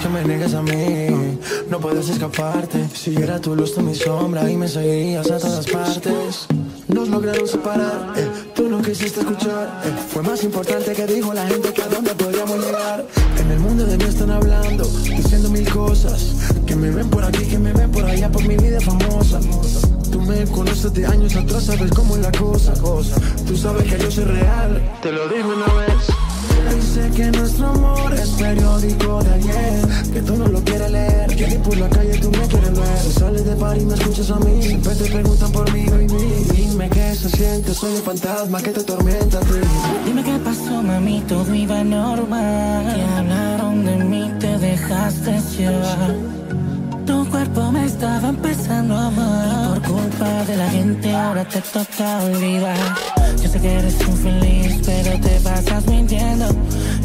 Que 0.00 0.08
me 0.08 0.24
niegues 0.24 0.54
a 0.54 0.62
mí, 0.62 1.38
no 1.68 1.78
puedes 1.78 2.08
escaparte. 2.08 2.88
Si 2.94 3.14
era 3.16 3.38
tu 3.40 3.54
luz, 3.54 3.74
tú 3.74 3.82
mi 3.82 3.94
sombra 3.94 4.50
y 4.50 4.56
me 4.56 4.66
seguías 4.66 5.30
a 5.30 5.38
todas 5.38 5.66
partes. 5.66 6.46
Nos 6.88 7.08
lograron 7.08 7.46
separar, 7.46 8.14
eh, 8.16 8.28
tú 8.54 8.68
no 8.68 8.80
quisiste 8.80 9.20
escuchar. 9.20 9.82
eh. 9.84 9.92
Fue 10.12 10.22
más 10.22 10.42
importante 10.42 10.92
que 10.92 11.06
dijo 11.06 11.32
la 11.34 11.46
gente 11.46 11.72
que 11.72 11.82
a 11.82 11.88
dónde 11.88 12.14
podríamos 12.14 12.64
llegar. 12.64 13.06
En 13.38 13.50
el 13.50 13.58
mundo 13.60 13.84
de 13.84 13.96
mí 13.98 14.04
están 14.04 14.30
hablando, 14.30 14.84
diciendo 14.84 15.50
mil 15.50 15.68
cosas. 15.70 16.34
Que 16.66 16.74
me 16.74 16.90
ven 16.90 17.08
por 17.10 17.22
aquí, 17.24 17.44
que 17.44 17.58
me 17.58 17.72
ven 17.72 17.90
por 17.90 18.04
allá, 18.04 18.30
por 18.32 18.42
mi 18.44 18.56
vida 18.56 18.80
famosa. 18.80 19.38
Tú 20.10 20.20
me 20.22 20.44
conoces 20.46 20.92
de 20.94 21.06
años 21.06 21.36
atrás, 21.36 21.64
sabes 21.64 21.90
cómo 21.92 22.16
es 22.16 22.22
la 22.22 22.32
cosa. 22.32 22.72
Tú 23.46 23.56
sabes 23.56 23.84
que 23.84 23.98
yo 24.02 24.10
soy 24.10 24.24
real, 24.24 24.98
te 25.02 25.12
lo 25.12 25.28
dije 25.28 25.44
una 25.44 25.72
vez. 25.74 26.19
Dice 26.74 27.10
que 27.16 27.30
nuestro 27.30 27.68
amor 27.68 28.14
es 28.14 28.30
periódico 28.30 29.22
de 29.22 29.34
ayer 29.34 29.88
Que 30.12 30.22
tú 30.22 30.36
no 30.36 30.46
lo 30.46 30.62
quieres 30.62 30.90
leer 30.90 31.36
Que 31.36 31.58
por 31.58 31.76
la 31.76 31.88
calle 31.88 32.18
tú 32.18 32.30
me 32.30 32.46
quieres 32.48 32.72
ver 32.72 32.98
Si 32.98 33.12
sales 33.12 33.44
de 33.44 33.56
par 33.56 33.76
y 33.78 33.84
me 33.84 33.94
escuchas 33.94 34.30
a 34.30 34.38
mí 34.40 34.62
Siempre 34.62 34.94
te 34.94 35.04
preguntan 35.10 35.52
por 35.52 35.72
mí, 35.72 35.86
baby 35.86 36.06
Dime 36.56 36.88
qué 36.90 37.14
se 37.14 37.28
siente, 37.30 37.74
soy 37.74 37.96
el 37.96 38.02
fantasma 38.02 38.60
que 38.62 38.70
te 38.70 38.80
atormenta 38.80 39.38
a 39.38 39.40
ti 39.40 39.60
Dime 40.06 40.24
qué 40.24 40.38
pasó, 40.44 40.82
mami, 40.82 41.20
todo 41.28 41.54
iba 41.54 41.84
normal. 41.84 42.94
Que 42.94 43.02
hablaron 43.02 43.84
de 43.84 43.96
mí, 43.96 44.32
te 44.38 44.58
dejaste 44.58 45.40
llevar. 45.56 46.16
Tu 47.06 47.28
cuerpo 47.30 47.72
me 47.72 47.84
estaba 47.84 48.28
empezando 48.28 48.96
a 48.96 49.06
amar. 49.06 49.80
Por 49.80 49.92
culpa 49.92 50.44
de 50.44 50.56
la 50.56 50.68
gente, 50.70 51.14
ahora 51.14 51.44
te 51.44 51.60
toca 51.60 52.22
olvidar. 52.24 52.76
Yo 53.42 53.48
sé 53.48 53.60
que 53.60 53.72
eres 53.72 54.00
infeliz, 54.00 54.80
pero 54.84 55.20
te 55.20 55.40
pasas 55.40 55.86
mintiendo. 55.86 56.46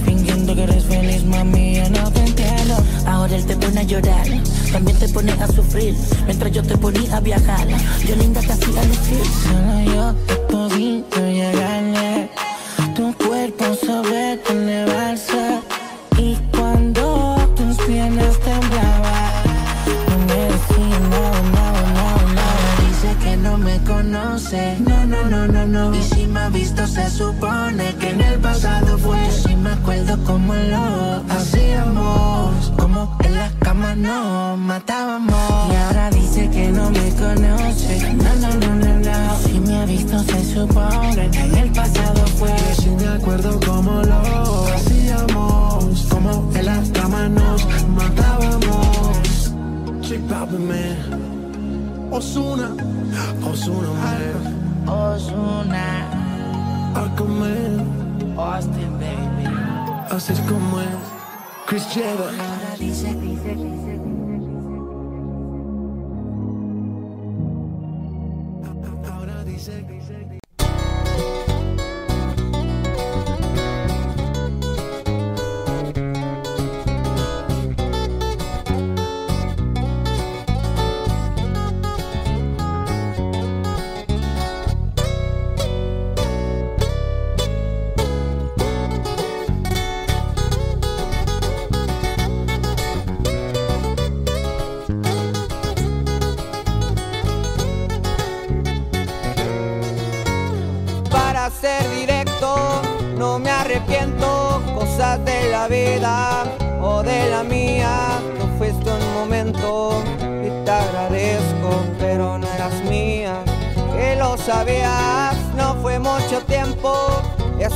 Fingiendo 0.05 0.55
que 0.55 0.63
eres 0.63 0.84
feliz, 0.85 1.23
mami, 1.26 1.76
yo 1.76 1.89
no 1.89 2.11
te 2.11 2.22
entiendo. 2.22 2.76
Ahora 3.05 3.35
él 3.35 3.45
te 3.45 3.55
pone 3.55 3.80
a 3.80 3.84
llorar, 3.84 4.27
también 4.72 4.97
te 4.97 5.09
pone 5.09 5.31
a 5.31 5.47
sufrir. 5.47 5.95
Mientras 6.26 6.51
yo 6.51 6.63
te 6.63 6.77
ponía 6.77 7.17
a 7.17 7.19
viajar, 7.19 7.67
yo 8.07 8.15
linda 8.15 8.41
te 8.41 8.51
hacía 8.51 8.84
lucir. 8.84 9.23
Solo 9.43 9.93
yo 9.93 10.15
he 10.30 10.35
podido 10.51 11.31
llegarle. 11.31 12.30
Tu 12.95 13.13
cuerpo 13.13 13.65
sabe 13.85 14.39
elevarse. 14.49 15.59
Y 16.17 16.35
no, 24.36 25.06
no, 25.06 25.24
no, 25.30 25.48
no, 25.48 25.66
no. 25.66 25.95
Y 25.95 26.02
si 26.03 26.28
me 26.28 26.41
ha 26.41 26.49
visto, 26.49 26.86
se 26.88 27.10
supone 27.10 27.95
que 27.95 28.10
en 28.10 28.22
el 28.22 28.40
pasado 28.40 28.98
fue. 28.98 29.18
Yo 29.28 29.32
sí 29.32 29.56
me 29.56 29.70
acuerdo 29.70 30.18
cómo 30.26 30.53
lo 30.53 31.24
hacíamos, 31.30 32.74
como 32.78 33.18
en 33.24 33.36
la 33.36 33.49
cama 33.60 33.95
nos 33.95 34.57
matábamos. 34.57 35.72
Y 35.72 35.76
ahora 35.76 36.10
dice 36.10 36.49
que 36.49 36.70
no 36.70 36.90
me 36.90 37.10
conoce, 37.16 38.14
no, 38.14 38.36
no, 38.36 38.53
no, 38.56 38.76
no, 38.76 38.99
no. 38.99 39.38
Si 39.48 39.60
me 39.62 39.76
ha 39.78 39.86
visto, 39.86 40.20
se 40.24 40.53
supone 40.53 41.30
que 41.32 41.40
en 41.40 41.56
el 41.56 41.72
pasado 41.72 42.28
fue. 42.38 42.49
Yo 42.49 42.82
sí 42.82 42.90
me 42.90 43.07
acuerdo 43.07 43.57
cómo 43.66 44.02
lo 44.03 44.66
hacíamos 44.74 46.07
Como 46.10 46.52
en 46.56 46.66
la 46.66 46.82
cama 46.94 47.30
nos 47.30 47.66
matábamos 47.88 49.52
Man 50.57 51.35
Osuna. 52.16 52.72
Osuna 53.44 53.90
Osuna. 54.88 55.86
Aquaman 56.96 58.38
Austin, 58.38 58.98
baby. 59.00 59.46
Así 60.10 60.32
es 60.32 60.40
como 60.48 60.80
es. 60.80 60.88
Chris 61.68 61.84
Jeva 61.88 62.32
dice, 62.80 63.14
dice, 63.16 63.56
dice. 63.56 63.85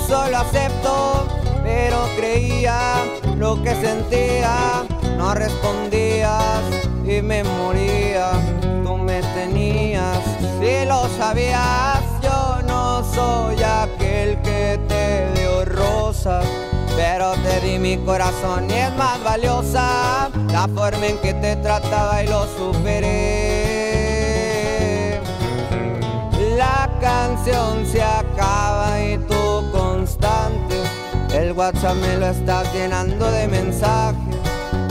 Eso 0.10 0.26
lo 0.32 0.38
acepto, 0.40 1.28
pero 1.64 2.10
creía 2.18 3.06
lo 3.38 3.62
que 3.62 3.76
sentía. 3.76 4.84
No 5.16 5.36
respondías 5.36 6.64
y 7.06 7.22
me 7.22 7.44
moría. 7.44 8.32
Tú 8.84 8.98
me 8.98 9.22
tenías, 9.22 10.18
si 10.60 10.84
lo 10.88 11.08
sabías, 11.10 12.00
yo 12.24 12.60
no 12.66 13.04
soy 13.14 13.62
aquel 13.62 14.42
que 14.42 14.80
te 14.88 15.32
dio 15.40 15.64
rosas. 15.66 16.44
Pero 16.96 17.34
te 17.44 17.60
di 17.60 17.78
mi 17.78 17.98
corazón 17.98 18.68
y 18.68 18.74
es 18.74 18.92
más 18.96 19.24
valiosa 19.24 20.32
la 20.52 20.68
forma 20.74 21.06
en 21.06 21.20
que 21.20 21.36
te 21.36 21.56
trataba 21.58 22.24
y 22.24 22.28
lo 22.28 22.48
superé. 22.58 23.60
La 26.58 26.90
canción 27.00 27.86
se 27.86 28.02
WhatsApp 31.60 31.98
me 31.98 32.16
lo 32.16 32.28
estás 32.28 32.74
llenando 32.74 33.30
de 33.30 33.46
mensajes. 33.50 34.38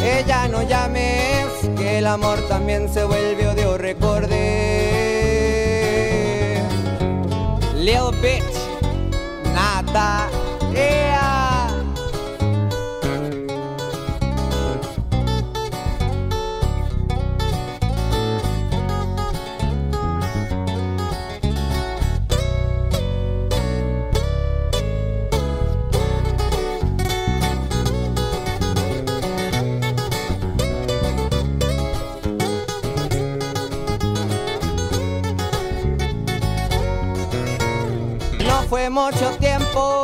Ella 0.02 0.48
no 0.48 0.62
llames, 0.62 1.46
que 1.78 1.96
el 1.96 2.06
amor 2.06 2.38
también 2.46 2.92
se 2.92 3.04
vuelve 3.04 3.48
odio, 3.48 3.78
recordé. 3.78 4.28
Lil 7.74 8.10
bitch, 8.20 8.58
nada. 9.54 10.27
mucho 39.04 39.30
tiempo, 39.38 40.02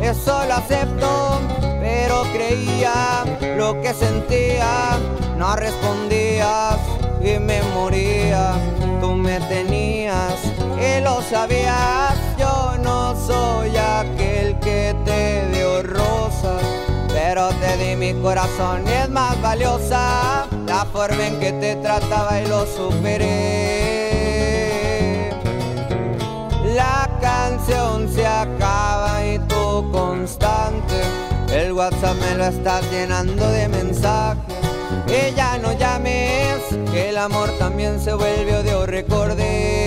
eso 0.00 0.44
lo 0.46 0.54
acepto, 0.54 1.40
pero 1.80 2.22
creía 2.32 3.24
lo 3.56 3.80
que 3.82 3.92
sentía, 3.92 4.98
no 5.36 5.56
respondías 5.56 6.76
y 7.20 7.40
me 7.40 7.60
moría, 7.74 8.52
tú 9.00 9.14
me 9.14 9.40
tenías 9.40 10.36
y 10.78 11.00
lo 11.00 11.20
sabías, 11.22 12.14
yo 12.38 12.76
no 12.82 13.16
soy 13.26 13.76
aquel 13.76 14.56
que 14.60 14.94
te 15.04 15.48
dio 15.48 15.82
rosas, 15.82 16.62
pero 17.08 17.48
te 17.60 17.76
di 17.78 17.96
mi 17.96 18.14
corazón 18.22 18.84
y 18.86 18.92
es 18.92 19.08
más 19.08 19.40
valiosa 19.42 20.46
la 20.66 20.84
forma 20.84 21.26
en 21.26 21.40
que 21.40 21.52
te 21.52 21.76
trataba 21.76 22.40
y 22.40 22.46
lo 22.46 22.64
superé. 22.64 24.05
se 27.66 28.26
acaba 28.26 29.24
y 29.26 29.38
tú 29.40 29.90
constante. 29.90 30.94
El 31.50 31.72
WhatsApp 31.72 32.16
me 32.20 32.36
lo 32.36 32.44
está 32.44 32.80
llenando 32.90 33.48
de 33.50 33.68
mensajes. 33.68 34.54
Que 35.06 35.32
ya 35.36 35.58
no 35.58 35.72
llames, 35.72 36.60
que 36.92 37.10
el 37.10 37.18
amor 37.18 37.50
también 37.58 38.00
se 38.00 38.14
vuelve 38.14 38.56
odio 38.56 38.86
recordé. 38.86 39.85